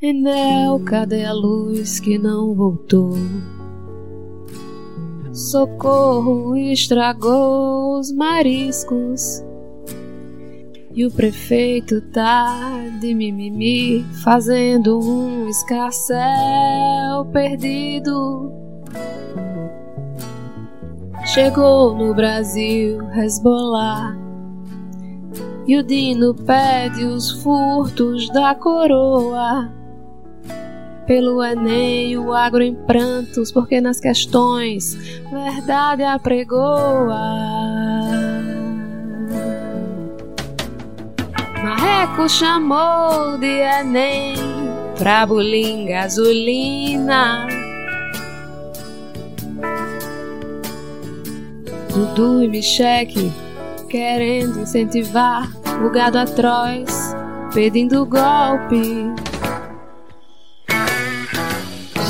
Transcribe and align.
Enel, 0.00 0.78
cadê 0.84 1.24
a 1.24 1.32
luz 1.32 1.98
que 1.98 2.18
não 2.18 2.54
voltou? 2.54 3.14
Socorro 5.32 6.56
estragou 6.56 7.98
os 7.98 8.12
mariscos. 8.12 9.42
E 10.94 11.04
o 11.04 11.10
prefeito 11.10 12.00
tá 12.12 12.54
de 13.00 13.12
mimimi, 13.12 14.04
fazendo 14.22 15.00
um 15.00 15.48
escarcel 15.48 17.24
perdido. 17.32 18.52
Chegou 21.24 21.96
no 21.96 22.14
Brasil 22.14 23.00
Hezbollah 23.10 24.16
e 25.66 25.76
o 25.76 25.82
Dino 25.82 26.36
pede 26.36 27.04
os 27.04 27.42
furtos 27.42 28.28
da 28.30 28.54
coroa. 28.54 29.77
Pelo 31.08 31.42
Enem, 31.42 32.18
o 32.18 32.34
agro 32.34 32.62
em 32.62 32.74
prantos, 32.74 33.50
porque 33.50 33.80
nas 33.80 33.98
questões 33.98 34.94
verdade 35.32 36.04
apregoa. 36.04 37.18
Marreco 41.64 42.28
chamou 42.28 43.38
de 43.38 43.46
Enem 43.46 44.34
pra 44.98 45.24
bulim 45.24 45.86
gasolina. 45.86 47.46
Dudu 51.88 52.44
e 52.44 52.48
Micheque 52.48 53.32
querendo 53.88 54.60
incentivar 54.60 55.50
o 55.82 55.90
gado 55.90 56.18
atroz, 56.18 57.16
pedindo 57.54 58.04
golpe. 58.04 59.27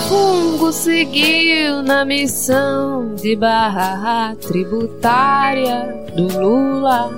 Fungo 0.08 0.72
seguiu 0.72 1.82
na 1.82 2.02
missão 2.02 3.14
de 3.14 3.36
barra 3.36 4.34
tributária 4.36 6.02
do 6.16 6.40
Lula. 6.40 7.10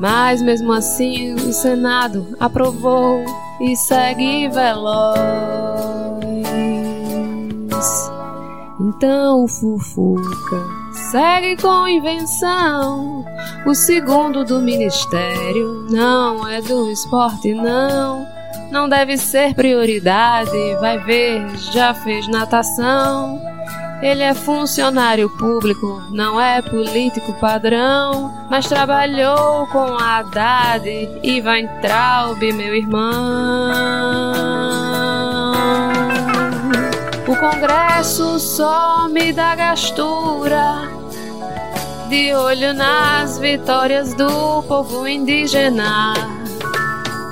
Mas 0.00 0.42
mesmo 0.42 0.72
assim 0.72 1.34
o 1.34 1.52
Senado 1.52 2.26
aprovou 2.40 3.24
e 3.60 3.76
segue 3.76 4.48
veloz. 4.48 5.20
Então 8.80 9.44
o 9.44 9.48
Fufuca 9.48 10.66
segue 11.12 11.62
com 11.62 11.86
invenção. 11.86 13.24
O 13.64 13.76
segundo 13.76 14.44
do 14.44 14.58
ministério 14.58 15.86
não 15.88 16.48
é 16.48 16.60
do 16.60 16.90
esporte, 16.90 17.54
não 17.54 18.39
não 18.70 18.88
deve 18.88 19.16
ser 19.16 19.54
prioridade. 19.54 20.50
Vai 20.80 20.98
ver, 20.98 21.46
já 21.72 21.92
fez 21.92 22.26
natação. 22.28 23.40
Ele 24.02 24.22
é 24.22 24.32
funcionário 24.32 25.28
público, 25.28 26.02
não 26.10 26.40
é 26.40 26.62
político 26.62 27.34
padrão, 27.34 28.32
mas 28.48 28.66
trabalhou 28.66 29.66
com 29.66 29.78
a 29.78 30.20
Haddad 30.20 30.88
e 31.22 31.40
vai 31.42 31.68
Traub, 31.82 32.40
meu 32.40 32.74
irmão. 32.74 33.12
O 37.28 37.36
Congresso 37.36 38.40
só 38.40 39.06
me 39.06 39.34
dá 39.34 39.54
gastura, 39.54 40.88
de 42.08 42.32
olho 42.32 42.72
nas 42.72 43.38
vitórias 43.38 44.14
do 44.14 44.62
povo 44.62 45.06
indígena 45.06 46.39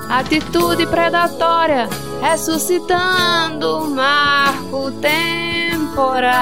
atitude 0.09 0.87
predatória, 0.87 1.89
ressuscitando 2.20 3.84
o 3.84 3.91
marco 3.91 4.91
temporal. 5.01 6.39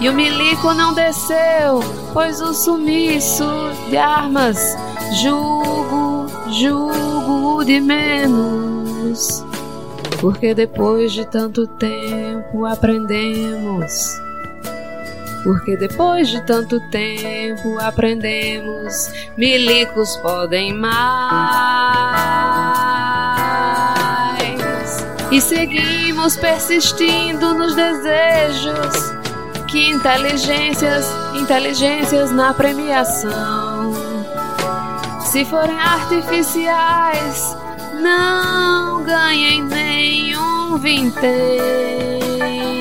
E 0.00 0.08
o 0.08 0.14
milico 0.14 0.72
não 0.74 0.94
desceu, 0.94 1.80
pois 2.12 2.40
o 2.40 2.54
sumiço 2.54 3.44
de 3.90 3.96
armas 3.96 4.76
julgo, 5.20 6.26
julgo 6.52 7.64
de 7.64 7.80
menos. 7.80 9.44
Porque 10.20 10.54
depois 10.54 11.12
de 11.12 11.24
tanto 11.26 11.66
tempo 11.66 12.64
aprendemos 12.64 14.27
porque 15.42 15.76
depois 15.76 16.28
de 16.28 16.40
tanto 16.42 16.78
tempo 16.90 17.78
aprendemos, 17.80 19.10
milicos 19.36 20.16
podem 20.16 20.74
mais. 20.74 20.98
E 25.30 25.40
seguimos 25.40 26.36
persistindo 26.36 27.54
nos 27.54 27.74
desejos 27.74 29.18
que 29.68 29.90
inteligências, 29.90 31.06
inteligências 31.34 32.32
na 32.32 32.54
premiação. 32.54 33.92
Se 35.20 35.44
forem 35.44 35.78
artificiais, 35.78 37.56
não 38.00 39.04
ganhem 39.04 39.62
nenhum 39.62 40.78
vintém. 40.78 42.77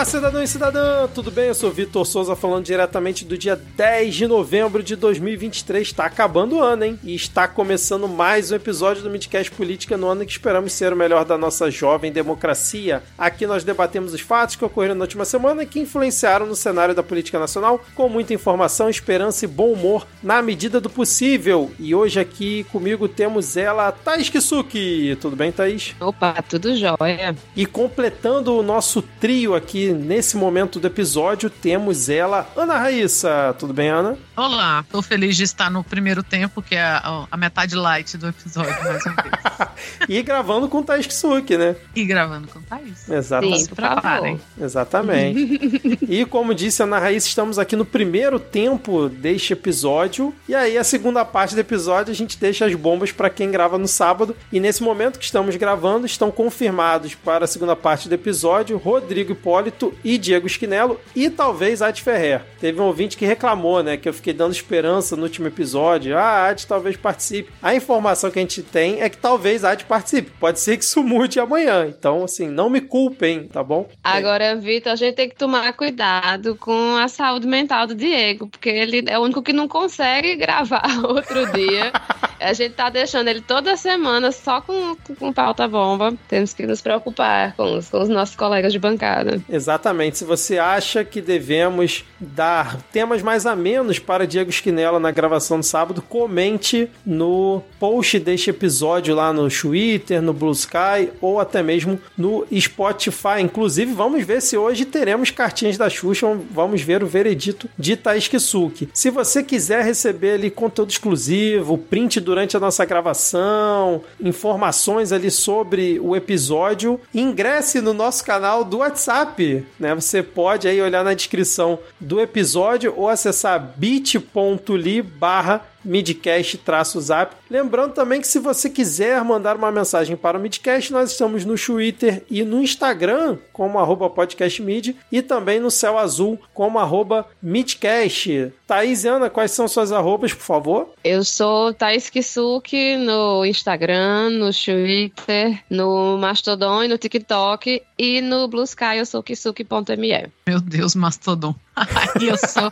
Olá, 0.00 0.06
cidadão 0.06 0.42
e 0.42 0.48
cidadã, 0.48 1.06
tudo 1.14 1.30
bem? 1.30 1.48
Eu 1.48 1.54
sou 1.54 1.70
Vitor 1.70 2.06
Souza 2.06 2.34
falando 2.34 2.64
diretamente 2.64 3.22
do 3.22 3.36
dia 3.36 3.54
10 3.54 4.14
de 4.14 4.26
novembro 4.26 4.82
de 4.82 4.96
2023. 4.96 5.86
Está 5.86 6.06
acabando 6.06 6.56
o 6.56 6.60
ano, 6.62 6.86
hein? 6.86 6.98
E 7.04 7.14
está 7.14 7.46
começando 7.46 8.08
mais 8.08 8.50
um 8.50 8.54
episódio 8.54 9.02
do 9.02 9.10
Midcast 9.10 9.50
Política 9.52 9.98
no 9.98 10.08
ano 10.08 10.24
que 10.24 10.32
esperamos 10.32 10.72
ser 10.72 10.94
o 10.94 10.96
melhor 10.96 11.26
da 11.26 11.36
nossa 11.36 11.70
jovem 11.70 12.10
democracia. 12.10 13.02
Aqui 13.18 13.46
nós 13.46 13.62
debatemos 13.62 14.14
os 14.14 14.22
fatos 14.22 14.56
que 14.56 14.64
ocorreram 14.64 14.94
na 14.94 15.02
última 15.02 15.26
semana 15.26 15.64
e 15.64 15.66
que 15.66 15.78
influenciaram 15.78 16.46
no 16.46 16.56
cenário 16.56 16.94
da 16.94 17.02
política 17.02 17.38
nacional 17.38 17.84
com 17.94 18.08
muita 18.08 18.32
informação, 18.32 18.88
esperança 18.88 19.44
e 19.44 19.48
bom 19.48 19.70
humor 19.70 20.06
na 20.22 20.40
medida 20.40 20.80
do 20.80 20.88
possível. 20.88 21.70
E 21.78 21.94
hoje 21.94 22.18
aqui 22.18 22.64
comigo 22.72 23.06
temos 23.06 23.54
ela, 23.54 23.92
Thaís 23.92 24.30
Kisuki. 24.30 25.18
Tudo 25.20 25.36
bem, 25.36 25.52
Thaís? 25.52 25.94
Opa, 26.00 26.42
tudo 26.48 26.74
jóia. 26.74 27.36
E 27.54 27.66
completando 27.66 28.56
o 28.56 28.62
nosso 28.62 29.02
trio 29.20 29.54
aqui 29.54 29.89
nesse 29.92 30.36
momento 30.36 30.78
do 30.78 30.86
episódio 30.86 31.50
temos 31.50 32.08
ela, 32.08 32.48
Ana 32.56 32.78
Raíssa. 32.78 33.54
Tudo 33.58 33.72
bem, 33.72 33.88
Ana? 33.88 34.18
Olá, 34.40 34.86
tô 34.90 35.02
feliz 35.02 35.36
de 35.36 35.42
estar 35.42 35.70
no 35.70 35.84
primeiro 35.84 36.22
tempo, 36.22 36.62
que 36.62 36.74
é 36.74 36.80
a, 36.80 37.26
a 37.30 37.36
metade 37.36 37.76
light 37.76 38.16
do 38.16 38.28
episódio, 38.28 38.72
mais 38.82 39.04
uma 39.04 39.22
vez. 39.22 39.68
e 40.08 40.22
gravando 40.22 40.66
com 40.66 40.82
Thaís 40.82 41.06
Kisuki, 41.06 41.58
né? 41.58 41.76
E 41.94 42.06
gravando 42.06 42.48
com 42.48 42.58
Thaís. 42.62 43.06
Exatamente. 43.06 43.64
Sim, 43.64 43.74
preparem. 43.74 44.40
Exatamente. 44.58 45.98
e 46.08 46.24
como 46.24 46.54
disse 46.54 46.80
a 46.80 46.86
Ana 46.86 46.98
Raíssa, 46.98 47.28
estamos 47.28 47.58
aqui 47.58 47.76
no 47.76 47.84
primeiro 47.84 48.40
tempo 48.40 49.10
deste 49.10 49.52
episódio. 49.52 50.34
E 50.48 50.54
aí, 50.54 50.78
a 50.78 50.84
segunda 50.84 51.22
parte 51.22 51.54
do 51.54 51.60
episódio, 51.60 52.10
a 52.10 52.16
gente 52.16 52.38
deixa 52.38 52.64
as 52.64 52.74
bombas 52.74 53.12
para 53.12 53.28
quem 53.28 53.50
grava 53.50 53.76
no 53.76 53.86
sábado. 53.86 54.34
E 54.50 54.58
nesse 54.58 54.82
momento 54.82 55.18
que 55.18 55.24
estamos 55.26 55.54
gravando, 55.56 56.06
estão 56.06 56.30
confirmados 56.30 57.14
para 57.14 57.44
a 57.44 57.48
segunda 57.48 57.76
parte 57.76 58.08
do 58.08 58.14
episódio 58.14 58.78
Rodrigo 58.78 59.32
Hipólito 59.32 59.94
e 60.02 60.16
Diego 60.16 60.46
Esquinelo 60.46 60.98
e 61.14 61.28
talvez 61.28 61.82
Adi 61.82 62.00
Ferrer. 62.00 62.42
Teve 62.58 62.80
um 62.80 62.84
ouvinte 62.84 63.18
que 63.18 63.26
reclamou, 63.26 63.82
né, 63.82 63.98
que 63.98 64.08
eu 64.08 64.14
fiquei 64.14 64.29
dando 64.32 64.52
esperança 64.52 65.16
no 65.16 65.22
último 65.22 65.46
episódio. 65.46 66.16
Ah, 66.16 66.22
a 66.22 66.48
Adi 66.48 66.66
talvez 66.66 66.96
participe. 66.96 67.50
A 67.62 67.74
informação 67.74 68.30
que 68.30 68.38
a 68.38 68.42
gente 68.42 68.62
tem 68.62 69.00
é 69.00 69.08
que 69.08 69.16
talvez 69.16 69.64
a 69.64 69.70
Adi 69.72 69.84
participe. 69.84 70.30
Pode 70.38 70.60
ser 70.60 70.76
que 70.76 70.84
isso 70.84 71.02
mude 71.02 71.38
amanhã. 71.40 71.86
Então, 71.86 72.24
assim, 72.24 72.48
não 72.48 72.70
me 72.70 72.80
culpem, 72.80 73.48
tá 73.48 73.62
bom? 73.62 73.88
Agora, 74.02 74.56
Vitor, 74.56 74.92
a 74.92 74.96
gente 74.96 75.14
tem 75.14 75.28
que 75.28 75.36
tomar 75.36 75.72
cuidado 75.72 76.56
com 76.56 76.96
a 76.96 77.08
saúde 77.08 77.46
mental 77.46 77.86
do 77.86 77.94
Diego, 77.94 78.46
porque 78.46 78.68
ele 78.68 79.04
é 79.06 79.18
o 79.18 79.22
único 79.22 79.42
que 79.42 79.52
não 79.52 79.68
consegue 79.68 80.36
gravar 80.36 80.84
outro 81.04 81.50
dia. 81.52 81.92
A 82.40 82.54
gente 82.54 82.72
tá 82.72 82.88
deixando 82.88 83.28
ele 83.28 83.42
toda 83.42 83.76
semana 83.76 84.32
só 84.32 84.62
com, 84.62 84.96
com 85.18 85.32
pauta 85.32 85.68
bomba. 85.68 86.14
Temos 86.26 86.54
que 86.54 86.66
nos 86.66 86.80
preocupar 86.80 87.54
com 87.54 87.76
os, 87.76 87.90
com 87.90 88.00
os 88.00 88.08
nossos 88.08 88.34
colegas 88.34 88.72
de 88.72 88.78
bancada. 88.78 89.42
Exatamente. 89.48 90.18
Se 90.18 90.24
você 90.24 90.58
acha 90.58 91.04
que 91.04 91.20
devemos 91.20 92.04
dar 92.18 92.80
temas 92.90 93.22
mais 93.22 93.44
amenos 93.44 93.98
para 93.98 94.19
Diego 94.26 94.50
Esquinela 94.50 94.98
na 94.98 95.10
gravação 95.10 95.60
do 95.60 95.64
sábado, 95.64 96.02
comente 96.02 96.88
no 97.04 97.62
post 97.78 98.18
deste 98.18 98.50
episódio 98.50 99.14
lá 99.14 99.32
no 99.32 99.48
Twitter, 99.48 100.22
no 100.22 100.32
Blue 100.32 100.52
Sky 100.52 101.10
ou 101.20 101.40
até 101.40 101.62
mesmo 101.62 101.98
no 102.16 102.46
Spotify. 102.58 103.40
Inclusive, 103.40 103.92
vamos 103.92 104.24
ver 104.24 104.40
se 104.42 104.56
hoje 104.56 104.84
teremos 104.84 105.30
cartinhas 105.30 105.76
da 105.76 105.88
Xuxa. 105.88 106.26
Vamos 106.50 106.82
ver 106.82 107.02
o 107.02 107.06
veredito 107.06 107.68
de 107.78 107.96
Thaís 107.96 108.28
Kisuki. 108.28 108.88
Se 108.92 109.10
você 109.10 109.42
quiser 109.42 109.84
receber 109.84 110.32
ali 110.32 110.50
conteúdo 110.50 110.90
exclusivo, 110.90 111.78
print 111.78 112.20
durante 112.20 112.56
a 112.56 112.60
nossa 112.60 112.84
gravação, 112.84 114.02
informações 114.20 115.12
ali 115.12 115.30
sobre 115.30 115.98
o 116.00 116.14
episódio, 116.14 117.00
ingresse 117.14 117.80
no 117.80 117.92
nosso 117.92 118.24
canal 118.24 118.64
do 118.64 118.78
WhatsApp, 118.78 119.64
né? 119.78 119.94
Você 119.94 120.22
pode 120.22 120.68
aí 120.68 120.80
olhar 120.80 121.04
na 121.04 121.14
descrição 121.14 121.78
do 121.98 122.20
episódio 122.20 122.94
ou 122.96 123.08
acessar 123.08 123.74
bit.ly 124.02 125.02
barra 125.02 125.60
midcast-zap. 125.84 127.36
Lembrando 127.50 127.92
também 127.92 128.20
que 128.20 128.28
se 128.28 128.38
você 128.38 128.70
quiser 128.70 129.22
mandar 129.24 129.56
uma 129.56 129.72
mensagem 129.72 130.16
para 130.16 130.38
o 130.38 130.40
Midcast, 130.40 130.92
nós 130.92 131.10
estamos 131.10 131.44
no 131.44 131.56
Twitter 131.56 132.24
e 132.30 132.42
no 132.42 132.62
Instagram 132.62 133.38
como 133.52 133.78
arroba 133.78 134.08
podcastmid 134.08 134.96
e 135.10 135.22
também 135.22 135.60
no 135.60 135.70
Céu 135.70 135.98
Azul 135.98 136.38
como 136.54 136.78
arroba 136.78 137.26
midcast. 137.42 138.52
Thaís 138.66 139.04
e 139.04 139.08
Ana, 139.08 139.28
quais 139.28 139.50
são 139.50 139.66
suas 139.66 139.90
arrobas, 139.90 140.32
por 140.32 140.42
favor? 140.42 140.94
Eu 141.02 141.24
sou 141.24 141.74
Thaís 141.74 142.08
Kisuki 142.08 142.96
no 142.96 143.44
Instagram, 143.44 144.30
no 144.30 144.50
Twitter, 144.52 145.60
no 145.68 146.16
Mastodon 146.18 146.84
e 146.84 146.88
no 146.88 146.96
TikTok 146.96 147.82
e 147.98 148.20
no 148.20 148.46
Blue 148.48 148.62
Sky 148.62 148.98
eu 148.98 149.06
sou 149.06 149.22
kisuki.me. 149.22 150.30
Meu 150.46 150.60
Deus, 150.60 150.94
Mastodon. 150.94 151.54
Aí 151.76 152.28
eu 152.28 152.36
sou 152.36 152.68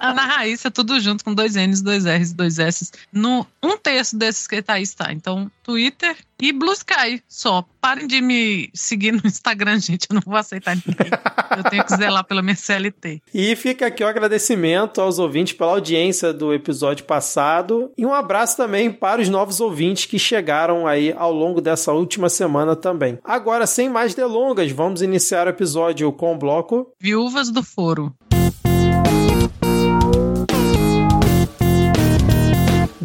Ana 0.00 0.24
Raíssa, 0.24 0.70
tudo 0.70 0.98
junto 1.00 1.24
com 1.24 1.34
dois 1.34 1.54
N's, 1.54 1.82
dois 1.82 2.04
R's, 2.04 2.32
dois 2.36 2.58
S. 2.58 2.90
No, 3.12 3.46
um 3.62 3.76
terço 3.76 4.16
desses 4.16 4.46
que 4.46 4.62
Thaís 4.62 4.94
tá. 4.94 5.12
Então, 5.12 5.50
Twitter 5.62 6.16
e 6.40 6.52
Blue 6.52 6.72
Sky 6.72 7.22
só. 7.28 7.64
Parem 7.80 8.06
de 8.06 8.20
me 8.20 8.70
seguir 8.74 9.12
no 9.12 9.22
Instagram, 9.24 9.78
gente. 9.80 10.06
Eu 10.10 10.14
não 10.14 10.22
vou 10.24 10.36
aceitar 10.36 10.76
ninguém. 10.76 11.10
Eu 11.56 11.64
tenho 11.64 11.84
que 11.84 11.96
zelar 11.96 12.24
pela 12.24 12.42
minha 12.42 12.56
CLT. 12.56 13.22
E 13.32 13.56
fica 13.56 13.86
aqui 13.86 14.04
o 14.04 14.06
agradecimento 14.06 15.00
aos 15.00 15.18
ouvintes 15.18 15.54
pela 15.54 15.72
audiência 15.72 16.32
do 16.32 16.52
episódio 16.52 17.04
passado. 17.04 17.90
E 17.96 18.04
um 18.04 18.12
abraço 18.12 18.56
também 18.56 18.92
para 18.92 19.22
os 19.22 19.28
novos 19.28 19.60
ouvintes 19.60 20.06
que 20.06 20.18
chegaram 20.18 20.86
aí 20.86 21.12
ao 21.16 21.32
longo 21.32 21.60
dessa 21.60 21.92
última 21.92 22.28
semana 22.28 22.76
também. 22.76 23.18
Agora, 23.24 23.66
sem 23.66 23.88
mais 23.88 24.14
delongas, 24.14 24.70
vamos 24.72 25.02
iniciar 25.02 25.46
o 25.46 25.50
episódio 25.50 26.12
com 26.12 26.34
o 26.34 26.38
bloco 26.38 26.92
Viúvas 27.00 27.50
do 27.50 27.62
Foro. 27.62 28.14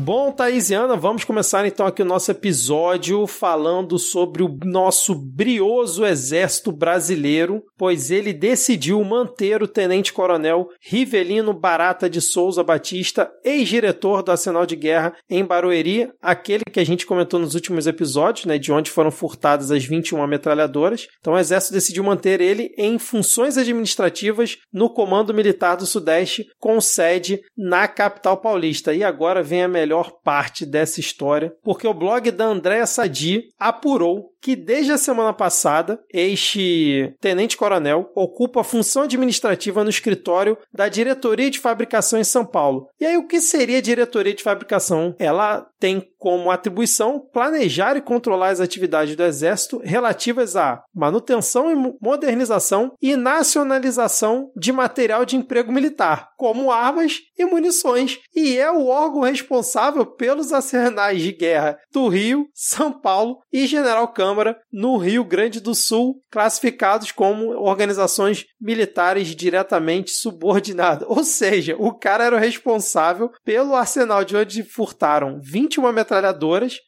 Bom, 0.04 0.32
Thaisiana, 0.32 0.98
vamos 0.98 1.24
começar 1.24 1.64
então 1.64 1.86
aqui 1.86 2.02
o 2.02 2.06
nosso 2.06 2.32
episódio 2.32 3.28
falando 3.28 4.00
sobre 4.00 4.42
o 4.42 4.58
nosso 4.66 5.14
brioso 5.14 6.04
exército 6.04 6.72
brasileiro, 6.72 7.64
pois 7.78 8.10
ele 8.10 8.34
decidiu 8.34 9.04
manter 9.04 9.62
o 9.62 9.68
tenente-coronel 9.68 10.70
Rivelino 10.82 11.54
Barata 11.54 12.10
de 12.10 12.20
Souza 12.20 12.64
Batista, 12.64 13.32
ex-diretor 13.46 14.24
do 14.24 14.32
Arsenal 14.32 14.66
de 14.66 14.76
Guerra 14.76 15.14
em 15.30 15.46
Barueri, 15.46 16.10
aquele 16.20 16.64
que 16.66 16.80
a 16.80 16.84
gente 16.84 17.06
comentou 17.06 17.40
nos 17.40 17.54
últimos 17.54 17.86
episódios, 17.86 18.48
né, 18.48 18.58
de 18.58 18.72
onde 18.72 18.90
foram 18.90 19.12
furtadas 19.12 19.70
as 19.70 19.86
21 19.86 20.26
metralhadoras. 20.26 21.08
Então 21.20 21.34
o 21.34 21.38
exército 21.38 21.76
decidiu 21.76 22.04
manter 22.04 22.42
ele 22.42 22.74
em 22.76 22.98
funções 22.98 23.56
administrativas 23.56 24.58
no 24.74 24.90
Comando 24.90 25.32
Militar 25.32 25.78
do 25.78 25.86
Sudeste, 25.86 26.48
com 26.60 26.82
sede 26.82 27.40
na 27.56 27.88
capital 27.88 28.38
paulista. 28.38 28.96
E 28.96 29.04
agora 29.04 29.44
vem 29.44 29.62
a 29.62 29.68
melhor 29.68 29.91
melhor 29.92 30.22
parte 30.24 30.66
dessa 30.66 31.02
história, 31.02 31.54
porque 31.62 31.86
o 31.86 31.94
blog 31.94 32.32
da 32.32 32.46
Andréa 32.46 32.86
Sadi 32.86 33.50
apurou 33.60 34.32
que 34.42 34.56
desde 34.56 34.92
a 34.92 34.98
semana 34.98 35.34
passada, 35.34 36.02
este 36.12 37.14
tenente-coronel 37.20 38.10
ocupa 38.16 38.62
a 38.62 38.64
função 38.64 39.04
administrativa 39.04 39.84
no 39.84 39.90
escritório 39.90 40.58
da 40.74 40.88
Diretoria 40.88 41.52
de 41.52 41.60
Fabricação 41.60 42.20
em 42.20 42.24
São 42.24 42.44
Paulo. 42.44 42.88
E 43.00 43.06
aí, 43.06 43.18
o 43.18 43.28
que 43.28 43.40
seria 43.40 43.78
a 43.78 43.82
Diretoria 43.82 44.34
de 44.34 44.42
Fabricação? 44.42 45.16
Ela 45.20 45.68
tem 45.80 46.11
como 46.22 46.52
atribuição 46.52 47.20
planejar 47.20 47.98
e 47.98 48.02
controlar 48.02 48.50
as 48.50 48.60
atividades 48.60 49.16
do 49.16 49.24
Exército 49.24 49.82
relativas 49.84 50.56
à 50.56 50.84
manutenção 50.94 51.72
e 51.72 51.96
modernização 52.00 52.94
e 53.02 53.16
nacionalização 53.16 54.52
de 54.56 54.72
material 54.72 55.26
de 55.26 55.36
emprego 55.36 55.72
militar, 55.72 56.30
como 56.38 56.72
armas 56.72 57.22
e 57.36 57.44
munições, 57.44 58.20
e 58.36 58.56
é 58.56 58.72
o 58.72 58.86
órgão 58.86 59.22
responsável 59.22 60.06
pelos 60.06 60.54
arsenais 60.54 61.24
de 61.24 61.32
guerra 61.32 61.80
do 61.92 62.08
Rio, 62.08 62.46
São 62.54 62.92
Paulo 62.92 63.40
e 63.52 63.66
General 63.66 64.08
Câmara 64.08 64.56
no 64.72 64.98
Rio 64.98 65.24
Grande 65.24 65.60
do 65.60 65.74
Sul, 65.74 66.22
classificados 66.30 67.12
como 67.12 67.50
organizações 67.60 68.46
militares 68.62 69.36
diretamente 69.36 70.12
subordinadas. 70.12 71.08
Ou 71.10 71.24
seja, 71.24 71.76
o 71.80 71.92
cara 71.92 72.26
era 72.26 72.36
o 72.36 72.40
responsável 72.40 73.32
pelo 73.44 73.76
arsenal 73.76 74.24
de 74.24 74.38
onde 74.38 74.64
furtaram 74.64 75.40
21 75.42 75.92
metralhadoras, 75.92 76.11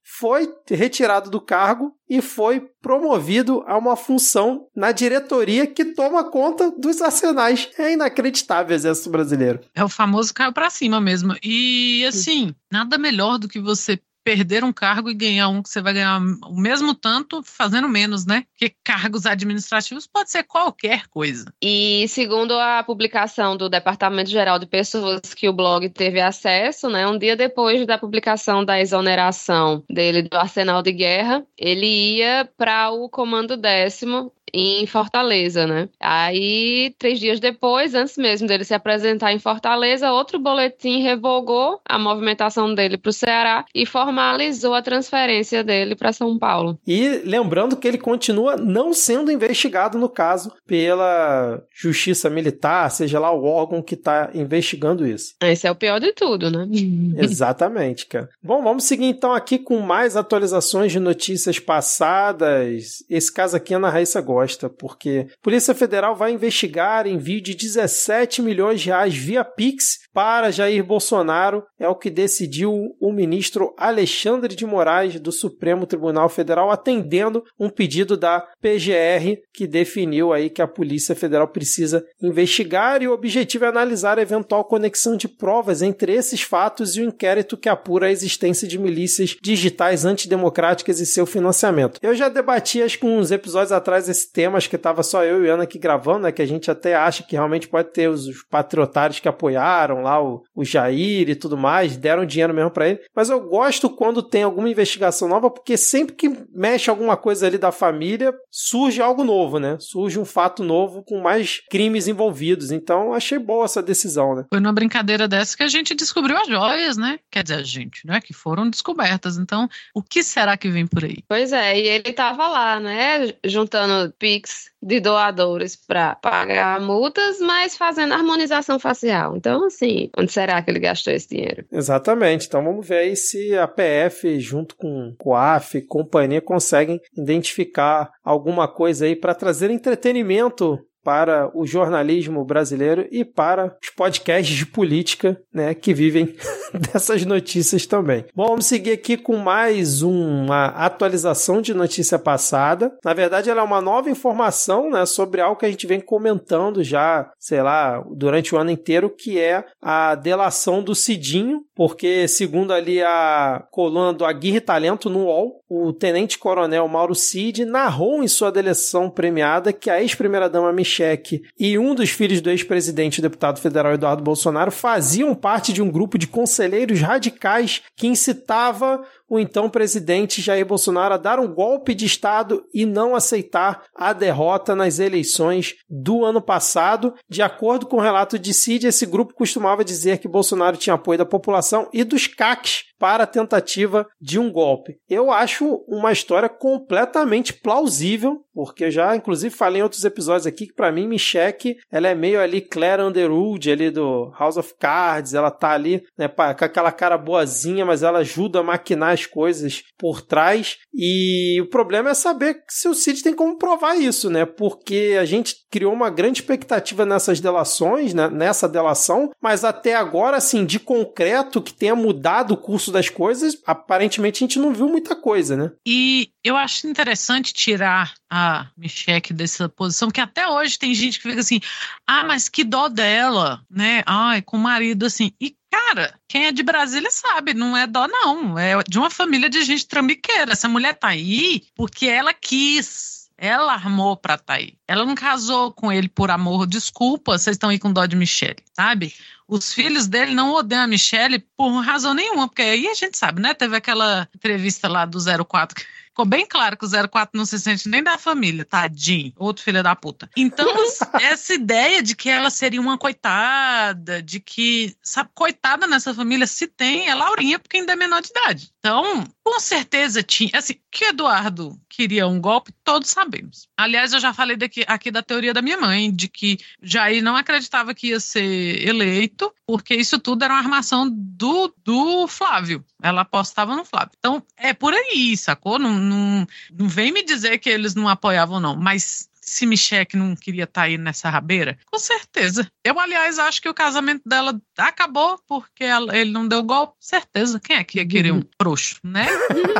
foi 0.03 0.47
retirado 0.69 1.29
do 1.29 1.39
cargo 1.39 1.93
e 2.09 2.21
foi 2.21 2.67
promovido 2.81 3.63
a 3.65 3.77
uma 3.77 3.95
função 3.95 4.67
na 4.75 4.91
diretoria 4.91 5.65
que 5.65 5.85
toma 5.85 6.29
conta 6.29 6.71
dos 6.71 7.01
arsenais. 7.01 7.69
É 7.77 7.93
inacreditável 7.93 8.71
o 8.71 8.75
exército 8.75 9.09
brasileiro. 9.09 9.61
É 9.73 9.83
o 9.83 9.89
famoso 9.89 10.33
caiu 10.33 10.53
para 10.53 10.69
cima 10.69 10.99
mesmo. 10.99 11.35
E 11.43 12.05
assim, 12.05 12.53
nada 12.71 12.97
melhor 12.97 13.37
do 13.37 13.47
que 13.47 13.59
você 13.59 13.99
perder 14.23 14.63
um 14.63 14.73
cargo 14.73 15.09
e 15.09 15.13
ganhar 15.13 15.49
um 15.49 15.61
que 15.61 15.69
você 15.69 15.81
vai 15.81 15.93
ganhar 15.93 16.19
o 16.19 16.55
mesmo 16.55 16.93
tanto 16.93 17.43
fazendo 17.43 17.89
menos, 17.89 18.25
né? 18.25 18.45
Porque 18.51 18.75
cargos 18.83 19.25
administrativos 19.25 20.07
pode 20.07 20.31
ser 20.31 20.43
qualquer 20.43 21.07
coisa. 21.07 21.53
E 21.61 22.05
segundo 22.07 22.53
a 22.53 22.83
publicação 22.83 23.57
do 23.57 23.69
Departamento 23.69 24.29
Geral 24.29 24.57
de 24.57 24.65
Pessoas 24.65 25.33
que 25.33 25.49
o 25.49 25.53
blog 25.53 25.89
teve 25.89 26.21
acesso, 26.21 26.89
né, 26.89 27.07
um 27.07 27.17
dia 27.17 27.35
depois 27.35 27.85
da 27.85 27.97
publicação 27.97 28.63
da 28.63 28.79
exoneração 28.79 29.83
dele 29.89 30.23
do 30.23 30.37
Arsenal 30.37 30.81
de 30.81 30.91
Guerra, 30.91 31.45
ele 31.57 32.17
ia 32.17 32.49
para 32.57 32.91
o 32.91 33.09
Comando 33.09 33.57
Décimo 33.57 34.31
em 34.53 34.85
Fortaleza, 34.85 35.65
né? 35.65 35.89
Aí, 35.99 36.93
três 36.99 37.19
dias 37.19 37.39
depois, 37.39 37.95
antes 37.95 38.17
mesmo 38.17 38.47
dele 38.47 38.63
se 38.63 38.73
apresentar 38.73 39.33
em 39.33 39.39
Fortaleza, 39.39 40.11
outro 40.11 40.39
boletim 40.39 41.01
revogou 41.01 41.79
a 41.85 41.97
movimentação 41.97 42.73
dele 42.73 42.97
para 42.97 43.09
o 43.09 43.13
Ceará 43.13 43.65
e 43.73 43.85
formalizou 43.85 44.73
a 44.73 44.81
transferência 44.81 45.63
dele 45.63 45.95
para 45.95 46.13
São 46.13 46.37
Paulo. 46.37 46.77
E 46.85 47.21
lembrando 47.25 47.77
que 47.77 47.87
ele 47.87 47.97
continua 47.97 48.55
não 48.55 48.93
sendo 48.93 49.31
investigado 49.31 49.97
no 49.97 50.09
caso 50.09 50.53
pela 50.67 51.61
Justiça 51.73 52.29
Militar, 52.29 52.89
seja 52.91 53.19
lá 53.19 53.31
o 53.31 53.43
órgão 53.45 53.81
que 53.81 53.95
está 53.95 54.29
investigando 54.33 55.07
isso. 55.07 55.33
Esse 55.41 55.67
é 55.67 55.71
o 55.71 55.75
pior 55.75 55.99
de 55.99 56.13
tudo, 56.13 56.49
né? 56.51 56.67
Exatamente, 57.17 58.05
cara. 58.05 58.29
Bom, 58.41 58.61
vamos 58.61 58.83
seguir 58.83 59.05
então 59.05 59.33
aqui 59.33 59.57
com 59.57 59.79
mais 59.79 60.15
atualizações 60.15 60.91
de 60.91 60.99
notícias 60.99 61.59
passadas. 61.59 63.03
Esse 63.09 63.31
caso 63.33 63.55
aqui 63.55 63.73
é 63.73 63.77
na 63.77 63.89
Raíssa 63.89 64.21
Gosta 64.43 64.69
porque 64.69 65.27
Polícia 65.41 65.73
Federal 65.73 66.15
vai 66.15 66.33
investigar 66.33 67.07
envio 67.07 67.39
de 67.39 67.55
17 67.55 68.41
milhões 68.41 68.81
de 68.81 68.87
reais 68.87 69.15
via 69.15 69.43
Pix 69.45 69.99
para 70.13 70.51
Jair 70.51 70.83
Bolsonaro, 70.83 71.63
é 71.79 71.87
o 71.87 71.95
que 71.95 72.09
decidiu 72.09 72.95
o 73.01 73.11
ministro 73.11 73.73
Alexandre 73.77 74.55
de 74.55 74.65
Moraes 74.65 75.19
do 75.19 75.31
Supremo 75.31 75.87
Tribunal 75.87 76.29
Federal, 76.29 76.69
atendendo 76.69 77.43
um 77.59 77.69
pedido 77.69 78.15
da 78.15 78.41
PGR 78.61 79.41
que 79.51 79.65
definiu 79.65 80.31
aí 80.31 80.49
que 80.49 80.61
a 80.61 80.67
Polícia 80.67 81.15
Federal 81.15 81.47
precisa 81.47 82.05
investigar 82.21 83.01
e 83.01 83.07
o 83.07 83.13
objetivo 83.13 83.65
é 83.65 83.67
analisar 83.67 84.19
a 84.19 84.21
eventual 84.21 84.63
conexão 84.65 85.17
de 85.17 85.27
provas 85.27 85.81
entre 85.81 86.13
esses 86.13 86.41
fatos 86.41 86.95
e 86.95 87.01
o 87.01 87.05
inquérito 87.05 87.57
que 87.57 87.69
apura 87.69 88.07
a 88.07 88.11
existência 88.11 88.67
de 88.67 88.77
milícias 88.77 89.35
digitais 89.41 90.05
antidemocráticas 90.05 90.99
e 90.99 91.05
seu 91.05 91.25
financiamento. 91.25 91.99
Eu 92.01 92.13
já 92.13 92.29
debati 92.29 92.81
acho 92.81 92.99
que 92.99 93.05
uns 93.05 93.31
episódios 93.31 93.71
atrás 93.71 94.07
esse 94.07 94.31
tema, 94.31 94.57
acho 94.57 94.69
que 94.69 94.75
estava 94.75 95.01
só 95.01 95.23
eu 95.23 95.43
e 95.43 95.49
Ana 95.49 95.63
aqui 95.63 95.79
gravando, 95.79 96.19
né, 96.19 96.31
que 96.31 96.41
a 96.41 96.45
gente 96.45 96.69
até 96.69 96.95
acha 96.95 97.23
que 97.23 97.35
realmente 97.35 97.67
pode 97.67 97.89
ter 97.89 98.09
os 98.09 98.43
patriotários 98.49 99.19
que 99.19 99.27
apoiaram 99.27 100.02
lá 100.03 100.21
o, 100.21 100.43
o 100.53 100.63
Jair 100.63 101.29
e 101.29 101.35
tudo 101.35 101.57
mais, 101.57 101.97
deram 101.97 102.25
dinheiro 102.25 102.53
mesmo 102.53 102.69
para 102.69 102.89
ele. 102.89 102.99
Mas 103.15 103.29
eu 103.29 103.39
gosto 103.39 103.89
quando 103.89 104.21
tem 104.21 104.43
alguma 104.43 104.69
investigação 104.69 105.27
nova, 105.27 105.49
porque 105.49 105.77
sempre 105.77 106.15
que 106.15 106.29
mexe 106.53 106.89
alguma 106.89 107.17
coisa 107.17 107.47
ali 107.47 107.57
da 107.57 107.71
família, 107.71 108.33
surge 108.51 109.01
algo 109.01 109.23
novo, 109.23 109.59
né? 109.59 109.77
Surge 109.79 110.19
um 110.19 110.25
fato 110.25 110.63
novo 110.63 111.03
com 111.03 111.21
mais 111.21 111.61
crimes 111.69 112.07
envolvidos. 112.07 112.71
Então, 112.71 113.13
achei 113.13 113.39
boa 113.39 113.65
essa 113.65 113.81
decisão, 113.81 114.35
né? 114.35 114.45
Foi 114.49 114.59
numa 114.59 114.73
brincadeira 114.73 115.27
dessa 115.27 115.55
que 115.55 115.63
a 115.63 115.67
gente 115.67 115.95
descobriu 115.95 116.37
as 116.37 116.47
joias, 116.47 116.97
né? 116.97 117.19
Quer 117.31 117.43
dizer, 117.43 117.55
a 117.55 117.63
gente, 117.63 118.05
né? 118.05 118.19
Que 118.21 118.33
foram 118.33 118.69
descobertas. 118.69 119.37
Então, 119.37 119.67
o 119.95 120.01
que 120.01 120.23
será 120.23 120.57
que 120.57 120.69
vem 120.69 120.85
por 120.85 121.03
aí? 121.05 121.23
Pois 121.27 121.53
é, 121.53 121.79
e 121.79 121.87
ele 121.87 122.13
tava 122.13 122.47
lá, 122.47 122.79
né? 122.79 123.33
Juntando 123.45 124.13
Pix 124.19 124.72
de 124.83 124.99
doadores 124.99 125.75
para 125.75 126.15
pagar 126.15 126.81
multas, 126.81 127.39
mas 127.39 127.77
fazendo 127.77 128.13
harmonização 128.13 128.77
facial. 128.77 129.35
Então, 129.37 129.65
assim, 129.65 130.09
onde 130.17 130.31
será 130.31 130.61
que 130.61 130.69
ele 130.69 130.79
gastou 130.79 131.13
esse 131.13 131.29
dinheiro? 131.29 131.65
Exatamente. 131.71 132.47
Então, 132.47 132.63
vamos 132.63 132.85
ver 132.85 132.97
aí 132.97 133.15
se 133.15 133.57
a 133.57 133.67
PF, 133.67 134.39
junto 134.39 134.75
com 134.75 135.15
o 135.23 135.33
AF, 135.33 135.81
companhia, 135.87 136.41
conseguem 136.41 136.99
identificar 137.17 138.11
alguma 138.23 138.67
coisa 138.67 139.05
aí 139.05 139.15
para 139.15 139.33
trazer 139.33 139.71
entretenimento 139.71 140.77
para 141.03 141.51
o 141.53 141.65
jornalismo 141.65 142.43
brasileiro 142.45 143.07
e 143.11 143.25
para 143.25 143.75
os 143.83 143.89
podcasts 143.89 144.55
de 144.55 144.65
política, 144.65 145.39
né, 145.53 145.73
que 145.73 145.93
vivem 145.93 146.35
dessas 146.91 147.25
notícias 147.25 147.85
também. 147.85 148.25
Bom, 148.35 148.47
vamos 148.47 148.65
seguir 148.65 148.91
aqui 148.91 149.17
com 149.17 149.37
mais 149.37 150.01
uma 150.01 150.67
atualização 150.67 151.61
de 151.61 151.73
notícia 151.73 152.17
passada. 152.17 152.91
Na 153.03 153.13
verdade, 153.13 153.49
ela 153.49 153.61
é 153.61 153.63
uma 153.63 153.81
nova 153.81 154.09
informação, 154.09 154.89
né, 154.89 155.05
sobre 155.05 155.41
algo 155.41 155.59
que 155.59 155.65
a 155.65 155.69
gente 155.69 155.85
vem 155.85 155.99
comentando 155.99 156.83
já, 156.83 157.31
sei 157.37 157.61
lá, 157.61 158.03
durante 158.15 158.55
o 158.55 158.57
ano 158.57 158.71
inteiro, 158.71 159.09
que 159.09 159.39
é 159.39 159.65
a 159.81 160.15
delação 160.15 160.81
do 160.81 160.95
Cidinho, 160.95 161.61
porque 161.75 162.27
segundo 162.27 162.71
ali 162.71 163.01
a 163.01 163.65
coluna 163.71 164.13
do 164.13 164.25
Aguirre 164.25 164.61
Talento 164.61 165.09
no 165.09 165.25
UOL, 165.25 165.61
o 165.69 165.91
tenente-coronel 165.91 166.87
Mauro 166.87 167.15
Cid 167.15 167.65
narrou 167.65 168.23
em 168.23 168.27
sua 168.27 168.51
delação 168.51 169.09
premiada 169.09 169.73
que 169.73 169.89
a 169.89 170.01
ex-primeira-dama 170.01 170.71
Michele 170.93 171.43
e 171.59 171.77
um 171.77 171.95
dos 171.95 172.09
filhos 172.11 172.41
do 172.41 172.49
ex-presidente, 172.49 173.19
o 173.19 173.21
deputado 173.21 173.59
federal 173.59 173.93
Eduardo 173.93 174.23
Bolsonaro, 174.23 174.71
faziam 174.71 175.33
parte 175.33 175.73
de 175.73 175.81
um 175.81 175.89
grupo 175.89 176.17
de 176.17 176.27
conselheiros 176.27 177.01
radicais 177.01 177.81
que 177.95 178.07
incitava 178.07 179.03
o 179.33 179.39
então 179.39 179.67
presidente 179.67 180.41
Jair 180.41 180.65
Bolsonaro 180.65 181.15
a 181.15 181.17
dar 181.17 181.39
um 181.39 181.51
golpe 181.51 181.95
de 181.95 182.05
Estado 182.05 182.63
e 182.71 182.85
não 182.85 183.15
aceitar 183.15 183.83
a 183.95 184.13
derrota 184.13 184.75
nas 184.75 184.99
eleições 184.99 185.75
do 185.89 186.23
ano 186.23 186.41
passado. 186.41 187.15
De 187.27 187.41
acordo 187.41 187.87
com 187.87 187.97
o 187.97 188.01
relato 188.01 188.37
de 188.37 188.53
Cid, 188.53 188.85
esse 188.85 189.07
grupo 189.07 189.33
costumava 189.33 189.83
dizer 189.83 190.19
que 190.19 190.27
Bolsonaro 190.27 190.77
tinha 190.77 190.93
apoio 190.93 191.17
da 191.17 191.25
população 191.25 191.89
e 191.91 192.03
dos 192.03 192.27
CACs 192.27 192.85
para 192.99 193.25
a 193.25 193.27
tentativa 193.27 194.07
de 194.21 194.39
um 194.39 194.49
golpe. 194.49 194.97
Eu 195.09 195.29
acho 195.29 195.83
uma 195.89 196.13
história 196.13 196.47
completamente 196.47 197.51
plausível, 197.51 198.45
porque 198.53 198.89
já 198.89 199.13
inclusive 199.13 199.53
falei 199.53 199.81
em 199.81 199.83
outros 199.83 200.05
episódios 200.05 200.47
aqui 200.47 200.67
que 200.67 200.73
para 200.73 200.89
mim 200.89 201.07
Michelle, 201.07 201.75
ela 201.91 202.07
é 202.07 202.15
meio 202.15 202.39
ali 202.39 202.61
Claire 202.61 203.01
Underwood 203.01 203.69
ali 203.69 203.89
do 203.89 204.31
House 204.39 204.55
of 204.55 204.73
Cards, 204.79 205.33
ela 205.33 205.51
tá 205.51 205.71
ali, 205.71 206.03
né, 206.17 206.29
com 206.29 206.41
aquela 206.41 206.93
cara 206.93 207.17
boazinha, 207.17 207.85
mas 207.85 208.03
ela 208.03 208.19
ajuda 208.19 208.59
a 208.59 208.63
maquinar 208.63 209.11
as 209.11 209.22
coisas 209.25 209.83
por 209.97 210.21
trás 210.21 210.77
e 210.93 211.59
o 211.61 211.69
problema 211.69 212.11
é 212.11 212.13
saber 212.13 212.63
se 212.69 212.87
o 212.87 212.93
Cid 212.93 213.23
tem 213.23 213.33
como 213.33 213.57
provar 213.57 213.95
isso, 213.95 214.29
né? 214.29 214.45
Porque 214.45 215.17
a 215.19 215.25
gente 215.25 215.55
criou 215.71 215.93
uma 215.93 216.09
grande 216.09 216.39
expectativa 216.41 217.05
nessas 217.05 217.39
delações, 217.39 218.13
né? 218.13 218.29
nessa 218.29 218.67
delação, 218.67 219.31
mas 219.41 219.63
até 219.63 219.95
agora, 219.95 220.37
assim, 220.37 220.65
de 220.65 220.79
concreto 220.79 221.61
que 221.61 221.73
tenha 221.73 221.95
mudado 221.95 222.53
o 222.53 222.57
curso 222.57 222.91
das 222.91 223.09
coisas, 223.09 223.57
aparentemente 223.65 224.43
a 224.43 224.47
gente 224.47 224.59
não 224.59 224.73
viu 224.73 224.87
muita 224.87 225.15
coisa, 225.15 225.55
né? 225.55 225.71
E 225.85 226.29
eu 226.43 226.55
acho 226.55 226.87
interessante 226.87 227.53
tirar 227.53 228.13
a 228.29 228.67
Michelle 228.77 229.21
dessa 229.31 229.69
posição, 229.69 230.11
que 230.11 230.19
até 230.19 230.47
hoje 230.47 230.77
tem 230.77 230.93
gente 230.93 231.19
que 231.19 231.29
fica 231.29 231.39
assim, 231.39 231.61
ah, 232.07 232.23
mas 232.23 232.49
que 232.49 232.63
dó 232.63 232.89
dela, 232.89 233.61
né? 233.69 234.03
Ai, 234.05 234.41
com 234.41 234.57
o 234.57 234.59
marido 234.59 235.05
assim. 235.05 235.31
E 235.39 235.55
Cara, 235.73 236.13
quem 236.27 236.45
é 236.45 236.51
de 236.51 236.61
Brasília 236.61 237.09
sabe, 237.09 237.55
não 237.55 237.75
é 237.75 237.87
dó, 237.87 238.07
não. 238.07 238.59
É 238.59 238.83
de 238.87 238.99
uma 238.99 239.09
família 239.09 239.49
de 239.49 239.63
gente 239.63 239.87
trambiqueira. 239.87 240.51
Essa 240.51 240.69
mulher 240.69 240.93
tá 240.93 241.07
aí 241.07 241.63
porque 241.75 242.05
ela 242.05 242.31
quis. 242.31 243.27
Ela 243.35 243.73
armou 243.73 244.15
pra 244.15 244.37
tá 244.37 244.53
aí. 244.53 244.75
Ela 244.87 245.03
não 245.03 245.15
casou 245.15 245.73
com 245.73 245.91
ele 245.91 246.07
por 246.07 246.29
amor. 246.29 246.67
Desculpa, 246.67 247.39
vocês 247.39 247.55
estão 247.55 247.71
aí 247.71 247.79
com 247.79 247.91
dó 247.91 248.05
de 248.05 248.15
Michelle, 248.15 248.63
sabe? 248.71 249.15
Os 249.47 249.73
filhos 249.73 250.05
dele 250.05 250.35
não 250.35 250.53
odeiam 250.53 250.83
a 250.83 250.87
Michelle 250.87 251.43
por 251.57 251.79
razão 251.79 252.13
nenhuma, 252.13 252.47
porque 252.47 252.61
aí 252.61 252.87
a 252.87 252.93
gente 252.93 253.17
sabe, 253.17 253.41
né? 253.41 253.55
Teve 253.55 253.75
aquela 253.75 254.29
entrevista 254.35 254.87
lá 254.87 255.05
do 255.05 255.17
04 255.43 255.75
que 255.75 255.85
ficou 256.13 256.25
bem 256.25 256.45
claro 256.45 256.77
que 256.77 256.85
o 256.85 257.09
04 257.09 257.35
não 257.35 257.45
se 257.45 257.59
sente 257.59 257.89
nem 257.89 258.03
da 258.03 258.19
família, 258.19 258.63
tadinho, 258.63 259.33
outro 259.35 259.63
filho 259.63 259.81
da 259.81 259.95
puta. 259.95 260.29
Então, 260.37 260.67
essa 261.19 261.53
ideia 261.55 262.03
de 262.03 262.15
que 262.15 262.29
ela 262.29 262.51
seria 262.51 262.79
uma 262.79 262.97
coitada, 262.97 264.21
de 264.21 264.39
que, 264.39 264.95
sabe, 265.01 265.31
coitada 265.33 265.87
nessa 265.87 266.13
família, 266.13 266.45
se 266.45 266.67
tem, 266.67 267.09
é 267.09 267.15
Laurinha, 267.15 267.57
porque 267.57 267.77
ainda 267.77 267.93
é 267.93 267.95
menor 267.95 268.21
de 268.21 268.29
idade. 268.29 268.71
Então, 268.79 269.25
com 269.43 269.59
certeza 269.59 270.21
tinha, 270.21 270.51
assim, 270.53 270.75
que 270.91 271.05
Eduardo 271.05 271.79
queria 271.89 272.27
um 272.27 272.39
golpe, 272.39 272.71
todos 272.83 273.09
sabemos. 273.09 273.67
Aliás, 273.83 274.13
eu 274.13 274.19
já 274.21 274.33
falei 274.33 274.55
daqui, 274.55 274.85
aqui 274.87 275.11
da 275.11 275.21
teoria 275.21 275.53
da 275.53 275.61
minha 275.61 275.77
mãe, 275.77 276.09
de 276.09 276.29
que 276.29 276.57
Jair 276.81 277.21
não 277.21 277.35
acreditava 277.35 277.93
que 277.93 278.07
ia 278.07 278.19
ser 278.19 278.87
eleito, 278.87 279.53
porque 279.67 279.93
isso 279.93 280.17
tudo 280.17 280.45
era 280.45 280.53
uma 280.53 280.59
armação 280.61 281.05
do, 281.11 281.73
do 281.83 282.25
Flávio. 282.25 282.81
Ela 283.01 283.23
apostava 283.23 283.75
no 283.75 283.83
Flávio. 283.83 284.11
Então, 284.17 284.41
é 284.55 284.73
por 284.73 284.93
aí, 284.93 285.35
sacou? 285.35 285.77
Não, 285.77 285.93
não, 285.95 286.47
não 286.71 286.87
vem 286.87 287.11
me 287.11 287.25
dizer 287.25 287.57
que 287.57 287.69
eles 287.69 287.93
não 287.93 288.07
apoiavam, 288.07 288.57
não. 288.57 288.73
Mas 288.73 289.27
se 289.45 289.65
Michelle 289.65 290.07
não 290.13 290.35
queria 290.35 290.63
estar 290.63 290.81
tá 290.81 290.87
aí 290.87 290.97
nessa 290.97 291.29
rabeira? 291.29 291.77
Com 291.91 291.99
certeza. 291.99 292.67
Eu, 292.83 292.99
aliás, 292.99 293.37
acho 293.37 293.61
que 293.61 293.67
o 293.67 293.73
casamento 293.73 294.21
dela 294.25 294.59
acabou 294.77 295.37
porque 295.47 295.83
ela, 295.83 296.15
ele 296.17 296.31
não 296.31 296.47
deu 296.47 296.63
golpe. 296.63 296.95
Certeza. 296.99 297.59
Quem 297.59 297.75
é 297.75 297.83
que 297.83 297.99
ia 297.99 298.07
querer 298.07 298.31
um 298.31 298.41
frouxo, 298.59 298.97
né? 299.03 299.27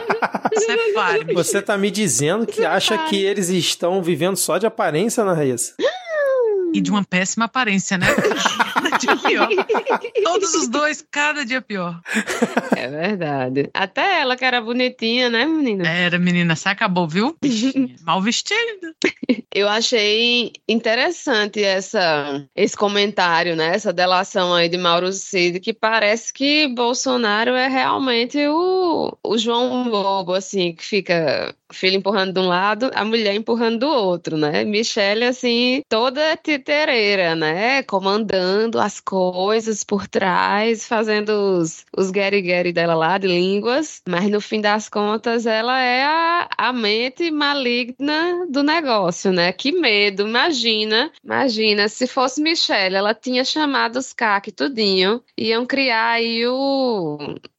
Separe. 0.54 1.34
Você 1.34 1.62
tá 1.62 1.78
me 1.78 1.90
dizendo 1.90 2.46
que 2.46 2.66
acha 2.66 2.98
que 3.06 3.16
eles 3.16 3.50
estão 3.50 4.04
vivendo 4.04 4.36
só 4.36 4.58
de 4.58 4.66
aparência, 4.66 5.24
na 5.24 5.34
Raíssa? 5.34 5.76
E 6.74 6.82
de 6.82 6.92
uma 6.92 7.04
péssima 7.04 7.46
aparência, 7.46 7.98
né? 7.98 8.08
Dia 9.04 9.18
pior. 9.18 9.50
Todos 10.24 10.54
os 10.56 10.68
dois, 10.68 11.06
cada 11.12 11.46
dia 11.46 11.62
pior. 11.62 12.00
É 12.76 12.88
verdade. 12.88 13.70
Até 13.74 14.22
ela 14.22 14.36
que 14.36 14.46
era 14.46 14.62
bonitinha, 14.62 15.30
né, 15.30 15.46
menina? 15.46 15.88
Era, 15.88 16.18
menina, 16.18 16.56
se 16.56 16.70
acabou, 16.70 17.08
viu? 17.08 17.36
Mal 18.04 18.22
vestida. 18.22 18.96
Eu 19.54 19.70
achei 19.70 20.54
interessante 20.68 21.64
essa, 21.64 22.46
esse 22.56 22.76
comentário, 22.76 23.56
né? 23.56 23.76
Essa 23.76 23.94
delação 23.94 24.54
aí 24.54 24.70
de 24.70 24.78
Mauro 24.78 25.12
Cid, 25.12 25.60
que 25.60 25.74
parece 25.74 26.34
que 26.34 26.68
Bolsonaro 26.68 27.52
é 27.52 27.68
realmente 27.68 28.38
o, 28.48 29.18
o 29.24 29.38
João 29.38 29.84
Bobo, 29.90 30.34
assim, 30.34 30.74
que 30.74 30.84
fica 30.84 31.56
filho 31.74 31.98
empurrando 31.98 32.34
de 32.34 32.40
um 32.40 32.48
lado, 32.48 32.92
a 32.94 33.04
mulher 33.04 33.36
empurrando 33.36 33.80
do 33.80 33.88
outro, 33.88 34.38
né? 34.38 34.64
Michelle, 34.64 35.26
assim, 35.26 35.82
toda 35.90 36.38
titereira, 36.38 37.36
né? 37.36 37.84
Comandando 37.84 38.80
as 38.94 39.00
coisas 39.00 39.84
por 39.84 40.08
trás, 40.08 40.86
fazendo 40.86 41.30
os, 41.32 41.84
os 41.98 42.12
gueri-gueri 42.12 42.72
dela 42.72 42.94
lá 42.94 43.18
de 43.18 43.28
línguas, 43.28 44.02
mas 44.08 44.30
no 44.30 44.40
fim 44.40 44.62
das 44.62 44.88
contas 44.88 45.48
ela 45.48 45.82
é 45.82 46.04
a, 46.04 46.50
a 46.56 46.74
mente 46.74 47.32
maligna 47.32 48.46
do 48.50 48.62
negócio, 48.62 49.32
né? 49.32 49.52
Que 49.52 49.72
medo, 49.72 50.28
imagina, 50.28 51.12
imagina, 51.24 51.90
se 51.90 52.06
fosse 52.06 52.42
Michelle, 52.42 52.96
ela 52.96 53.16
tinha 53.16 53.44
chamado 53.44 53.98
os 53.98 54.14
CAC 54.14 54.52
tudinho, 54.52 55.24
iam 55.36 55.66
criar 55.66 56.12
aí 56.12 56.46
o 56.46 57.18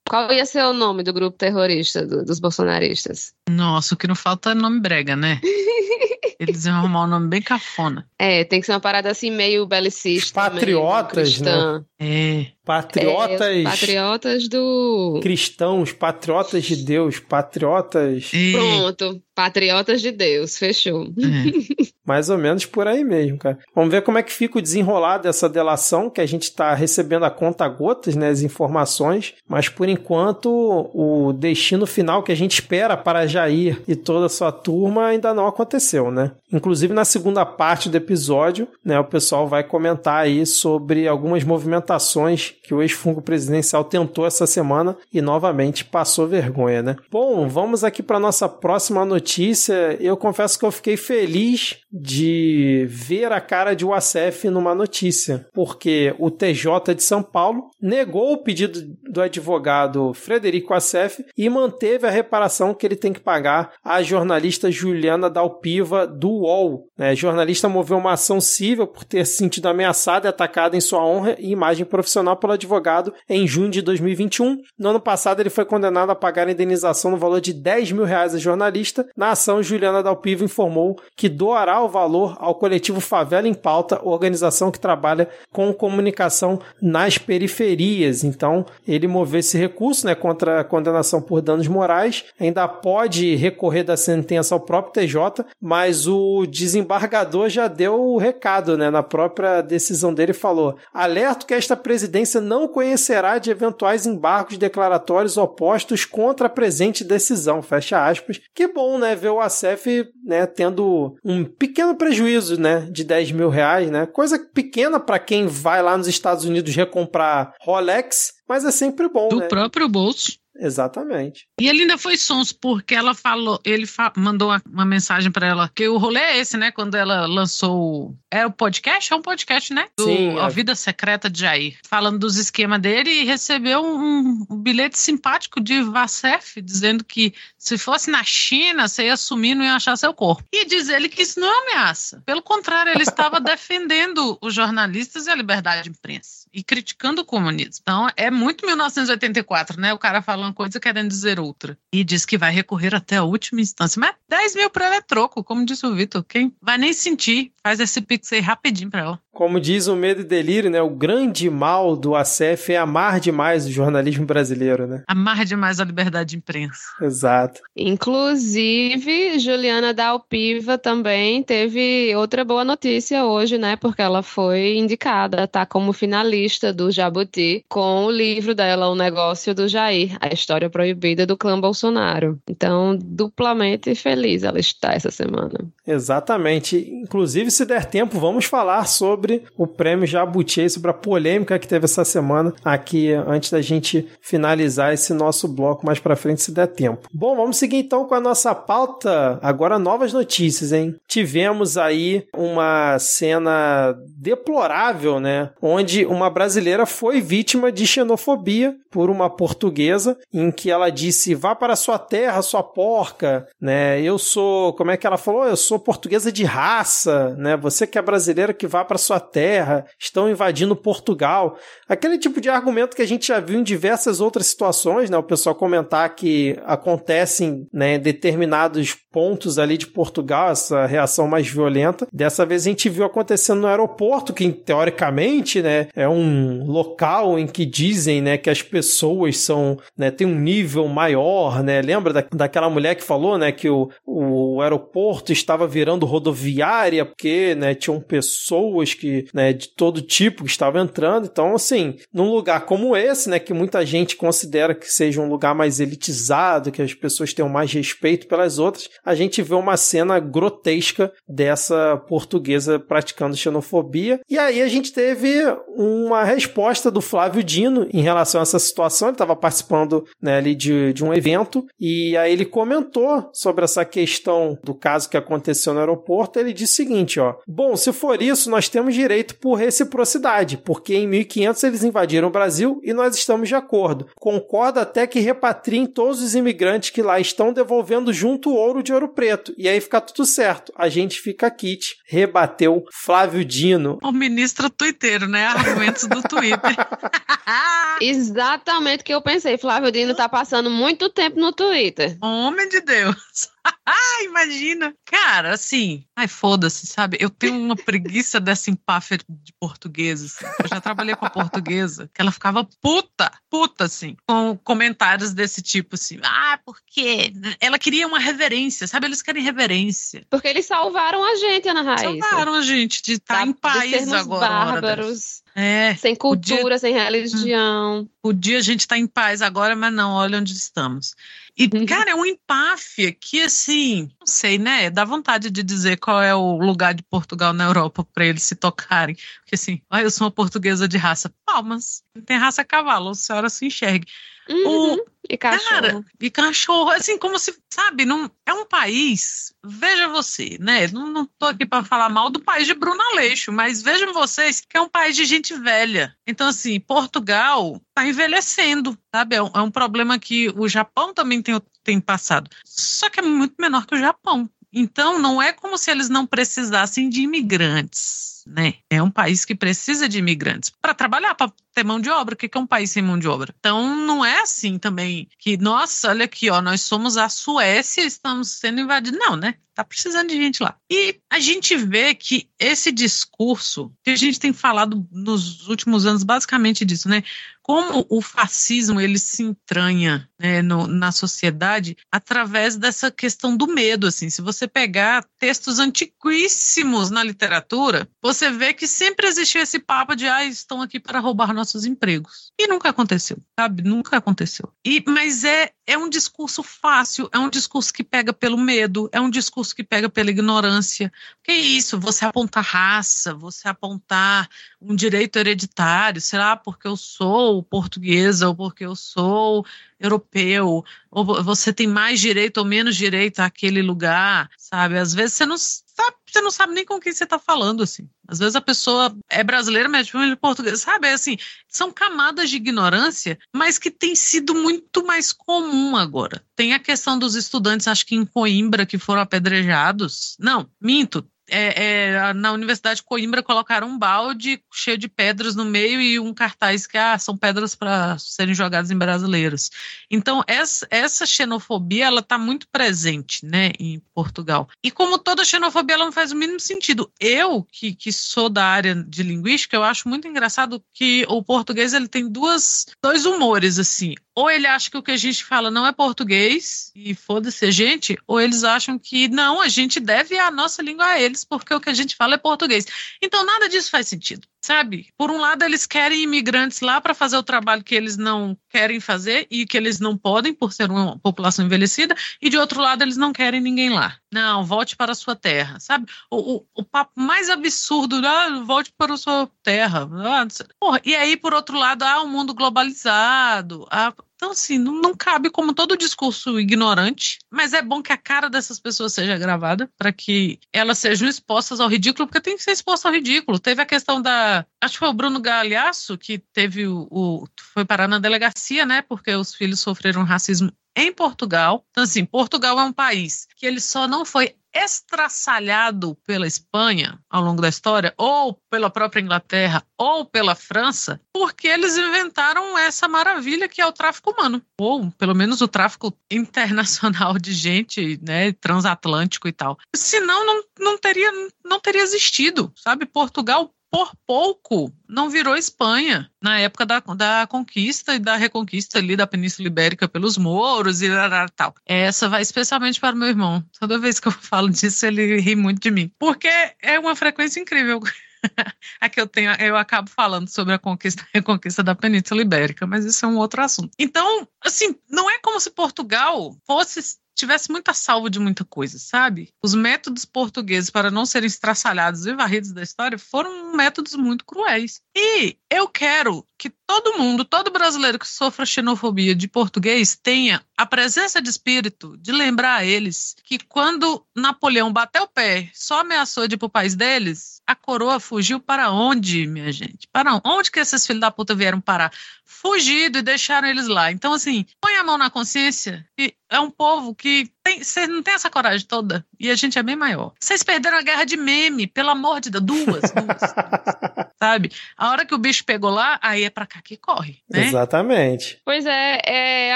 qual 0.09 0.31
ia 0.33 0.45
ser 0.45 0.63
o 0.65 0.75
nome 0.75 1.03
do 1.03 1.13
grupo 1.13 1.37
terrorista 1.37 2.07
do, 2.07 2.25
dos 2.25 2.39
bolsonaristas? 2.39 3.33
Nossa, 3.49 3.95
o 3.95 3.99
que 3.99 4.07
não 4.07 4.15
falta 4.15 4.51
é 4.51 4.55
nome 4.55 4.79
brega, 4.79 5.17
né? 5.17 5.41
Eles 6.39 6.65
iam 6.65 6.77
arrumar 6.77 7.05
um 7.05 7.09
nome 7.09 7.29
bem 7.29 7.43
cafona. 7.43 8.09
É, 8.19 8.45
tem 8.45 8.61
que 8.61 8.67
ser 8.67 8.73
uma 8.73 8.81
parada 8.81 9.11
assim 9.11 9.31
meio 9.31 9.67
belicista. 9.67 10.35
Patriotas, 10.35 11.41
né? 11.41 11.85
É. 11.99 12.47
Patriotas. 12.65 13.41
É, 13.43 13.63
patriotas 13.63 14.49
do. 14.49 15.21
Cristãos, 15.23 15.93
patriotas 15.93 16.65
de 16.65 16.77
Deus, 16.77 17.19
patriotas. 17.19 18.31
Pronto, 18.53 19.21
patriotas 19.35 20.01
de 20.01 20.11
Deus, 20.11 20.57
fechou. 20.57 21.05
É. 21.05 21.85
Mais 22.07 22.29
ou 22.29 22.37
menos 22.37 22.67
por 22.67 22.87
aí 22.87 23.03
mesmo, 23.03 23.39
cara. 23.39 23.59
Vamos 23.75 23.91
ver 23.91 24.03
como 24.03 24.19
é 24.19 24.23
que 24.23 24.33
fica 24.33 24.59
o 24.59 24.63
desenrolar 24.63 25.19
dessa 25.19 25.49
delação, 25.49 26.11
que 26.11 26.21
a 26.21 26.27
gente 26.27 26.43
está 26.43 26.75
recebendo 26.75 27.25
a 27.25 27.31
conta 27.31 27.67
gotas, 27.67 28.15
né, 28.15 28.29
as 28.29 28.43
informações, 28.43 29.35
mas 29.49 29.71
por 29.71 29.89
enquanto 29.89 30.51
o 30.93 31.33
destino 31.33 31.87
final 31.87 32.23
que 32.23 32.31
a 32.31 32.35
gente 32.35 32.53
espera 32.53 32.95
para 32.95 33.27
Jair 33.27 33.81
e 33.89 33.97
toda 33.97 34.27
a 34.27 34.31
sua 34.31 34.53
turma 34.53 35.07
ainda 35.07 35.33
não 35.33 35.47
aconteceu, 35.47 36.11
né? 36.11 36.33
Inclusive 36.53 36.93
na 36.93 37.07
segunda 37.07 37.45
parte 37.47 37.89
do 37.89 37.97
episódio, 37.97 38.69
né, 38.85 39.01
o 39.01 39.05
pessoal 39.05 39.49
vai 39.49 39.65
comentar 39.65 40.25
aí 40.25 40.45
sobre 40.45 41.09
algumas 41.09 41.43
movimentações 41.43 42.54
que 42.63 42.75
o 42.75 42.83
ex-fungo 42.83 43.23
presidencial 43.23 43.85
tentou 43.85 44.27
essa 44.27 44.47
semana 44.47 44.97
e 45.13 45.23
novamente 45.23 45.85
passou 45.85 46.27
vergonha, 46.27 46.83
né? 46.83 46.97
Bom, 47.11 47.49
vamos 47.49 47.85
aqui 47.85 48.03
para 48.03 48.19
nossa 48.19 48.49
próxima 48.49 49.05
notícia. 49.05 49.97
Eu 50.01 50.17
confesso 50.17 50.59
que 50.59 50.65
eu 50.65 50.73
fiquei 50.73 50.97
feliz 50.97 51.79
de 51.93 52.87
ver 52.89 53.31
a 53.33 53.41
cara 53.41 53.75
de 53.75 53.85
Wassef 53.85 54.49
numa 54.51 54.75
notícia, 54.75 55.47
porque 55.53 56.15
o 56.19 56.31
TJ 56.31 56.95
de 56.95 57.03
São 57.03 57.23
Paulo 57.23 57.71
negou 57.81 58.33
o 58.33 58.43
pedido 58.43 58.81
do 59.09 59.21
advogado 59.21 60.13
Frederico 60.13 60.75
Wassef 60.75 61.25
e 61.37 61.49
manteve 61.49 62.07
a 62.07 62.11
reparação 62.11 62.75
que 62.75 62.85
ele 62.85 62.97
tem 62.97 63.13
que 63.13 63.21
pagar 63.21 63.75
à 63.85 64.03
jornalista 64.03 64.71
Juliana 64.71 65.31
Dalpiva 65.31 66.07
do 66.07 66.29
UOL. 66.29 66.89
Né? 66.99 67.11
A 67.11 67.15
jornalista 67.15 67.69
moveu 67.69 67.99
uma 67.99 68.13
ação 68.13 68.41
civil 68.41 68.87
por 68.87 69.05
ter 69.05 69.25
se 69.25 69.45
sentido 69.45 69.69
ameaçada 69.69 70.27
e 70.27 70.31
atacada 70.31 70.77
em 70.77 70.81
sua 70.81 71.05
honra 71.05 71.37
e 71.39 71.51
imagem 71.51 71.85
profissional 71.85 72.37
pelo 72.45 72.53
advogado 72.53 73.15
em 73.27 73.47
junho 73.47 73.71
de 73.71 73.81
2021. 73.81 74.59
No 74.79 74.91
ano 74.91 75.01
passado, 75.01 75.41
ele 75.41 75.49
foi 75.49 75.65
condenado 75.65 76.11
a 76.11 76.15
pagar 76.15 76.47
a 76.47 76.53
indenização 76.53 77.11
no 77.11 77.17
valor 77.17 77.41
de 77.41 77.55
10 77.55 77.93
mil 77.93 78.05
reais 78.05 78.35
à 78.35 78.39
jornalista. 78.39 79.07
Na 79.17 79.31
ação, 79.31 79.63
Juliana 79.63 80.03
Dalpiva 80.03 80.45
informou 80.45 81.01
que 81.17 81.27
doará 81.27 81.81
o 81.81 81.89
valor 81.89 82.37
ao 82.39 82.55
coletivo 82.55 83.01
Favela 83.01 83.49
em 83.49 83.55
Pauta, 83.55 83.99
organização 84.07 84.71
que 84.71 84.79
trabalha 84.79 85.27
com 85.51 85.73
comunicação 85.73 86.61
nas 86.83 87.17
periferias. 87.17 88.25
Então, 88.25 88.67
ele 88.87 89.09
moveu 89.09 89.41
esse 89.41 89.57
recurso 89.57 90.05
né, 90.05 90.15
contra 90.15 90.61
a 90.61 90.65
condenação 90.65 91.23
por 91.23 91.41
danos 91.41 91.67
morais, 91.67 92.27
ainda 92.39 92.69
pode 92.69 93.37
recorrer 93.37 93.85
da 93.85 93.97
sentença 93.97 94.55
ao 94.55 94.61
próprio 94.61 94.93
TJ, 94.93 95.47
mas 95.59 96.07
o 96.07 96.45
desembargador 96.45 97.49
já 97.49 97.69
deu 97.69 97.99
o 97.99 98.19
recado, 98.19 98.77
né? 98.77 98.91
Na 98.91 99.03
própria 99.03 99.63
decisão 99.63 100.13
dele 100.13 100.35
falou: 100.35 100.77
alerto 100.93 101.47
que 101.47 101.55
esta 101.55 101.75
presidência 101.77 102.34
não 102.41 102.69
conhecerá 102.69 103.39
de 103.39 103.51
eventuais 103.51 104.07
embargos 104.07 104.59
declaratórios 104.59 105.37
opostos 105.37 106.05
contra 106.05 106.47
a 106.47 106.51
presente 106.51 107.05
decisão. 107.05 107.63
Fecha 107.63 108.07
aspas. 108.07 108.41
Que 108.55 108.67
bom, 108.67 108.99
né? 108.99 109.15
Ver 109.15 109.31
o 109.31 109.41
ACF 109.41 110.09
né, 110.25 110.47
tendo 110.47 111.17
um 111.25 111.45
pequeno 111.45 111.95
prejuízo, 111.95 112.61
né? 112.61 112.87
De 112.91 113.05
10 113.05 113.33
mil 113.33 113.49
reais, 113.49 113.91
né? 113.91 114.07
Coisa 114.07 114.39
pequena 114.39 115.01
para 115.01 115.19
quem 115.19 115.47
vai 115.47 115.83
lá 115.83 115.97
nos 115.97 116.09
Estados 116.09 116.45
Unidos 116.45 116.75
recomprar 116.75 117.55
Rolex, 117.61 118.35
mas 118.49 118.65
é 118.65 118.71
sempre 118.71 119.09
bom. 119.09 119.29
Do 119.29 119.41
né? 119.41 119.49
próprio 119.49 119.89
bolso. 119.89 120.44
Exatamente. 120.57 121.47
E 121.61 121.69
ele 121.69 121.83
ainda 121.83 121.99
foi 121.99 122.17
sons, 122.17 122.53
porque 122.53 122.95
ela 122.95 123.15
falou, 123.15 123.61
ele 123.65 123.87
fa 123.87 124.13
mandou 124.17 124.51
uma 124.71 124.85
mensagem 124.85 125.31
para 125.31 125.47
ela, 125.47 125.71
que 125.75 125.89
o 125.89 125.99
rolê 125.99 126.21
é 126.21 126.39
esse, 126.39 126.57
né? 126.57 126.71
Quando 126.71 126.95
ela 126.95 127.27
lançou. 127.27 128.17
É 128.31 128.47
o 128.47 128.51
podcast? 128.51 129.13
É 129.13 129.17
um 129.17 129.23
podcast, 129.23 129.73
né? 129.73 129.87
Do 129.97 130.05
Sim, 130.05 130.39
A 130.39 130.47
é. 130.47 130.51
Vida 130.51 130.75
Secreta 130.75 131.29
de 131.29 131.41
Jair. 131.41 131.79
Falando 131.87 132.19
dos 132.19 132.37
esquemas 132.37 132.81
dele 132.81 133.11
e 133.11 133.25
recebeu 133.25 133.85
um, 133.85 134.47
um 134.51 134.57
bilhete 134.57 134.99
simpático 134.99 135.61
de 135.61 135.83
Vassef, 135.83 136.61
dizendo 136.61 137.05
que 137.05 137.35
se 137.59 137.79
fosse 137.79 138.11
na 138.11 138.23
China, 138.23 138.89
você 138.89 139.07
ia 139.07 139.17
sumir 139.17 139.53
e 139.53 139.55
não 139.55 139.65
ia 139.65 139.75
achar 139.75 139.97
seu 139.97 140.13
corpo. 140.13 140.45
E 140.53 140.65
diz 140.65 140.89
ele 140.89 141.09
que 141.09 141.23
isso 141.23 141.39
não 141.41 141.49
é 141.49 141.63
ameaça. 141.63 142.23
Pelo 142.27 142.43
contrário, 142.43 142.93
ele 142.93 143.03
estava 143.03 143.39
defendendo 143.41 144.39
os 144.41 144.55
jornalistas 144.55 145.27
e 145.27 145.31
a 145.31 145.35
liberdade 145.35 145.85
de 145.85 145.91
imprensa. 145.91 146.44
E 146.55 146.63
criticando 146.63 147.23
o 147.23 147.25
comunismo. 147.25 147.81
Então, 147.83 148.07
é 148.17 148.31
muito 148.31 148.65
1984, 148.65 149.81
né? 149.81 149.93
O 149.93 149.99
cara 149.99 150.23
fala 150.23 150.47
uma 150.47 150.53
coisa 150.53 150.79
querendo 150.79 151.09
dizer 151.09 151.41
outra. 151.41 151.77
E 151.93 152.05
diz 152.05 152.25
que 152.25 152.39
vai 152.39 152.53
recorrer 152.53 152.95
até 152.95 153.17
a 153.17 153.25
última 153.25 153.61
instância. 153.61 153.99
Mas 153.99 154.15
10 154.29 154.55
mil 154.55 154.71
pra 154.71 154.87
ela 154.87 154.97
é 154.97 155.01
troco, 155.01 155.43
como 155.43 155.67
disse 155.67 155.85
o 155.85 155.95
Vitor. 155.95 156.23
Quem 156.23 156.55
vai 156.63 156.79
nem 156.79 156.93
sentir, 156.93 157.53
faz 157.61 157.81
esse 157.81 158.01
pix 158.01 158.33
aí 158.33 158.41
rapidinho 158.41 158.89
pra 158.91 159.01
ela. 159.01 159.24
Como 159.35 159.61
diz 159.61 159.89
o 159.89 159.97
Medo 159.97 160.21
e 160.21 160.25
Delírio, 160.25 160.71
né? 160.71 160.81
O 160.81 160.91
grande 160.91 161.51
mal 161.51 161.97
do 161.97 162.15
ACF 162.15 162.73
é 162.73 162.77
amar 162.77 163.19
demais 163.19 163.67
o 163.67 163.71
jornalismo 163.71 164.25
brasileiro, 164.25 164.87
né? 164.87 165.03
Amarra 165.09 165.45
demais 165.45 165.81
a 165.81 165.85
liberdade 165.85 166.31
de 166.31 166.37
imprensa. 166.37 166.83
Exato. 167.03 167.61
Inclusive, 167.77 169.39
Juliana 169.41 169.93
Dalpiva 169.93 170.79
também 170.79 171.43
teve 171.43 172.15
outra 172.15 172.45
boa 172.45 172.65
notícia 172.65 173.25
hoje, 173.25 173.59
né? 173.59 173.77
Porque 173.77 174.01
ela 174.01 174.23
foi 174.23 174.77
indicada, 174.77 175.49
tá 175.49 175.67
como 175.67 175.93
finalista 175.93 176.73
do 176.73 176.91
Jabuti 176.91 177.65
com 177.69 178.05
o 178.05 178.11
livro 178.11 178.55
dela, 178.55 178.89
O 178.89 178.95
Negócio 178.95 179.55
do 179.55 179.67
Jair, 179.67 180.17
a 180.21 180.29
história 180.29 180.71
proibida 180.71 181.27
do 181.27 181.37
clã 181.37 181.61
Bolsonaro. 181.61 182.39
Então, 182.49 182.97
duplamente 182.97 183.95
feliz 183.95 184.45
ela 184.45 184.61
está 184.61 184.93
essa 184.93 185.11
semana. 185.11 185.59
Exatamente. 185.87 186.77
Inclusive, 186.77 187.51
se 187.51 187.65
der 187.65 187.87
tempo, 187.87 188.21
vamos 188.21 188.45
falar 188.45 188.87
sobre 188.87 189.24
o 189.57 189.67
prêmio 189.67 190.07
Jabuti, 190.07 190.69
sobre 190.69 190.91
a 190.91 190.95
polêmica 190.95 191.59
que 191.59 191.69
teve 191.69 191.85
essa 191.85 192.05
semana 192.05 192.53
aqui, 192.65 193.13
antes 193.13 193.51
da 193.51 193.61
gente 193.61 194.09
finalizar 194.21 194.93
esse 194.93 195.13
nosso 195.13 195.49
bloco 195.49 195.87
mais 195.87 195.99
pra 195.99 196.17
frente, 196.17 196.43
se 196.43 196.53
der 196.53 196.67
tempo. 196.67 197.09
Bom, 197.13 197.37
vamos 197.37 197.57
seguir 197.57 197.79
então 197.79 198.05
com 198.07 198.15
a 198.15 198.21
nossa 198.21 198.55
pauta. 198.55 199.39
Agora, 199.43 199.79
novas 199.79 200.13
notícias, 200.13 200.73
hein? 200.73 200.95
Tivemos 201.09 201.77
aí 201.77 202.27
uma 202.35 202.99
cena 202.99 203.95
deplorável, 204.17 205.21
né? 205.21 205.51
Onde 205.61 206.05
uma 206.07 206.31
brasileira 206.31 206.87
foi 206.87 207.21
vítima 207.21 207.71
de 207.71 207.87
xenofobia 207.87 208.75
por 208.91 209.11
uma 209.11 209.29
portuguesa, 209.29 210.17
em 210.33 210.51
que 210.51 210.71
ela 210.71 210.91
disse: 210.91 211.35
vá 211.35 211.55
para 211.55 211.77
sua 211.77 211.99
terra, 211.99 212.43
sua 212.43 212.63
porca, 212.63 213.49
né? 213.61 214.01
Eu 214.01 214.19
sou, 214.19 214.73
como 214.75 214.91
é 214.91 214.97
que 214.97 215.07
ela 215.07 215.19
falou? 215.19 215.45
Eu 215.45 215.57
sou 215.57 215.79
portuguesa 215.79 216.31
de 216.31 216.45
raça, 216.45 217.35
né? 217.37 217.57
Você 217.57 217.87
que 217.87 217.99
é 217.99 218.03
brasileira 218.03 218.55
que 218.55 218.67
vá 218.67 218.85
para 218.85 218.99
sua 218.99 219.14
terra, 219.21 219.85
estão 219.99 220.31
invadindo 220.31 220.77
Portugal. 220.77 221.59
Aquele 221.89 222.19
tipo 222.19 222.41
de 222.41 222.49
argumento 222.49 222.97
que 222.97 223.03
a 223.03 223.07
gente 223.07 223.29
já 223.29 223.41
viu 223.41 223.59
em 223.59 223.63
diversas 223.63 224.21
outras 224.21 224.47
situações, 224.47 225.11
né? 225.11 225.17
O 225.17 225.23
pessoal 225.23 225.55
comentar 225.55 226.15
que 226.15 226.57
acontecem 226.65 227.67
né, 227.73 227.99
determinados 227.99 228.95
pontos 229.13 229.59
ali 229.59 229.79
de 229.79 229.87
Portugal, 229.87 230.51
essa 230.51 230.87
reação 230.87 231.29
mais 231.29 231.49
violenta. 231.49 232.07
Dessa 232.13 232.45
vez 232.45 232.67
a 232.67 232.71
gente 232.71 232.89
viu 232.89 233.05
acontecendo 233.05 233.61
no 233.61 233.69
aeroporto, 233.69 234.33
que 234.33 234.51
teoricamente, 234.51 235.63
né, 235.63 235.89
é 235.95 236.09
um 236.09 236.65
local 236.67 237.39
em 237.39 237.47
que 237.47 237.65
dizem, 237.65 238.21
né, 238.21 238.37
que 238.37 238.51
as 238.51 238.61
pessoas 238.61 239.39
são, 239.39 239.79
né, 239.97 240.11
tem 240.11 240.27
um 240.27 240.39
nível 240.39 240.89
maior, 240.89 241.63
né? 241.63 241.81
Lembra 241.81 242.13
da, 242.13 242.25
daquela 242.33 242.69
mulher 242.69 242.95
que 242.97 243.05
falou, 243.05 243.39
né, 243.39 243.53
que 243.53 243.69
o, 243.69 243.89
o 244.05 244.61
aeroporto 244.61 245.33
estava 245.33 245.67
virando 245.67 246.07
rodoviária 246.07 247.05
porque, 247.05 247.55
né, 247.55 247.75
tinham 247.75 248.01
pessoas 248.01 248.95
que, 248.95 249.04
né, 249.33 249.53
de 249.53 249.69
todo 249.69 250.03
tipo 250.03 250.45
que 250.45 250.51
estavam 250.51 250.83
entrando. 250.83 251.29
Então, 251.31 251.55
assim, 251.55 251.97
num 252.13 252.31
lugar 252.31 252.67
como 252.67 252.97
esse, 252.97 253.29
né, 253.29 253.39
que 253.39 253.53
muita 253.53 253.85
gente 253.85 254.17
considera 254.17 254.75
que 254.75 254.91
seja 254.91 255.21
um 255.21 255.29
lugar 255.29 255.55
mais 255.55 255.81
elitizado, 255.81 256.71
que 256.71 256.83
as 256.83 256.95
pessoas 256.95 257.33
tenham 257.33 257.49
mais 257.49 257.73
respeito 257.73 258.27
pelas 258.27 258.59
outras, 258.59 258.89
a 259.05 259.15
gente 259.15 259.43
vê 259.43 259.55
uma 259.55 259.77
cena 259.77 260.19
grotesca 260.19 261.13
dessa 261.29 261.97
portuguesa 262.09 262.79
praticando 262.79 263.37
xenofobia. 263.37 264.21
E 264.29 264.39
aí 264.39 264.63
a 264.63 264.69
gente 264.69 264.93
teve 264.93 265.43
uma 265.69 266.25
resposta 266.25 266.91
do 266.91 267.01
Flávio 267.01 267.43
Dino 267.43 267.89
em 267.93 268.01
relação 268.01 268.41
a 268.41 268.43
essa 268.43 268.59
situação. 268.59 269.09
Ele 269.09 269.15
estava 269.15 269.37
participando 269.37 270.05
né, 270.21 270.39
ali 270.39 270.55
de, 270.55 270.93
de 270.93 271.05
um 271.05 271.13
evento 271.13 271.65
e 271.81 272.17
aí 272.17 272.33
ele 272.33 272.45
comentou 272.45 273.31
sobre 273.33 273.65
essa 273.65 273.85
questão 273.85 274.59
do 274.63 274.75
caso 274.75 275.09
que 275.09 275.17
aconteceu 275.17 275.73
no 275.73 275.81
aeroporto. 275.81 276.39
Ele 276.39 276.53
disse 276.53 276.75
o 276.75 276.77
seguinte: 276.77 277.21
ó, 277.21 277.35
bom, 277.47 277.77
se 277.77 277.93
for 277.93 278.21
isso, 278.23 278.51
nós 278.51 278.69
temos 278.69 278.94
direito 278.95 279.37
por 279.37 279.55
reciprocidade, 279.55 280.57
porque 280.57 280.95
em 280.95 281.07
1500 281.07 281.65
eles 281.65 281.85
invadiram 281.85 282.29
o 282.29 282.31
Brasil 282.31 282.81
e 282.83 282.93
nós 282.93 283.17
estamos 283.17 283.49
de 283.49 283.55
acordo. 283.55 284.09
Concordo 284.17 284.81
até 284.81 285.07
que 285.07 285.21
repatriem 285.21 285.87
todos 285.87 286.23
os 286.23 286.35
imigrantes 286.35 286.91
que 286.91 287.03
lá 287.03 287.21
estão 287.21 287.53
devolvendo 287.53 288.13
junto 288.13 288.51
o 288.51 288.55
ouro 288.55 288.83
de 288.83 288.93
ouro 288.93 289.09
preto. 289.09 289.55
E 289.59 289.69
aí 289.69 289.81
fica 289.81 290.01
tudo 290.01 290.25
certo. 290.25 290.73
A 290.77 290.89
gente 290.89 291.21
fica 291.21 291.51
kit. 291.51 291.97
Rebateu 292.07 292.85
Flávio 292.93 293.45
Dino. 293.45 293.99
O 294.03 294.13
ministro 294.13 294.71
tuiteiro, 294.71 295.29
né? 295.29 295.47
Argumentos 295.47 296.07
do 296.07 296.23
Twitter. 296.23 296.75
Exatamente 298.01 299.01
o 299.01 299.05
que 299.05 299.15
eu 299.15 299.23
pensei. 299.23 299.59
Flávio 299.59 299.91
Dino 299.91 300.15
tá 300.15 300.29
passando 300.29 300.71
muito 300.71 301.09
tempo 301.09 301.39
no 301.39 301.53
Twitter. 301.53 302.17
Homem 302.21 302.69
de 302.69 302.81
Deus. 302.81 303.54
Imagina. 304.25 304.95
Cara, 305.05 305.55
assim, 305.55 306.05
ai, 306.17 306.29
foda-se, 306.29 306.87
sabe? 306.87 307.17
Eu 307.21 307.29
tenho 307.31 307.57
uma 307.59 307.77
preguiça 307.77 308.41
dessa 308.41 308.71
empáfia 308.71 309.19
de 309.19 309.53
portugueses. 309.61 310.37
Eu 310.61 310.69
já 310.69 310.81
trabalhei 310.81 311.15
com 311.15 311.25
a 311.27 311.31
portuguesa, 311.31 312.09
que 312.15 312.21
ela 312.21 312.31
ficava 312.33 312.67
puta, 312.81 313.31
puta, 313.51 313.85
assim, 313.85 314.17
com 314.27 314.57
comentários 314.63 315.33
desse 315.33 315.61
tipo, 315.63 315.95
assim. 315.97 316.19
Ah, 316.23 316.59
porque 316.65 317.33
ela 317.61 317.79
queria 317.79 318.07
uma 318.07 318.19
reverência, 318.19 318.87
sabe? 318.87 319.07
Eles 319.07 319.23
querem 319.23 319.43
reverência. 319.43 320.25
Porque 320.31 320.49
eles 320.49 320.67
salvaram 320.67 321.23
a 321.25 321.37
gente, 321.37 321.69
Ana 321.69 321.83
Raíssa. 321.83 322.29
Salvaram 322.29 322.55
a 322.55 322.63
gente 322.63 323.03
de 323.03 323.13
estar 323.15 323.35
Tá- 323.39 323.43
em 323.47 323.53
de 323.53 323.59
paz 323.61 324.13
agora. 324.13 324.49
bárbaros, 324.49 325.43
É, 325.55 325.95
sem 325.97 326.15
cultura, 326.17 326.79
sem 326.79 326.93
religião. 326.95 328.09
podia 328.23 328.59
a 328.59 328.63
gente 328.63 328.81
estar 328.81 328.99
em 328.99 329.07
paz 329.07 329.43
agora, 329.43 329.75
mas 329.77 329.93
não, 329.93 330.13
olha 330.13 330.39
onde 330.39 330.53
estamos. 330.53 331.15
E, 331.57 331.71
uhum. 331.73 331.87
cara, 331.87 332.11
é 332.11 332.15
uma 332.15 332.27
empáfia 332.27 333.13
que, 333.13 333.41
assim, 333.43 334.09
não 334.19 334.27
sei, 334.27 334.59
né? 334.59 334.91
Dá 334.91 335.05
vontade 335.05 335.51
de 335.51 335.63
dizer 335.63 335.99
qual 335.99 336.21
é 336.21 336.35
o 336.35 336.59
lugar 336.59 336.93
de 336.95 337.03
Portugal 337.05 337.53
na 337.53 337.65
Europa 337.65 338.05
para 338.05 338.27
eles 338.27 338.43
se 338.43 338.57
tocarem. 338.57 339.17
Assim, 339.55 339.81
ah, 339.91 340.03
eu 340.03 340.11
sou 340.11 340.27
uma 340.27 340.31
portuguesa 340.31 340.87
de 340.87 340.97
raça. 340.97 341.33
Palmas, 341.45 342.03
tem 342.27 342.37
raça 342.37 342.65
cavalo, 342.65 343.11
a 343.11 343.15
senhora 343.15 343.49
se 343.49 343.67
enxergue. 343.67 344.07
Uhum. 344.49 344.95
O, 344.95 345.07
e 345.29 345.39
cachorro. 345.39 345.71
Cara, 345.71 346.05
e 346.21 346.31
cachorro, 346.31 346.91
assim, 346.91 347.19
como 347.19 347.39
se, 347.39 347.55
sabe, 347.73 348.05
não, 348.05 348.31
é 348.45 348.53
um 348.53 348.67
país, 348.67 349.55
veja 349.65 350.07
você, 350.09 350.59
né? 350.61 350.87
Não, 350.89 351.07
não 351.07 351.27
tô 351.39 351.47
aqui 351.47 351.65
para 351.65 351.83
falar 351.83 352.11
mal 352.11 352.29
do 352.29 352.41
país 352.41 352.67
de 352.67 352.75
Bruno 352.75 353.01
Aleixo, 353.01 353.51
mas 353.51 353.81
vejam 353.81 354.13
vocês 354.13 354.61
que 354.61 354.77
é 354.77 354.81
um 354.81 354.89
país 354.89 355.17
de 355.17 355.25
gente 355.25 355.55
velha. 355.55 356.15
Então, 356.27 356.49
assim, 356.49 356.79
Portugal 356.79 357.81
está 357.89 358.07
envelhecendo, 358.07 358.99
sabe? 359.15 359.37
É 359.37 359.43
um, 359.43 359.51
é 359.55 359.61
um, 359.63 359.71
problema 359.71 360.19
que 360.19 360.53
o 360.57 360.69
Japão 360.69 361.15
também 361.15 361.41
tem, 361.41 361.59
tem 361.83 362.01
passado. 362.01 362.51
Só 362.65 363.09
que 363.09 363.21
é 363.21 363.23
muito 363.23 363.55
menor 363.59 363.87
que 363.87 363.95
o 363.95 363.99
Japão. 363.99 364.49
Então, 364.71 365.19
não 365.19 365.41
é 365.41 365.53
como 365.53 365.79
se 365.79 365.91
eles 365.91 366.09
não 366.09 366.27
precisassem 366.27 367.09
de 367.09 367.23
imigrantes, 367.23 368.34
né? 368.47 368.75
É 368.91 369.03
um 369.03 369.11
país 369.11 369.45
que 369.45 369.55
precisa 369.55 370.09
de 370.09 370.19
imigrantes 370.19 370.71
para 370.71 370.95
trabalhar, 370.95 371.35
para 371.35 371.53
ter 371.75 371.85
mão 371.85 372.01
de 372.01 372.09
obra. 372.09 372.35
O 372.35 372.37
que 372.37 372.49
é 372.53 372.61
um 372.61 372.67
país 372.67 372.91
sem 372.91 373.03
mão 373.03 373.19
de 373.19 373.29
obra? 373.29 373.55
Então, 373.59 373.97
não 373.97 374.25
é 374.25 374.41
assim 374.41 374.79
também 374.79 375.29
que, 375.39 375.57
nossa, 375.57 376.09
olha 376.09 376.25
aqui, 376.25 376.49
ó, 376.49 376.63
nós 376.63 376.83
somos 376.83 377.17
a 377.17 377.29
Suécia 377.29 378.03
e 378.03 378.07
estamos 378.07 378.49
sendo 378.53 378.81
invadidos. 378.81 379.19
Não, 379.19 379.37
né? 379.37 379.55
Tá 379.75 379.83
precisando 379.83 380.29
de 380.29 380.37
gente 380.37 380.63
lá. 380.63 380.77
E 380.89 381.21
a 381.29 381.41
gente 381.41 381.77
vê 381.77 382.15
que 382.15 382.49
esse 382.61 382.93
discurso 382.93 383.93
que 384.05 384.11
a 384.11 384.17
gente 384.17 384.39
tem 384.39 384.53
falado 384.53 385.05
nos 385.11 385.67
últimos 385.69 386.07
anos, 386.07 386.23
basicamente 386.23 386.85
disso, 386.85 387.09
né? 387.09 387.25
como 387.65 388.07
o 388.11 388.21
fascismo 388.21 389.01
ele 389.01 389.19
se 389.19 389.43
entranha 389.43 390.29
né, 390.39 390.61
no, 390.61 390.87
na 390.87 391.11
sociedade 391.11 391.97
através 392.13 392.77
dessa 392.77 393.11
questão 393.11 393.57
do 393.57 393.67
medo. 393.67 394.07
Assim, 394.07 394.29
se 394.29 394.43
você 394.43 394.69
pegar 394.69 395.25
textos 395.39 395.79
antiquíssimos 395.79 397.11
na 397.11 397.25
literatura, 397.25 398.07
você 398.23 398.51
vê 398.51 398.75
que 398.75 398.87
sempre 398.87 399.27
existiu 399.27 399.63
esse 399.63 399.79
papo 399.79 400.15
de 400.15 400.29
ah, 400.29 400.45
estão 400.45 400.83
aqui 400.83 401.01
para 401.01 401.21
roubar 401.21 401.55
nossos 401.65 401.87
empregos. 401.87 402.53
E 402.59 402.67
nunca 402.67 402.91
aconteceu, 402.91 403.39
sabe? 403.59 403.83
Nunca 403.83 404.19
aconteceu. 404.19 404.71
E, 404.85 405.03
mas 405.07 405.45
é, 405.45 405.73
é 405.87 405.97
um 405.97 406.09
discurso 406.09 406.63
fácil, 406.63 407.29
é 407.33 407.39
um 407.39 407.49
discurso 407.49 407.93
que 407.93 408.05
pega 408.05 408.33
pelo 408.33 408.59
medo, 408.59 409.09
é 409.11 409.21
um 409.21 409.31
discurso 409.31 409.75
que 409.75 409.83
pega 409.83 410.09
pela 410.09 410.31
ignorância. 410.31 411.11
Que 411.43 411.53
é 411.53 411.57
isso? 411.57 411.99
Você 411.99 412.25
apontar 412.25 412.63
raça, 412.63 413.35
você 413.35 413.67
apontar 413.67 414.49
um 414.81 414.95
direito 414.95 415.39
hereditário, 415.39 416.21
será 416.21 416.55
porque 416.55 416.87
eu 416.87 416.97
sou 416.97 417.63
portuguesa 417.63 418.49
ou 418.49 418.55
porque 418.55 418.85
eu 418.85 418.95
sou 418.95 419.65
europeu, 419.99 420.85
ou 421.11 421.43
você 421.43 421.73
tem 421.73 421.87
mais 421.87 422.21
direito 422.21 422.59
ou 422.59 422.65
menos 422.65 422.95
direito 422.95 423.41
àquele 423.41 423.81
lugar, 423.81 424.51
sabe? 424.59 424.99
Às 424.99 425.15
vezes 425.15 425.35
você 425.35 425.47
não 425.47 425.57
sabe, 425.95 426.17
você 426.27 426.41
não 426.41 426.51
sabe 426.51 426.75
nem 426.75 426.85
com 426.85 426.99
quem 427.01 427.13
você 427.13 427.25
está 427.25 427.39
falando, 427.39 427.83
assim. 427.83 428.09
Às 428.27 428.39
vezes 428.39 428.57
a 428.57 428.61
pessoa 428.61 429.17
é 429.31 429.45
brasileira, 429.45 429.89
mas 429.89 430.07
tipo, 430.07 430.19
é 430.19 430.37
português, 430.37 430.81
sabe? 430.81 431.09
Assim, 431.09 431.37
são 431.69 431.93
camadas 431.93 432.51
de 432.51 432.57
ignorância, 432.57 433.39
mas 433.55 433.79
que 433.79 433.91
tem 433.91 434.15
sido 434.15 434.55
muito 434.55 435.05
mais 435.07 435.33
comum 435.33 435.97
agora. 435.97 436.45
Tem 436.57 436.75
a 436.75 436.79
questão 436.79 437.19
dos 437.19 437.35
estudantes, 437.35 437.87
acho 437.87 438.05
que 438.07 438.17
em 438.17 438.27
Coimbra, 438.27 438.85
que 438.85 438.99
foram 438.99 439.23
apedrejados. 439.23 440.37
Não, 440.39 440.69
minto, 440.81 441.27
é, 441.49 442.13
é, 442.13 442.33
na 442.35 442.53
Universidade 442.53 442.97
de 442.97 443.03
Coimbra 443.03 443.43
colocaram 443.43 443.89
um 443.89 443.99
balde 443.99 444.63
cheio 444.73 444.97
de 444.97 445.09
pedras 445.09 445.55
no 445.55 445.65
meio 445.65 446.01
e 446.01 446.19
um 446.19 446.33
cartaz 446.33 446.87
que 446.87 446.97
ah, 446.97 447.19
são 447.19 447.37
pedras 447.37 447.75
para 447.75 448.17
serem 448.19 448.55
jogadas 448.55 448.91
em 448.91 448.97
brasileiros. 448.97 449.71
Então, 450.11 450.43
essa, 450.47 450.87
essa 450.91 451.27
xenofobia 451.27 452.07
ela 452.07 452.21
está 452.21 452.39
muito 452.39 452.67
presente 452.69 453.45
né, 453.45 453.73
em 453.79 454.01
Portugal. 454.15 454.69
E 454.83 454.91
como 454.91 455.19
toda 455.19 455.45
xenofobia, 455.45 455.97
ela 455.97 456.05
não 456.05 456.13
faz 456.13 456.33
o 456.33 456.37
mínimo 456.37 456.61
sentido. 456.61 457.11
Eu, 457.21 457.67
que, 457.71 457.95
que 457.95 458.13
sou 458.13 458.49
da 458.49 458.65
área 458.65 458.95
de 458.95 459.23
linguística, 459.23 459.77
eu 459.77 459.85
acho 459.85 460.09
muito 460.09 460.27
engraçado 460.27 460.83
que 460.93 461.25
o 461.29 461.43
português 461.43 461.93
ele 461.93 462.09
tem 462.09 462.29
duas, 462.29 462.87
dois 463.03 463.27
humores, 463.27 463.79
assim 463.79 464.15
ou 464.35 464.51
ele 464.51 464.67
acha 464.67 464.91
que 464.91 464.97
o 464.97 465.03
que 465.03 465.13
a 465.13 465.17
gente 465.17 465.45
fala 465.45 465.71
não 465.71 465.87
é 465.87 465.93
português 465.93 466.91
e 466.95 467.15
foda-se 467.15 467.65
a 467.67 467.71
gente, 467.71 468.19
ou 468.27 468.41
eles 468.41 468.65
acham 468.65 468.99
que 468.99 469.29
não, 469.29 469.61
a 469.61 469.69
gente 469.69 470.01
deve 470.01 470.39
a 470.39 470.51
nossa 470.51 470.83
língua 470.83 471.05
a 471.07 471.21
eles 471.21 471.45
porque 471.45 471.73
o 471.73 471.81
que 471.81 471.91
a 471.91 471.95
gente 471.95 472.17
fala 472.17 472.35
é 472.35 472.39
português. 472.39 472.85
Então 473.23 473.45
nada 473.45 473.69
disso 473.69 473.91
faz 473.91 474.09
sentido 474.09 474.49
sabe? 474.65 475.13
Por 475.19 475.31
um 475.31 475.39
lado, 475.39 475.63
eles 475.63 475.87
querem 475.87 476.23
imigrantes 476.23 476.81
lá 476.81 476.99
para 476.99 477.13
fazer 477.13 477.37
o 477.37 477.43
trabalho 477.43 477.85
que 477.85 477.95
eles 477.95 478.17
não 478.17 478.57
querem 478.71 478.99
fazer 478.99 479.47
e 479.51 479.67
que 479.67 479.77
eles 479.77 480.01
não 480.01 480.17
podem 480.17 480.55
por 480.55 480.73
ser 480.73 480.91
uma 480.91 481.19
população 481.19 481.67
envelhecida, 481.67 482.17
e 482.41 482.49
de 482.49 482.57
outro 482.57 482.81
lado, 482.81 483.03
eles 483.03 483.19
não 483.19 483.31
querem 483.31 483.61
ninguém 483.61 483.91
lá. 483.91 484.17
Não, 484.33 484.65
volte 484.65 484.97
para 484.97 485.13
a 485.13 485.15
sua 485.15 485.37
terra, 485.37 485.79
sabe? 485.81 486.11
O, 486.31 486.57
o, 486.57 486.67
o 486.77 486.83
papo 486.83 487.13
mais 487.15 487.51
absurdo, 487.51 488.17
ah, 488.27 488.63
volte 488.65 488.91
para 488.97 489.13
a 489.13 489.19
sua 489.19 489.51
terra. 489.63 490.09
Ah, 490.11 490.47
porra, 490.81 491.01
e 491.05 491.15
aí, 491.15 491.37
por 491.37 491.53
outro 491.53 491.79
lado, 491.79 492.03
há 492.03 492.15
ah, 492.15 492.23
um 492.23 492.29
mundo 492.29 492.55
globalizado. 492.55 493.87
Ah, 493.91 494.15
então, 494.37 494.51
assim, 494.51 494.79
não, 494.79 495.01
não, 495.01 495.15
cabe 495.15 495.49
como 495.51 495.73
todo 495.73 495.97
discurso 495.97 496.59
ignorante, 496.59 497.39
mas 497.51 497.73
é 497.73 497.81
bom 497.81 498.03
que 498.03 498.13
a 498.13 498.17
cara 498.17 498.51
dessas 498.51 498.81
pessoas 498.81 499.13
seja 499.13 499.39
gravada 499.39 499.91
para 499.97 500.13
que 500.13 500.59
elas 500.73 500.99
sejam 500.99 501.29
expostas 501.29 501.81
ao 501.81 501.89
ridículo, 501.89 502.27
porque 502.27 502.41
tem 502.41 502.57
que 502.57 502.63
ser 502.63 502.73
exposta 502.73 503.09
ao 503.09 503.15
ridículo. 503.15 503.59
Teve 503.59 503.83
a 503.83 503.87
questão 503.87 504.21
da 504.21 504.67
Acho 504.85 504.95
que 504.95 504.99
foi 504.99 505.09
o 505.09 505.15
Bruno 505.15 505.41
Galhaço 505.41 506.19
que 506.19 506.39
teve 506.39 506.87
o, 506.87 507.09
o. 507.11 507.47
Foi 507.73 507.87
parar 507.87 508.07
na 508.07 508.19
delegacia, 508.19 508.85
né? 508.85 509.01
Porque 509.01 509.35
os 509.35 509.55
filhos 509.55 509.81
sofreram 509.81 510.25
racismo 510.25 510.71
em 510.95 511.11
Portugal. 511.11 511.87
Então, 511.91 512.05
assim, 512.05 512.23
Portugal 512.25 512.79
é 512.79 512.85
um 512.85 512.93
país 512.93 513.49
que 513.57 513.65
ele 513.65 513.81
só 513.81 514.07
não 514.07 514.27
foi 514.27 514.55
estraçalhado 514.75 516.17
pela 516.27 516.47
Espanha 516.47 517.19
ao 517.31 517.43
longo 517.43 517.63
da 517.63 517.69
história, 517.69 518.13
ou 518.17 518.59
pela 518.71 518.91
própria 518.91 519.21
Inglaterra, 519.21 519.85
ou 519.97 520.25
pela 520.25 520.55
França, 520.55 521.21
porque 521.33 521.69
eles 521.69 521.97
inventaram 521.97 522.77
essa 522.77 523.07
maravilha 523.07 523.69
que 523.69 523.81
é 523.81 523.87
o 523.87 523.93
tráfico 523.93 524.33
humano, 524.33 524.61
ou 524.79 525.11
pelo 525.13 525.35
menos 525.35 525.61
o 525.61 525.69
tráfico 525.69 526.13
internacional 526.31 527.39
de 527.39 527.53
gente, 527.53 528.19
né, 528.23 528.53
transatlântico 528.53 529.47
e 529.47 529.53
tal. 529.53 529.79
Senão 529.95 530.45
não, 530.45 530.65
não 530.79 530.99
teria 530.99 531.31
não 531.65 531.81
teria 531.81 532.03
existido, 532.03 532.73
sabe? 532.77 533.07
Portugal 533.07 533.71
por 533.95 534.13
pouco 534.27 534.93
não 535.09 535.31
virou 535.31 535.57
Espanha 535.57 536.29
na 536.43 536.59
época 536.59 536.85
da, 536.85 536.99
da 536.99 537.47
conquista 537.47 538.17
e 538.17 538.19
da 538.19 538.35
reconquista 538.35 538.99
ali 538.99 539.15
da 539.15 539.25
Península 539.25 539.69
Ibérica 539.69 540.09
pelos 540.09 540.37
mouros 540.37 541.01
e 541.01 541.09
tal. 541.55 541.73
Essa 541.87 542.29
vai 542.29 542.43
especialmente 542.43 542.99
para 542.99 543.15
o 543.15 543.19
meu 543.19 543.29
irmão. 543.29 543.65
Toda 543.79 544.01
vez 544.01 544.19
que 544.19 544.27
eu 544.27 544.33
falo 544.43 544.69
disso, 544.69 545.07
ele 545.07 545.39
ri 545.39 545.55
muito 545.55 545.81
de 545.81 545.93
mim. 545.93 546.11
Porque 546.19 546.49
é 546.83 546.99
uma 546.99 547.15
frequência 547.15 547.61
incrível. 547.61 548.01
Aqui 549.01 549.21
eu 549.21 549.29
tenho, 549.29 549.53
eu 549.61 549.77
acabo 549.77 550.11
falando 550.11 550.49
sobre 550.49 550.75
a 550.75 550.79
conquista, 550.79 551.23
a 551.23 551.27
reconquista 551.33 551.81
da 551.81 551.95
Península 551.95 552.43
Ibérica, 552.43 552.89
mas 552.89 553.05
isso 553.05 553.25
é 553.25 553.29
um 553.29 553.37
outro 553.37 553.63
assunto. 553.63 553.91
Então, 553.97 554.49
assim, 554.61 554.97
não 555.09 555.31
é 555.31 555.39
como 555.39 555.61
se 555.61 555.71
Portugal 555.71 556.57
fosse 556.67 557.01
tivesse 557.35 557.71
muita 557.71 557.93
salva 557.93 558.31
de 558.31 558.39
muita 558.39 558.65
coisa, 558.65 558.99
sabe? 558.99 559.53
Os 559.63 559.75
métodos 559.75 560.25
portugueses 560.25 560.91
para 560.91 561.11
não 561.11 561.27
serem 561.27 561.47
estraçalhados 561.47 562.27
e 562.27 562.35
varridos 562.35 562.73
da 562.73 562.83
história 562.83 563.19
foram 563.19 563.77
métodos 563.77 564.15
muito 564.15 564.45
cruéis. 564.45 565.01
E 565.15 565.57
eu 565.71 565.89
quero 565.89 566.47
que 566.65 566.71
todo 566.87 567.19
mundo, 567.19 567.45
todo 567.45 567.71
brasileiro 567.71 568.19
que 568.19 568.27
sofra 568.27 568.65
xenofobia 568.65 569.35
de 569.35 569.47
português 569.47 570.17
tenha 570.17 570.65
a 570.75 570.87
presença 570.87 571.43
de 571.43 571.51
espírito 571.51 572.17
de 572.17 572.33
lembrar 572.33 572.77
a 572.77 572.85
eles 572.87 573.37
que 573.45 573.59
quando 573.59 574.25
Napoleão 574.35 574.91
bateu 574.91 575.25
o 575.25 575.29
pé, 575.29 575.71
só 575.75 576.01
ameaçou 576.01 576.49
de 576.49 576.55
ir 576.55 576.57
pro 576.57 576.71
país 576.71 576.95
deles, 576.95 577.61
a 577.67 577.75
coroa 577.75 578.19
fugiu 578.19 578.59
para 578.59 578.91
onde, 578.91 579.47
minha 579.47 579.71
gente? 579.71 580.09
Para 580.11 580.41
onde 580.43 580.71
que 580.71 580.81
esses 580.81 581.07
filhos 581.07 581.21
da 581.21 581.31
puta 581.31 581.55
vieram 581.55 581.83
parar? 581.83 582.11
Fugido 582.47 583.19
e 583.19 583.23
deixaram 583.23 583.69
eles 583.69 583.87
lá. 583.87 584.11
Então, 584.11 584.33
assim, 584.33 584.65
põe 584.81 584.97
a 584.97 585.05
mão 585.05 585.19
na 585.19 585.29
consciência 585.29 586.09
e 586.19 586.35
é 586.49 586.59
um 586.59 586.71
povo 586.71 587.15
que 587.15 587.51
você 587.81 588.07
não 588.07 588.23
tem 588.23 588.35
essa 588.35 588.51
coragem 588.51 588.87
toda. 588.87 589.25
E 589.41 589.51
a 589.51 589.55
gente 589.55 589.79
é 589.79 589.83
bem 589.83 589.97
maior. 589.97 590.33
Vocês 590.39 590.63
perderam 590.63 590.99
a 590.99 591.03
guerra 591.03 591.25
de 591.25 591.37
meme, 591.37 591.87
pelo 591.87 592.11
amor 592.11 592.41
de 592.41 592.51
Deus. 592.51 592.63
Duas, 592.65 592.85
duas, 592.87 593.13
duas. 593.13 594.27
Sabe? 594.39 594.71
A 594.99 595.11
hora 595.11 595.25
que 595.25 595.35
o 595.35 595.39
bicho 595.39 595.65
pegou 595.65 595.91
lá, 595.91 596.19
aí 596.23 596.45
é 596.45 596.51
pra 596.51 596.67
cá 596.67 596.81
que 596.83 596.97
corre, 596.97 597.39
né? 597.49 597.67
Exatamente. 597.67 598.61
Pois 598.65 598.85
é, 598.85 599.21
é 599.25 599.75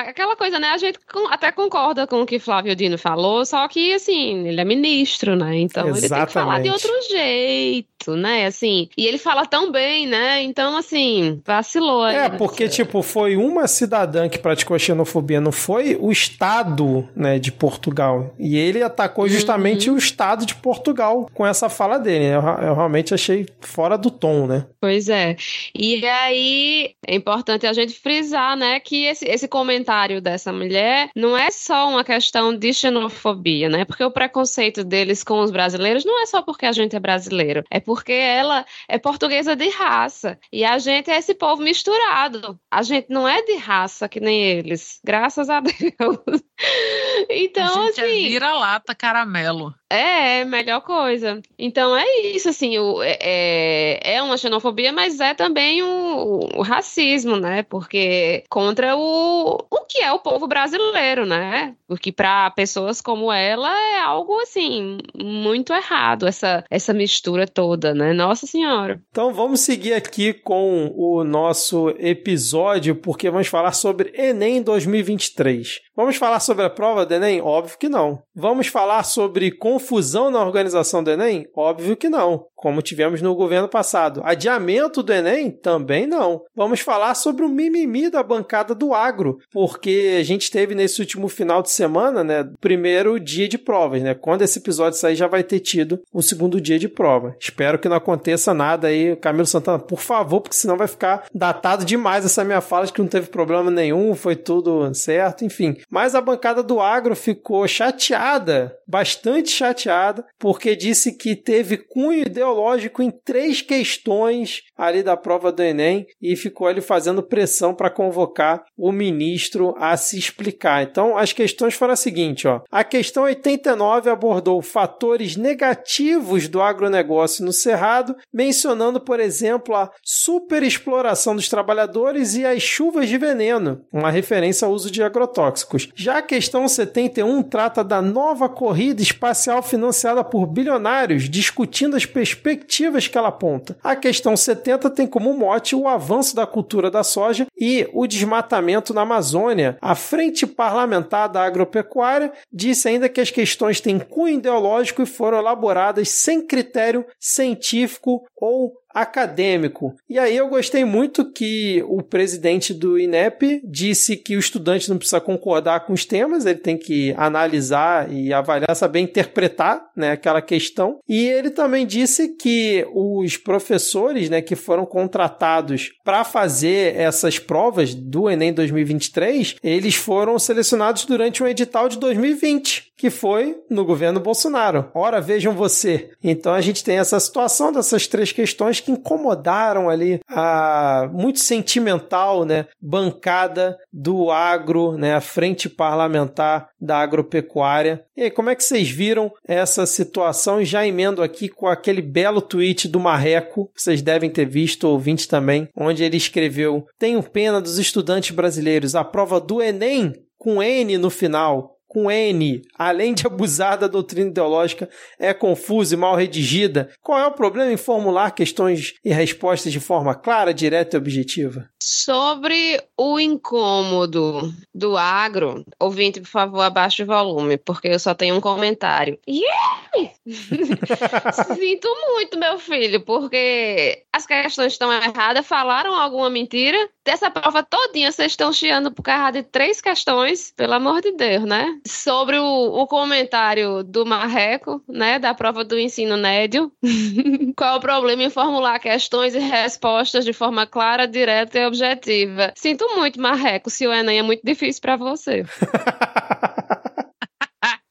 aquela 0.00 0.36
coisa, 0.36 0.58
né? 0.58 0.68
A 0.68 0.78
gente 0.78 0.98
até 1.30 1.50
concorda 1.50 2.06
com 2.06 2.20
o 2.20 2.26
que 2.26 2.38
Flávio 2.38 2.76
Dino 2.76 2.98
falou, 2.98 3.46
só 3.46 3.66
que, 3.66 3.94
assim, 3.94 4.46
ele 4.46 4.60
é 4.60 4.64
ministro, 4.64 5.36
né? 5.36 5.56
Então 5.58 5.88
Exatamente. 5.88 6.04
ele 6.04 6.14
tem 6.14 6.26
que 6.26 6.32
falar 6.32 6.60
de 6.60 6.70
outro 6.70 6.92
jeito, 7.08 8.14
né? 8.14 8.46
Assim, 8.46 8.90
e 8.96 9.06
ele 9.06 9.16
fala 9.16 9.46
tão 9.46 9.72
bem, 9.72 10.06
né? 10.06 10.42
Então, 10.42 10.76
assim, 10.76 11.40
vacilou 11.46 12.02
aí. 12.02 12.16
É, 12.16 12.28
porque, 12.28 12.68
tipo, 12.68 13.02
foi 13.02 13.36
uma 13.36 13.66
cidadã 13.66 14.28
que 14.28 14.38
praticou 14.38 14.74
a 14.74 14.78
xenofobia, 14.78 15.40
não 15.40 15.52
foi 15.52 15.96
o 15.98 16.12
Estado, 16.12 17.08
né, 17.16 17.38
de 17.38 17.50
Portugal. 17.78 18.34
E 18.38 18.56
ele 18.56 18.82
atacou 18.82 19.26
justamente 19.28 19.88
uhum. 19.88 19.96
o 19.96 19.98
Estado 19.98 20.44
de 20.44 20.54
Portugal 20.54 21.28
com 21.32 21.46
essa 21.46 21.68
fala 21.70 21.98
dele. 21.98 22.26
Eu, 22.26 22.40
eu 22.40 22.74
realmente 22.74 23.14
achei 23.14 23.46
fora 23.60 23.96
do 23.96 24.10
tom, 24.10 24.46
né? 24.46 24.58
né? 24.58 24.66
Pois 24.80 25.08
é. 25.08 25.36
E 25.74 26.04
aí 26.06 26.94
é 27.06 27.14
importante 27.14 27.66
a 27.66 27.72
gente 27.72 27.98
frisar, 27.98 28.56
né, 28.56 28.80
que 28.80 29.04
esse, 29.04 29.24
esse 29.26 29.46
comentário 29.46 30.20
dessa 30.20 30.52
mulher 30.52 31.10
não 31.14 31.36
é 31.36 31.50
só 31.50 31.88
uma 31.88 32.04
questão 32.04 32.56
de 32.56 32.72
xenofobia, 32.72 33.68
né? 33.68 33.84
Porque 33.84 34.04
o 34.04 34.10
preconceito 34.10 34.84
deles 34.84 35.22
com 35.22 35.40
os 35.40 35.50
brasileiros 35.50 36.04
não 36.04 36.22
é 36.22 36.26
só 36.26 36.42
porque 36.42 36.66
a 36.66 36.72
gente 36.72 36.96
é 36.96 37.00
brasileiro, 37.00 37.62
é 37.70 37.80
porque 37.80 38.12
ela 38.12 38.64
é 38.88 38.98
portuguesa 38.98 39.54
de 39.54 39.68
raça 39.68 40.38
e 40.52 40.64
a 40.64 40.78
gente 40.78 41.10
é 41.10 41.18
esse 41.18 41.34
povo 41.34 41.62
misturado. 41.62 42.58
A 42.70 42.82
gente 42.82 43.08
não 43.10 43.28
é 43.28 43.42
de 43.42 43.56
raça 43.56 44.08
que 44.08 44.20
nem 44.20 44.42
eles, 44.42 45.00
graças 45.04 45.48
a 45.50 45.60
Deus. 45.60 46.42
Então, 47.30 47.82
a 47.82 47.86
gente 47.86 48.00
é 48.00 48.04
assim. 48.04 48.26
É 48.26 48.28
vira-lata 48.28 48.94
caramelo. 48.94 49.74
É, 49.90 50.40
é 50.40 50.44
melhor 50.44 50.82
coisa. 50.82 51.40
Então 51.58 51.96
é 51.96 52.04
isso, 52.34 52.48
assim, 52.48 52.78
o, 52.78 53.02
é, 53.02 53.98
é 54.02 54.22
uma 54.22 54.36
xenofobia, 54.36 54.92
mas 54.92 55.18
é 55.18 55.32
também 55.32 55.82
o, 55.82 56.40
o, 56.56 56.62
racismo, 56.62 57.36
né? 57.36 57.62
Porque 57.62 58.44
contra 58.50 58.96
o, 58.96 59.56
o 59.70 59.80
que 59.88 59.98
é 59.98 60.12
o 60.12 60.18
povo 60.18 60.46
brasileiro, 60.46 61.24
né? 61.24 61.74
Porque 61.86 62.12
para 62.12 62.50
pessoas 62.50 63.00
como 63.00 63.32
ela 63.32 63.70
é 63.70 64.00
algo, 64.00 64.38
assim, 64.40 64.98
muito 65.16 65.72
errado, 65.72 66.26
essa, 66.26 66.64
essa 66.70 66.92
mistura 66.92 67.46
toda, 67.46 67.94
né? 67.94 68.12
Nossa 68.12 68.46
Senhora. 68.46 69.00
Então 69.10 69.32
vamos 69.32 69.60
seguir 69.60 69.94
aqui 69.94 70.34
com 70.34 70.92
o 70.94 71.24
nosso 71.24 71.88
episódio, 71.98 72.94
porque 72.94 73.30
vamos 73.30 73.48
falar 73.48 73.72
sobre 73.72 74.12
Enem 74.14 74.62
2023. 74.62 75.80
Vamos 75.98 76.14
falar 76.14 76.38
sobre 76.38 76.64
a 76.64 76.70
prova 76.70 77.04
do 77.04 77.12
Enem? 77.12 77.40
Óbvio 77.40 77.76
que 77.76 77.88
não. 77.88 78.22
Vamos 78.32 78.68
falar 78.68 79.02
sobre 79.02 79.50
confusão 79.50 80.30
na 80.30 80.40
organização 80.40 81.02
do 81.02 81.10
Enem? 81.10 81.48
Óbvio 81.56 81.96
que 81.96 82.08
não 82.08 82.46
como 82.58 82.82
tivemos 82.82 83.22
no 83.22 83.36
governo 83.36 83.68
passado. 83.68 84.20
Adiamento 84.24 85.02
do 85.02 85.12
Enem? 85.12 85.50
Também 85.50 86.06
não. 86.06 86.42
Vamos 86.54 86.80
falar 86.80 87.14
sobre 87.14 87.44
o 87.44 87.48
mimimi 87.48 88.10
da 88.10 88.22
bancada 88.22 88.74
do 88.74 88.92
agro, 88.92 89.38
porque 89.52 90.16
a 90.18 90.24
gente 90.24 90.50
teve 90.50 90.74
nesse 90.74 91.00
último 91.00 91.28
final 91.28 91.62
de 91.62 91.70
semana, 91.70 92.24
né, 92.24 92.50
primeiro 92.60 93.20
dia 93.20 93.48
de 93.48 93.56
provas, 93.56 94.02
né? 94.02 94.12
Quando 94.12 94.42
esse 94.42 94.58
episódio 94.58 94.98
sair 94.98 95.14
já 95.14 95.28
vai 95.28 95.44
ter 95.44 95.60
tido 95.60 96.00
o 96.12 96.20
segundo 96.20 96.60
dia 96.60 96.78
de 96.78 96.88
prova. 96.88 97.36
Espero 97.40 97.78
que 97.78 97.88
não 97.88 97.96
aconteça 97.96 98.52
nada 98.52 98.88
aí, 98.88 99.14
Camilo 99.16 99.46
Santana, 99.46 99.78
por 99.78 100.00
favor, 100.00 100.40
porque 100.40 100.56
senão 100.56 100.76
vai 100.76 100.88
ficar 100.88 101.26
datado 101.32 101.84
demais 101.84 102.24
essa 102.24 102.42
minha 102.42 102.60
fala 102.60 102.86
de 102.86 102.92
que 102.92 103.00
não 103.00 103.08
teve 103.08 103.28
problema 103.28 103.70
nenhum, 103.70 104.16
foi 104.16 104.34
tudo 104.34 104.92
certo, 104.94 105.44
enfim. 105.44 105.76
Mas 105.90 106.14
a 106.14 106.20
bancada 106.20 106.62
do 106.62 106.80
agro 106.80 107.16
ficou 107.16 107.66
chateada, 107.66 108.76
bastante 108.86 109.50
chateada, 109.50 110.24
porque 110.38 110.76
disse 110.76 111.16
que 111.16 111.34
teve 111.34 111.78
cunho 111.78 112.22
ideológico 112.22 113.02
em 113.02 113.10
três 113.10 113.62
questões 113.62 114.62
ali 114.76 115.02
da 115.02 115.16
prova 115.16 115.50
do 115.50 115.62
Enem 115.62 116.06
e 116.20 116.36
ficou 116.36 116.66
ali 116.66 116.80
fazendo 116.80 117.22
pressão 117.22 117.74
para 117.74 117.90
convocar 117.90 118.64
o 118.76 118.92
ministro 118.92 119.74
a 119.78 119.96
se 119.96 120.18
explicar. 120.18 120.82
Então, 120.82 121.16
as 121.16 121.32
questões 121.32 121.74
foram 121.74 121.94
as 121.94 122.00
seguintes, 122.00 122.44
ó. 122.44 122.62
A 122.70 122.84
questão 122.84 123.24
89 123.24 124.10
abordou 124.10 124.60
fatores 124.62 125.36
negativos 125.36 126.48
do 126.48 126.60
agronegócio 126.60 127.44
no 127.44 127.52
Cerrado, 127.52 128.14
mencionando, 128.32 129.00
por 129.00 129.20
exemplo, 129.20 129.74
a 129.74 129.90
superexploração 130.02 131.34
dos 131.34 131.48
trabalhadores 131.48 132.34
e 132.34 132.44
as 132.44 132.62
chuvas 132.62 133.08
de 133.08 133.16
veneno, 133.16 133.84
uma 133.92 134.10
referência 134.10 134.66
ao 134.66 134.72
uso 134.72 134.90
de 134.90 135.02
agrotóxicos. 135.02 135.77
Já 135.94 136.18
a 136.18 136.22
questão 136.22 136.66
71 136.66 137.42
trata 137.42 137.84
da 137.84 138.00
nova 138.00 138.48
corrida 138.48 139.02
espacial 139.02 139.62
financiada 139.62 140.24
por 140.24 140.46
bilionários, 140.46 141.28
discutindo 141.28 141.96
as 141.96 142.06
perspectivas 142.06 143.06
que 143.06 143.18
ela 143.18 143.28
aponta. 143.28 143.76
A 143.82 143.94
questão 143.94 144.36
70 144.36 144.90
tem 144.90 145.06
como 145.06 145.36
mote 145.36 145.76
o 145.76 145.86
avanço 145.86 146.34
da 146.34 146.46
cultura 146.46 146.90
da 146.90 147.02
soja 147.02 147.46
e 147.56 147.88
o 147.92 148.06
desmatamento 148.06 148.94
na 148.94 149.02
Amazônia. 149.02 149.76
A 149.80 149.94
Frente 149.94 150.46
Parlamentar 150.46 151.28
da 151.28 151.42
Agropecuária 151.44 152.32
disse 152.52 152.88
ainda 152.88 153.08
que 153.08 153.20
as 153.20 153.30
questões 153.30 153.80
têm 153.80 153.98
cunho 153.98 154.38
ideológico 154.38 155.02
e 155.02 155.06
foram 155.06 155.38
elaboradas 155.38 156.08
sem 156.08 156.46
critério 156.46 157.04
científico 157.18 158.24
ou 158.36 158.72
acadêmico. 159.00 159.94
E 160.08 160.18
aí 160.18 160.36
eu 160.36 160.48
gostei 160.48 160.84
muito 160.84 161.30
que 161.32 161.82
o 161.86 162.02
presidente 162.02 162.72
do 162.74 162.98
INEP 162.98 163.60
disse 163.64 164.16
que 164.16 164.36
o 164.36 164.40
estudante 164.40 164.88
não 164.88 164.98
precisa 164.98 165.20
concordar 165.20 165.86
com 165.86 165.92
os 165.92 166.04
temas, 166.04 166.46
ele 166.46 166.58
tem 166.58 166.76
que 166.76 167.14
analisar 167.16 168.12
e 168.12 168.32
avaliar, 168.32 168.74
saber 168.74 169.00
interpretar 169.00 169.88
né, 169.96 170.12
aquela 170.12 170.42
questão. 170.42 170.98
E 171.08 171.26
ele 171.26 171.50
também 171.50 171.86
disse 171.86 172.36
que 172.36 172.86
os 172.92 173.36
professores 173.36 174.28
né, 174.28 174.40
que 174.40 174.56
foram 174.56 174.84
contratados 174.84 175.92
para 176.04 176.24
fazer 176.24 176.96
essas 176.96 177.38
provas 177.38 177.94
do 177.94 178.28
Enem 178.28 178.52
2023, 178.52 179.56
eles 179.62 179.94
foram 179.94 180.38
selecionados 180.38 181.04
durante 181.04 181.42
um 181.42 181.46
edital 181.46 181.88
de 181.88 181.98
2020 181.98 182.87
que 182.98 183.10
foi 183.10 183.56
no 183.70 183.84
governo 183.84 184.18
Bolsonaro. 184.18 184.90
Ora, 184.92 185.20
vejam 185.20 185.54
você. 185.54 186.10
Então 186.22 186.52
a 186.52 186.60
gente 186.60 186.82
tem 186.82 186.98
essa 186.98 187.18
situação 187.20 187.72
dessas 187.72 188.08
três 188.08 188.32
questões 188.32 188.80
que 188.80 188.90
incomodaram 188.90 189.88
ali 189.88 190.20
a 190.28 191.08
muito 191.12 191.38
sentimental, 191.38 192.44
né, 192.44 192.66
bancada 192.82 193.78
do 193.92 194.32
agro, 194.32 194.98
né, 194.98 195.14
a 195.14 195.20
frente 195.20 195.68
parlamentar 195.68 196.70
da 196.80 196.98
agropecuária. 196.98 198.04
E 198.16 198.22
aí, 198.24 198.30
como 198.32 198.50
é 198.50 198.56
que 198.56 198.64
vocês 198.64 198.90
viram 198.90 199.30
essa 199.46 199.86
situação? 199.86 200.60
E 200.60 200.64
já 200.64 200.84
emendo 200.84 201.22
aqui 201.22 201.48
com 201.48 201.68
aquele 201.68 202.02
belo 202.02 202.40
tweet 202.40 202.88
do 202.88 202.98
Marreco, 202.98 203.70
vocês 203.76 204.02
devem 204.02 204.28
ter 204.28 204.44
visto, 204.44 204.88
ouvinte 204.88 205.28
também, 205.28 205.68
onde 205.76 206.02
ele 206.02 206.16
escreveu: 206.16 206.84
Tenho 206.98 207.22
pena 207.22 207.60
dos 207.60 207.78
estudantes 207.78 208.34
brasileiros, 208.34 208.96
a 208.96 209.04
prova 209.04 209.40
do 209.40 209.62
Enem 209.62 210.12
com 210.36 210.62
N 210.62 210.98
no 210.98 211.10
final 211.10 211.77
com 211.88 212.10
N, 212.10 212.62
além 212.76 213.14
de 213.14 213.26
abusar 213.26 213.78
da 213.78 213.88
doutrina 213.88 214.28
ideológica, 214.28 214.88
é 215.18 215.32
confusa 215.32 215.94
e 215.94 215.96
mal 215.96 216.14
redigida? 216.14 216.90
Qual 217.00 217.18
é 217.18 217.26
o 217.26 217.32
problema 217.32 217.72
em 217.72 217.76
formular 217.76 218.30
questões 218.32 218.94
e 219.02 219.10
respostas 219.10 219.72
de 219.72 219.80
forma 219.80 220.14
clara, 220.14 220.52
direta 220.52 220.96
e 220.96 220.98
objetiva? 220.98 221.68
Sobre 221.82 222.80
o 222.96 223.18
incômodo 223.18 224.52
do 224.74 224.96
agro, 224.96 225.64
ouvinte, 225.80 226.20
por 226.20 226.28
favor, 226.28 226.60
abaixe 226.60 227.02
o 227.02 227.06
volume, 227.06 227.56
porque 227.56 227.88
eu 227.88 227.98
só 227.98 228.14
tenho 228.14 228.36
um 228.36 228.40
comentário. 228.40 229.18
Yeah! 229.26 229.78
Sinto 231.56 231.88
muito, 232.12 232.38
meu 232.38 232.58
filho, 232.58 233.00
porque 233.04 234.04
as 234.12 234.26
questões 234.26 234.72
estão 234.72 234.92
erradas, 234.92 235.46
falaram 235.46 235.94
alguma 235.94 236.28
mentira. 236.28 236.76
Dessa 237.08 237.30
prova 237.30 237.62
todinha, 237.62 238.12
vocês 238.12 238.32
estão 238.32 238.52
chiando 238.52 238.92
por 238.92 239.02
causa 239.02 239.32
de 239.32 239.42
três 239.42 239.80
questões, 239.80 240.52
pelo 240.54 240.74
amor 240.74 241.00
de 241.00 241.10
Deus, 241.12 241.42
né? 241.42 241.80
Sobre 241.86 242.38
o, 242.38 242.44
o 242.44 242.86
comentário 242.86 243.82
do 243.82 244.04
Marreco, 244.04 244.82
né, 244.86 245.18
da 245.18 245.32
prova 245.32 245.64
do 245.64 245.78
ensino 245.78 246.18
médio. 246.18 246.70
Qual 247.56 247.78
o 247.78 247.80
problema 247.80 248.24
em 248.24 248.28
formular 248.28 248.78
questões 248.78 249.34
e 249.34 249.38
respostas 249.38 250.22
de 250.22 250.34
forma 250.34 250.66
clara, 250.66 251.08
direta 251.08 251.58
e 251.58 251.66
objetiva? 251.66 252.52
Sinto 252.54 252.86
muito, 252.94 253.18
Marreco, 253.18 253.70
se 253.70 253.86
o 253.86 253.92
Enem 253.92 254.18
é 254.18 254.22
muito 254.22 254.42
difícil 254.44 254.82
para 254.82 254.96
você. 254.96 255.46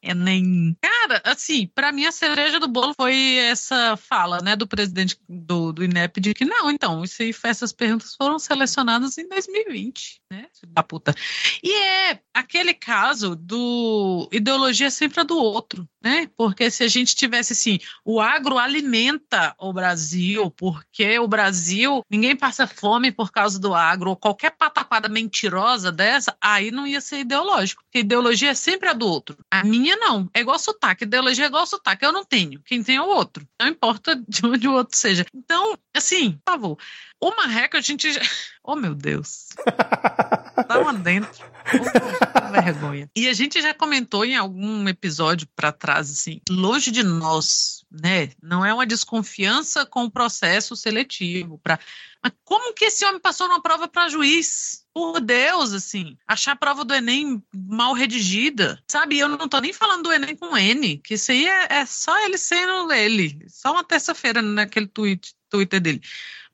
Enem. 0.08 0.78
Cara, 0.82 1.22
assim, 1.26 1.67
para 1.67 1.91
mim 1.91 2.06
a 2.06 2.12
cereja 2.12 2.60
do 2.60 2.67
bolo 2.67 2.93
foi 2.96 3.36
essa 3.36 3.98
fala, 3.98 4.39
né, 4.41 4.56
do 4.56 4.67
presidente 4.67 5.17
do, 5.28 5.74
do 5.74 5.84
INEP 5.84 6.20
de 6.22 6.34
que 6.34 6.46
não, 6.46 6.72
então, 6.72 7.04
isso, 7.04 7.22
essas 7.43 7.74
perguntas 7.74 8.15
foram 8.15 8.39
selecionadas 8.39 9.17
em 9.17 9.28
2020, 9.28 10.22
né, 10.32 10.48
da 10.67 10.82
puta. 10.82 11.13
E 11.62 11.72
é 11.74 12.20
aquele 12.34 12.74
caso 12.74 13.36
do 13.36 14.30
ideologia 14.32 14.89
sempre 14.89 15.22
é 15.22 15.24
do 15.24 15.38
outro, 15.38 15.88
né? 16.02 16.30
Porque 16.38 16.72
se 16.72 16.84
a 16.84 16.88
gente 16.88 17.15
tivesse 17.15 17.54
assim, 17.54 17.80
o 18.06 18.22
agro 18.22 18.58
alimenta 18.58 19.54
o 19.60 19.74
Brasil, 19.74 20.50
porque 20.52 21.20
o 21.20 21.28
Brasil, 21.28 22.02
ninguém 22.10 22.36
passa 22.36 22.65
fome 22.65 23.12
por 23.12 23.32
causa 23.32 23.60
do 23.60 23.74
agro, 23.74 24.12
ou 24.12 24.15
qualquer 24.15 24.52
pataquada 24.52 25.10
mentirosa 25.10 25.91
dessa, 25.91 26.36
aí 26.39 26.72
não 26.72 26.88
ia 26.88 27.02
ser 27.02 27.20
ideológico, 27.20 27.84
porque 27.84 28.00
ideologia 28.00 28.52
é 28.52 28.56
sempre 28.56 28.88
a 28.88 28.93
do 28.93 29.08
outro. 29.08 29.38
A 29.52 29.63
minha 29.63 29.96
não, 29.97 30.29
é 30.33 30.41
igual 30.41 30.57
sotaque, 30.60 31.03
ideologia 31.03 31.45
é 31.45 31.47
igual 31.47 31.65
sotaque, 31.65 32.05
eu 32.05 32.12
não 32.12 32.23
tenho, 32.23 32.62
quem 32.63 32.83
tem 32.83 32.97
é 32.97 33.01
o 33.01 33.07
outro. 33.07 33.47
Não 33.60 33.67
importa 33.67 34.15
de 34.27 34.45
onde 34.45 34.67
o 34.67 34.73
outro 34.73 34.97
seja. 34.97 35.25
Então, 35.33 35.77
assim, 35.95 36.33
por 36.43 36.51
favor, 36.51 36.77
o 37.19 37.29
marreco 37.36 37.77
a 37.77 37.81
gente 37.81 38.12
já... 38.12 38.21
Oh, 38.63 38.75
meu 38.75 38.93
Deus. 38.93 39.47
Tá 40.67 40.77
lá 40.79 40.91
dentro. 40.91 41.45
Oh, 41.71 42.51
vergonha. 42.51 43.10
E 43.15 43.29
a 43.29 43.33
gente 43.33 43.62
já 43.62 43.73
comentou 43.73 44.25
em 44.25 44.36
algum 44.36 44.89
episódio 44.89 45.47
para 45.55 45.71
trás, 45.71 46.10
assim, 46.10 46.41
longe 46.49 46.89
de 46.89 47.03
nós, 47.03 47.86
né? 47.91 48.31
Não 48.41 48.65
é 48.65 48.73
uma 48.73 48.86
desconfiança 48.86 49.86
com 49.86 50.05
o 50.05 50.12
processo 50.12 50.75
seletivo. 50.75 51.60
Pra... 51.60 51.79
Mas 52.23 52.33
como 52.43 52.73
que 52.73 52.86
esse 52.86 53.05
homem 53.05 53.21
passou 53.21 53.47
numa 53.47 53.62
prova 53.62 53.88
para 53.88 54.10
juiz? 54.10 54.83
Por 54.97 55.21
Deus, 55.21 55.73
assim, 55.73 56.17
achar 56.27 56.53
a 56.53 56.55
prova 56.55 56.83
do 56.83 56.91
Enem 56.91 57.43
mal 57.53 57.93
redigida, 57.93 58.83
sabe? 58.88 59.19
Eu 59.19 59.29
não 59.29 59.47
tô 59.47 59.60
nem 59.60 59.71
falando 59.71 60.05
do 60.05 60.12
Enem 60.12 60.36
com 60.36 60.57
N, 60.57 60.97
que 60.97 61.13
isso 61.13 61.31
aí 61.31 61.45
é, 61.45 61.67
é 61.69 61.86
só 61.86 62.17
ele 62.25 62.36
sendo 62.36 62.91
ele. 62.91 63.45
Só 63.47 63.73
uma 63.73 63.83
terça-feira 63.83 64.41
naquele 64.41 64.88
tweet, 64.88 65.36
Twitter 65.51 65.79
dele. 65.79 66.01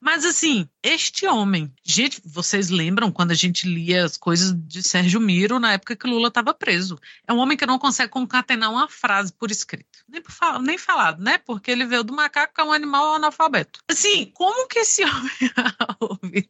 Mas 0.04 0.26
assim, 0.26 0.68
este 0.84 1.26
homem, 1.26 1.74
gente, 1.82 2.22
vocês 2.26 2.70
lembram 2.70 3.10
quando 3.10 3.32
a 3.32 3.36
gente 3.36 3.66
lia 3.66 4.04
as 4.04 4.18
coisas 4.18 4.54
de 4.54 4.84
Sérgio 4.84 5.18
Miro 5.22 5.62
na 5.62 5.72
época 5.72 5.96
que 5.96 6.06
Lula 6.06 6.28
estava 6.28 6.54
preso? 6.54 7.00
É 7.26 7.32
um 7.32 7.38
homem 7.38 7.56
que 7.56 7.66
não 7.66 7.80
consegue 7.80 8.12
concatenar 8.12 8.70
uma 8.70 8.90
frase 8.90 9.32
por 9.32 9.50
escrito, 9.50 10.04
nem, 10.06 10.22
por 10.22 10.34
fal 10.34 10.62
nem 10.62 10.78
falado, 10.78 11.24
né? 11.24 11.38
Porque 11.38 11.72
ele 11.72 11.86
veio 11.86 12.04
do 12.04 12.14
macaco 12.14 12.54
que 12.54 12.60
é 12.60 12.66
um 12.66 12.74
animal 12.74 13.14
analfabeto. 13.14 13.80
Assim, 13.88 14.26
como 14.34 14.68
que 14.68 14.80
esse 14.80 15.04
homem. 16.02 16.50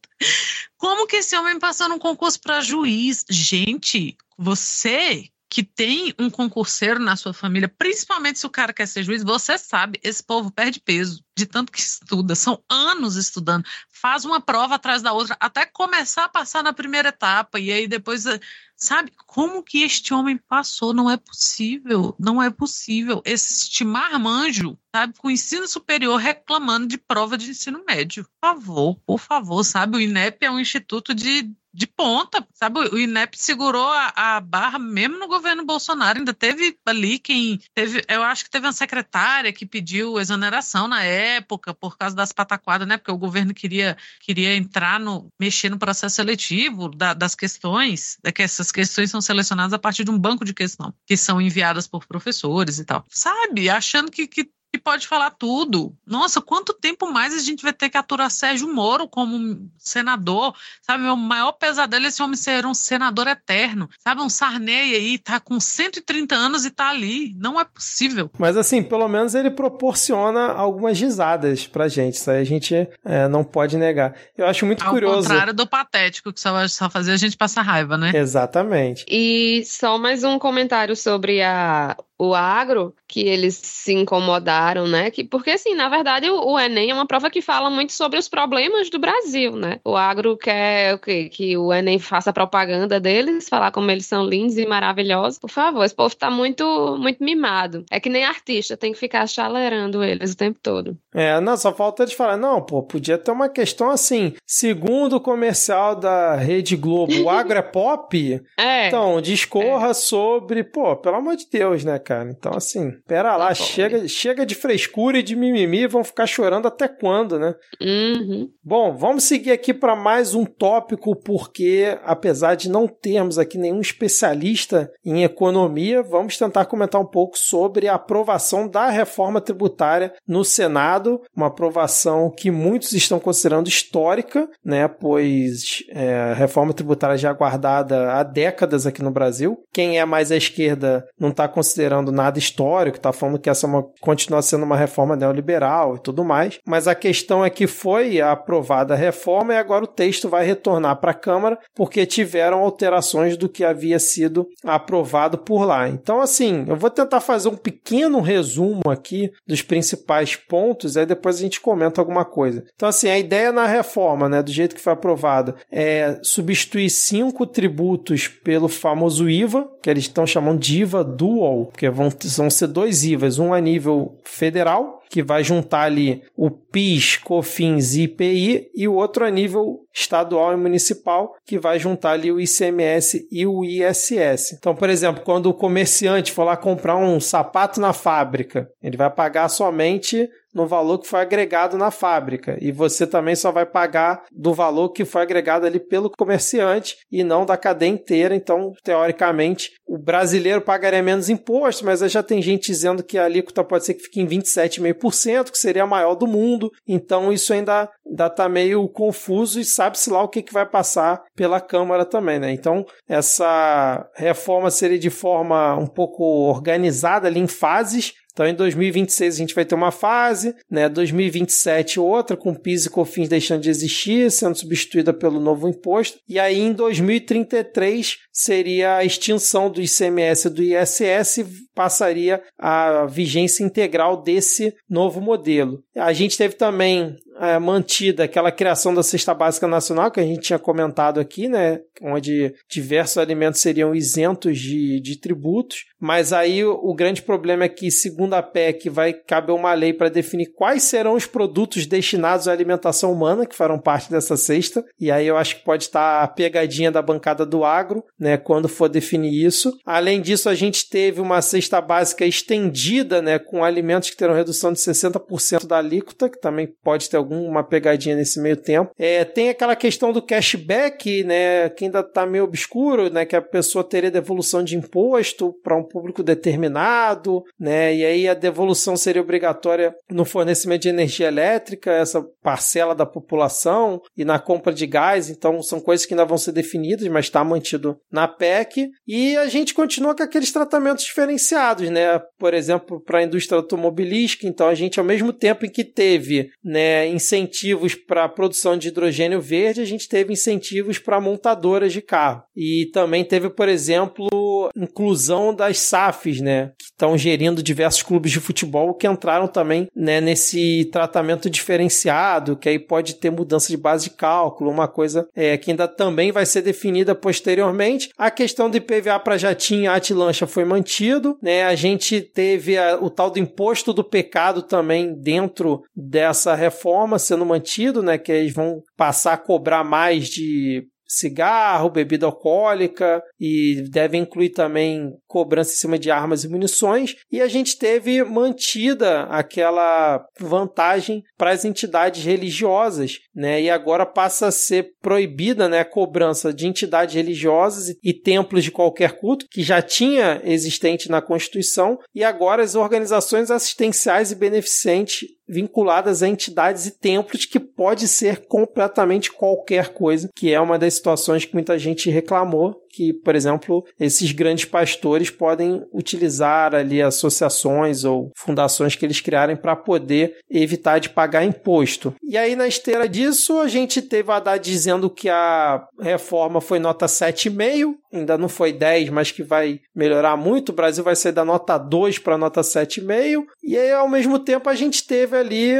como 0.76 1.06
que 1.06 1.18
esse 1.18 1.38
homem 1.38 1.60
passou 1.60 1.88
num 1.88 2.00
concurso 2.00 2.42
para 2.42 2.60
juiz? 2.60 3.24
Gente, 3.30 4.18
você 4.36 5.30
que 5.48 5.62
tem 5.62 6.12
um 6.18 6.32
concurseiro 6.32 7.00
na 7.00 7.16
sua 7.16 7.32
família, 7.32 7.70
principalmente 7.70 8.40
se 8.40 8.48
o 8.48 8.50
cara 8.50 8.74
quer 8.74 8.88
ser 8.88 9.04
juiz, 9.04 9.24
você 9.24 9.56
sabe, 9.60 10.00
esse 10.02 10.24
povo 10.24 10.50
perde 10.50 10.80
peso 10.80 11.24
de 11.36 11.46
tanto 11.46 11.72
que 11.72 11.80
estuda, 11.80 12.36
são 12.36 12.64
anos 12.70 13.16
estudando, 13.16 13.66
faz 13.90 14.26
uma 14.26 14.40
prova 14.40 14.76
atrás 14.76 15.02
da 15.02 15.14
outra, 15.14 15.36
até 15.40 15.66
começar 15.66 16.26
a 16.26 16.30
passar 16.30 16.64
na 16.64 16.74
primeira 16.74 17.10
etapa, 17.10 17.60
e 17.60 17.72
aí 17.72 17.88
depois, 17.88 18.26
eh, 18.26 18.40
sabe, 18.76 19.12
como 19.26 19.64
que 19.64 19.84
este 19.84 20.14
homem 20.14 20.38
passou? 20.38 20.94
Não 20.94 21.10
é 21.10 21.18
possível, 21.18 22.16
não 22.20 22.42
é 22.42 22.50
possível. 22.50 23.22
Esse 23.26 23.84
marmanjo, 23.84 24.78
sabe, 24.96 25.14
com 25.18 25.28
o 25.28 25.32
ensino 25.32 25.68
superior 25.68 26.18
reclamando 26.18 26.88
de 26.88 26.98
prova 26.98 27.38
de 27.38 27.50
ensino 27.50 27.84
médio. 27.88 28.26
Por 28.40 28.50
favor, 28.50 29.00
por 29.06 29.20
favor, 29.20 29.64
sabe, 29.64 29.98
o 29.98 30.02
INEP 30.02 30.46
é 30.46 30.52
um 30.52 30.60
instituto 30.60 31.14
de 31.14 31.50
de 31.74 31.88
ponta, 31.88 32.48
sabe? 32.54 32.80
O 32.80 33.00
INEP 33.00 33.36
segurou 33.36 33.88
a, 33.88 34.14
a, 34.16 34.40
barra 34.40 34.78
mesmo 34.78 35.18
no 35.18 35.28
governo 35.28 35.66
Bolsonaro. 35.66 36.20
Ainda 36.20 36.34
teve 36.34 36.78
ali 36.86 37.18
quem 37.18 37.60
teve, 37.74 38.06
eu 38.08 38.22
acho 38.22 38.44
que 38.44 38.52
teve 38.52 38.68
uma 38.68 38.74
secretária 38.74 39.52
que 39.52 39.66
pediu 39.66 40.20
exoneração 40.20 40.88
na 40.88 41.04
época 41.04 41.23
por 41.42 41.98
causa 41.98 42.16
das 42.16 42.32
pataquadas, 42.32 42.88
né? 42.88 42.98
Porque 42.98 43.12
o 43.12 43.18
governo 43.18 43.54
queria, 43.54 43.98
queria 44.20 44.56
entrar 44.56 45.00
no 45.00 45.30
mexer 45.40 45.70
no 45.70 45.78
processo 45.78 46.16
seletivo 46.16 46.90
da, 46.90 47.14
das 47.14 47.36
questões, 47.36 48.18
é 48.24 48.32
que 48.32 48.42
essas 48.42 48.72
questões 48.72 49.10
são 49.10 49.22
selecionadas 49.22 49.74
a 49.74 49.80
partir 49.80 50.04
de 50.04 50.12
um 50.12 50.20
banco 50.20 50.46
de 50.46 50.54
questão 50.54 50.94
que 51.06 51.18
são 51.18 51.42
enviadas 51.42 51.88
por 51.88 52.06
professores 52.06 52.80
e 52.80 52.86
tal. 52.86 53.06
Sabe? 53.10 53.70
Achando 53.70 54.12
que, 54.12 54.28
que 54.28 54.50
e 54.74 54.78
pode 54.80 55.08
falar 55.08 55.30
tudo. 55.30 55.94
Nossa, 56.06 56.42
quanto 56.42 56.74
tempo 56.74 57.12
mais 57.12 57.34
a 57.34 57.40
gente 57.40 57.62
vai 57.62 57.72
ter 57.72 57.90
que 57.90 57.98
aturar 57.98 58.32
Sérgio 58.32 58.74
Moro 58.74 59.08
como 59.08 59.70
senador? 59.78 60.56
Sabe, 60.82 61.04
meu 61.04 61.16
maior 61.16 61.52
pesadelo 61.52 62.06
é 62.06 62.08
esse 62.08 62.24
homem 62.24 62.36
ser 62.36 62.66
um 62.66 62.74
senador 62.74 63.28
eterno. 63.28 63.88
Sabe, 64.00 64.22
um 64.22 64.30
Sarney 64.30 64.96
aí, 64.96 65.18
tá 65.20 65.40
com 65.40 65.60
130 65.60 66.34
anos 66.34 66.66
e 66.66 66.72
tá 66.72 66.90
ali. 66.90 67.36
Não 67.38 67.60
é 67.60 67.64
possível. 67.64 68.32
Mas 68.40 68.58
assim, 68.58 68.82
pelo 68.82 69.08
menos 69.08 69.36
ele 69.36 69.52
proporciona 69.52 70.52
algumas 70.52 71.00
risadas 71.00 71.68
pra 71.68 71.88
gente. 71.88 72.16
Isso 72.16 72.32
aí 72.32 72.42
a 72.42 72.44
gente 72.44 72.90
é, 73.06 73.28
não 73.28 73.44
pode 73.44 73.78
negar. 73.78 74.16
Eu 74.36 74.48
acho 74.48 74.66
muito 74.66 74.84
Ao 74.84 74.90
curioso. 74.90 75.18
Ao 75.18 75.24
contrário 75.24 75.54
do 75.54 75.68
patético, 75.68 76.34
que 76.34 76.40
só, 76.40 76.68
só 76.68 76.90
fazia 76.90 77.14
a 77.14 77.18
gente 77.18 77.38
passar 77.38 77.62
raiva, 77.62 77.96
né? 77.96 78.12
Exatamente. 78.16 79.06
E 79.08 79.64
só 79.66 80.00
mais 80.00 80.24
um 80.24 80.40
comentário 80.40 80.96
sobre 80.96 81.44
a 81.44 81.96
o 82.18 82.34
agro, 82.34 82.94
que 83.08 83.22
eles 83.22 83.56
se 83.56 83.94
incomodaram, 83.94 84.88
né? 84.88 85.12
Que, 85.12 85.24
porque, 85.24 85.52
assim, 85.52 85.76
na 85.76 85.90
verdade, 85.90 86.30
o, 86.30 86.54
o, 86.54 86.60
Enem 86.60 86.92
é 86.92 86.94
uma 86.94 87.06
prova 87.06 87.30
que 87.30 87.42
fala 87.42 87.70
muito 87.70 87.94
sobre 87.94 88.18
os 88.18 88.30
problemas 88.30 88.90
do 88.90 89.00
Brasil, 89.00 89.56
né? 89.56 89.80
O 89.84 89.96
agro 89.96 90.38
quer 90.38 90.96
o 90.96 91.00
quê? 91.00 91.30
Que 91.30 91.58
o 91.58 91.74
Enem 91.74 92.00
faça 92.00 92.32
propaganda 92.34 93.00
deles, 93.00 93.50
falar 93.50 93.72
como 93.72 93.92
eles 93.92 94.06
são 94.06 94.26
lindos 94.26 94.58
e 94.58 94.66
maravilhosos. 94.66 95.38
Por 95.40 95.50
favor, 95.50 95.84
esse 95.84 95.94
povo 95.94 96.16
tá 96.16 96.30
muito, 96.32 96.98
muito 96.98 97.24
mimado. 97.24 97.86
É 97.92 98.00
que 98.00 98.10
nem 98.10 98.24
artista, 98.24 98.78
tem 98.78 98.94
que 98.94 99.00
ficar 99.00 99.28
chalerando 99.28 100.04
eles 100.04 100.34
o 100.34 100.38
tempo 100.38 100.60
todo. 100.62 100.98
É, 101.14 101.40
não, 101.40 101.58
só 101.58 101.74
falta 101.74 102.06
de 102.06 102.16
falar, 102.16 102.38
não, 102.38 102.62
pô, 102.62 102.82
podia 102.84 103.18
ter 103.18 103.32
uma 103.32 103.50
questão 103.50 103.92
assim, 103.92 104.34
segundo 104.46 105.18
o 105.18 105.22
comercial 105.22 105.96
da 105.96 106.36
Rede 106.36 106.76
Globo, 106.76 107.14
o 107.22 107.30
agro 107.30 107.58
é 107.58 107.62
pop? 107.62 108.14
É. 108.58 108.88
Então, 108.88 109.20
discorra 109.20 109.90
é. 109.90 109.94
sobre, 109.94 110.64
pô, 110.64 110.96
pelo 110.96 111.18
amor 111.18 111.36
de 111.36 111.48
Deus, 111.50 111.84
né, 111.84 112.00
cara? 112.00 112.13
Então, 112.30 112.54
assim, 112.56 112.92
pera 113.08 113.36
lá, 113.36 113.48
tá 113.48 113.54
chega, 113.56 114.08
chega 114.08 114.46
de 114.46 114.56
frescura 114.56 115.20
e 115.20 115.24
de 115.24 115.36
mimimi, 115.36 115.88
vão 115.88 116.04
ficar 116.04 116.28
chorando 116.28 116.68
até 116.68 116.88
quando, 116.88 117.40
né? 117.40 117.56
Uhum. 117.82 118.50
Bom, 118.64 118.96
vamos 118.96 119.24
seguir 119.24 119.52
aqui 119.52 119.74
para 119.74 119.96
mais 119.96 120.34
um 120.34 120.46
tópico, 120.46 121.16
porque 121.16 121.98
apesar 122.04 122.56
de 122.56 122.70
não 122.70 122.88
termos 122.88 123.40
aqui 123.40 123.58
nenhum 123.58 123.82
especialista 123.82 124.92
em 125.06 125.24
economia, 125.24 126.04
vamos 126.04 126.38
tentar 126.38 126.66
comentar 126.66 127.00
um 127.00 127.06
pouco 127.06 127.38
sobre 127.38 127.88
a 127.88 127.96
aprovação 127.96 128.68
da 128.68 128.90
reforma 128.90 129.40
tributária 129.40 130.14
no 130.28 130.44
Senado, 130.44 131.22
uma 131.36 131.48
aprovação 131.48 132.30
que 132.30 132.52
muitos 132.52 132.94
estão 132.94 133.20
considerando 133.20 133.68
histórica, 133.68 134.48
né? 134.64 134.88
Pois 134.88 135.84
é, 135.90 136.16
a 136.16 136.34
reforma 136.34 136.74
tributária 136.74 137.18
já 137.18 137.30
aguardada 137.30 138.14
há 138.14 138.24
décadas 138.24 138.86
aqui 138.86 139.02
no 139.02 139.12
Brasil. 139.12 139.58
Quem 139.72 140.00
é 140.00 140.06
mais 140.06 140.32
à 140.32 140.36
esquerda 140.36 141.06
não 141.20 141.30
está 141.30 141.48
considerando 141.48 141.93
considerando 141.94 142.12
nada 142.12 142.40
histórico, 142.40 142.98
está 142.98 143.14
falando 143.14 143.40
que 143.40 143.50
essa 143.50 143.68
é 143.68 143.70
uma, 143.70 143.84
continua 144.02 144.42
sendo 144.42 144.64
uma 144.64 144.76
reforma 144.76 145.16
neoliberal 145.16 145.96
e 145.96 146.00
tudo 146.00 146.24
mais. 146.24 146.60
Mas 146.66 146.88
a 146.88 146.96
questão 146.96 147.46
é 147.46 147.50
que 147.50 147.68
foi 147.68 148.20
aprovada 148.20 148.94
a 148.94 148.98
reforma 148.98 149.54
e 149.54 149.58
agora 149.58 149.84
o 149.84 149.88
texto 149.88 150.28
vai 150.28 150.46
retornar 150.46 151.00
para 151.00 151.12
a 151.12 151.16
Câmara 151.16 151.60
porque 151.76 152.06
tiveram 152.06 152.60
alterações 152.60 153.38
do 153.38 153.48
que 153.48 153.64
havia 153.64 154.00
sido 154.00 154.48
aprovado 154.64 155.38
por 155.38 155.66
lá. 155.66 155.88
Então, 155.88 156.22
assim, 156.22 156.66
eu 156.68 156.76
vou 156.76 156.90
tentar 156.90 157.20
fazer 157.20 157.50
um 157.50 157.58
pequeno 157.58 158.22
resumo 158.22 158.90
aqui 158.90 159.32
dos 159.48 159.62
principais 159.62 160.36
pontos, 160.36 160.98
aí 160.98 161.06
depois 161.06 161.38
a 161.38 161.42
gente 161.42 161.62
comenta 161.62 162.02
alguma 162.02 162.26
coisa. 162.26 162.64
Então, 162.76 162.90
assim, 162.90 163.10
a 163.10 163.20
ideia 163.20 163.52
na 163.52 163.66
reforma, 163.66 164.28
né, 164.28 164.42
do 164.42 164.52
jeito 164.52 164.76
que 164.76 164.82
foi 164.82 164.94
aprovada, 164.94 165.56
é 165.72 166.20
substituir 166.24 166.90
cinco 166.90 167.46
tributos 167.46 168.28
pelo 168.28 168.68
famoso 168.68 169.30
IVA, 169.30 169.68
que 169.82 169.90
eles 169.90 170.04
estão 170.04 170.26
chamando 170.26 170.60
de 170.60 170.82
IVA 170.82 171.04
dual, 171.04 171.70
porque 171.84 171.90
vão, 171.90 172.10
vão 172.10 172.50
ser 172.50 172.68
dois 172.68 173.04
IVAs, 173.04 173.40
um 173.40 173.54
a 173.54 173.60
nível 173.60 174.18
federal, 174.24 175.02
que 175.10 175.22
vai 175.22 175.44
juntar 175.44 175.82
ali 175.82 176.24
o 176.36 176.50
PIS, 176.50 177.18
COFINS 177.18 177.96
e 177.96 178.04
IPI, 178.04 178.70
e 178.74 178.88
o 178.88 178.94
outro 178.94 179.26
a 179.26 179.30
nível 179.30 179.82
estadual 179.94 180.54
e 180.54 180.58
municipal, 180.58 181.36
que 181.46 181.60
vai 181.60 181.78
juntar 181.78 182.12
ali 182.12 182.32
o 182.32 182.40
ICMS 182.40 183.28
e 183.30 183.46
o 183.46 183.66
ISS. 183.66 184.54
Então, 184.54 184.74
por 184.74 184.90
exemplo, 184.90 185.24
quando 185.24 185.48
o 185.48 185.54
comerciante 185.54 186.32
for 186.32 186.46
lá 186.46 186.56
comprar 186.56 186.96
um 186.96 187.20
sapato 187.20 187.82
na 187.82 187.92
fábrica, 187.92 188.70
ele 188.82 188.96
vai 188.96 189.10
pagar 189.10 189.50
somente 189.50 190.30
no 190.54 190.68
valor 190.68 191.00
que 191.00 191.08
foi 191.08 191.22
agregado 191.22 191.78
na 191.78 191.92
fábrica. 191.92 192.58
E 192.62 192.72
você 192.72 193.08
também 193.08 193.36
só 193.36 193.52
vai 193.52 193.66
pagar 193.66 194.24
do 194.32 194.54
valor 194.54 194.90
que 194.90 195.06
foi 195.06 195.22
agregado 195.22 195.66
ali 195.66 195.80
pelo 195.80 196.10
comerciante 196.10 196.98
e 197.12 197.24
não 197.24 197.46
da 197.46 197.58
cadeia 197.58 197.90
inteira. 197.90 198.36
Então, 198.36 198.74
teoricamente, 198.84 199.72
o 199.88 199.98
brasileiro 199.98 200.62
pagaria 200.62 201.02
menos 201.02 201.30
imposto, 201.30 201.86
mas 201.86 202.00
já 202.12 202.22
tem 202.22 202.42
gente 202.42 202.68
dizendo 202.68 203.04
que 203.04 203.18
a 203.18 203.26
alíquota 203.26 203.64
pode 203.64 203.86
ser 203.86 203.96
que 203.96 204.04
fique 204.04 204.22
em 204.22 204.28
27,5%, 204.28 205.52
que 205.52 205.58
seria 205.58 205.84
a 205.84 205.88
maior 205.88 206.16
do 206.16 206.28
mundo. 206.28 206.72
Então, 206.88 207.32
isso 207.32 207.54
ainda 207.54 207.90
está 208.06 208.48
meio 208.48 208.88
confuso 208.90 209.60
e 209.60 209.66
sabe-se 209.66 210.10
lá 210.10 210.24
o 210.24 210.28
que, 210.28 210.42
que 210.42 210.54
vai 210.54 210.66
passar 210.66 211.24
pela 211.36 211.60
Câmara 211.60 212.06
também. 212.06 212.40
Né? 212.40 212.52
Então, 212.52 212.86
essa 213.08 214.08
reforma 214.16 214.70
seria 214.70 215.00
de 215.00 215.10
forma 215.10 215.76
um 215.76 215.88
pouco 215.88 216.24
organizada 216.24 217.28
ali 217.28 217.40
em 217.40 217.48
fases, 217.48 218.14
então, 218.34 218.48
em 218.48 218.56
2026 218.56 219.36
a 219.36 219.38
gente 219.38 219.56
vai 219.56 219.64
ter 219.64 219.76
uma 219.76 219.92
fase, 219.92 220.56
né? 220.70 220.90
2027 220.90 222.00
outra, 222.00 222.36
com 222.36 222.56
PIS 222.56 222.88
e 222.88 222.90
COFINS 222.90 223.30
deixando 223.30 223.62
de 223.62 223.70
existir, 223.70 224.32
sendo 224.32 224.56
substituída 224.58 225.14
pelo 225.14 225.40
novo 225.40 225.70
imposto. 225.70 226.18
E 226.28 226.40
aí, 226.40 226.60
em 226.60 226.74
2033 226.74 228.18
seria 228.32 228.98
a 228.98 229.06
extinção 229.06 229.70
do 229.70 229.80
ICMS 229.80 230.48
e 230.48 230.50
do 230.50 230.64
ISS, 230.64 231.46
passaria 231.76 232.42
a 232.58 233.06
vigência 233.06 233.64
integral 233.64 234.24
desse 234.24 234.74
novo 234.90 235.22
modelo. 235.22 235.84
A 235.96 236.12
gente 236.12 236.38
teve 236.38 236.56
também 236.56 237.16
é, 237.40 237.58
mantida 237.60 238.24
aquela 238.24 238.52
criação 238.52 238.94
da 238.94 239.04
cesta 239.04 239.34
básica 239.34 239.68
nacional 239.68 240.12
que 240.12 240.20
a 240.20 240.24
gente 240.24 240.42
tinha 240.42 240.60
comentado 240.60 241.20
aqui, 241.20 241.48
né? 241.48 241.80
Onde 242.02 242.54
diversos 242.70 243.18
alimentos 243.18 243.62
seriam 243.62 243.96
isentos 243.96 244.60
de, 244.60 245.00
de 245.00 245.20
tributos, 245.20 245.86
mas 246.00 246.34
aí 246.34 246.64
o, 246.64 246.74
o 246.74 246.94
grande 246.94 247.22
problema 247.22 247.64
é 247.64 247.70
que, 247.70 247.90
segundo 247.90 248.34
a 248.34 248.44
PEC, 248.44 248.90
vai 248.90 249.14
caber 249.14 249.56
uma 249.56 249.74
lei 249.74 249.94
para 249.94 250.10
definir 250.10 250.54
quais 250.54 250.84
serão 250.84 251.16
os 251.16 251.26
produtos 251.26 251.86
destinados 251.86 252.48
à 252.48 252.52
alimentação 252.52 253.12
humana 253.12 253.46
que 253.46 253.56
farão 253.56 253.80
parte 253.80 254.12
dessa 254.12 254.36
cesta, 254.36 254.84
e 255.00 255.10
aí 255.10 255.26
eu 255.28 255.38
acho 255.38 255.58
que 255.58 255.64
pode 255.64 255.84
estar 255.84 256.22
a 256.22 256.28
pegadinha 256.28 256.92
da 256.92 257.02
bancada 257.02 257.46
do 257.46 257.64
agro, 257.64 258.04
né? 258.20 258.38
Quando 258.38 258.68
for 258.68 258.90
definir 258.90 259.46
isso. 259.46 259.74
Além 259.86 260.22
disso, 260.22 260.50
a 260.50 260.56
gente 260.56 260.90
teve 260.90 261.22
uma 261.22 261.42
cesta 261.42 261.82
básica 261.82 262.26
estendida, 262.26 263.22
né? 263.22 263.40
Com 263.40 263.64
alimentos 263.64 264.10
que 264.10 264.18
terão 264.18 264.34
redução 264.34 264.72
de 264.72 264.80
60% 264.80 265.66
da 265.66 265.78
alíquota, 265.78 266.30
que 266.30 266.40
também 266.40 266.68
pode 266.84 267.10
ter 267.10 267.18
algum 267.18 267.33
alguma 267.40 267.64
pegadinha 267.64 268.16
nesse 268.16 268.40
meio 268.40 268.58
tempo. 268.58 268.92
É, 268.98 269.24
tem 269.24 269.50
aquela 269.50 269.76
questão 269.76 270.12
do 270.12 270.22
cashback, 270.22 271.24
né, 271.24 271.70
que 271.70 271.86
ainda 271.86 272.00
está 272.00 272.26
meio 272.26 272.44
obscuro, 272.44 273.10
né, 273.10 273.26
que 273.26 273.36
a 273.36 273.42
pessoa 273.42 273.84
teria 273.84 274.12
devolução 274.12 274.64
de 274.64 274.76
imposto 274.76 275.54
para 275.64 275.78
um 275.78 275.84
público 275.84 276.24
determinado, 276.24 277.44
né, 277.60 277.96
e 277.96 278.06
aí 278.06 278.28
a 278.28 278.34
devolução 278.34 278.98
seria 278.98 279.22
obrigatória 279.22 279.96
no 280.10 280.26
fornecimento 280.26 280.84
de 280.84 280.90
energia 280.90 281.28
elétrica, 281.28 281.92
essa 281.92 282.24
parcela 282.42 282.96
da 282.96 283.06
população, 283.06 284.02
e 284.18 284.26
na 284.26 284.40
compra 284.40 284.74
de 284.74 284.86
gás, 284.86 285.30
então 285.30 285.62
são 285.62 285.80
coisas 285.80 286.06
que 286.06 286.14
ainda 286.14 286.26
vão 286.26 286.38
ser 286.38 286.52
definidas, 286.52 287.08
mas 287.08 287.26
está 287.26 287.44
mantido 287.44 287.98
na 288.12 288.28
PEC, 288.28 288.90
e 289.08 289.38
a 289.38 289.48
gente 289.48 289.74
continua 289.74 290.16
com 290.16 290.24
aqueles 290.24 290.52
tratamentos 290.52 291.04
diferenciados, 291.04 291.90
né, 291.90 292.20
por 292.38 292.54
exemplo, 292.54 293.02
para 293.02 293.20
a 293.20 293.24
indústria 293.24 293.58
automobilística, 293.58 294.48
então 294.48 294.68
a 294.68 294.76
gente, 294.76 295.00
ao 295.00 295.06
mesmo 295.06 295.32
tempo 295.32 295.66
em 295.66 295.70
que 295.70 295.84
teve 295.84 296.50
né, 296.64 297.08
incentivos 297.14 297.96
para 297.96 298.26
a 298.26 298.30
produção 298.30 298.78
de 298.78 298.88
hidrogênio 298.90 299.42
verde, 299.42 299.82
a 299.82 299.86
gente 299.86 300.08
teve 300.10 300.34
incentivos 300.34 300.98
para 301.00 301.22
montadoras 301.22 301.94
de 301.94 302.02
carro. 302.02 302.44
E 302.56 302.90
também 302.94 303.24
teve, 303.24 303.50
por 303.50 303.70
exemplo, 303.70 304.30
inclusão 304.76 305.54
das 305.54 305.80
SAFs, 305.80 306.42
né, 306.42 306.72
que 306.78 306.86
estão 306.86 307.18
gerindo 307.18 307.64
diversos 307.64 308.02
clubes 308.02 308.32
de 308.32 308.40
futebol 308.40 308.94
que 308.94 309.08
entraram 309.08 309.48
também 309.48 309.88
né, 309.96 310.20
nesse 310.22 310.86
tratamento 310.92 311.50
diferenciado, 311.50 312.56
que 312.56 312.70
aí 312.70 312.80
pode 312.80 313.16
ter 313.16 313.30
mudança 313.30 313.70
de 313.70 313.78
base 313.78 314.06
de 314.06 314.16
cálculo, 314.16 314.72
uma 314.72 314.88
coisa 314.88 315.28
é, 315.36 315.58
que 315.58 315.72
ainda 315.72 315.88
também 315.88 316.32
vai 316.32 316.46
ser 316.46 316.62
definida 316.62 317.16
posteriormente. 317.16 318.10
A 318.18 318.32
questão 318.32 318.70
do 318.70 318.78
IPVA 318.78 319.20
para 319.20 319.38
jatinho 319.38 319.92
atilancha 319.92 320.48
foi 320.48 320.66
mantido, 320.66 321.38
né, 321.42 321.64
a 321.64 321.76
gente 321.76 322.22
teve 322.22 322.78
a, 322.78 322.98
o 323.00 323.10
tal 323.10 323.30
do 323.30 323.40
imposto 323.40 323.94
do 323.94 324.04
pecado 324.04 324.62
também 324.62 325.14
dentro 325.14 325.84
dessa 325.96 326.56
reforma 326.56 327.03
sendo 327.20 327.46
mantido, 327.46 328.02
né, 328.02 328.18
que 328.18 328.32
eles 328.32 328.54
vão 328.54 328.82
passar 328.98 329.34
a 329.34 329.38
cobrar 329.38 329.84
mais 329.84 330.28
de 330.28 330.88
cigarro, 331.14 331.90
bebida 331.90 332.26
alcoólica 332.26 333.22
e 333.40 333.84
deve 333.90 334.18
incluir 334.18 334.50
também 334.50 335.12
cobrança 335.28 335.72
em 335.72 335.76
cima 335.76 336.00
de 336.00 336.10
armas 336.10 336.44
e 336.44 336.50
munições. 336.50 337.16
E 337.32 337.42
a 337.42 337.48
gente 337.48 337.78
teve 337.78 338.24
mantida 338.24 339.24
aquela 339.24 340.26
vantagem 340.40 341.24
para 341.38 341.52
as 341.52 341.66
entidades 341.66 342.24
religiosas, 342.24 343.20
né? 343.36 343.62
E 343.62 343.70
agora 343.70 344.06
passa 344.06 344.48
a 344.48 344.52
ser 344.52 344.92
proibida, 345.02 345.70
né, 345.70 345.80
a 345.80 345.86
cobrança 345.86 346.54
de 346.54 346.68
entidades 346.68 347.16
religiosas 347.16 347.96
e 348.04 348.14
templos 348.14 348.64
de 348.64 348.72
qualquer 348.72 349.18
culto 349.20 349.46
que 349.50 349.62
já 349.62 349.82
tinha 349.82 350.42
existente 350.44 351.10
na 351.10 351.22
Constituição 351.22 351.98
e 352.14 352.24
agora 352.24 352.64
as 352.64 352.76
organizações 352.76 353.52
assistenciais 353.52 354.32
e 354.32 354.36
beneficentes 354.36 355.28
vinculadas 355.54 356.24
a 356.24 356.28
entidades 356.28 356.86
e 356.86 356.92
templos 356.92 357.46
que 357.46 357.60
pode 357.60 358.08
ser 358.08 358.46
completamente 358.48 359.32
qualquer 359.32 359.90
coisa, 359.90 360.30
que 360.36 360.54
é 360.54 360.60
uma 360.60 360.80
das 360.80 360.96
situações 360.96 361.46
que 361.46 361.54
muita 361.54 361.78
gente 361.78 362.10
reclamou 362.10 362.84
que, 362.94 363.12
por 363.12 363.36
exemplo, 363.36 363.84
esses 364.00 364.32
grandes 364.32 364.66
pastores 364.66 365.32
podem 365.32 365.84
utilizar 365.92 366.76
ali 366.76 367.02
associações 367.02 368.06
ou 368.06 368.32
fundações 368.36 368.96
que 368.96 369.04
eles 369.04 369.20
criarem 369.20 369.56
para 369.56 369.76
poder 369.76 370.38
evitar 370.50 371.00
de 371.00 371.10
pagar 371.10 371.44
imposto. 371.44 372.14
E 372.22 372.38
aí, 372.38 372.56
na 372.56 372.68
esteira 372.68 373.10
disso, 373.10 373.60
a 373.60 373.68
gente 373.68 374.00
teve 374.02 374.32
a 374.32 374.38
Haddad 374.38 374.64
dizendo 374.64 375.10
que 375.10 375.28
a 375.28 375.88
reforma 376.00 376.62
foi 376.62 376.78
nota 376.78 377.08
7,5, 377.08 377.96
ainda 378.14 378.38
não 378.38 378.48
foi 378.48 378.72
10, 378.72 379.10
mas 379.10 379.32
que 379.32 379.42
vai 379.42 379.80
melhorar 379.96 380.38
muito. 380.38 380.70
O 380.70 380.76
Brasil 380.76 381.04
vai 381.04 381.16
sair 381.16 381.32
da 381.32 381.44
nota 381.44 381.78
2 381.78 382.20
para 382.20 382.38
nota 382.38 382.62
7,5. 382.62 383.46
E 383.64 383.76
aí, 383.76 383.92
ao 383.92 384.08
mesmo 384.08 384.38
tempo, 384.38 384.70
a 384.70 384.76
gente 384.76 385.06
teve 385.08 385.36
ali 385.36 385.74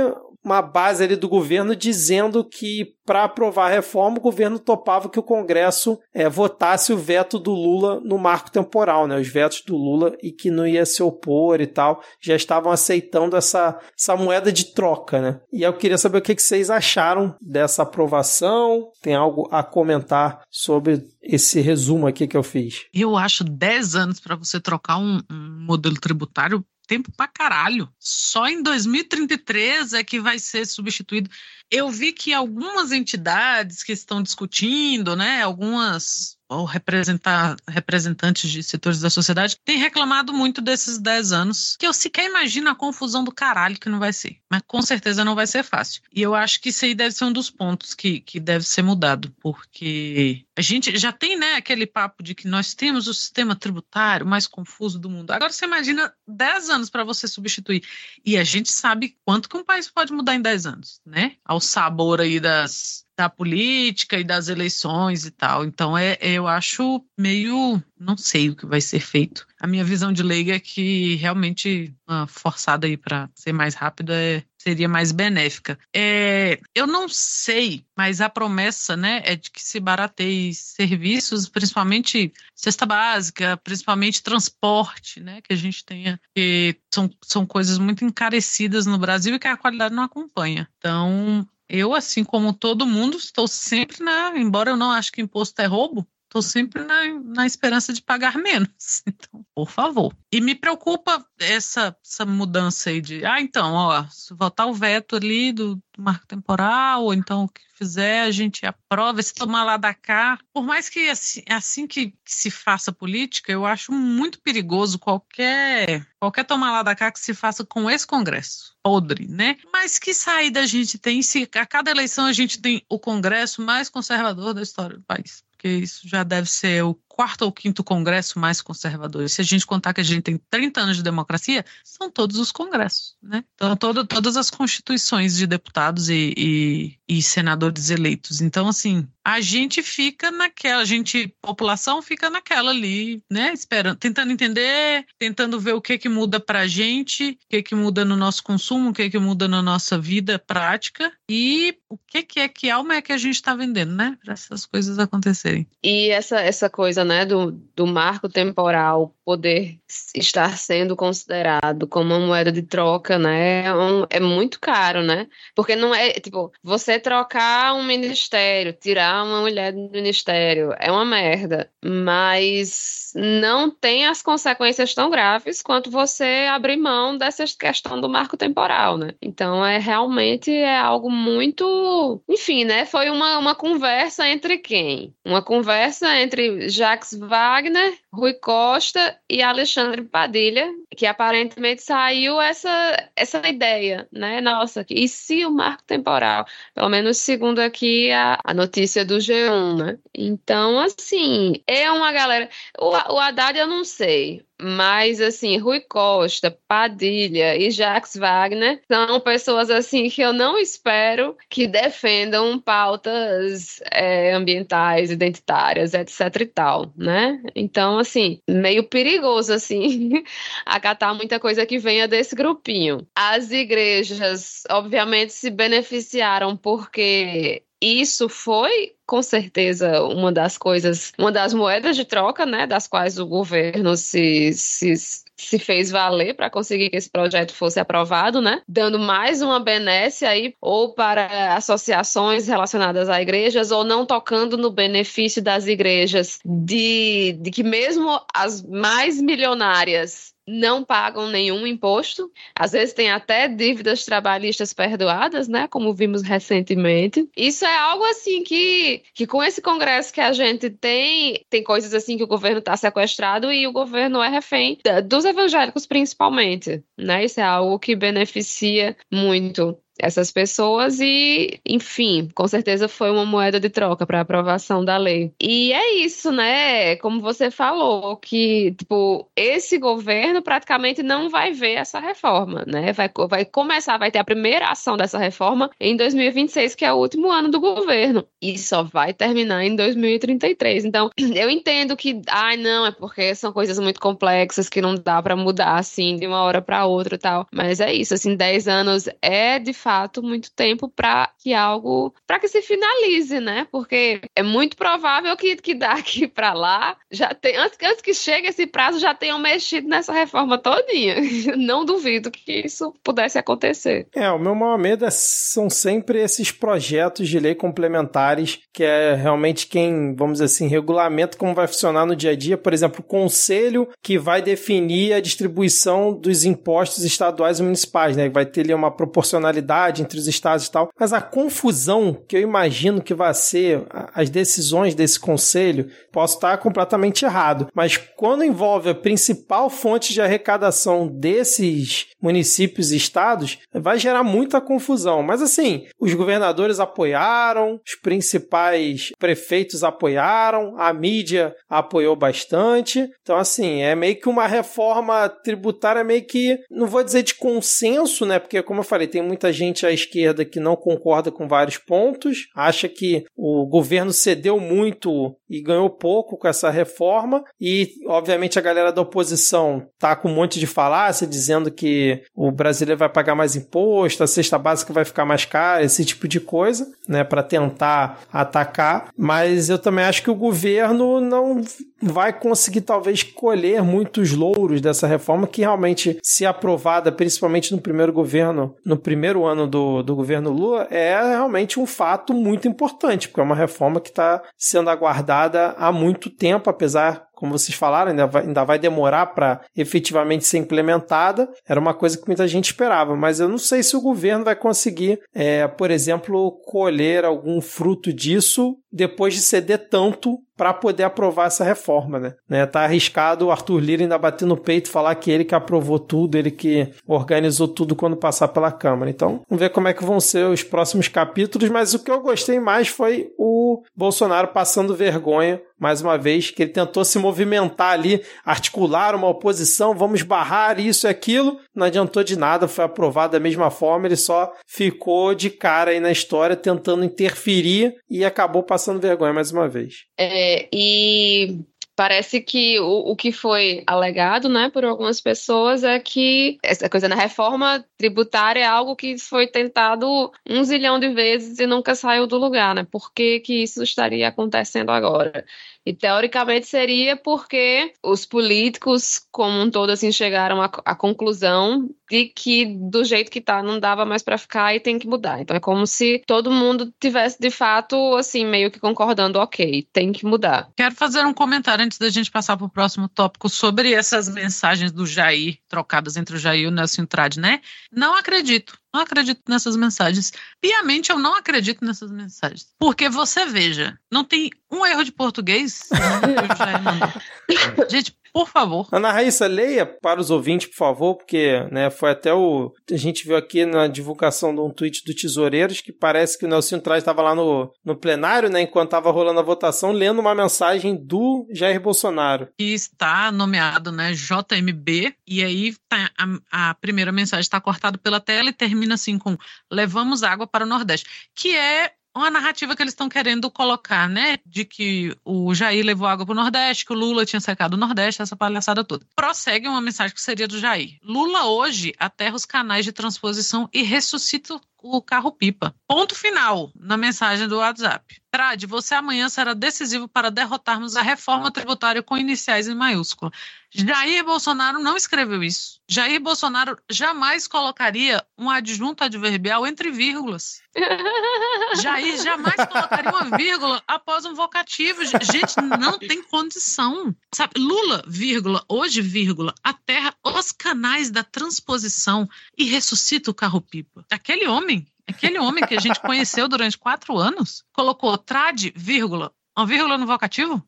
uma 0.44 0.62
base 0.62 1.04
ali 1.04 1.16
do 1.16 1.30
governo 1.30 1.76
dizendo 1.76 2.44
que 2.44 2.94
para 3.06 3.24
aprovar 3.24 3.68
a 3.68 3.74
reforma 3.74 4.18
o 4.18 4.22
governo 4.22 4.60
topava 4.60 5.10
que 5.10 5.20
o 5.20 5.24
Congresso 5.24 6.00
é, 6.14 6.30
votasse 6.30 6.94
o 6.94 6.98
veto 6.98 7.38
do 7.38 7.52
Lula 7.52 8.00
no 8.04 8.18
marco 8.18 8.52
temporal, 8.52 9.08
né, 9.08 9.20
os 9.20 9.28
vetos 9.28 9.62
do 9.66 9.76
Lula 9.76 10.16
e 10.22 10.32
que 10.32 10.50
não 10.50 10.66
ia 10.68 10.86
se 10.86 11.02
opor 11.04 11.62
e 11.62 11.68
tal, 11.68 12.02
já 12.22 12.36
estavam 12.36 12.72
aceitando 12.72 13.36
essa, 13.36 13.80
essa 13.98 14.16
moeda 14.16 14.52
de 14.52 14.74
troca, 14.74 15.22
né? 15.22 15.40
E 15.52 15.64
eu 15.64 15.74
queria 15.74 15.98
saber 15.98 16.20
o 16.20 16.22
que, 16.22 16.36
que 16.36 16.42
vocês 16.42 16.70
acharam 16.70 17.36
dessa 17.42 17.84
aprovação, 17.84 18.90
tem 19.02 19.16
algo 19.16 19.48
a 19.52 19.64
comentar 19.64 20.42
sobre 20.50 21.04
esse 21.22 21.62
resumo 21.62 22.08
aqui 22.08 22.28
que 22.28 22.38
eu 22.38 22.44
fiz? 22.44 22.86
Eu 22.94 23.18
acho 23.18 23.44
10 23.44 23.96
anos 23.96 24.20
para 24.20 24.36
você 24.36 24.60
trocar 24.60 24.98
um, 24.98 25.20
um 25.32 25.66
modelo 25.66 25.96
tributário 25.96 26.64
tempo 26.88 27.12
pra 27.12 27.28
caralho. 27.28 27.92
Só 28.00 28.48
em 28.48 28.62
2033 28.62 29.94
é 29.94 30.04
que 30.04 30.20
vai 30.20 30.40
ser 30.40 30.66
substituído. 30.66 31.30
Eu 31.70 31.90
vi 31.90 32.12
que 32.14 32.34
algumas 32.34 32.92
entidades 32.92 33.84
que 33.84 33.92
estão 33.92 34.22
discutindo, 34.22 35.16
né, 35.16 35.42
algumas 35.42 36.33
ou 36.50 36.66
representar, 36.66 37.56
representantes 37.68 38.50
de 38.50 38.62
setores 38.62 39.00
da 39.00 39.10
sociedade 39.10 39.58
têm 39.64 39.78
reclamado 39.78 40.34
muito 40.34 40.62
desses 40.62 40.98
10 40.98 41.32
anos, 41.32 41.76
que 41.78 41.88
eu 41.88 41.94
sequer 41.94 42.26
imagino 42.30 42.70
a 42.70 42.76
confusão 42.76 43.24
do 43.24 43.32
caralho 43.32 43.80
que 43.80 43.90
não 43.90 44.00
vai 44.00 44.14
ser. 44.14 44.38
Mas 44.50 44.62
com 44.68 44.82
certeza 44.82 45.26
não 45.26 45.36
vai 45.36 45.48
ser 45.48 45.64
fácil. 45.64 46.02
E 46.14 46.22
eu 46.22 46.36
acho 46.36 46.62
que 46.62 46.70
isso 46.70 46.86
aí 46.86 46.94
deve 46.94 47.16
ser 47.16 47.26
um 47.26 47.34
dos 47.34 47.50
pontos 47.50 47.94
que, 47.94 48.20
que 48.20 48.40
deve 48.40 48.66
ser 48.66 48.84
mudado, 48.84 49.34
porque 49.40 50.46
a 50.56 50.62
gente 50.62 50.96
já 50.98 51.12
tem 51.12 51.38
né, 51.38 51.56
aquele 51.56 51.88
papo 51.88 52.22
de 52.22 52.36
que 52.36 52.48
nós 52.48 52.74
temos 52.74 53.08
o 53.08 53.14
sistema 53.14 53.56
tributário 53.56 54.26
mais 54.26 54.46
confuso 54.46 55.00
do 55.00 55.10
mundo. 55.10 55.32
Agora 55.32 55.52
você 55.52 55.66
imagina 55.66 56.14
10 56.28 56.70
anos 56.70 56.90
para 56.90 57.04
você 57.04 57.28
substituir. 57.28 57.84
E 58.24 58.38
a 58.38 58.44
gente 58.44 58.72
sabe 58.72 59.18
quanto 59.26 59.50
que 59.50 59.58
um 59.58 59.64
país 59.64 59.90
pode 59.90 60.14
mudar 60.14 60.36
em 60.36 60.42
10 60.42 60.66
anos, 60.66 61.02
né? 61.06 61.36
Ao 61.44 61.60
sabor 61.60 62.22
aí 62.22 62.40
das, 62.40 63.03
da 63.18 63.30
política 63.30 64.18
e 64.18 64.24
das 64.24 64.48
eleições 64.48 65.26
e 65.26 65.32
tal. 65.32 65.64
Então, 65.64 65.98
é, 65.98 66.18
eu 66.22 66.48
acho 66.48 67.04
meio. 67.18 67.82
Não 68.00 68.18
sei 68.18 68.50
o 68.50 68.56
que 68.56 68.66
vai 68.66 68.82
ser 68.82 69.00
feito. 69.00 69.48
A 69.60 69.68
minha 69.68 69.84
visão 69.84 70.12
de 70.12 70.24
leiga 70.24 70.56
é 70.56 70.60
que 70.60 71.16
realmente 71.16 71.94
uma 72.08 72.28
forçada 72.28 72.86
aí 72.86 72.98
para 72.98 73.30
ser 73.34 73.54
mais 73.54 73.76
rápido 73.76 74.12
é, 74.12 74.44
seria 74.58 74.88
mais 74.88 75.12
benéfica. 75.12 75.78
É, 75.94 76.60
eu 76.74 76.88
não 76.88 77.08
sei, 77.10 77.86
mas 77.98 78.22
a 78.22 78.30
promessa 78.30 78.96
né, 78.96 79.22
é 79.26 79.36
de 79.36 79.52
que 79.52 79.62
se 79.62 79.80
barateie 79.80 80.54
serviços, 80.54 81.50
principalmente 81.50 82.34
cesta 82.56 82.86
básica, 82.86 83.58
principalmente 83.58 84.24
transporte, 84.24 85.20
né, 85.20 85.42
que 85.42 85.54
a 85.54 85.58
gente 85.58 85.86
tenha, 85.86 86.20
que 86.36 86.78
são, 86.94 87.10
são 87.24 87.46
coisas 87.46 87.78
muito 87.78 88.06
encarecidas 88.06 88.86
no 88.86 88.98
Brasil 88.98 89.36
e 89.36 89.40
que 89.40 89.48
a 89.48 89.58
qualidade 89.58 89.94
não 89.94 90.04
acompanha. 90.04 90.68
Então, 90.78 91.48
eu, 91.70 91.94
assim 91.94 92.24
como 92.24 92.54
todo 92.54 92.86
mundo, 92.86 93.18
estou 93.18 93.48
sempre 93.48 94.04
na. 94.04 94.38
Embora 94.38 94.72
eu 94.72 94.78
não 94.78 94.92
acho 94.92 95.12
que 95.12 95.22
imposto 95.22 95.62
é 95.62 95.66
roubo, 95.66 96.08
estou 96.34 96.42
sempre 96.42 96.84
na, 96.84 97.14
na 97.24 97.46
esperança 97.46 97.94
de 97.94 98.02
pagar 98.02 98.38
menos. 98.38 99.04
Então, 99.14 99.46
por 99.54 99.70
favor. 99.70 100.16
E 100.32 100.42
me 100.42 100.56
preocupa 100.56 101.24
essa, 101.40 101.96
essa 102.04 102.26
mudança 102.26 102.90
aí 102.90 103.00
de, 103.00 103.24
ah, 103.26 103.40
então, 103.40 103.74
ó, 103.74 104.06
se 104.10 104.34
votar 104.34 104.68
o 104.68 104.74
veto 104.74 105.16
ali 105.16 105.52
do, 105.52 105.76
do 105.76 106.02
marco 106.02 106.26
temporal, 106.26 107.04
ou 107.04 107.14
então 107.14 107.44
o 107.44 107.48
que 107.48 107.62
fizer, 107.74 108.22
a 108.22 108.32
gente 108.32 108.66
aprova, 108.66 109.22
se 109.22 109.34
tomar 109.34 109.64
lá 109.64 109.78
da 109.78 109.94
cá. 109.94 110.40
Por 110.52 110.64
mais 110.64 110.90
que 110.90 111.10
assim, 111.10 111.44
assim 111.50 111.86
que, 111.86 112.08
que, 112.08 112.18
se 112.26 112.50
faça 112.50 112.92
política, 112.92 113.52
eu 113.52 113.66
acho 113.66 113.92
muito 113.92 114.42
perigoso 114.42 114.98
qualquer, 114.98 116.08
qualquer 116.20 116.46
tomar 116.46 116.72
lá 116.72 116.84
da 116.84 116.96
cá 116.96 117.12
que 117.12 117.20
se 117.20 117.34
faça 117.34 117.64
com 117.66 117.90
esse 117.90 118.08
Congresso. 118.08 118.76
Podre, 118.82 119.28
né? 119.28 119.58
Mas 119.72 120.00
que 120.00 120.14
saída 120.14 120.62
a 120.62 120.66
gente 120.66 120.98
tem 120.98 121.22
se 121.22 121.48
a 121.56 121.66
cada 121.66 121.92
eleição 121.92 122.26
a 122.26 122.34
gente 122.34 122.60
tem 122.60 122.84
o 122.90 123.00
Congresso 123.00 123.62
mais 123.62 123.90
conservador 123.90 124.54
da 124.54 124.62
história 124.62 124.98
do 124.98 125.04
país? 125.04 125.44
Porque 125.64 125.70
isso 125.78 126.08
já 126.08 126.24
deve 126.24 126.50
ser 126.50 126.84
o 126.84 126.94
quarto 127.14 127.44
ou 127.44 127.52
quinto 127.52 127.84
congresso 127.84 128.40
mais 128.40 128.60
conservador. 128.60 129.30
Se 129.30 129.40
a 129.40 129.44
gente 129.44 129.68
contar 129.68 129.94
que 129.94 130.02
a 130.02 130.04
gente 130.04 130.24
tem 130.24 130.40
30 130.50 130.82
anos 130.82 130.98
de 130.98 131.04
democracia, 131.04 131.64
são 131.84 132.10
todos 132.10 132.40
os 132.40 132.52
congressos, 132.52 133.16
né? 133.22 133.44
Então, 133.54 133.78
todo, 133.78 134.04
todas 134.04 134.36
as 134.36 134.50
constituições 134.50 135.38
de 135.38 135.46
deputados 135.46 136.10
e, 136.10 136.34
e, 136.36 136.98
e, 137.08 137.22
senadores 137.22 137.92
eleitos. 137.92 138.42
Então, 138.42 138.68
assim, 138.68 139.08
a 139.24 139.40
gente 139.40 139.84
fica 139.84 140.32
naquela, 140.32 140.82
a 140.82 140.86
gente, 140.86 141.28
população 141.40 142.02
fica 142.02 142.32
naquela 142.32 142.72
ali, 142.72 143.22
né? 143.30 143.54
Esperando, 143.54 143.96
tentando 143.96 144.32
entender, 144.32 145.06
tentando 145.20 145.60
ver 145.60 145.74
o 145.74 145.82
que 145.82 146.00
que 146.00 146.10
muda 146.10 146.40
pra 146.40 146.66
gente, 146.66 147.38
o 147.46 147.48
que 147.48 147.62
que 147.62 147.76
muda 147.76 148.04
no 148.04 148.18
nosso 148.18 148.42
consumo, 148.42 148.90
o 148.90 148.94
que 148.94 149.08
que 149.08 149.20
muda 149.20 149.48
na 149.48 149.62
nossa 149.62 150.00
vida 150.00 150.40
prática 150.40 151.14
e 151.30 151.78
o 151.88 151.98
que 151.98 152.24
que 152.24 152.40
é 152.40 152.48
que 152.48 152.72
alma 152.72 152.96
é 152.96 153.02
que 153.04 153.14
a 153.14 153.18
gente 153.18 153.36
está 153.36 153.54
vendendo, 153.54 153.94
né? 153.94 154.18
Para 154.24 154.34
essas 154.34 154.66
coisas 154.66 154.98
acontecerem. 154.98 155.68
E 155.84 156.10
essa, 156.10 156.40
essa 156.40 156.68
coisa 156.68 157.03
né, 157.04 157.26
do, 157.26 157.52
do 157.76 157.88
marco 157.88 158.30
temporal 158.30 159.16
poder 159.26 159.80
estar 160.16 160.58
sendo 160.58 160.96
considerado 160.96 161.88
como 161.88 162.16
uma 162.16 162.26
moeda 162.26 162.52
de 162.52 162.62
troca, 162.62 163.18
né, 163.18 163.66
é, 163.66 163.74
um, 163.74 164.06
é 164.10 164.20
muito 164.20 164.60
caro, 164.60 165.02
né? 165.04 165.28
Porque 165.56 165.76
não 165.76 165.94
é, 165.94 166.12
tipo, 166.14 166.52
você 166.62 167.00
trocar 167.00 167.74
um 167.74 167.84
ministério, 167.84 168.74
tirar 168.74 169.24
uma 169.26 169.42
mulher 169.42 169.72
do 169.74 169.90
ministério, 169.90 170.74
é 170.80 170.92
uma 170.92 171.06
merda, 171.06 171.70
mas 171.84 173.12
não 173.16 173.70
tem 173.70 174.06
as 174.08 174.22
consequências 174.22 174.94
tão 174.94 175.10
graves 175.10 175.62
quanto 175.62 175.92
você 175.92 176.48
abrir 176.50 176.78
mão 176.78 177.18
dessa 177.18 177.46
questão 177.58 178.02
do 178.02 178.10
marco 178.10 178.36
temporal, 178.38 178.98
né? 178.98 179.14
Então 179.22 179.66
é 179.66 179.78
realmente 179.78 180.52
é 180.52 180.78
algo 180.78 181.10
muito, 181.10 182.22
enfim, 182.28 182.66
né? 182.66 182.86
Foi 182.86 183.10
uma, 183.10 183.38
uma 183.38 183.56
conversa 183.56 184.28
entre 184.28 184.58
quem? 184.58 185.14
Uma 185.26 185.42
conversa 185.42 186.20
entre 186.20 186.70
Jacques 186.70 187.14
Wagner, 187.14 187.94
Rui 188.14 188.34
Costa 188.36 189.20
e 189.28 189.42
Alexandre 189.42 190.04
Padilha, 190.04 190.72
que 190.96 191.04
aparentemente 191.08 191.82
saiu 191.82 192.40
essa, 192.40 192.70
essa 193.16 193.48
ideia, 193.48 194.08
né? 194.12 194.40
Nossa, 194.40 194.86
e 194.88 195.08
se 195.08 195.44
o 195.44 195.52
marco 195.52 195.84
temporal? 195.84 196.46
Pelo 196.76 196.90
menos 196.90 197.18
segundo 197.18 197.58
aqui 197.60 198.12
a, 198.12 198.40
a 198.44 198.54
notícia 198.54 199.04
do 199.04 199.18
G1, 199.18 199.78
né? 199.78 200.00
Então, 200.14 200.80
assim, 200.80 201.54
é 201.66 201.90
uma 201.92 202.12
galera. 202.12 202.48
O, 202.78 202.90
o 202.90 203.20
Haddad 203.20 203.58
eu 203.58 203.66
não 203.68 203.84
sei, 203.84 204.46
mas, 204.62 205.20
assim, 205.20 205.58
Rui 205.58 205.82
Costa, 205.82 206.56
Padilha 206.68 207.58
e 207.58 207.72
Jacques 207.72 208.16
Wagner 208.16 208.82
são 208.90 209.20
pessoas, 209.20 209.70
assim, 209.70 210.10
que 210.10 210.22
eu 210.22 210.32
não 210.32 210.58
espero 210.58 211.36
que 211.50 211.68
defendam 211.68 212.60
pautas 212.60 213.82
é, 213.92 214.34
ambientais, 214.34 215.12
identitárias, 215.12 215.94
etc 215.94 216.42
e 216.42 216.46
tal, 216.46 216.94
né? 216.96 217.42
Então, 217.56 217.98
assim, 217.98 218.40
meio 218.50 218.84
perigoso, 218.84 219.54
assim, 219.54 220.24
acatar 220.66 221.16
muita 221.16 221.40
coisa 221.40 221.66
que 221.66 221.78
venha 221.78 222.08
desse 222.08 222.36
grupinho. 222.36 223.06
As 223.16 223.52
igrejas, 223.52 224.64
obviamente, 224.70 225.34
se 225.34 225.50
beneficiaram 225.50 226.56
porque 226.56 227.64
isso 227.82 228.30
foi 228.30 228.96
com 229.14 229.22
certeza 229.22 230.02
uma 230.02 230.32
das 230.32 230.58
coisas, 230.58 231.14
uma 231.20 231.32
das 231.32 231.54
moedas 231.54 231.96
de 231.96 232.04
troca, 232.04 232.48
né, 232.48 232.66
das 232.66 232.88
quais 232.88 233.20
o 233.20 233.28
governo 233.28 233.96
se, 233.96 234.52
se, 234.54 234.96
se 235.38 235.60
fez 235.60 235.92
valer 235.92 236.34
para 236.34 236.50
conseguir 236.50 236.90
que 236.90 236.98
esse 236.98 237.12
projeto 237.12 237.54
fosse 237.54 237.80
aprovado, 237.80 238.42
né, 238.42 238.64
dando 238.68 238.98
mais 238.98 239.44
uma 239.44 239.60
benesse 239.60 240.26
aí 240.26 240.56
ou 240.60 240.96
para 240.96 241.54
associações 241.56 242.48
relacionadas 242.48 243.08
a 243.08 243.22
igrejas 243.22 243.70
ou 243.70 243.84
não 243.84 244.04
tocando 244.04 244.58
no 244.58 244.72
benefício 244.72 245.44
das 245.44 245.68
igrejas 245.68 246.40
de, 246.44 247.38
de 247.40 247.52
que 247.52 247.62
mesmo 247.62 248.20
as 248.34 248.64
mais 248.64 249.22
milionárias 249.22 250.33
não 250.48 250.84
pagam 250.84 251.30
nenhum 251.30 251.66
imposto, 251.66 252.32
às 252.56 252.72
vezes 252.72 252.94
tem 252.94 253.12
até 253.12 253.48
dívidas 253.48 254.06
trabalhistas 254.06 254.74
perdoadas, 254.74 255.48
né, 255.48 255.68
como 255.68 255.94
vimos 255.94 256.22
recentemente. 256.22 257.28
Isso 257.36 257.66
é 257.66 257.78
algo 257.78 258.04
assim 258.06 258.44
que, 258.44 259.04
que 259.14 259.26
com 259.26 259.44
esse 259.44 259.62
congresso 259.62 260.14
que 260.14 260.22
a 260.22 260.34
gente 260.34 260.70
tem, 260.70 261.46
tem 261.50 261.64
coisas 261.64 261.94
assim 261.94 262.18
que 262.18 262.24
o 262.24 262.28
governo 262.28 262.60
está 262.60 262.76
sequestrado 262.76 263.52
e 263.52 263.66
o 263.68 263.72
governo 263.72 264.22
é 264.22 264.30
refém 264.30 264.78
dos 265.06 265.26
evangélicos 265.26 265.86
principalmente, 265.86 266.84
né? 266.98 267.24
Isso 267.24 267.40
é 267.40 267.44
algo 267.44 267.80
que 267.80 267.96
beneficia 267.96 268.96
muito 269.12 269.78
essas 270.00 270.32
pessoas 270.32 271.00
e, 271.00 271.60
enfim, 271.66 272.30
com 272.34 272.48
certeza 272.48 272.88
foi 272.88 273.12
uma 273.12 273.26
moeda 273.26 273.60
de 273.60 273.70
troca 273.70 274.06
para 274.06 274.22
aprovação 274.22 274.84
da 274.84 274.98
lei. 274.98 275.32
E 275.42 275.72
é 275.72 275.96
isso, 275.96 276.32
né? 276.32 276.96
Como 276.98 277.22
você 277.22 277.50
falou, 277.50 278.18
que 278.18 278.74
tipo, 278.74 279.30
esse 279.36 279.78
governo 279.78 280.42
praticamente 280.42 281.02
não 281.02 281.30
vai 281.30 281.54
ver 281.54 281.74
essa 281.74 282.00
reforma, 282.00 282.64
né? 282.68 282.92
Vai, 282.94 283.10
vai 283.30 283.46
começar, 283.46 283.98
vai 283.98 284.12
ter 284.12 284.20
a 284.20 284.24
primeira 284.24 284.70
ação 284.70 284.98
dessa 284.98 285.18
reforma 285.18 285.70
em 285.80 285.96
2026, 285.96 286.76
que 286.76 286.86
é 286.86 286.92
o 286.92 286.98
último 286.98 287.32
ano 287.32 287.50
do 287.50 287.60
governo, 287.60 288.26
e 288.42 288.58
só 288.58 288.84
vai 288.84 289.14
terminar 289.14 289.64
em 289.64 289.76
2033. 289.76 290.86
Então, 290.86 291.10
eu 291.18 291.50
entendo 291.50 291.96
que, 291.96 292.22
ai, 292.28 292.58
não, 292.58 292.86
é 292.86 292.92
porque 292.92 293.34
são 293.36 293.54
coisas 293.54 293.80
muito 293.80 294.00
complexas 294.00 294.70
que 294.70 294.82
não 294.82 294.96
dá 294.96 295.22
para 295.22 295.36
mudar 295.36 295.76
assim 295.78 296.18
de 296.18 296.28
uma 296.28 296.42
hora 296.42 296.62
para 296.62 296.86
outra 296.86 297.16
e 297.16 297.20
tal. 297.20 297.48
Mas 297.54 297.80
é 297.80 297.94
isso, 297.94 298.14
assim, 298.14 298.36
10 298.36 298.68
anos 298.68 299.08
é 299.22 299.60
de 299.60 299.74
fato 299.74 299.93
muito 300.22 300.52
tempo 300.52 300.90
para 300.90 301.30
que 301.40 301.54
algo, 301.54 302.14
para 302.26 302.40
que 302.40 302.48
se 302.48 302.62
finalize, 302.62 303.40
né? 303.40 303.68
Porque 303.72 304.22
é 304.36 304.44
muito 304.44 304.76
provável 304.78 305.36
que, 305.36 305.56
que 305.56 305.74
daqui 305.74 306.28
para 306.28 306.54
lá 306.54 306.96
já 307.12 307.34
tem, 307.34 307.56
antes, 307.58 307.78
antes 307.84 308.02
que 308.02 308.14
chegue 308.14 308.48
esse 308.48 308.66
prazo, 308.66 309.00
já 309.00 309.14
tenham 309.14 309.40
mexido 309.40 309.88
nessa 309.88 310.14
reforma 310.14 310.58
todinha. 310.58 311.16
Não 311.58 311.86
duvido 311.86 312.32
que 312.32 312.62
isso 312.66 312.94
pudesse 313.04 313.38
acontecer. 313.38 314.08
É, 314.16 314.30
o 314.32 314.40
meu 314.40 314.56
maior 314.56 314.78
medo 314.78 315.06
é, 315.06 315.10
são 315.12 315.70
sempre 315.70 316.22
esses 316.22 316.52
projetos 316.52 317.28
de 317.28 317.40
lei 317.40 317.56
complementares, 317.56 318.60
que 318.74 318.84
é 318.84 319.14
realmente 319.14 319.68
quem, 319.68 320.16
vamos 320.16 320.34
dizer 320.34 320.46
assim, 320.46 320.68
regulamenta 320.68 321.38
como 321.38 321.54
vai 321.54 321.68
funcionar 321.68 322.06
no 322.06 322.16
dia 322.16 322.32
a 322.32 322.36
dia. 322.36 322.58
Por 322.58 322.74
exemplo, 322.74 323.02
o 323.02 323.04
conselho 323.04 323.88
que 324.02 324.18
vai 324.18 324.42
definir 324.42 325.14
a 325.14 325.20
distribuição 325.20 326.14
dos 326.14 326.46
impostos 326.46 327.04
estaduais 327.04 327.60
e 327.60 327.64
municipais, 327.64 328.16
né? 328.16 328.30
Vai 328.30 328.46
ter 328.46 328.62
ali 328.62 328.74
uma 328.74 328.92
proporcionalidade 328.92 329.73
entre 330.02 330.20
os 330.20 330.28
estados 330.28 330.68
e 330.68 330.72
tal, 330.72 330.90
mas 331.00 331.14
a 331.14 331.22
confusão 331.22 332.14
que 332.28 332.38
eu 332.38 332.42
imagino 332.42 333.02
que 333.02 333.14
vai 333.14 333.34
ser 333.34 333.84
as 334.14 334.30
decisões 334.30 334.96
desse 334.96 335.20
conselho, 335.20 335.90
posso 336.12 336.36
estar 336.36 336.58
completamente 336.58 337.26
errado, 337.26 337.68
mas 337.74 337.98
quando 337.98 338.44
envolve 338.44 338.90
a 338.90 338.96
principal 338.96 339.70
fonte 339.70 340.14
de 340.14 340.22
arrecadação 340.22 341.08
desses 341.08 342.08
municípios 342.22 342.92
e 342.92 342.98
estados, 342.98 343.60
vai 343.74 343.98
gerar 343.98 344.24
muita 344.24 344.62
confusão. 344.62 345.22
Mas 345.22 345.42
assim, 345.42 345.86
os 346.00 346.14
governadores 346.14 346.80
apoiaram, 346.80 347.80
os 347.86 347.96
principais 347.96 349.12
prefeitos 349.20 349.84
apoiaram, 349.84 350.76
a 350.78 350.94
mídia 350.94 351.56
apoiou 351.70 352.16
bastante. 352.16 353.10
Então, 353.22 353.38
assim, 353.38 353.82
é 353.82 353.96
meio 353.96 354.20
que 354.20 354.30
uma 354.30 354.48
reforma 354.48 355.28
tributária 355.28 356.04
meio 356.04 356.26
que, 356.26 356.60
não 356.70 356.88
vou 356.88 357.04
dizer 357.04 357.24
de 357.24 357.36
consenso, 357.36 358.26
né? 358.26 358.40
Porque, 358.40 358.62
como 358.62 358.80
eu 358.80 358.86
falei, 358.86 359.08
tem 359.08 359.22
muita 359.22 359.52
gente 359.52 359.63
gente 359.64 359.86
à 359.86 359.92
esquerda 359.92 360.46
que 360.46 360.60
não 360.60 360.76
concorda 360.76 361.32
com 361.32 361.48
vários 361.48 361.78
pontos, 361.78 362.48
acha 362.56 362.88
que 362.88 363.26
o 363.36 363.66
governo 363.66 364.12
cedeu 364.14 364.60
muito 364.60 365.36
e 365.50 365.62
ganhou 365.62 365.90
pouco 365.90 366.38
com 366.38 366.48
essa 366.48 366.70
reforma, 366.70 367.44
e 367.60 367.90
obviamente 368.08 368.58
a 368.58 368.62
galera 368.62 368.92
da 368.92 369.02
oposição 369.02 369.88
tá 370.00 370.16
com 370.16 370.30
um 370.30 370.34
monte 370.34 370.60
de 370.60 370.66
falácia 370.66 371.28
dizendo 371.28 371.72
que 371.72 372.22
o 372.36 372.52
brasileiro 372.52 372.98
vai 372.98 373.10
pagar 373.10 373.36
mais 373.36 373.56
imposto, 373.56 374.24
a 374.24 374.28
cesta 374.28 374.58
básica 374.58 374.94
vai 374.94 375.06
ficar 375.06 375.26
mais 375.26 375.46
cara, 375.46 375.84
esse 375.84 376.04
tipo 376.04 376.28
de 376.28 376.40
coisa, 376.40 376.88
né, 377.08 377.24
para 377.24 377.44
tentar 377.44 378.22
atacar, 378.32 379.10
mas 379.18 379.70
eu 379.70 379.78
também 379.78 380.06
acho 380.06 380.24
que 380.24 380.32
o 380.32 380.36
governo 380.36 381.22
não 381.22 381.62
vai 382.02 382.34
conseguir 382.34 382.82
talvez 382.82 383.24
colher 383.24 383.82
muitos 383.82 384.32
louros 384.32 384.82
dessa 384.82 385.08
reforma 385.08 385.48
que 385.48 385.62
realmente 385.62 386.18
se 386.22 386.46
aprovada, 386.46 387.12
principalmente 387.12 387.74
no 387.74 387.82
primeiro 387.82 388.12
governo, 388.12 388.76
no 388.86 388.98
primeiro 388.98 389.46
ano 389.46 389.53
ano 389.54 389.68
do, 389.68 390.04
do 390.04 390.16
governo 390.16 390.52
Lula 390.52 390.88
é 390.92 391.16
realmente 391.16 391.80
um 391.80 391.86
fato 391.86 392.34
muito 392.34 392.68
importante, 392.68 393.28
porque 393.28 393.40
é 393.40 393.44
uma 393.44 393.56
reforma 393.56 394.02
que 394.02 394.10
está 394.10 394.42
sendo 394.58 394.90
aguardada 394.90 395.74
há 395.78 395.92
muito 395.92 396.30
tempo, 396.30 396.70
apesar 396.70 397.28
como 397.34 397.52
vocês 397.52 397.78
falaram, 397.78 398.12
ainda 398.12 398.28
vai, 398.28 398.44
ainda 398.44 398.64
vai 398.64 398.80
demorar 398.80 399.28
para 399.28 399.62
efetivamente 399.76 400.46
ser 400.46 400.60
implementada. 400.60 401.50
Era 401.68 401.80
uma 401.80 401.94
coisa 401.94 402.18
que 402.18 402.28
muita 402.28 402.48
gente 402.48 402.66
esperava, 402.66 403.16
mas 403.16 403.40
eu 403.40 403.50
não 403.50 403.58
sei 403.58 403.84
se 403.84 403.96
o 403.98 404.02
governo 404.02 404.46
vai 404.46 404.56
conseguir, 404.56 405.20
é, 405.34 405.68
por 405.68 405.92
exemplo, 405.92 406.52
colher 406.66 407.26
algum 407.26 407.60
fruto 407.60 408.14
disso 408.14 408.78
depois 408.92 409.34
de 409.34 409.42
ceder 409.42 409.90
tanto 409.90 410.38
para 410.56 410.72
poder 410.72 411.04
aprovar 411.04 411.48
essa 411.48 411.64
reforma, 411.64 412.20
né? 412.20 412.34
né? 412.48 412.66
Tá 412.68 412.82
arriscado 412.82 413.48
o 413.48 413.52
Arthur 413.52 413.80
Lira 413.80 414.04
ainda 414.04 414.18
bater 414.20 414.46
no 414.46 414.56
peito 414.56 414.90
falar 414.90 415.16
que 415.16 415.32
ele 415.32 415.44
que 415.44 415.56
aprovou 415.56 415.98
tudo, 415.98 416.38
ele 416.38 416.52
que 416.52 416.90
organizou 417.08 417.68
tudo 417.68 417.96
quando 417.96 418.16
passar 418.16 418.50
pela 418.50 418.72
Câmara. 418.72 419.10
Então, 419.10 419.42
vamos 419.50 419.60
ver 419.60 419.70
como 419.70 419.88
é 419.88 419.94
que 419.94 420.06
vão 420.06 420.20
ser 420.20 420.46
os 420.46 420.62
próximos 420.62 421.08
capítulos, 421.08 421.70
mas 421.70 421.96
o 421.96 422.04
que 422.04 422.12
eu 422.12 422.22
gostei 422.22 422.60
mais 422.60 422.88
foi 422.88 423.32
o 423.38 423.82
Bolsonaro 423.96 424.50
passando 424.50 424.96
vergonha 424.96 425.60
mais 425.84 426.02
uma 426.02 426.18
vez, 426.18 426.50
que 426.50 426.64
ele 426.64 426.72
tentou 426.72 427.04
se 427.04 427.20
movimentar 427.20 427.92
ali, 427.92 428.24
articular 428.46 429.14
uma 429.14 429.28
oposição, 429.28 429.94
vamos 429.94 430.22
barrar 430.22 430.80
isso 430.80 431.06
e 431.06 431.10
aquilo, 431.10 431.60
não 431.76 431.86
adiantou 431.86 432.24
de 432.24 432.40
nada, 432.40 432.70
foi 432.70 432.86
aprovado 432.86 433.34
da 433.34 433.40
mesma 433.40 433.70
forma, 433.70 434.08
ele 434.08 434.16
só 434.16 434.54
ficou 434.66 435.36
de 435.36 435.50
cara 435.50 435.92
aí 435.92 436.00
na 436.00 436.10
história, 436.10 436.56
tentando 436.56 437.04
interferir 437.04 437.98
e 438.10 438.24
acabou 438.24 438.64
passando 438.64 439.02
vergonha 439.02 439.34
mais 439.34 439.52
uma 439.52 439.68
vez. 439.68 440.06
É, 440.18 440.70
e 440.74 441.60
parece 441.96 442.42
que 442.42 442.80
o, 442.80 443.12
o 443.12 443.16
que 443.16 443.32
foi 443.32 443.84
alegado, 443.86 444.50
né, 444.50 444.70
por 444.70 444.84
algumas 444.84 445.22
pessoas 445.22 445.84
é 445.84 446.00
que 446.00 446.58
essa 446.64 446.90
coisa 446.90 447.08
na 447.08 447.16
reforma 447.16 447.84
tributária 447.98 448.62
é 448.62 448.66
algo 448.66 448.96
que 448.96 449.18
foi 449.18 449.48
tentado 449.48 450.32
um 450.50 450.64
zilhão 450.64 451.00
de 451.00 451.10
vezes 451.10 451.60
e 451.60 451.68
nunca 451.68 451.96
saiu 451.96 452.26
do 452.28 452.38
lugar, 452.38 452.74
né? 452.76 452.86
Por 452.90 453.14
que, 453.14 453.40
que 453.40 453.64
isso 453.64 453.84
estaria 453.84 454.28
acontecendo 454.28 454.90
agora? 454.92 455.46
E 455.86 455.94
teoricamente 455.94 456.68
seria 456.68 457.18
porque 457.18 457.94
os 458.02 458.26
políticos, 458.26 459.22
como 459.32 459.60
um 459.60 459.70
todo, 459.70 459.90
assim, 459.90 460.12
chegaram 460.12 460.62
à, 460.62 460.72
à 460.86 460.96
conclusão 460.96 461.90
de 462.10 462.26
que 462.26 462.66
do 462.66 463.04
jeito 463.04 463.32
que 463.32 463.42
tá 463.42 463.62
não 463.62 463.80
dava 463.80 464.06
mais 464.06 464.22
para 464.22 464.38
ficar 464.38 464.74
e 464.74 464.80
tem 464.80 464.98
que 464.98 465.08
mudar. 465.08 465.42
Então 465.42 465.58
é 465.58 465.60
como 465.60 465.86
se 465.86 466.22
todo 466.26 466.52
mundo 466.52 466.94
tivesse 467.00 467.38
de 467.40 467.50
fato, 467.50 468.16
assim, 468.16 468.46
meio 468.46 468.72
que 468.72 468.80
concordando, 468.80 469.40
ok, 469.40 469.88
tem 469.92 470.12
que 470.12 470.26
mudar. 470.26 470.70
Quero 470.76 470.96
fazer 470.96 471.26
um 471.26 471.34
comentário 471.34 471.84
antes 471.84 471.98
da 471.98 472.10
gente 472.10 472.32
passar 472.32 472.56
para 472.56 472.66
o 472.66 472.70
próximo 472.70 473.10
tópico 473.10 473.50
sobre 473.50 473.94
essas 473.94 474.30
mensagens 474.30 474.92
do 474.92 475.06
Jair, 475.06 475.58
trocadas 475.68 476.16
entre 476.16 476.36
o 476.36 476.40
Jair 476.40 476.64
e 476.64 476.68
o 476.68 476.72
Nelson 476.72 477.06
Trade, 477.06 477.40
né? 477.40 477.62
Não 477.92 478.16
acredito. 478.16 478.78
Não 478.94 479.02
acredito 479.02 479.42
nessas 479.50 479.76
mensagens. 479.76 480.32
Piamente, 480.62 481.12
eu 481.12 481.18
não 481.18 481.36
acredito 481.36 481.84
nessas 481.84 482.12
mensagens. 482.12 482.68
Porque 482.78 483.10
você 483.10 483.46
veja, 483.46 483.98
não 484.12 484.24
tem 484.24 484.52
um 484.72 484.86
erro 484.86 485.04
de 485.04 485.12
português. 485.12 485.90
Gente, 487.90 488.16
por 488.34 488.50
favor. 488.50 488.88
Ana 488.92 489.12
Raíssa, 489.12 489.46
leia 489.46 489.86
para 489.86 490.20
os 490.20 490.32
ouvintes, 490.32 490.68
por 490.68 490.76
favor, 490.76 491.16
porque 491.16 491.66
né, 491.72 491.92
foi 491.92 492.10
até 492.10 492.34
o. 492.34 492.74
A 492.92 492.98
gente 492.98 493.26
viu 493.26 493.38
aqui 493.38 493.64
na 493.64 493.88
divulgação 493.88 494.56
de 494.56 494.60
um 494.60 494.72
tweet 494.72 495.04
do 495.06 495.14
Tesoureiros 495.14 495.82
que 495.82 495.94
parece 495.94 496.38
que 496.38 496.46
o 496.46 496.48
Nelson 496.48 496.80
Traz 496.80 497.04
estava 497.04 497.22
lá 497.22 497.36
no, 497.36 497.72
no 497.86 497.96
plenário, 497.96 498.50
né, 498.50 498.62
enquanto 498.62 498.88
estava 498.88 499.12
rolando 499.12 499.40
a 499.40 499.44
votação, 499.44 499.92
lendo 499.92 500.20
uma 500.20 500.34
mensagem 500.34 500.96
do 500.96 501.48
Jair 501.52 501.80
Bolsonaro. 501.80 502.50
Que 502.58 502.74
está 502.74 503.32
nomeado, 503.32 503.92
né, 503.92 504.14
JMB, 504.14 505.16
e 505.28 505.44
aí 505.44 505.76
tá, 505.88 506.10
a, 506.18 506.70
a 506.70 506.74
primeira 506.74 507.12
mensagem 507.12 507.42
está 507.42 507.62
cortada 507.62 508.00
pela 508.00 508.20
tela 508.20 508.50
e 508.50 508.54
termina 508.54 508.96
assim 508.96 509.20
com: 509.20 509.38
levamos 509.72 510.24
água 510.24 510.48
para 510.48 510.66
o 510.66 510.68
Nordeste, 510.68 511.08
que 511.36 511.56
é 511.56 511.92
uma 512.16 512.30
narrativa 512.30 512.76
que 512.76 512.84
eles 512.84 512.94
estão 512.94 513.10
querendo 513.10 513.50
colocar, 513.50 514.08
né? 514.08 514.38
De 514.46 514.66
que 514.66 515.16
o 515.26 515.54
Jair 515.54 515.86
levou 515.86 516.08
água 516.08 516.26
para 516.26 516.34
o 516.34 516.36
Nordeste, 516.36 516.86
que 516.86 516.94
o 516.94 516.96
Lula 516.96 517.26
tinha 517.26 517.40
secado 517.40 517.76
o 517.76 517.80
Nordeste, 517.80 518.22
essa 518.22 518.36
palhaçada 518.36 518.84
toda. 518.84 519.06
Prossegue 519.16 519.68
uma 519.68 519.82
mensagem 519.82 520.14
que 520.14 520.22
seria 520.22 520.48
do 520.48 520.60
Jair. 520.60 520.98
Lula 521.04 521.46
hoje 521.46 521.94
aterra 521.98 522.36
os 522.36 522.46
canais 522.46 522.86
de 522.86 522.92
transposição 522.92 523.70
e 523.74 523.82
ressuscita 523.82 524.60
o 524.84 525.02
carro-pipa. 525.02 525.74
Ponto 525.88 526.14
final 526.14 526.72
na 526.76 526.98
mensagem 526.98 527.48
do 527.48 527.58
WhatsApp. 527.58 528.22
Trade, 528.30 528.66
você 528.66 528.96
amanhã 528.96 529.30
será 529.30 529.54
decisivo 529.54 530.08
para 530.08 530.32
derrotarmos 530.32 530.96
a 530.96 531.02
reforma 531.02 531.52
tributária 531.52 532.02
com 532.02 532.18
iniciais 532.18 532.68
em 532.68 532.74
maiúscula. 532.74 533.32
Jair 533.76 534.24
Bolsonaro 534.24 534.80
não 534.80 534.96
escreveu 534.96 535.44
isso. 535.44 535.80
Jair 535.88 536.20
Bolsonaro 536.20 536.78
jamais 536.90 537.48
colocaria 537.48 538.24
um 538.38 538.50
adjunto 538.50 539.04
adverbial 539.04 539.66
entre 539.66 539.92
vírgulas. 539.92 540.62
Jair 541.82 542.22
jamais 542.22 542.56
colocaria 542.56 543.12
uma 543.12 543.38
vírgula 543.38 543.84
após 543.88 544.26
um 544.26 544.34
vocativo. 544.34 545.04
Gente, 545.06 545.60
não 545.80 545.98
tem 545.98 546.24
condição. 546.24 547.16
Sabe, 547.34 547.54
Lula, 547.60 548.04
vírgula, 548.08 548.64
hoje, 548.68 549.02
vírgula, 549.02 549.54
aterra 549.64 550.14
os 550.24 550.52
canais 550.52 551.12
da 551.12 551.24
transposição 551.24 552.28
e 552.58 552.66
ressuscita 552.66 553.32
o 553.32 553.34
carro-pipa. 553.34 554.06
Aquele 554.12 554.48
homem 554.48 554.73
Aquele 555.08 555.40
homem 555.40 555.66
que 555.66 555.76
a 555.76 555.80
gente 555.80 556.00
conheceu 556.00 556.48
durante 556.48 556.78
quatro 556.78 557.18
anos 557.18 557.64
colocou 557.74 558.18
trade, 558.18 558.74
vírgula, 558.76 559.32
uma 559.58 559.66
vírgula 559.66 559.98
no 559.98 560.08
vocativo? 560.08 560.64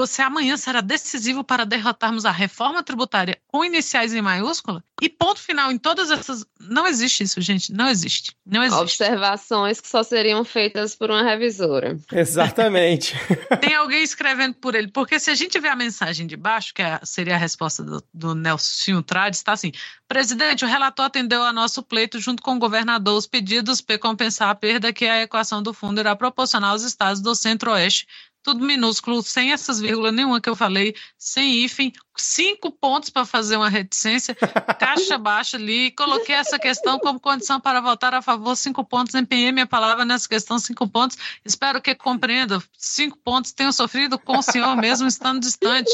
Você 0.00 0.22
amanhã 0.22 0.56
será 0.56 0.80
decisivo 0.80 1.44
para 1.44 1.66
derrotarmos 1.66 2.24
a 2.24 2.30
reforma 2.30 2.82
tributária 2.82 3.38
com 3.46 3.62
iniciais 3.62 4.14
em 4.14 4.22
maiúscula? 4.22 4.82
E 5.02 5.10
ponto 5.10 5.38
final 5.38 5.70
em 5.70 5.76
todas 5.76 6.10
essas. 6.10 6.42
Não 6.58 6.86
existe 6.86 7.22
isso, 7.22 7.38
gente. 7.42 7.70
Não 7.70 7.86
existe. 7.86 8.34
Não 8.46 8.62
existe. 8.62 8.80
Observações 8.80 9.78
que 9.78 9.86
só 9.86 10.02
seriam 10.02 10.42
feitas 10.42 10.96
por 10.96 11.10
uma 11.10 11.22
revisora. 11.22 11.98
Exatamente. 12.10 13.14
Tem 13.60 13.74
alguém 13.74 14.02
escrevendo 14.02 14.54
por 14.54 14.74
ele. 14.74 14.88
Porque 14.88 15.18
se 15.20 15.30
a 15.30 15.34
gente 15.34 15.60
vê 15.60 15.68
a 15.68 15.76
mensagem 15.76 16.26
de 16.26 16.36
baixo, 16.36 16.72
que 16.72 16.80
é, 16.80 16.98
seria 17.02 17.34
a 17.34 17.38
resposta 17.38 17.82
do, 17.82 18.02
do 18.14 18.34
Nelson 18.34 19.02
Trades, 19.02 19.40
está 19.40 19.52
assim: 19.52 19.70
Presidente, 20.08 20.64
o 20.64 20.68
relator 20.68 21.04
atendeu 21.04 21.42
a 21.42 21.52
nosso 21.52 21.82
pleito 21.82 22.18
junto 22.18 22.42
com 22.42 22.56
o 22.56 22.58
governador 22.58 23.18
os 23.18 23.26
pedidos 23.26 23.82
para 23.82 23.98
compensar 23.98 24.48
a 24.48 24.54
perda 24.54 24.94
que 24.94 25.04
a 25.04 25.22
equação 25.22 25.62
do 25.62 25.74
fundo 25.74 26.00
irá 26.00 26.16
proporcionar 26.16 26.70
aos 26.70 26.84
estados 26.84 27.20
do 27.20 27.34
Centro-Oeste 27.34 28.06
tudo 28.42 28.64
minúsculo, 28.64 29.22
sem 29.22 29.52
essas 29.52 29.80
vírgulas 29.80 30.12
nenhuma 30.14 30.40
que 30.40 30.48
eu 30.48 30.56
falei, 30.56 30.94
sem 31.18 31.54
hífen, 31.56 31.92
cinco 32.16 32.70
pontos 32.70 33.10
para 33.10 33.24
fazer 33.24 33.56
uma 33.56 33.68
reticência, 33.68 34.34
caixa 34.78 35.18
baixa 35.18 35.56
ali, 35.56 35.90
coloquei 35.92 36.34
essa 36.34 36.58
questão 36.58 36.98
como 36.98 37.20
condição 37.20 37.60
para 37.60 37.80
votar 37.80 38.14
a 38.14 38.22
favor, 38.22 38.56
cinco 38.56 38.84
pontos, 38.84 39.14
empenhei 39.14 39.52
minha 39.52 39.66
palavra 39.66 40.04
nessa 40.04 40.28
questão, 40.28 40.58
cinco 40.58 40.88
pontos, 40.88 41.18
espero 41.44 41.80
que 41.80 41.94
compreenda, 41.94 42.62
cinco 42.76 43.18
pontos, 43.18 43.52
tenho 43.52 43.72
sofrido 43.72 44.18
com 44.18 44.38
o 44.38 44.42
senhor 44.42 44.76
mesmo 44.76 45.06
estando 45.06 45.40
distante, 45.40 45.90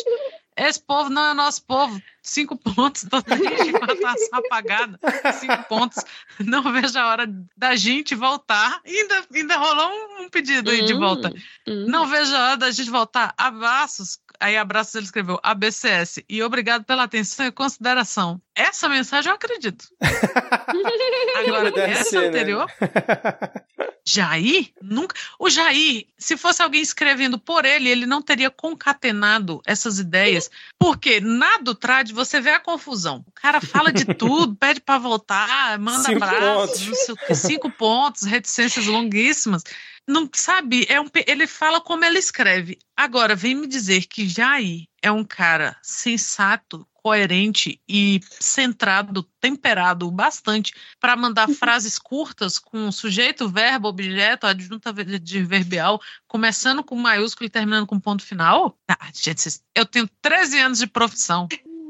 esse 0.56 0.80
povo 0.80 1.10
não 1.10 1.24
é 1.24 1.34
nosso 1.34 1.62
povo. 1.64 2.00
Cinco 2.26 2.56
pontos, 2.56 3.06
tô 3.08 3.22
triste 3.22 3.70
com 3.70 3.84
a 3.84 3.96
taça 3.96 4.28
apagada. 4.32 4.98
Cinco 5.38 5.62
pontos. 5.68 6.02
Não 6.40 6.60
vejo 6.72 6.98
a 6.98 7.06
hora 7.06 7.24
da 7.56 7.76
gente 7.76 8.16
voltar. 8.16 8.80
Ainda, 8.84 9.24
ainda 9.32 9.56
rolou 9.56 9.92
um, 10.18 10.28
pedido 10.28 10.72
aí 10.72 10.84
de 10.84 10.94
hum, 10.94 10.98
volta. 10.98 11.32
Hum. 11.68 11.86
Não 11.86 12.08
vejo 12.08 12.34
a 12.34 12.48
hora 12.48 12.56
da 12.56 12.70
gente 12.72 12.90
voltar. 12.90 13.32
Abraços. 13.38 14.18
Aí, 14.40 14.56
abraços, 14.56 14.96
ele 14.96 15.04
escreveu 15.04 15.38
ABCS. 15.40 16.18
E 16.28 16.42
obrigado 16.42 16.84
pela 16.84 17.04
atenção 17.04 17.46
e 17.46 17.52
consideração. 17.52 18.40
Essa 18.56 18.88
mensagem 18.88 19.30
eu 19.30 19.36
acredito. 19.36 19.86
Agora, 21.38 21.80
essa 21.80 22.10
ser, 22.10 22.20
né? 22.20 22.26
anterior. 22.26 22.66
Né? 22.80 23.86
Jair? 24.06 24.72
Nunca. 24.80 25.16
O 25.36 25.50
Jair, 25.50 26.06
se 26.16 26.36
fosse 26.36 26.62
alguém 26.62 26.80
escrevendo 26.80 27.38
por 27.38 27.64
ele, 27.64 27.88
ele 27.88 28.06
não 28.06 28.22
teria 28.22 28.50
concatenado 28.50 29.60
essas 29.66 29.98
ideias. 29.98 30.48
Porque 30.78 31.20
na 31.20 31.58
do 31.58 31.74
trad 31.74 32.12
você 32.16 32.40
vê 32.40 32.50
a 32.50 32.58
confusão. 32.58 33.22
O 33.26 33.32
cara 33.32 33.60
fala 33.60 33.92
de 33.92 34.04
tudo, 34.16 34.56
pede 34.56 34.80
para 34.80 34.98
voltar, 34.98 35.78
manda 35.78 36.02
cinco 36.02 36.26
pontos. 36.26 37.38
cinco 37.38 37.70
pontos, 37.70 38.22
reticências 38.22 38.86
longuíssimas. 38.86 39.62
Não 40.08 40.28
sabe, 40.32 40.86
é 40.88 41.00
um, 41.00 41.08
ele 41.26 41.46
fala 41.46 41.80
como 41.80 42.04
ele 42.04 42.18
escreve. 42.18 42.78
Agora, 42.96 43.34
vem 43.34 43.54
me 43.54 43.66
dizer 43.66 44.06
que 44.06 44.28
Jair 44.28 44.86
é 45.02 45.10
um 45.10 45.24
cara 45.24 45.76
sensato, 45.82 46.86
coerente 46.94 47.80
e 47.88 48.20
centrado, 48.40 49.22
temperado 49.40 50.10
bastante 50.10 50.72
para 50.98 51.16
mandar 51.16 51.48
uhum. 51.48 51.54
frases 51.54 51.98
curtas 51.98 52.58
com 52.58 52.90
sujeito, 52.90 53.48
verbo, 53.48 53.88
objeto, 53.88 54.46
adjunta 54.46 54.90
adverbial, 54.90 56.00
começando 56.26 56.82
com 56.82 56.96
maiúsculo 56.96 57.46
e 57.46 57.50
terminando 57.50 57.86
com 57.86 58.00
ponto 58.00 58.24
final. 58.24 58.78
Ah, 58.88 59.10
gente, 59.12 59.60
eu 59.74 59.84
tenho 59.86 60.08
13 60.22 60.58
anos 60.58 60.78
de 60.78 60.86
profissão. 60.86 61.46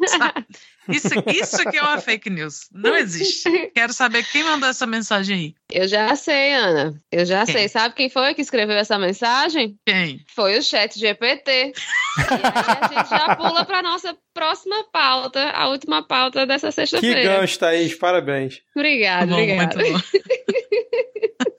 Sabe? 0.07 0.47
Isso, 0.89 1.09
isso 1.27 1.71
que 1.71 1.77
é 1.77 1.83
uma 1.83 2.01
fake 2.01 2.31
news. 2.31 2.69
Não 2.73 2.97
existe. 2.97 3.71
Quero 3.75 3.93
saber 3.93 4.25
quem 4.25 4.45
mandou 4.45 4.69
essa 4.69 4.87
mensagem 4.87 5.37
aí. 5.37 5.55
Eu 5.71 5.89
já 5.89 6.15
sei, 6.15 6.55
Ana. 6.55 6.95
Eu 7.11 7.25
já 7.25 7.45
quem? 7.45 7.55
sei. 7.55 7.69
Sabe 7.69 7.95
quem 7.95 8.09
foi 8.09 8.35
que 8.35 8.43
escreveu 8.43 8.77
essa 8.77 8.99
mensagem? 8.99 9.77
Quem? 9.85 10.21
Foi 10.29 10.57
o 10.59 10.63
chat 10.63 10.99
GPT. 10.99 11.51
e 11.51 11.53
aí 11.59 12.79
a 12.81 12.89
gente 12.89 13.11
já 13.11 13.37
pula 13.37 13.65
para 13.65 13.83
nossa 13.83 14.17
próxima 14.33 14.85
pauta, 14.93 15.51
a 15.51 15.69
última 15.69 16.07
pauta 16.07 16.47
dessa 16.47 16.71
sexta-feira. 16.71 17.21
Que 17.21 17.27
gancho, 17.27 17.59
Thaís. 17.59 17.95
Parabéns. 17.95 18.63
Obrigada, 18.75 19.33
obrigada. 19.33 19.77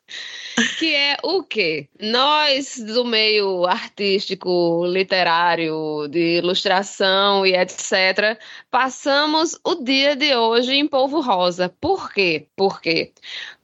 que 0.80 0.96
é 0.96 1.18
o 1.24 1.44
quê? 1.44 1.88
Nós 2.00 2.80
do 2.80 3.06
meio 3.06 3.66
artístico, 3.66 4.86
literário, 4.86 6.08
de 6.10 6.38
ilustração 6.40 7.46
e 7.46 7.54
etc, 7.54 8.40
passamos 8.72 9.60
o 9.64 9.76
dia 9.76 10.16
de 10.16 10.36
hoje 10.36 10.74
em 10.74 10.88
polvo 10.88 11.22
rosa. 11.22 11.70
Por 11.80 12.12
quê? 12.12 12.48
Por 12.56 12.82
quê? 12.82 13.14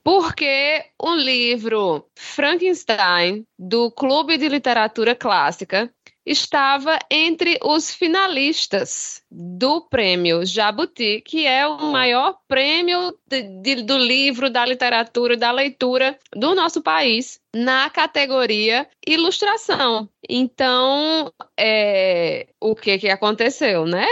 Porque 0.04 0.86
o 1.00 1.16
livro 1.16 2.06
Frankenstein 2.16 3.46
do 3.58 3.90
Clube 3.90 4.38
de 4.38 4.48
Literatura 4.48 5.16
Clássica 5.16 5.92
estava 6.26 6.98
entre 7.10 7.60
os 7.62 7.94
finalistas 7.94 9.22
do 9.30 9.82
prêmio 9.82 10.46
Jabuti, 10.46 11.22
que 11.22 11.46
é 11.46 11.68
o 11.68 11.92
maior 11.92 12.38
prêmio 12.48 13.18
de, 13.28 13.42
de, 13.42 13.82
do 13.84 13.98
livro, 13.98 14.50
da 14.50 14.66
literatura, 14.66 15.36
da 15.36 15.52
leitura 15.52 16.18
do 16.36 16.56
nosso 16.56 16.82
país, 16.82 17.40
na 17.54 17.90
categoria 17.90 18.88
ilustração. 19.06 20.10
Então, 20.28 21.32
é, 21.60 22.48
o 22.60 22.76
que, 22.76 22.98
que 22.98 23.10
aconteceu, 23.10 23.86
né? 23.86 24.06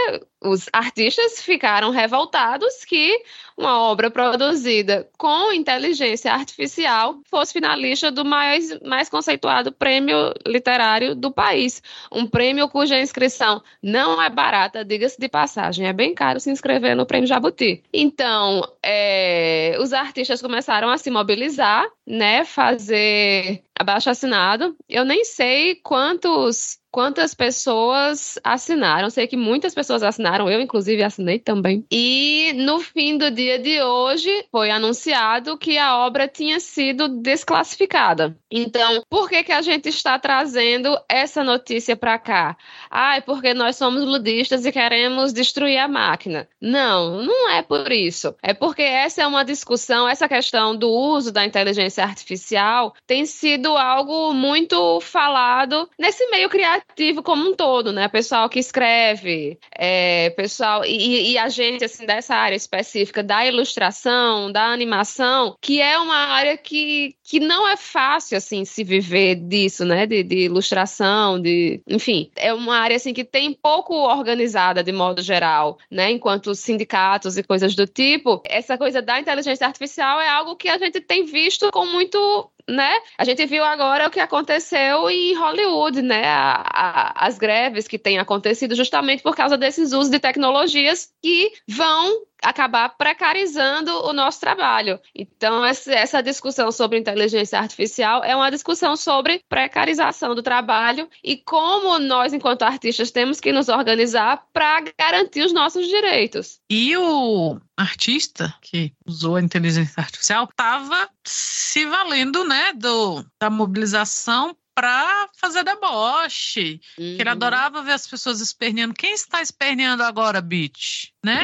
Os 0.44 0.68
artistas 0.72 1.42
ficaram 1.42 1.90
revoltados 1.90 2.84
que 2.84 3.22
uma 3.56 3.80
obra 3.82 4.10
produzida 4.10 5.08
com 5.18 5.52
inteligência 5.52 6.32
artificial 6.32 7.20
fosse 7.30 7.52
finalista 7.52 8.10
do 8.10 8.24
mais, 8.24 8.78
mais 8.80 9.08
conceituado 9.08 9.72
prêmio 9.72 10.32
literário 10.46 11.14
do 11.14 11.30
país. 11.30 11.82
Um 12.10 12.26
prêmio 12.26 12.68
cuja 12.68 13.00
inscrição 13.00 13.62
não 13.82 14.20
é 14.20 14.28
barata, 14.30 14.84
diga-se 14.84 15.20
de 15.20 15.28
passagem, 15.28 15.86
é 15.86 15.92
bem 15.92 16.14
caro 16.14 16.40
se 16.40 16.50
inscrever 16.50 16.96
no 16.96 17.06
prêmio 17.06 17.26
Jabuti. 17.26 17.82
Então, 17.92 18.66
é, 18.82 19.76
os 19.80 19.92
artistas 19.92 20.40
começaram 20.40 20.88
a 20.88 20.98
se 20.98 21.10
mobilizar, 21.10 21.86
né, 22.06 22.44
fazer 22.44 23.62
abaixo 23.82 24.10
assinado. 24.10 24.74
Eu 24.88 25.04
nem 25.04 25.24
sei 25.24 25.76
quantos 25.76 26.82
quantas 26.92 27.34
pessoas 27.34 28.38
assinaram. 28.44 29.08
Sei 29.08 29.26
que 29.26 29.36
muitas 29.36 29.74
pessoas 29.74 30.02
assinaram, 30.02 30.48
eu 30.48 30.60
inclusive 30.60 31.02
assinei 31.02 31.38
também. 31.38 31.84
E 31.90 32.52
no 32.54 32.80
fim 32.80 33.16
do 33.16 33.30
dia 33.30 33.58
de 33.58 33.80
hoje 33.80 34.44
foi 34.52 34.70
anunciado 34.70 35.56
que 35.56 35.78
a 35.78 35.96
obra 35.96 36.28
tinha 36.28 36.60
sido 36.60 37.08
desclassificada. 37.08 38.36
Então, 38.50 39.02
por 39.08 39.28
que 39.30 39.42
que 39.42 39.52
a 39.52 39.62
gente 39.62 39.88
está 39.88 40.18
trazendo 40.18 40.94
essa 41.08 41.42
notícia 41.42 41.96
para 41.96 42.18
cá? 42.18 42.56
Ah, 42.90 43.16
é 43.16 43.20
porque 43.22 43.54
nós 43.54 43.76
somos 43.76 44.04
ludistas 44.04 44.66
e 44.66 44.70
queremos 44.70 45.32
destruir 45.32 45.78
a 45.78 45.88
máquina. 45.88 46.46
Não, 46.60 47.22
não 47.22 47.50
é 47.50 47.62
por 47.62 47.90
isso. 47.90 48.34
É 48.42 48.52
porque 48.52 48.82
essa 48.82 49.22
é 49.22 49.26
uma 49.26 49.44
discussão, 49.44 50.06
essa 50.06 50.28
questão 50.28 50.76
do 50.76 50.90
uso 50.90 51.32
da 51.32 51.46
inteligência 51.46 52.04
artificial 52.04 52.94
tem 53.06 53.24
sido 53.24 53.71
algo 53.76 54.32
muito 54.32 55.00
falado 55.00 55.88
nesse 55.98 56.26
meio 56.30 56.48
criativo 56.48 57.22
como 57.22 57.48
um 57.48 57.54
todo, 57.54 57.92
né? 57.92 58.08
Pessoal 58.08 58.48
que 58.48 58.58
escreve, 58.58 59.58
é, 59.76 60.30
pessoal 60.30 60.84
e, 60.84 61.32
e, 61.32 61.38
a 61.38 61.48
gente 61.48 61.84
assim 61.84 62.06
dessa 62.06 62.34
área 62.34 62.56
específica 62.56 63.22
da 63.22 63.46
ilustração, 63.46 64.50
da 64.50 64.66
animação, 64.66 65.56
que 65.60 65.80
é 65.80 65.98
uma 65.98 66.16
área 66.16 66.56
que, 66.56 67.14
que 67.22 67.40
não 67.40 67.68
é 67.68 67.76
fácil 67.76 68.36
assim 68.36 68.64
se 68.64 68.84
viver 68.84 69.36
disso, 69.36 69.84
né? 69.84 70.06
De, 70.06 70.22
de 70.22 70.44
ilustração, 70.44 71.40
de, 71.40 71.80
enfim, 71.86 72.30
é 72.36 72.52
uma 72.52 72.76
área 72.76 72.96
assim 72.96 73.12
que 73.12 73.24
tem 73.24 73.52
pouco 73.52 73.94
organizada 73.94 74.82
de 74.82 74.92
modo 74.92 75.22
geral, 75.22 75.78
né? 75.90 76.10
Enquanto 76.10 76.54
sindicatos 76.54 77.36
e 77.36 77.42
coisas 77.42 77.74
do 77.74 77.86
tipo, 77.86 78.42
essa 78.44 78.76
coisa 78.76 79.00
da 79.00 79.18
inteligência 79.18 79.66
artificial 79.66 80.20
é 80.20 80.28
algo 80.28 80.56
que 80.56 80.68
a 80.68 80.78
gente 80.78 81.00
tem 81.00 81.24
visto 81.24 81.70
com 81.70 81.86
muito 81.86 82.50
né? 82.68 82.98
A 83.18 83.24
gente 83.24 83.44
viu 83.46 83.64
agora 83.64 84.06
o 84.06 84.10
que 84.10 84.20
aconteceu 84.20 85.08
em 85.10 85.34
Hollywood, 85.34 86.02
né? 86.02 86.24
A, 86.26 86.62
a, 86.72 87.26
as 87.26 87.38
greves 87.38 87.88
que 87.88 87.98
têm 87.98 88.18
acontecido 88.18 88.74
justamente 88.74 89.22
por 89.22 89.34
causa 89.34 89.56
desses 89.58 89.92
usos 89.92 90.10
de 90.10 90.18
tecnologias 90.18 91.10
que 91.22 91.52
vão 91.68 92.22
acabar 92.42 92.88
precarizando 92.90 93.90
o 94.04 94.12
nosso 94.12 94.40
trabalho. 94.40 94.98
Então, 95.14 95.64
essa 95.64 96.22
discussão 96.22 96.72
sobre 96.72 96.98
inteligência 96.98 97.58
artificial 97.58 98.24
é 98.24 98.34
uma 98.34 98.50
discussão 98.50 98.96
sobre 98.96 99.42
precarização 99.48 100.34
do 100.34 100.42
trabalho 100.42 101.08
e 101.22 101.36
como 101.36 101.98
nós, 101.98 102.32
enquanto 102.32 102.62
artistas, 102.62 103.10
temos 103.10 103.40
que 103.40 103.52
nos 103.52 103.68
organizar 103.68 104.44
para 104.52 104.84
garantir 104.98 105.42
os 105.42 105.52
nossos 105.52 105.86
direitos. 105.86 106.60
E 106.68 106.96
o 106.96 107.58
artista 107.76 108.54
que 108.60 108.92
usou 109.06 109.36
a 109.36 109.42
inteligência 109.42 110.00
artificial 110.00 110.44
estava 110.44 111.08
se 111.26 111.84
valendo 111.86 112.44
né, 112.44 112.72
do, 112.72 113.24
da 113.40 113.48
mobilização 113.48 114.56
pra 114.74 115.28
fazer 115.36 115.64
deboche. 115.64 116.80
Uhum. 116.98 117.16
Ele 117.18 117.28
adorava 117.28 117.82
ver 117.82 117.92
as 117.92 118.06
pessoas 118.06 118.40
esperneando. 118.40 118.94
Quem 118.94 119.12
está 119.12 119.42
esperneando 119.42 120.02
agora, 120.02 120.40
bitch? 120.40 121.11
Né? 121.24 121.40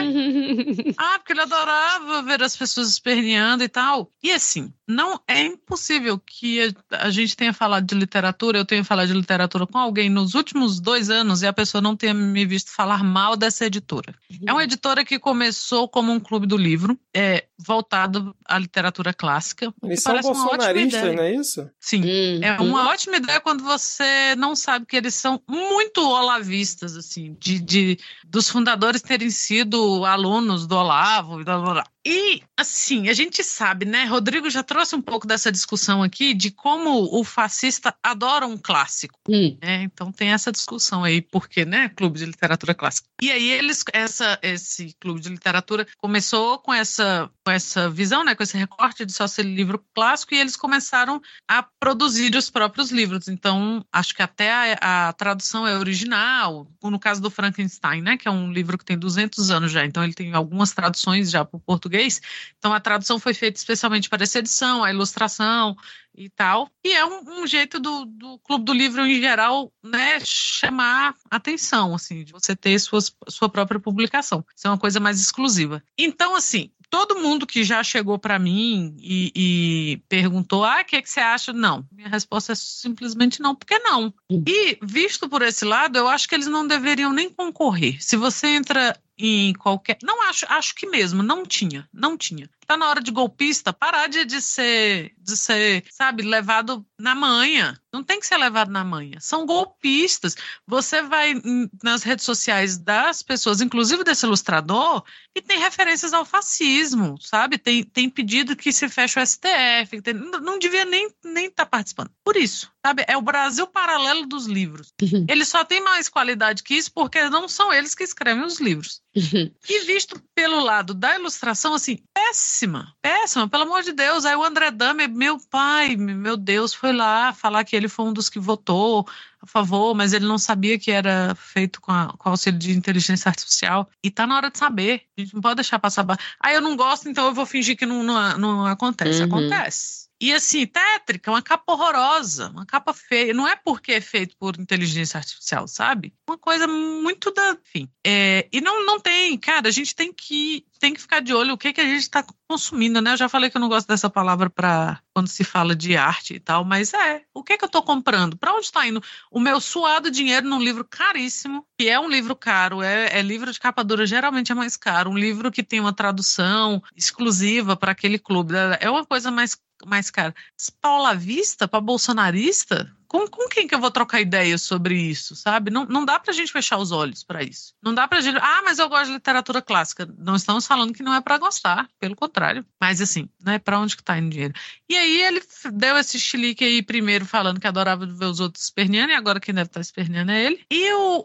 ah, 0.98 1.18
porque 1.18 1.32
ele 1.32 1.42
adorava 1.42 2.22
ver 2.22 2.42
as 2.42 2.56
pessoas 2.56 2.88
esperneando 2.88 3.62
e 3.62 3.68
tal. 3.68 4.10
E 4.20 4.32
assim, 4.32 4.72
não 4.88 5.20
é 5.28 5.44
impossível 5.44 6.18
que 6.18 6.74
a, 6.90 7.10
gente 7.10 7.36
tenha 7.36 7.52
falado 7.52 7.86
de 7.86 7.94
literatura, 7.94 8.58
eu 8.58 8.64
tenha 8.64 8.82
falado 8.82 9.06
de 9.06 9.14
literatura 9.14 9.66
com 9.66 9.78
alguém 9.78 10.08
nos 10.08 10.34
últimos 10.34 10.80
dois 10.80 11.10
anos 11.10 11.42
e 11.42 11.46
a 11.46 11.52
pessoa 11.52 11.80
não 11.80 11.94
tenha 11.94 12.12
me 12.14 12.44
visto 12.44 12.72
falar 12.72 13.04
mal 13.04 13.36
dessa 13.36 13.66
editora. 13.66 14.12
Uhum. 14.30 14.38
É 14.48 14.52
uma 14.52 14.64
editora 14.64 15.04
que 15.04 15.18
começou 15.18 15.88
como 15.88 16.10
um 16.10 16.18
clube 16.18 16.46
do 16.46 16.56
livro, 16.56 16.98
é 17.14 17.44
voltado 17.56 18.34
à 18.44 18.58
literatura 18.58 19.12
clássica. 19.12 19.72
Eles 19.82 20.02
são 20.02 20.18
bolsonaristas, 20.20 21.14
não 21.14 21.22
é 21.22 21.34
isso? 21.34 21.70
Sim. 21.78 22.02
Uhum. 22.02 22.42
É 22.42 22.60
uma 22.60 22.88
ótima 22.88 23.18
ideia 23.18 23.40
quando 23.40 23.62
você 23.62 24.34
não 24.36 24.56
sabe 24.56 24.86
que 24.86 24.96
eles 24.96 25.14
são 25.14 25.40
muito 25.46 26.00
olavistas, 26.00 26.96
assim, 26.96 27.36
de, 27.38 27.60
de 27.60 27.98
dos 28.26 28.48
fundadores 28.48 29.02
terem 29.02 29.30
sido 29.30 29.67
alunos 30.04 30.66
do 30.66 30.76
Olavo. 30.76 31.42
Blá, 31.44 31.58
blá. 31.58 31.84
E, 32.10 32.42
assim, 32.56 33.10
a 33.10 33.12
gente 33.12 33.44
sabe, 33.44 33.84
né? 33.84 34.06
Rodrigo 34.06 34.48
já 34.48 34.62
trouxe 34.62 34.96
um 34.96 35.02
pouco 35.02 35.26
dessa 35.26 35.52
discussão 35.52 36.02
aqui 36.02 36.32
de 36.32 36.50
como 36.50 36.90
o 37.14 37.22
fascista 37.22 37.94
adora 38.02 38.46
um 38.46 38.56
clássico. 38.56 39.20
Hum. 39.28 39.58
Né? 39.62 39.82
Então 39.82 40.10
tem 40.10 40.30
essa 40.30 40.50
discussão 40.50 41.04
aí, 41.04 41.20
porque, 41.20 41.66
né? 41.66 41.90
Clube 41.90 42.18
de 42.18 42.24
literatura 42.24 42.74
clássica. 42.74 43.06
E 43.20 43.30
aí 43.30 43.50
eles, 43.50 43.84
essa, 43.92 44.38
esse 44.40 44.96
clube 44.98 45.20
de 45.20 45.28
literatura 45.28 45.86
começou 45.98 46.58
com 46.60 46.72
essa, 46.72 47.30
com 47.44 47.52
essa 47.52 47.90
visão, 47.90 48.24
né? 48.24 48.34
Com 48.34 48.42
esse 48.42 48.56
recorte 48.56 49.04
de 49.04 49.12
só 49.12 49.26
ser 49.26 49.42
livro 49.42 49.84
clássico 49.94 50.32
e 50.32 50.38
eles 50.38 50.56
começaram 50.56 51.20
a 51.46 51.62
produzir 51.62 52.34
os 52.36 52.48
próprios 52.48 52.90
livros. 52.90 53.28
Então, 53.28 53.84
acho 53.92 54.14
que 54.14 54.22
até 54.22 54.74
a, 54.80 55.08
a 55.08 55.12
tradução 55.12 55.66
é 55.66 55.76
original. 55.76 56.66
No 56.82 56.98
caso 56.98 57.20
do 57.20 57.30
Frankenstein, 57.30 58.00
né? 58.00 58.16
Que 58.16 58.28
é 58.28 58.30
um 58.30 58.50
livro 58.50 58.78
que 58.78 58.84
tem 58.86 58.98
200 58.98 59.50
anos 59.50 59.70
já. 59.70 59.84
Então 59.84 60.02
ele 60.02 60.14
tem 60.14 60.32
algumas 60.32 60.72
traduções 60.72 61.30
já 61.30 61.44
para 61.44 61.58
o 61.58 61.60
português 61.60 61.97
português. 61.98 62.20
Então 62.58 62.72
a 62.72 62.80
tradução 62.80 63.18
foi 63.18 63.34
feita 63.34 63.58
especialmente 63.58 64.08
para 64.08 64.22
essa 64.22 64.38
edição, 64.38 64.84
a 64.84 64.90
ilustração 64.90 65.76
e 66.14 66.28
tal. 66.30 66.70
E 66.84 66.92
é 66.92 67.04
um, 67.04 67.42
um 67.42 67.46
jeito 67.46 67.78
do, 67.80 68.04
do, 68.04 68.38
Clube 68.38 68.64
do 68.64 68.72
Livro 68.72 69.04
em 69.04 69.20
geral, 69.20 69.72
né, 69.82 70.18
chamar 70.24 71.14
atenção, 71.30 71.94
assim, 71.94 72.24
de 72.24 72.32
você 72.32 72.54
ter 72.56 72.78
suas, 72.78 73.14
sua 73.28 73.48
própria 73.48 73.80
publicação. 73.80 74.44
Isso 74.56 74.66
é 74.66 74.70
uma 74.70 74.78
coisa 74.78 75.00
mais 75.00 75.20
exclusiva. 75.20 75.82
Então, 75.96 76.34
assim, 76.34 76.70
todo 76.90 77.20
mundo 77.20 77.46
que 77.46 77.62
já 77.62 77.84
chegou 77.84 78.18
para 78.18 78.38
mim 78.38 78.96
e, 78.98 79.32
e, 79.34 80.02
perguntou: 80.08 80.64
ah, 80.64 80.80
o 80.80 80.84
que, 80.84 80.96
é 80.96 81.02
que 81.02 81.10
você 81.10 81.20
acha? 81.20 81.52
Não. 81.52 81.86
Minha 81.92 82.08
resposta 82.08 82.52
é 82.52 82.56
simplesmente 82.56 83.40
não, 83.40 83.54
porque 83.54 83.78
não. 83.78 84.12
E, 84.30 84.78
visto 84.82 85.28
por 85.28 85.42
esse 85.42 85.64
lado, 85.64 85.96
eu 85.96 86.08
acho 86.08 86.28
que 86.28 86.34
eles 86.34 86.48
não 86.48 86.66
deveriam 86.66 87.12
nem 87.12 87.30
concorrer. 87.30 88.02
Se 88.02 88.16
você 88.16 88.48
entra 88.48 88.98
em 89.18 89.52
qualquer. 89.52 89.98
Não 90.02 90.22
acho, 90.28 90.46
acho 90.48 90.74
que 90.74 90.86
mesmo, 90.86 91.22
não 91.22 91.44
tinha, 91.44 91.88
não 91.92 92.16
tinha. 92.16 92.48
Tá 92.66 92.76
na 92.76 92.88
hora 92.88 93.00
de 93.00 93.10
golpista 93.10 93.72
parar 93.72 94.08
de, 94.08 94.24
de 94.24 94.42
ser, 94.42 95.14
de 95.18 95.36
ser, 95.36 95.84
sabe, 95.90 96.22
levado 96.22 96.86
na 96.98 97.14
manha. 97.14 97.80
Não 97.90 98.04
tem 98.04 98.20
que 98.20 98.26
ser 98.26 98.36
levado 98.36 98.70
na 98.70 98.84
manha. 98.84 99.18
São 99.20 99.46
golpistas. 99.46 100.36
Você 100.66 101.00
vai 101.02 101.34
nas 101.82 102.02
redes 102.02 102.26
sociais 102.26 102.76
das 102.76 103.22
pessoas, 103.22 103.62
inclusive 103.62 104.04
desse 104.04 104.26
ilustrador, 104.26 105.02
e 105.34 105.40
tem 105.40 105.58
referências 105.58 106.12
ao 106.12 106.26
fascismo, 106.26 107.18
sabe? 107.20 107.56
Tem, 107.56 107.82
tem 107.82 108.10
pedido 108.10 108.54
que 108.54 108.70
se 108.70 108.88
feche 108.88 109.18
o 109.18 109.26
STF. 109.26 110.02
Tem, 110.02 110.12
não 110.12 110.58
devia 110.58 110.84
nem 110.84 111.06
estar 111.06 111.28
nem 111.28 111.50
tá 111.50 111.64
participando. 111.64 112.10
Por 112.22 112.36
isso, 112.36 112.70
sabe? 112.88 113.04
É 113.06 113.16
o 113.16 113.22
Brasil 113.22 113.66
paralelo 113.66 114.26
dos 114.26 114.46
livros. 114.46 114.92
Uhum. 115.02 115.26
Eles 115.28 115.48
só 115.48 115.64
têm 115.64 115.82
mais 115.82 116.08
qualidade 116.08 116.62
que 116.62 116.74
isso 116.74 116.90
porque 116.92 117.28
não 117.28 117.48
são 117.48 117.72
eles 117.72 117.94
que 117.94 118.02
escrevem 118.02 118.44
os 118.44 118.60
livros. 118.60 119.00
Uhum. 119.14 119.50
E 119.68 119.84
visto 119.84 120.20
pelo 120.34 120.60
lado 120.60 120.94
da 120.94 121.14
ilustração, 121.16 121.74
assim, 121.74 121.98
péssima, 122.14 122.94
péssima, 123.02 123.48
pelo 123.48 123.64
amor 123.64 123.82
de 123.82 123.92
Deus. 123.92 124.24
Aí 124.24 124.34
o 124.34 124.44
André 124.44 124.70
Dame, 124.70 125.06
meu 125.06 125.38
pai, 125.50 125.96
meu 125.96 126.36
Deus, 126.36 126.72
foi 126.72 126.92
lá 126.92 127.32
falar 127.32 127.64
que 127.64 127.76
ele 127.76 127.88
foi 127.88 128.06
um 128.06 128.12
dos 128.12 128.28
que 128.28 128.38
votou 128.38 129.06
a 129.40 129.46
favor, 129.46 129.94
mas 129.94 130.12
ele 130.12 130.26
não 130.26 130.38
sabia 130.38 130.78
que 130.78 130.90
era 130.90 131.34
feito 131.34 131.80
com, 131.80 131.92
a, 131.92 132.14
com 132.16 132.30
auxílio 132.30 132.58
de 132.58 132.72
inteligência 132.72 133.28
artificial. 133.28 133.88
E 134.02 134.10
tá 134.10 134.26
na 134.26 134.36
hora 134.36 134.50
de 134.50 134.58
saber. 134.58 135.02
A 135.16 135.20
gente 135.20 135.34
não 135.34 135.40
pode 135.40 135.56
deixar 135.56 135.78
passar. 135.78 136.06
Ah, 136.40 136.52
eu 136.52 136.60
não 136.60 136.76
gosto, 136.76 137.08
então 137.08 137.26
eu 137.26 137.34
vou 137.34 137.46
fingir 137.46 137.76
que 137.76 137.86
não, 137.86 138.02
não, 138.02 138.38
não 138.38 138.66
acontece. 138.66 139.20
Uhum. 139.20 139.26
Acontece. 139.26 140.07
E 140.20 140.32
assim, 140.32 140.66
tétrica, 140.66 141.30
uma 141.30 141.40
capa 141.40 141.72
horrorosa, 141.72 142.50
uma 142.50 142.66
capa 142.66 142.92
feia. 142.92 143.32
Não 143.32 143.46
é 143.46 143.54
porque 143.54 143.92
é 143.92 144.00
feito 144.00 144.36
por 144.36 144.58
inteligência 144.58 145.18
artificial, 145.18 145.68
sabe? 145.68 146.12
Uma 146.28 146.36
coisa 146.36 146.66
muito 146.66 147.32
da. 147.32 147.56
Enfim. 147.64 147.88
É, 148.04 148.48
e 148.52 148.60
não, 148.60 148.84
não 148.84 148.98
tem, 148.98 149.38
cara, 149.38 149.68
a 149.68 149.70
gente 149.70 149.94
tem 149.94 150.12
que, 150.12 150.66
tem 150.80 150.92
que 150.92 151.00
ficar 151.00 151.20
de 151.20 151.32
olho 151.32 151.54
o 151.54 151.58
que, 151.58 151.72
que 151.72 151.80
a 151.80 151.84
gente 151.84 152.02
está 152.02 152.24
consumindo, 152.48 153.00
né? 153.00 153.12
Eu 153.12 153.16
já 153.16 153.28
falei 153.28 153.48
que 153.48 153.56
eu 153.56 153.60
não 153.60 153.68
gosto 153.68 153.86
dessa 153.86 154.10
palavra 154.10 154.50
para 154.50 155.00
quando 155.14 155.28
se 155.28 155.44
fala 155.44 155.74
de 155.74 155.96
arte 155.96 156.34
e 156.34 156.40
tal, 156.40 156.64
mas 156.64 156.92
é. 156.94 157.22
O 157.32 157.44
que, 157.44 157.56
que 157.56 157.64
eu 157.64 157.66
estou 157.66 157.82
comprando? 157.82 158.36
Para 158.36 158.54
onde 158.54 158.66
está 158.66 158.86
indo? 158.86 159.02
O 159.30 159.38
meu 159.38 159.60
suado 159.60 160.10
dinheiro 160.10 160.48
num 160.48 160.60
livro 160.60 160.84
caríssimo, 160.84 161.64
que 161.78 161.88
é 161.88 161.98
um 162.00 162.08
livro 162.08 162.34
caro, 162.34 162.82
é, 162.82 163.18
é 163.18 163.22
livro 163.22 163.52
de 163.52 163.60
capa 163.60 163.84
dura, 163.84 164.06
geralmente 164.06 164.50
é 164.50 164.54
mais 164.54 164.76
caro. 164.76 165.10
Um 165.10 165.18
livro 165.18 165.52
que 165.52 165.62
tem 165.62 165.78
uma 165.78 165.92
tradução 165.92 166.82
exclusiva 166.96 167.76
para 167.76 167.92
aquele 167.92 168.18
clube. 168.18 168.54
É 168.80 168.90
uma 168.90 169.04
coisa 169.04 169.30
mais 169.30 169.56
mais 169.86 170.10
cara. 170.10 170.34
Para 170.80 170.96
vista, 171.14 171.68
para 171.68 171.80
bolsonarista, 171.80 172.90
com, 173.08 173.26
com 173.26 173.48
quem 173.48 173.66
que 173.66 173.74
eu 173.74 173.80
vou 173.80 173.90
trocar 173.90 174.20
ideias 174.20 174.62
sobre 174.62 174.94
isso, 174.94 175.34
sabe? 175.34 175.70
Não, 175.70 175.86
não 175.86 176.04
dá 176.04 176.18
pra 176.20 176.32
gente 176.32 176.52
fechar 176.52 176.76
os 176.76 176.92
olhos 176.92 177.24
para 177.24 177.42
isso. 177.42 177.74
Não 177.82 177.94
dá 177.94 178.06
pra 178.06 178.20
gente, 178.20 178.38
ah, 178.38 178.62
mas 178.64 178.78
eu 178.78 178.88
gosto 178.88 179.06
de 179.06 179.14
literatura 179.14 179.62
clássica. 179.62 180.08
Não 180.18 180.36
estamos 180.36 180.66
falando 180.66 180.92
que 180.92 181.02
não 181.02 181.14
é 181.14 181.20
para 181.20 181.38
gostar, 181.38 181.88
pelo 181.98 182.14
contrário. 182.14 182.64
Mas 182.80 183.00
assim, 183.00 183.28
né, 183.42 183.58
para 183.58 183.80
onde 183.80 183.96
que 183.96 184.02
tá 184.02 184.18
indo 184.18 184.30
dinheiro? 184.30 184.54
E 184.88 184.96
aí 184.96 185.22
ele 185.22 185.42
deu 185.72 185.96
esse 185.96 186.20
chilique 186.20 186.64
aí 186.64 186.82
primeiro 186.82 187.24
falando 187.24 187.58
que 187.58 187.66
adorava 187.66 188.06
ver 188.06 188.26
os 188.26 188.40
outros 188.40 188.64
esperneando, 188.64 189.12
e 189.12 189.14
agora 189.14 189.40
quem 189.40 189.54
deve 189.54 189.68
estar 189.68 189.80
tá 189.80 189.82
esperneando 189.82 190.30
é 190.30 190.44
ele. 190.44 190.60
E 190.70 190.92
o, 190.92 191.24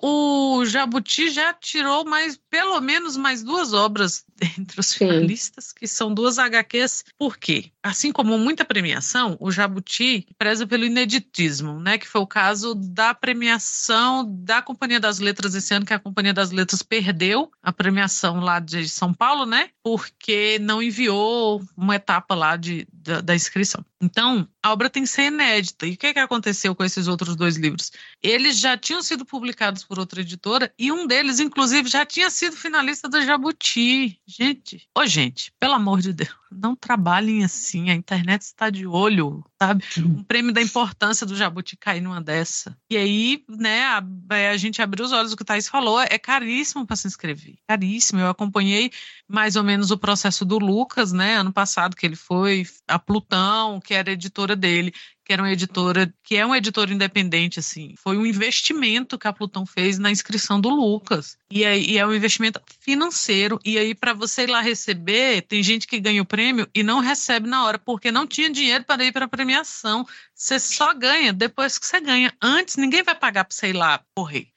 o 0.60 0.66
Jabuti 0.66 1.30
já 1.30 1.54
tirou 1.54 2.06
mais, 2.06 2.40
pelo 2.50 2.80
menos 2.80 3.18
mais 3.18 3.44
duas 3.44 3.74
obras 3.74 4.24
entre 4.58 4.80
os 4.80 4.94
finalistas, 4.94 5.72
que 5.72 5.88
são 5.88 6.14
duas 6.14 6.40
HQs. 6.40 7.06
Por 7.18 7.38
quê? 7.38 7.72
Assim 7.82 8.12
como 8.12 8.38
muita 8.38 8.64
premiação, 8.64 9.36
o 9.40 9.52
Jabuti 9.52 10.28
preza 10.38 10.66
pelo 10.66 10.86
ineditismo, 10.86 11.73
né? 11.80 11.98
Que 11.98 12.08
foi 12.08 12.22
o 12.22 12.28
caso 12.28 12.76
da 12.76 13.14
premiação 13.14 14.26
da 14.28 14.62
Companhia 14.62 15.00
das 15.00 15.20
Letras 15.20 15.56
esse 15.56 15.74
ano, 15.74 15.86
que 15.86 15.94
a 15.94 16.00
Companhia 16.00 16.34
das 16.34 16.52
Letras 16.52 16.82
perdeu 16.82 17.52
a 17.62 17.72
premiação 17.72 18.40
lá 18.40 18.60
de 18.60 18.88
São 18.88 19.14
Paulo, 19.14 19.46
né? 19.46 19.70
Porque 19.84 20.60
não 20.60 20.82
enviou 20.82 21.62
uma 21.76 21.96
etapa 21.96 22.36
lá 22.36 22.56
de, 22.56 22.88
da, 22.92 23.22
da 23.22 23.36
inscrição. 23.36 23.84
Então, 24.02 24.48
a 24.62 24.72
obra 24.72 24.90
tem 24.90 25.04
que 25.04 25.10
ser 25.10 25.28
inédita. 25.28 25.88
E 25.88 25.94
o 25.94 25.98
que, 25.98 26.14
que 26.14 26.20
aconteceu 26.20 26.76
com 26.76 26.84
esses 26.84 27.08
outros 27.08 27.38
dois 27.38 27.56
livros? 27.56 27.92
Eles 28.22 28.60
já 28.60 28.78
tinham 28.78 29.02
sido 29.02 29.26
publicados 29.26 29.84
por 29.86 29.98
outra 29.98 30.20
editora 30.20 30.74
e 30.78 30.92
um 30.92 31.08
deles, 31.08 31.40
inclusive, 31.40 31.90
já 31.90 32.06
tinha 32.06 32.30
sido 32.30 32.56
finalista 32.56 33.08
da 33.08 33.22
Jabuti. 33.22 34.20
Gente, 34.28 34.88
ô 34.98 35.06
gente, 35.06 35.54
pelo 35.58 35.74
amor 35.74 36.02
de 36.02 36.12
Deus, 36.12 36.36
não 36.52 36.76
trabalhem 36.76 37.44
assim. 37.44 37.90
A 37.90 37.94
internet 37.94 38.42
está 38.42 38.70
de 38.70 38.86
olho, 38.86 39.44
sabe? 39.68 39.84
Um 39.97 40.24
prêmio 40.24 40.51
da 40.51 40.61
importância 40.61 41.26
do 41.26 41.36
Jabuti 41.36 41.78
cair 41.78 42.01
numa 42.01 42.22
dessa. 42.22 42.78
E 42.89 42.97
aí, 42.97 43.43
né, 43.47 43.84
a, 43.84 44.03
a 44.51 44.57
gente 44.57 44.82
abriu 44.82 45.05
os 45.05 45.11
olhos, 45.11 45.32
o 45.32 45.38
que 45.38 45.41
o 45.41 45.45
Thaís 45.45 45.68
falou, 45.68 46.01
é 46.01 46.18
caríssimo 46.18 46.86
para 46.86 46.95
se 46.95 47.07
inscrever. 47.07 47.55
Caríssimo. 47.68 48.20
Eu 48.20 48.30
acompanhei 48.30 48.91
mais 49.28 49.55
ou 49.55 49.64
menos 49.64 49.91
o 49.91 49.97
processo 49.97 50.43
do 50.43 50.57
Lucas, 50.59 51.11
né, 51.11 51.38
ano 51.38 51.53
passado, 51.53 51.95
que 51.95 52.05
ele 52.05 52.16
foi 52.16 52.66
a 52.88 52.99
Plutão, 52.99 53.80
que 53.80 53.93
era 53.93 54.11
editora 54.11 54.55
dele 54.55 54.93
que 55.26 55.32
era 55.32 55.42
uma 55.42 55.52
editora, 55.52 56.14
que 56.24 56.36
é 56.36 56.46
uma 56.46 56.58
editora 56.58 56.94
independente, 56.94 57.60
assim. 57.60 57.96
Foi 57.98 58.18
um 58.18 58.26
investimento 58.26 59.18
que 59.18 59.28
a 59.28 59.34
Plutão 59.34 59.66
fez 59.66 59.98
na 59.98 60.12
inscrição 60.12 60.60
do 60.60 60.70
Lucas. 60.70 61.38
E, 61.50 61.64
aí, 61.64 61.92
e 61.92 61.98
é 61.98 62.06
um 62.06 62.14
investimento 62.14 62.62
financeiro. 62.80 63.60
E 63.64 63.78
aí, 63.78 63.96
para 63.96 64.14
você 64.14 64.44
ir 64.44 64.50
lá 64.50 64.62
receber, 64.62 65.42
tem 65.44 65.64
gente 65.64 65.88
que 65.88 66.00
ganha 66.00 66.22
o 66.22 66.26
prêmio 66.26 66.68
e 66.74 66.84
não 66.84 67.00
recebe 67.00 67.48
na 67.48 67.66
hora, 67.66 67.80
porque 67.80 68.12
não 68.12 68.28
tinha 68.28 68.50
dinheiro 68.50 68.84
para 68.84 69.06
ir 69.06 69.12
para 69.12 69.26
a 69.26 69.30
premiação. 69.30 70.06
Você 70.36 70.60
só 70.60 70.94
ganha 70.94 71.32
depois 71.32 71.78
que 71.78 71.86
você 71.86 72.02
ganha. 72.02 72.34
Antes, 72.42 72.76
ninguém 72.76 73.04
vai 73.04 73.16
pagar 73.16 73.46
para 73.46 73.56
você 73.56 73.70
ir 73.70 73.74
lá 73.74 74.04
correr 74.16 74.48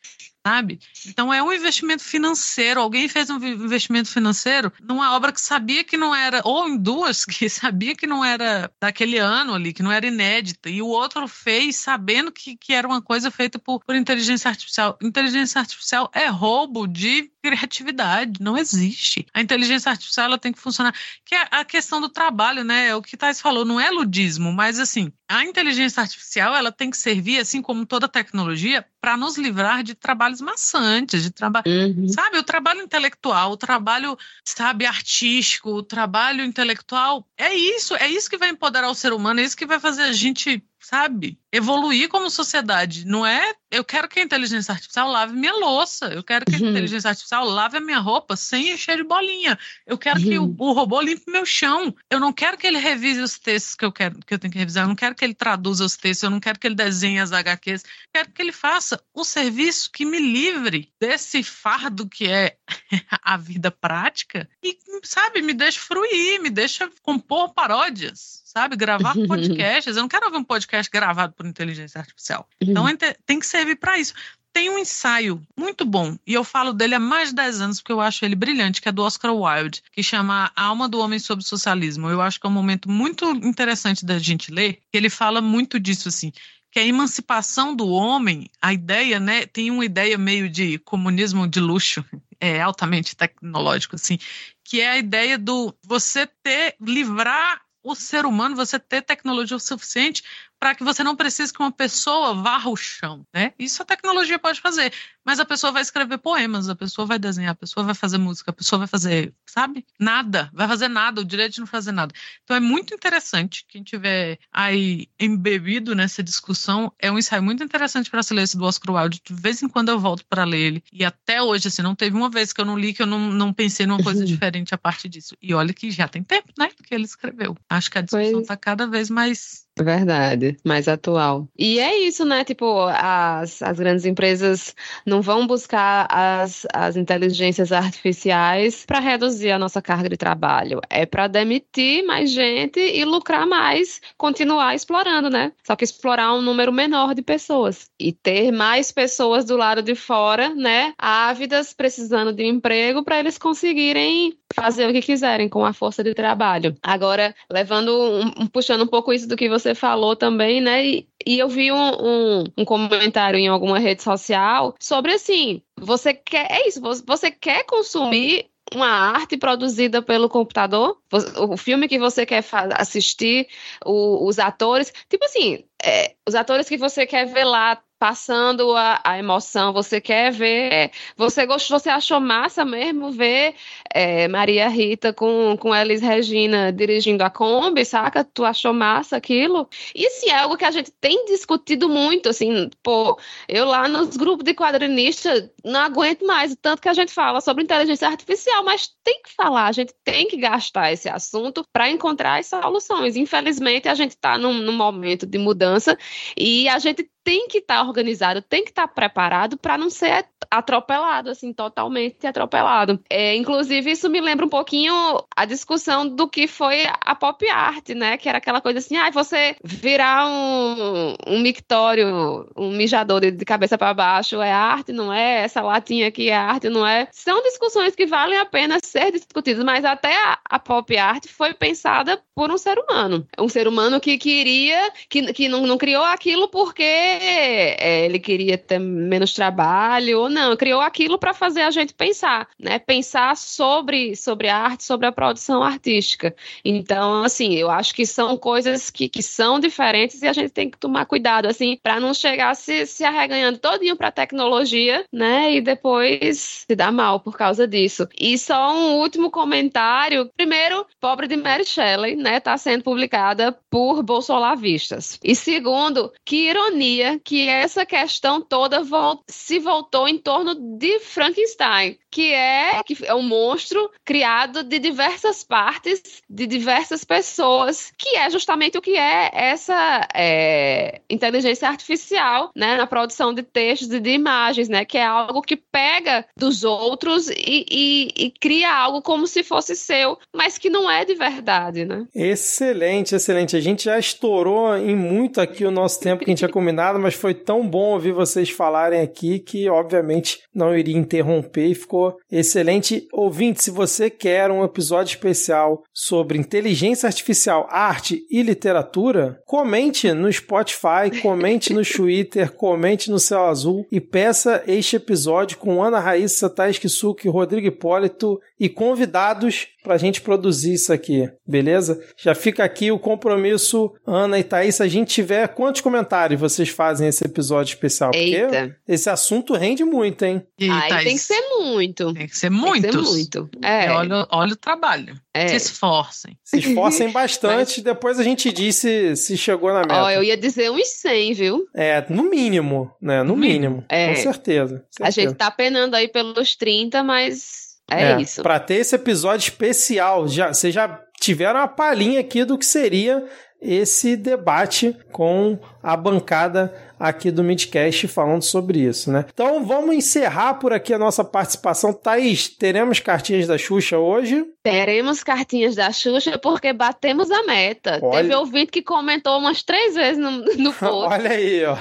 sabe? 0.46 0.78
Então 1.04 1.34
é 1.34 1.42
um 1.42 1.52
investimento 1.52 2.04
financeiro. 2.04 2.80
Alguém 2.80 3.08
fez 3.08 3.28
um 3.28 3.36
investimento 3.36 4.08
financeiro 4.08 4.72
numa 4.80 5.16
obra 5.16 5.32
que 5.32 5.40
sabia 5.40 5.82
que 5.82 5.96
não 5.96 6.14
era, 6.14 6.40
ou 6.44 6.68
em 6.68 6.78
duas 6.78 7.24
que 7.26 7.48
sabia 7.48 7.96
que 7.96 8.06
não 8.06 8.24
era 8.24 8.70
daquele 8.80 9.18
ano 9.18 9.54
ali, 9.54 9.72
que 9.72 9.82
não 9.82 9.90
era 9.90 10.06
inédita, 10.06 10.70
e 10.70 10.80
o 10.80 10.86
outro 10.86 11.26
fez 11.26 11.76
sabendo 11.76 12.30
que, 12.30 12.56
que 12.56 12.72
era 12.72 12.86
uma 12.86 13.02
coisa 13.02 13.28
feita 13.28 13.58
por, 13.58 13.80
por 13.84 13.96
inteligência 13.96 14.48
artificial. 14.48 14.96
Inteligência 15.02 15.60
artificial 15.60 16.08
é 16.14 16.26
roubo 16.28 16.86
de 16.86 17.28
criatividade, 17.42 18.40
não 18.40 18.56
existe. 18.56 19.26
A 19.34 19.40
inteligência 19.40 19.90
artificial 19.90 20.26
ela 20.26 20.38
tem 20.38 20.52
que 20.52 20.60
funcionar. 20.60 20.94
Que 21.24 21.34
é 21.34 21.48
a 21.50 21.64
questão 21.64 22.00
do 22.00 22.08
trabalho, 22.08 22.62
né? 22.62 22.88
É 22.88 22.94
o 22.94 23.02
que 23.02 23.16
Thais 23.16 23.40
falou, 23.40 23.64
não 23.64 23.80
é 23.80 23.90
ludismo, 23.90 24.52
mas 24.52 24.78
assim, 24.78 25.12
a 25.28 25.44
inteligência 25.44 26.00
artificial 26.00 26.54
ela 26.54 26.70
tem 26.70 26.90
que 26.90 26.96
servir, 26.96 27.38
assim 27.38 27.60
como 27.60 27.84
toda 27.84 28.08
tecnologia, 28.08 28.86
para 29.00 29.16
nos 29.16 29.36
livrar 29.36 29.82
de 29.82 29.94
trabalhos 29.94 30.40
maçantes, 30.40 31.22
de 31.22 31.30
trabalho, 31.30 31.64
uhum. 31.66 32.08
sabe, 32.08 32.38
o 32.38 32.42
trabalho 32.42 32.80
intelectual, 32.80 33.52
o 33.52 33.56
trabalho, 33.56 34.16
sabe, 34.44 34.86
artístico, 34.86 35.70
o 35.70 35.82
trabalho 35.82 36.44
intelectual, 36.44 37.26
é 37.36 37.54
isso, 37.54 37.94
é 37.96 38.08
isso 38.08 38.30
que 38.30 38.36
vai 38.36 38.50
empoderar 38.50 38.88
o 38.88 38.94
ser 38.94 39.12
humano, 39.12 39.40
é 39.40 39.44
isso 39.44 39.56
que 39.56 39.66
vai 39.66 39.80
fazer 39.80 40.02
a 40.02 40.12
gente 40.12 40.62
sabe? 40.86 41.38
Evoluir 41.50 42.08
como 42.08 42.30
sociedade. 42.30 43.04
Não 43.04 43.26
é 43.26 43.54
eu 43.70 43.84
quero 43.84 44.08
que 44.08 44.20
a 44.20 44.22
inteligência 44.22 44.72
artificial 44.72 45.10
lave 45.10 45.32
minha 45.34 45.52
louça, 45.52 46.06
eu 46.06 46.22
quero 46.22 46.44
que 46.46 46.54
a 46.54 46.58
uhum. 46.58 46.70
inteligência 46.70 47.10
artificial 47.10 47.44
lave 47.44 47.78
a 47.78 47.80
minha 47.80 47.98
roupa 47.98 48.36
sem 48.36 48.72
encher 48.72 48.96
de 48.96 49.02
bolinha. 49.02 49.58
Eu 49.84 49.98
quero 49.98 50.20
uhum. 50.20 50.24
que 50.24 50.38
o, 50.38 50.44
uhum. 50.44 50.56
o, 50.58 50.72
robô 50.72 51.00
limpe 51.00 51.30
meu 51.30 51.44
chão. 51.44 51.92
Eu 52.08 52.20
não 52.20 52.32
quero 52.32 52.56
que 52.56 52.66
ele 52.66 52.78
revise 52.78 53.20
os 53.20 53.38
textos 53.38 53.74
que 53.74 53.84
eu 53.84 53.90
quero 53.90 54.20
que 54.24 54.32
eu 54.32 54.38
tenho 54.38 54.52
que 54.52 54.58
revisar. 54.58 54.84
Eu 54.84 54.88
não 54.88 54.94
quero 54.94 55.14
que 55.14 55.24
ele 55.24 55.34
traduza 55.34 55.84
os 55.84 55.96
textos, 55.96 56.22
eu 56.22 56.30
não 56.30 56.38
quero 56.38 56.58
que 56.60 56.66
ele 56.66 56.76
desenhe 56.76 57.18
as 57.18 57.32
HQs. 57.32 57.82
Eu 57.82 57.88
quero 58.14 58.30
que 58.30 58.40
ele 58.40 58.52
faça 58.52 59.02
o 59.12 59.24
serviço 59.24 59.90
que 59.90 60.04
me 60.04 60.20
livre 60.20 60.92
desse 61.00 61.42
fardo 61.42 62.08
que 62.08 62.28
é 62.28 62.56
a 63.20 63.36
vida 63.36 63.70
prática 63.70 64.48
e, 64.62 64.78
sabe, 65.02 65.42
me 65.42 65.52
deixa 65.52 65.80
fruir, 65.80 66.40
me 66.40 66.50
deixa 66.50 66.88
compor 67.02 67.52
paródias 67.52 68.45
sabe? 68.56 68.74
Gravar 68.74 69.14
podcasts. 69.28 69.96
Eu 69.96 70.02
não 70.02 70.08
quero 70.08 70.24
ouvir 70.24 70.38
um 70.38 70.44
podcast 70.44 70.90
gravado 70.90 71.34
por 71.34 71.44
inteligência 71.44 71.98
artificial. 71.98 72.48
Então 72.58 72.84
uhum. 72.84 72.96
tem 73.26 73.38
que 73.38 73.46
servir 73.46 73.76
para 73.76 73.98
isso. 73.98 74.14
Tem 74.50 74.70
um 74.70 74.78
ensaio 74.78 75.42
muito 75.54 75.84
bom, 75.84 76.16
e 76.26 76.32
eu 76.32 76.42
falo 76.42 76.72
dele 76.72 76.94
há 76.94 76.98
mais 76.98 77.28
de 77.28 77.34
10 77.34 77.60
anos, 77.60 77.80
porque 77.82 77.92
eu 77.92 78.00
acho 78.00 78.24
ele 78.24 78.34
brilhante, 78.34 78.80
que 78.80 78.88
é 78.88 78.92
do 78.92 79.02
Oscar 79.02 79.34
Wilde, 79.34 79.82
que 79.92 80.02
chama 80.02 80.50
A 80.56 80.62
Alma 80.64 80.88
do 80.88 80.98
Homem 80.98 81.18
sobre 81.18 81.44
o 81.44 81.46
Socialismo. 81.46 82.08
Eu 82.08 82.22
acho 82.22 82.40
que 82.40 82.46
é 82.46 82.48
um 82.48 82.54
momento 82.54 82.90
muito 82.90 83.30
interessante 83.32 84.06
da 84.06 84.18
gente 84.18 84.50
ler, 84.50 84.78
que 84.90 84.96
ele 84.96 85.10
fala 85.10 85.42
muito 85.42 85.78
disso, 85.78 86.08
assim, 86.08 86.32
que 86.72 86.78
a 86.78 86.86
emancipação 86.86 87.76
do 87.76 87.86
homem, 87.88 88.48
a 88.62 88.72
ideia, 88.72 89.20
né, 89.20 89.44
tem 89.44 89.70
uma 89.70 89.84
ideia 89.84 90.16
meio 90.16 90.48
de 90.48 90.78
comunismo 90.78 91.46
de 91.46 91.60
luxo, 91.60 92.02
é 92.40 92.58
altamente 92.58 93.14
tecnológico, 93.14 93.96
assim, 93.96 94.18
que 94.64 94.80
é 94.80 94.88
a 94.88 94.98
ideia 94.98 95.36
do 95.36 95.74
você 95.84 96.26
ter, 96.42 96.76
livrar 96.80 97.60
o 97.86 97.94
ser 97.94 98.26
humano, 98.26 98.56
você 98.56 98.78
ter 98.78 99.02
tecnologia 99.02 99.56
o 99.56 99.60
suficiente 99.60 100.22
para 100.66 100.74
que 100.74 100.82
você 100.82 101.04
não 101.04 101.14
precise 101.14 101.52
que 101.52 101.60
uma 101.60 101.70
pessoa 101.70 102.34
varra 102.34 102.68
o 102.68 102.74
chão, 102.74 103.24
né? 103.32 103.52
Isso 103.56 103.80
a 103.80 103.86
tecnologia 103.86 104.36
pode 104.36 104.60
fazer, 104.60 104.92
mas 105.24 105.38
a 105.38 105.44
pessoa 105.44 105.72
vai 105.72 105.80
escrever 105.80 106.18
poemas, 106.18 106.68
a 106.68 106.74
pessoa 106.74 107.06
vai 107.06 107.20
desenhar, 107.20 107.52
a 107.52 107.54
pessoa 107.54 107.86
vai 107.86 107.94
fazer 107.94 108.18
música, 108.18 108.50
a 108.50 108.52
pessoa 108.52 108.80
vai 108.80 108.88
fazer, 108.88 109.32
sabe? 109.46 109.86
Nada, 109.96 110.50
vai 110.52 110.66
fazer 110.66 110.88
nada, 110.88 111.20
o 111.20 111.24
direito 111.24 111.52
de 111.54 111.60
não 111.60 111.68
fazer 111.68 111.92
nada. 111.92 112.12
Então 112.42 112.56
é 112.56 112.58
muito 112.58 112.92
interessante, 112.92 113.64
quem 113.68 113.84
tiver 113.84 114.40
aí 114.50 115.06
embebido 115.20 115.94
nessa 115.94 116.20
discussão, 116.20 116.92
é 116.98 117.12
um 117.12 117.18
ensaio 117.18 117.44
muito 117.44 117.62
interessante 117.62 118.10
para 118.10 118.24
se 118.24 118.34
ler 118.34 118.42
esse 118.42 118.56
do 118.56 118.64
Oscar 118.64 118.96
Wilde, 118.96 119.22
de 119.24 119.34
vez 119.34 119.62
em 119.62 119.68
quando 119.68 119.90
eu 119.90 120.00
volto 120.00 120.26
para 120.28 120.42
ler 120.42 120.58
ele, 120.58 120.84
e 120.92 121.04
até 121.04 121.40
hoje, 121.40 121.68
assim, 121.68 121.80
não 121.80 121.94
teve 121.94 122.16
uma 122.16 122.28
vez 122.28 122.52
que 122.52 122.60
eu 122.60 122.64
não 122.64 122.76
li 122.76 122.92
que 122.92 123.02
eu 123.02 123.06
não, 123.06 123.30
não 123.30 123.52
pensei 123.52 123.86
numa 123.86 124.02
coisa 124.02 124.18
uhum. 124.18 124.26
diferente 124.34 124.74
a 124.74 124.78
partir 124.78 125.08
disso. 125.08 125.36
E 125.40 125.54
olha 125.54 125.72
que 125.72 125.92
já 125.92 126.08
tem 126.08 126.24
tempo, 126.24 126.52
né, 126.58 126.68
que 126.82 126.92
ele 126.92 127.04
escreveu. 127.04 127.56
Acho 127.70 127.88
que 127.88 127.98
a 127.98 128.02
discussão 128.02 128.40
está 128.40 128.56
cada 128.56 128.88
vez 128.88 129.08
mais 129.08 129.65
Verdade, 129.78 130.56
mais 130.64 130.88
atual. 130.88 131.46
E 131.56 131.78
é 131.78 131.98
isso, 131.98 132.24
né? 132.24 132.44
Tipo, 132.44 132.86
as, 132.88 133.60
as 133.60 133.78
grandes 133.78 134.06
empresas 134.06 134.74
não 135.04 135.20
vão 135.20 135.46
buscar 135.46 136.06
as, 136.10 136.66
as 136.72 136.96
inteligências 136.96 137.70
artificiais 137.72 138.86
para 138.86 139.00
reduzir 139.00 139.50
a 139.50 139.58
nossa 139.58 139.82
carga 139.82 140.08
de 140.08 140.16
trabalho. 140.16 140.80
É 140.88 141.04
para 141.04 141.26
demitir 141.28 142.04
mais 142.06 142.30
gente 142.30 142.80
e 142.80 143.04
lucrar 143.04 143.46
mais, 143.46 144.00
continuar 144.16 144.74
explorando, 144.74 145.28
né? 145.28 145.52
Só 145.62 145.76
que 145.76 145.84
explorar 145.84 146.34
um 146.34 146.40
número 146.40 146.72
menor 146.72 147.14
de 147.14 147.20
pessoas 147.20 147.90
e 148.00 148.12
ter 148.12 148.50
mais 148.50 148.90
pessoas 148.90 149.44
do 149.44 149.58
lado 149.58 149.82
de 149.82 149.94
fora, 149.94 150.54
né? 150.54 150.94
Ávidas, 150.96 151.74
precisando 151.74 152.32
de 152.32 152.46
emprego 152.46 153.04
para 153.04 153.18
eles 153.18 153.36
conseguirem 153.36 154.38
fazer 154.54 154.88
o 154.88 154.92
que 154.92 155.02
quiserem 155.02 155.48
com 155.48 155.64
a 155.64 155.72
força 155.72 156.02
de 156.02 156.14
trabalho. 156.14 156.76
Agora, 156.82 157.34
levando 157.50 157.90
um, 158.38 158.46
puxando 158.46 158.82
um 158.82 158.86
pouco 158.86 159.12
isso 159.12 159.28
do 159.28 159.36
que 159.36 159.48
você 159.48 159.74
falou 159.74 160.16
também, 160.16 160.60
né? 160.60 160.86
E, 160.86 161.08
e 161.26 161.38
eu 161.38 161.48
vi 161.48 161.72
um, 161.72 162.44
um, 162.56 162.64
comentário 162.64 163.38
em 163.38 163.48
alguma 163.48 163.78
rede 163.78 164.02
social 164.02 164.74
sobre 164.80 165.12
assim, 165.12 165.62
você 165.78 166.14
quer 166.14 166.50
é 166.50 166.68
isso, 166.68 166.80
você 167.06 167.30
quer 167.30 167.64
consumir 167.64 168.46
uma 168.74 168.88
arte 168.88 169.36
produzida 169.36 170.02
pelo 170.02 170.28
computador, 170.28 170.98
o 171.36 171.56
filme 171.56 171.86
que 171.86 171.98
você 171.98 172.26
quer 172.26 172.44
assistir, 172.74 173.46
o, 173.84 174.26
os 174.26 174.38
atores, 174.38 174.92
tipo 175.08 175.24
assim, 175.24 175.64
é, 175.84 176.14
os 176.26 176.34
atores 176.34 176.68
que 176.68 176.76
você 176.76 177.06
quer 177.06 177.26
ver 177.26 177.44
lá 177.44 177.80
passando 177.98 178.76
a, 178.76 179.00
a, 179.02 179.18
emoção, 179.18 179.72
você 179.72 180.00
quer 180.00 180.30
ver, 180.30 180.72
é, 180.72 180.90
você 181.16 181.46
gostou, 181.46 181.78
você 181.78 181.88
achou 181.88 182.20
massa 182.20 182.64
mesmo 182.64 183.10
ver 183.10 183.54
é, 183.92 184.28
Maria 184.28 184.68
Rita 184.68 185.12
com, 185.12 185.56
com 185.58 185.74
Elis 185.74 186.02
Regina 186.02 186.72
dirigindo 186.72 187.24
a 187.24 187.30
Kombi, 187.30 187.84
saca? 187.84 188.22
Tu 188.24 188.44
achou 188.44 188.72
massa 188.74 189.16
aquilo? 189.16 189.68
Isso 189.94 190.28
é 190.28 190.34
algo 190.34 190.56
que 190.56 190.64
a 190.64 190.70
gente 190.70 190.90
tem 191.00 191.24
discutido 191.26 191.88
muito, 191.88 192.28
assim, 192.28 192.68
pô, 192.82 193.18
eu 193.48 193.64
lá 193.64 193.88
nos 193.88 194.16
grupos 194.16 194.44
de 194.44 194.54
quadrinistas 194.54 195.50
não 195.64 195.80
aguento 195.80 196.26
mais 196.26 196.52
o 196.52 196.56
tanto 196.56 196.82
que 196.82 196.88
a 196.88 196.94
gente 196.94 197.12
fala 197.12 197.40
sobre 197.40 197.64
inteligência 197.64 198.08
artificial, 198.08 198.62
mas 198.64 198.88
tem 199.02 199.22
que 199.22 199.32
falar, 199.34 199.66
a 199.66 199.72
gente 199.72 199.94
tem 200.04 200.28
que 200.28 200.36
gastar 200.36 200.92
esse 200.92 201.08
assunto 201.08 201.64
para 201.72 201.90
encontrar 201.90 202.38
as 202.38 202.46
soluções. 202.46 203.16
Infelizmente, 203.16 203.88
a 203.88 203.94
gente 203.94 204.10
está 204.10 204.36
num, 204.36 204.54
num 204.54 204.72
momento 204.72 205.26
de 205.26 205.38
mudança 205.38 205.96
e 206.36 206.68
a 206.68 206.78
gente 206.78 207.08
tem 207.26 207.48
que 207.48 207.58
estar 207.58 207.80
tá 207.80 207.82
organizado, 207.82 208.40
tem 208.40 208.62
que 208.62 208.70
estar 208.70 208.86
tá 208.86 208.94
preparado 208.94 209.58
para 209.58 209.76
não 209.76 209.90
ser 209.90 210.24
atropelado, 210.48 211.28
assim, 211.28 211.52
totalmente 211.52 212.24
atropelado. 212.24 213.00
É, 213.10 213.34
inclusive, 213.34 213.90
isso 213.90 214.08
me 214.08 214.20
lembra 214.20 214.46
um 214.46 214.48
pouquinho 214.48 214.94
a 215.36 215.44
discussão 215.44 216.06
do 216.06 216.28
que 216.28 216.46
foi 216.46 216.84
a 217.00 217.16
pop 217.16 217.44
art, 217.48 217.88
né? 217.88 218.16
Que 218.16 218.28
era 218.28 218.38
aquela 218.38 218.60
coisa 218.60 218.78
assim, 218.78 218.96
ah, 218.96 219.10
você 219.10 219.56
virar 219.64 220.28
um, 220.28 221.16
um 221.26 221.40
mictório, 221.40 222.48
um 222.56 222.70
mijador 222.70 223.20
de, 223.20 223.32
de 223.32 223.44
cabeça 223.44 223.76
para 223.76 223.92
baixo 223.92 224.40
é 224.40 224.52
arte, 224.52 224.92
não 224.92 225.12
é? 225.12 225.42
Essa 225.42 225.62
latinha 225.62 226.06
aqui 226.06 226.30
é 226.30 226.36
arte, 226.36 226.68
não 226.68 226.86
é? 226.86 227.08
São 227.10 227.42
discussões 227.42 227.96
que 227.96 228.06
valem 228.06 228.38
a 228.38 228.46
pena 228.46 228.78
ser 228.80 229.10
discutidas, 229.10 229.64
mas 229.64 229.84
até 229.84 230.14
a, 230.14 230.38
a 230.48 230.58
pop 230.60 230.96
art 230.96 231.26
foi 231.26 231.54
pensada 231.54 232.22
por 232.36 232.52
um 232.52 232.58
ser 232.58 232.78
humano. 232.78 233.26
Um 233.36 233.48
ser 233.48 233.66
humano 233.66 234.00
que 234.00 234.16
queria, 234.16 234.92
que, 235.08 235.32
que 235.32 235.48
não, 235.48 235.66
não 235.66 235.76
criou 235.76 236.04
aquilo 236.04 236.48
porque 236.48 237.15
é, 237.22 238.04
ele 238.04 238.18
queria 238.18 238.58
ter 238.58 238.78
menos 238.78 239.32
trabalho 239.32 240.20
ou 240.20 240.28
não, 240.28 240.56
criou 240.56 240.80
aquilo 240.80 241.18
para 241.18 241.34
fazer 241.34 241.62
a 241.62 241.70
gente 241.70 241.94
pensar, 241.94 242.48
né? 242.58 242.78
Pensar 242.78 243.36
sobre, 243.36 244.16
sobre 244.16 244.48
a 244.48 244.56
arte, 244.56 244.84
sobre 244.84 245.06
a 245.06 245.12
produção 245.12 245.62
artística. 245.62 246.34
Então, 246.64 247.22
assim, 247.22 247.54
eu 247.54 247.70
acho 247.70 247.94
que 247.94 248.06
são 248.06 248.36
coisas 248.36 248.90
que, 248.90 249.08
que 249.08 249.22
são 249.22 249.60
diferentes 249.60 250.22
e 250.22 250.26
a 250.26 250.32
gente 250.32 250.50
tem 250.50 250.70
que 250.70 250.78
tomar 250.78 251.06
cuidado, 251.06 251.46
assim, 251.46 251.78
para 251.82 252.00
não 252.00 252.14
chegar 252.14 252.54
se, 252.54 252.86
se 252.86 253.04
arreganhando 253.04 253.58
todinho 253.58 253.96
para 253.96 254.10
tecnologia, 254.10 255.04
né? 255.12 255.54
E 255.54 255.60
depois 255.60 256.64
se 256.66 256.74
dar 256.74 256.92
mal 256.92 257.20
por 257.20 257.36
causa 257.36 257.66
disso. 257.66 258.08
E 258.18 258.38
só 258.38 258.74
um 258.74 258.94
último 258.96 259.30
comentário. 259.30 260.30
Primeiro, 260.36 260.86
Pobre 261.00 261.28
de 261.28 261.36
Mary 261.36 261.64
Shelley, 261.64 262.16
né? 262.16 262.40
Tá 262.40 262.56
sendo 262.56 262.82
publicada 262.82 263.56
por 263.70 264.02
bolsolavistas. 264.02 265.18
E 265.22 265.34
segundo, 265.34 266.12
que 266.24 266.48
ironia 266.48 267.05
que 267.24 267.48
essa 267.48 267.84
questão 267.84 268.40
toda 268.40 268.82
se 269.26 269.58
voltou 269.58 270.08
em 270.08 270.18
torno 270.18 270.54
de 270.78 270.98
Frankenstein, 271.00 271.98
que 272.10 272.32
é, 272.32 272.82
que 272.84 272.96
é 273.04 273.14
um 273.14 273.22
monstro 273.22 273.90
criado 274.04 274.62
de 274.62 274.78
diversas 274.78 275.44
partes, 275.44 276.22
de 276.28 276.46
diversas 276.46 277.04
pessoas, 277.04 277.92
que 277.96 278.16
é 278.16 278.30
justamente 278.30 278.78
o 278.78 278.82
que 278.82 278.96
é 278.96 279.30
essa 279.32 280.08
é, 280.14 281.00
inteligência 281.10 281.68
artificial, 281.68 282.50
né, 282.56 282.76
na 282.76 282.86
produção 282.86 283.34
de 283.34 283.42
textos 283.42 283.92
e 283.92 284.00
de 284.00 284.10
imagens, 284.10 284.68
né, 284.68 284.84
que 284.84 284.96
é 284.96 285.04
algo 285.04 285.42
que 285.42 285.56
pega 285.56 286.24
dos 286.36 286.64
outros 286.64 287.28
e, 287.28 287.66
e, 287.70 288.08
e 288.16 288.30
cria 288.30 288.74
algo 288.74 289.02
como 289.02 289.26
se 289.26 289.42
fosse 289.42 289.76
seu, 289.76 290.18
mas 290.34 290.58
que 290.58 290.70
não 290.70 290.90
é 290.90 291.04
de 291.04 291.14
verdade, 291.14 291.84
né? 291.84 292.06
Excelente, 292.14 293.14
excelente. 293.14 293.56
A 293.56 293.60
gente 293.60 293.84
já 293.84 293.98
estourou 293.98 294.76
em 294.76 294.96
muito 294.96 295.40
aqui 295.40 295.64
o 295.64 295.70
nosso 295.70 296.00
tempo 296.00 296.24
que 296.24 296.30
a 296.30 296.32
gente 296.32 296.38
tinha 296.38 296.48
combinado, 296.48 296.95
mas 296.98 297.14
foi 297.14 297.34
tão 297.34 297.66
bom 297.66 297.92
ouvir 297.92 298.12
vocês 298.12 298.50
falarem 298.50 299.00
aqui 299.00 299.38
que, 299.38 299.68
obviamente, 299.68 300.40
não 300.54 300.76
iria 300.76 300.96
interromper 300.96 301.66
e 301.66 301.74
ficou 301.74 302.16
excelente. 302.30 303.06
Ouvinte, 303.12 303.62
se 303.62 303.70
você 303.70 304.08
quer 304.10 304.50
um 304.50 304.64
episódio 304.64 305.10
especial 305.10 305.82
sobre 305.92 306.38
inteligência 306.38 307.06
artificial, 307.06 307.66
arte 307.70 308.24
e 308.30 308.42
literatura, 308.42 309.40
comente 309.46 310.12
no 310.12 310.32
Spotify, 310.32 311.20
comente 311.22 311.72
no 311.72 311.82
Twitter, 311.84 312.52
comente 312.52 313.10
no 313.10 313.18
Céu 313.18 313.46
Azul 313.46 313.86
e 313.90 314.00
peça 314.00 314.62
este 314.66 314.96
episódio 314.96 315.58
com 315.58 315.82
Ana 315.82 316.00
Raíssa, 316.00 316.50
Thais 316.50 316.78
Kisuki, 316.78 317.28
Rodrigo 317.28 317.66
Hipólito 317.66 318.40
e 318.58 318.68
convidados 318.68 319.68
para 319.86 319.94
a 319.94 319.98
gente 319.98 320.20
produzir 320.20 320.72
isso 320.74 320.92
aqui, 320.92 321.30
beleza? 321.46 322.02
Já 322.16 322.34
fica 322.34 322.64
aqui 322.64 322.90
o 322.90 322.98
compromisso, 322.98 323.94
Ana 324.04 324.36
e 324.36 324.42
Thaís, 324.42 324.74
se 324.74 324.82
a 324.82 324.88
gente 324.88 325.14
tiver 325.14 325.46
quantos 325.48 325.80
comentários 325.80 326.40
vocês 326.40 326.68
fazem 326.76 327.08
esse 327.08 327.24
episódio 327.24 327.72
especial? 327.72 328.10
Eita. 328.14 328.46
Porque 328.46 328.74
esse 328.86 329.08
assunto 329.08 329.54
rende 329.54 329.82
muito, 329.84 330.24
hein? 330.24 330.46
E, 330.58 330.68
Ai, 330.68 330.88
Thaís, 330.88 331.04
tem 331.04 331.14
que 331.14 331.22
ser 331.22 331.40
muito. 331.58 332.14
Tem 332.14 332.26
que 332.28 332.38
ser 332.38 332.50
muitos. 332.50 332.82
Tem 332.82 333.02
que 333.02 333.06
ser 333.06 333.12
muito. 333.12 333.50
É. 333.62 333.90
Olha, 333.90 334.26
olha 334.30 334.52
o 334.52 334.56
trabalho. 334.56 335.18
É. 335.32 335.48
Se 335.48 335.56
esforcem. 335.56 336.38
Se 336.44 336.58
esforcem 336.58 337.10
bastante, 337.12 337.76
Mas... 337.76 337.84
depois 337.84 338.20
a 338.20 338.22
gente 338.22 338.52
diz 338.52 338.76
se, 338.76 339.16
se 339.16 339.36
chegou 339.36 339.72
na 339.72 339.80
meta. 339.80 340.02
Ó, 340.02 340.10
eu 340.10 340.22
ia 340.22 340.36
dizer 340.36 340.70
uns 340.70 340.88
100, 340.88 341.32
viu? 341.34 341.66
É, 341.74 342.04
no 342.10 342.22
mínimo, 342.24 342.90
né? 343.00 343.22
No, 343.22 343.36
mínimo. 343.36 343.84
É. 343.88 344.08
Com 344.08 344.16
certeza, 344.16 344.84
certeza. 344.90 345.02
A 345.02 345.10
gente 345.10 345.34
tá 345.34 345.50
penando 345.50 345.96
aí 345.96 346.08
pelos 346.08 346.54
30, 346.54 347.02
mas 347.02 347.66
é, 347.90 348.12
é 348.12 348.20
isso. 348.20 348.42
Pra 348.42 348.58
ter 348.58 348.76
esse 348.76 348.94
episódio 348.94 349.44
especial, 349.44 350.26
já, 350.28 350.52
vocês 350.52 350.74
já 350.74 351.00
tiveram 351.20 351.60
uma 351.60 351.68
palhinha 351.68 352.20
aqui 352.20 352.44
do 352.44 352.58
que 352.58 352.66
seria 352.66 353.24
esse 353.60 354.16
debate 354.16 354.96
com 355.10 355.58
a 355.82 355.96
bancada 355.96 356.74
aqui 356.98 357.30
do 357.30 357.44
Midcast 357.44 358.08
falando 358.08 358.42
sobre 358.42 358.80
isso, 358.80 359.10
né? 359.10 359.24
Então 359.32 359.64
vamos 359.64 359.94
encerrar 359.94 360.54
por 360.54 360.72
aqui 360.72 360.92
a 360.92 360.98
nossa 360.98 361.24
participação. 361.24 361.92
Thaís, 361.92 362.48
teremos 362.48 363.00
cartinhas 363.00 363.46
da 363.46 363.58
Xuxa 363.58 363.98
hoje? 363.98 364.44
Teremos 364.70 365.22
cartinhas 365.22 365.76
da 365.76 365.92
Xuxa 365.92 366.38
porque 366.38 366.72
batemos 366.72 367.30
a 367.30 367.44
meta. 367.44 368.00
Olha... 368.02 368.22
Teve 368.22 368.34
ouvinte 368.34 368.72
que 368.72 368.82
comentou 368.82 369.38
umas 369.38 369.62
três 369.62 369.94
vezes 369.94 370.18
no, 370.18 370.30
no 370.30 370.72
post. 370.74 371.14
Olha 371.14 371.30
aí, 371.30 371.64
ó. 371.64 371.76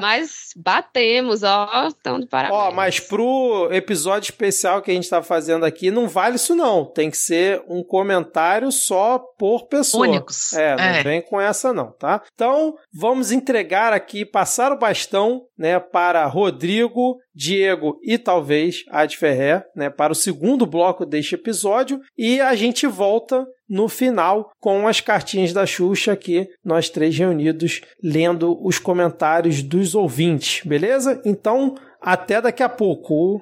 mas 0.00 0.48
batemos, 0.56 1.42
ó. 1.42 1.88
Então, 1.88 2.18
de 2.18 2.26
parabéns. 2.26 2.58
Ó, 2.58 2.70
mas 2.70 2.98
pro 2.98 3.68
episódio 3.70 4.30
especial 4.30 4.80
que 4.80 4.90
a 4.90 4.94
gente 4.94 5.10
tá 5.10 5.22
fazendo 5.22 5.66
aqui, 5.66 5.90
não 5.90 6.08
vale 6.08 6.36
isso 6.36 6.54
não. 6.54 6.86
Tem 6.86 7.10
que 7.10 7.18
ser 7.18 7.62
um 7.68 7.82
comentário 7.82 8.72
só 8.72 9.18
por 9.38 9.66
pessoa. 9.66 10.08
Únicos. 10.08 10.54
É, 10.54 10.76
não 10.76 10.84
é. 10.84 11.02
vem 11.02 11.20
com 11.20 11.38
essa 11.38 11.74
não, 11.74 11.92
tá? 11.92 12.22
Então, 12.34 12.74
vamos 12.90 13.30
entregar 13.32 13.92
aqui 13.92 14.24
passar 14.24 14.72
o 14.72 14.78
bastão 14.78 15.42
né, 15.58 15.78
para 15.78 16.24
Rodrigo, 16.24 17.18
Diego 17.38 18.00
e 18.02 18.18
talvez 18.18 18.82
Ad 18.90 19.16
Ferrer, 19.16 19.64
né, 19.76 19.88
para 19.88 20.12
o 20.12 20.16
segundo 20.16 20.66
bloco 20.66 21.06
deste 21.06 21.36
episódio 21.36 22.00
e 22.18 22.40
a 22.40 22.52
gente 22.56 22.84
volta 22.84 23.46
no 23.68 23.88
final 23.88 24.50
com 24.58 24.88
as 24.88 25.00
cartinhas 25.00 25.52
da 25.52 25.64
Xuxa 25.64 26.12
aqui, 26.12 26.48
nós 26.64 26.90
três 26.90 27.16
reunidos 27.16 27.80
lendo 28.02 28.58
os 28.66 28.80
comentários 28.80 29.62
dos 29.62 29.94
ouvintes, 29.94 30.66
beleza? 30.66 31.22
Então, 31.24 31.76
até 32.02 32.40
daqui 32.40 32.62
a 32.62 32.68
pouco. 32.68 33.40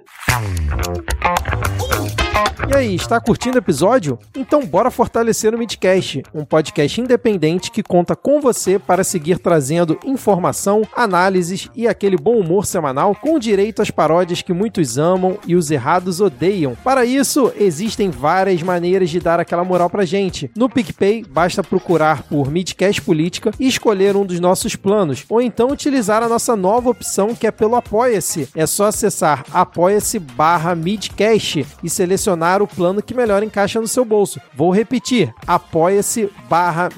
E 2.65 2.75
aí, 2.75 2.95
está 2.95 3.21
curtindo 3.21 3.57
o 3.57 3.59
episódio? 3.59 4.19
Então 4.35 4.65
bora 4.65 4.91
fortalecer 4.91 5.55
o 5.55 5.59
Midcast, 5.59 6.23
um 6.35 6.45
podcast 6.45 7.01
independente 7.01 7.71
que 7.71 7.83
conta 7.83 8.17
com 8.17 8.41
você 8.41 8.79
para 8.79 9.05
seguir 9.05 9.39
trazendo 9.39 9.99
informação, 10.05 10.83
análises 10.97 11.69
e 11.77 11.87
aquele 11.87 12.17
bom 12.17 12.37
humor 12.39 12.67
semanal 12.67 13.15
com 13.15 13.39
direito 13.39 13.83
às 13.83 13.91
paródias 13.91 14.43
que 14.43 14.53
muitos 14.53 14.97
amam 14.99 15.39
e 15.47 15.55
os 15.55 15.71
errados 15.71 16.21
odeiam. 16.21 16.77
Para 16.83 17.05
isso, 17.05 17.53
existem 17.57 18.11
várias 18.11 18.63
maneiras 18.63 19.11
de 19.11 19.21
dar 19.21 19.39
aquela 19.39 19.63
moral 19.63 19.91
pra 19.91 20.05
gente. 20.05 20.51
No 20.57 20.69
PicPay, 20.69 21.25
basta 21.29 21.63
procurar 21.63 22.23
por 22.23 22.51
Midcast 22.51 23.01
Política 23.03 23.53
e 23.61 23.69
escolher 23.69 24.17
um 24.17 24.25
dos 24.25 24.41
nossos 24.41 24.75
planos, 24.75 25.25
ou 25.29 25.41
então 25.41 25.69
utilizar 25.69 26.23
a 26.23 26.29
nossa 26.29 26.57
nova 26.57 26.91
opção 26.91 27.35
que 27.35 27.47
é 27.47 27.51
pelo 27.51 27.77
Apoia-se. 27.77 28.49
É 28.57 28.67
só 28.67 28.87
acessar 28.87 29.45
apoia-se 29.53 30.19
barra 30.19 30.75
Midcast 30.75 31.67
e 31.85 31.91
selecionar 31.91 32.46
o 32.63 32.67
plano 32.67 33.03
que 33.03 33.15
melhor 33.15 33.43
encaixa 33.43 33.81
no 33.81 33.89
seu 33.89 34.05
bolso. 34.05 34.39
Vou 34.55 34.71
repetir, 34.71 35.35
apoia-se 35.47 36.31
barra. 36.49 36.89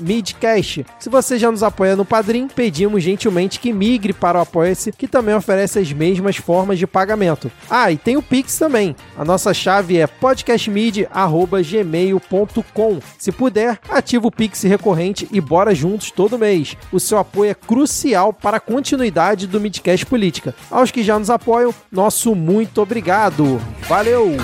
Se 0.98 1.08
você 1.08 1.38
já 1.38 1.50
nos 1.50 1.62
apoia 1.62 1.96
no 1.96 2.04
Padrim, 2.04 2.48
pedimos 2.48 3.02
gentilmente 3.02 3.58
que 3.58 3.72
migre 3.72 4.12
para 4.12 4.38
o 4.38 4.42
Apoia-se, 4.42 4.92
que 4.92 5.08
também 5.08 5.34
oferece 5.34 5.78
as 5.78 5.90
mesmas 5.92 6.36
formas 6.36 6.78
de 6.78 6.86
pagamento. 6.86 7.50
Ah, 7.70 7.92
e 7.92 7.96
tem 7.96 8.16
o 8.16 8.22
Pix 8.22 8.58
também. 8.58 8.94
A 9.16 9.24
nossa 9.24 9.54
chave 9.54 9.98
é 9.98 10.06
podcastmid.gmail.com. 10.06 12.98
Se 13.18 13.32
puder, 13.32 13.78
ativa 13.88 14.26
o 14.26 14.32
Pix 14.32 14.62
recorrente 14.62 15.28
e 15.30 15.40
bora 15.40 15.74
juntos 15.74 16.10
todo 16.10 16.38
mês. 16.38 16.76
O 16.92 17.00
seu 17.00 17.16
apoio 17.18 17.50
é 17.50 17.54
crucial 17.54 18.32
para 18.32 18.58
a 18.58 18.60
continuidade 18.60 19.46
do 19.46 19.60
Midcast 19.60 20.06
Política. 20.06 20.54
Aos 20.70 20.90
que 20.90 21.02
já 21.02 21.18
nos 21.18 21.30
apoiam, 21.30 21.74
nosso 21.90 22.34
muito 22.34 22.80
obrigado. 22.80 23.60
Valeu! 23.88 24.36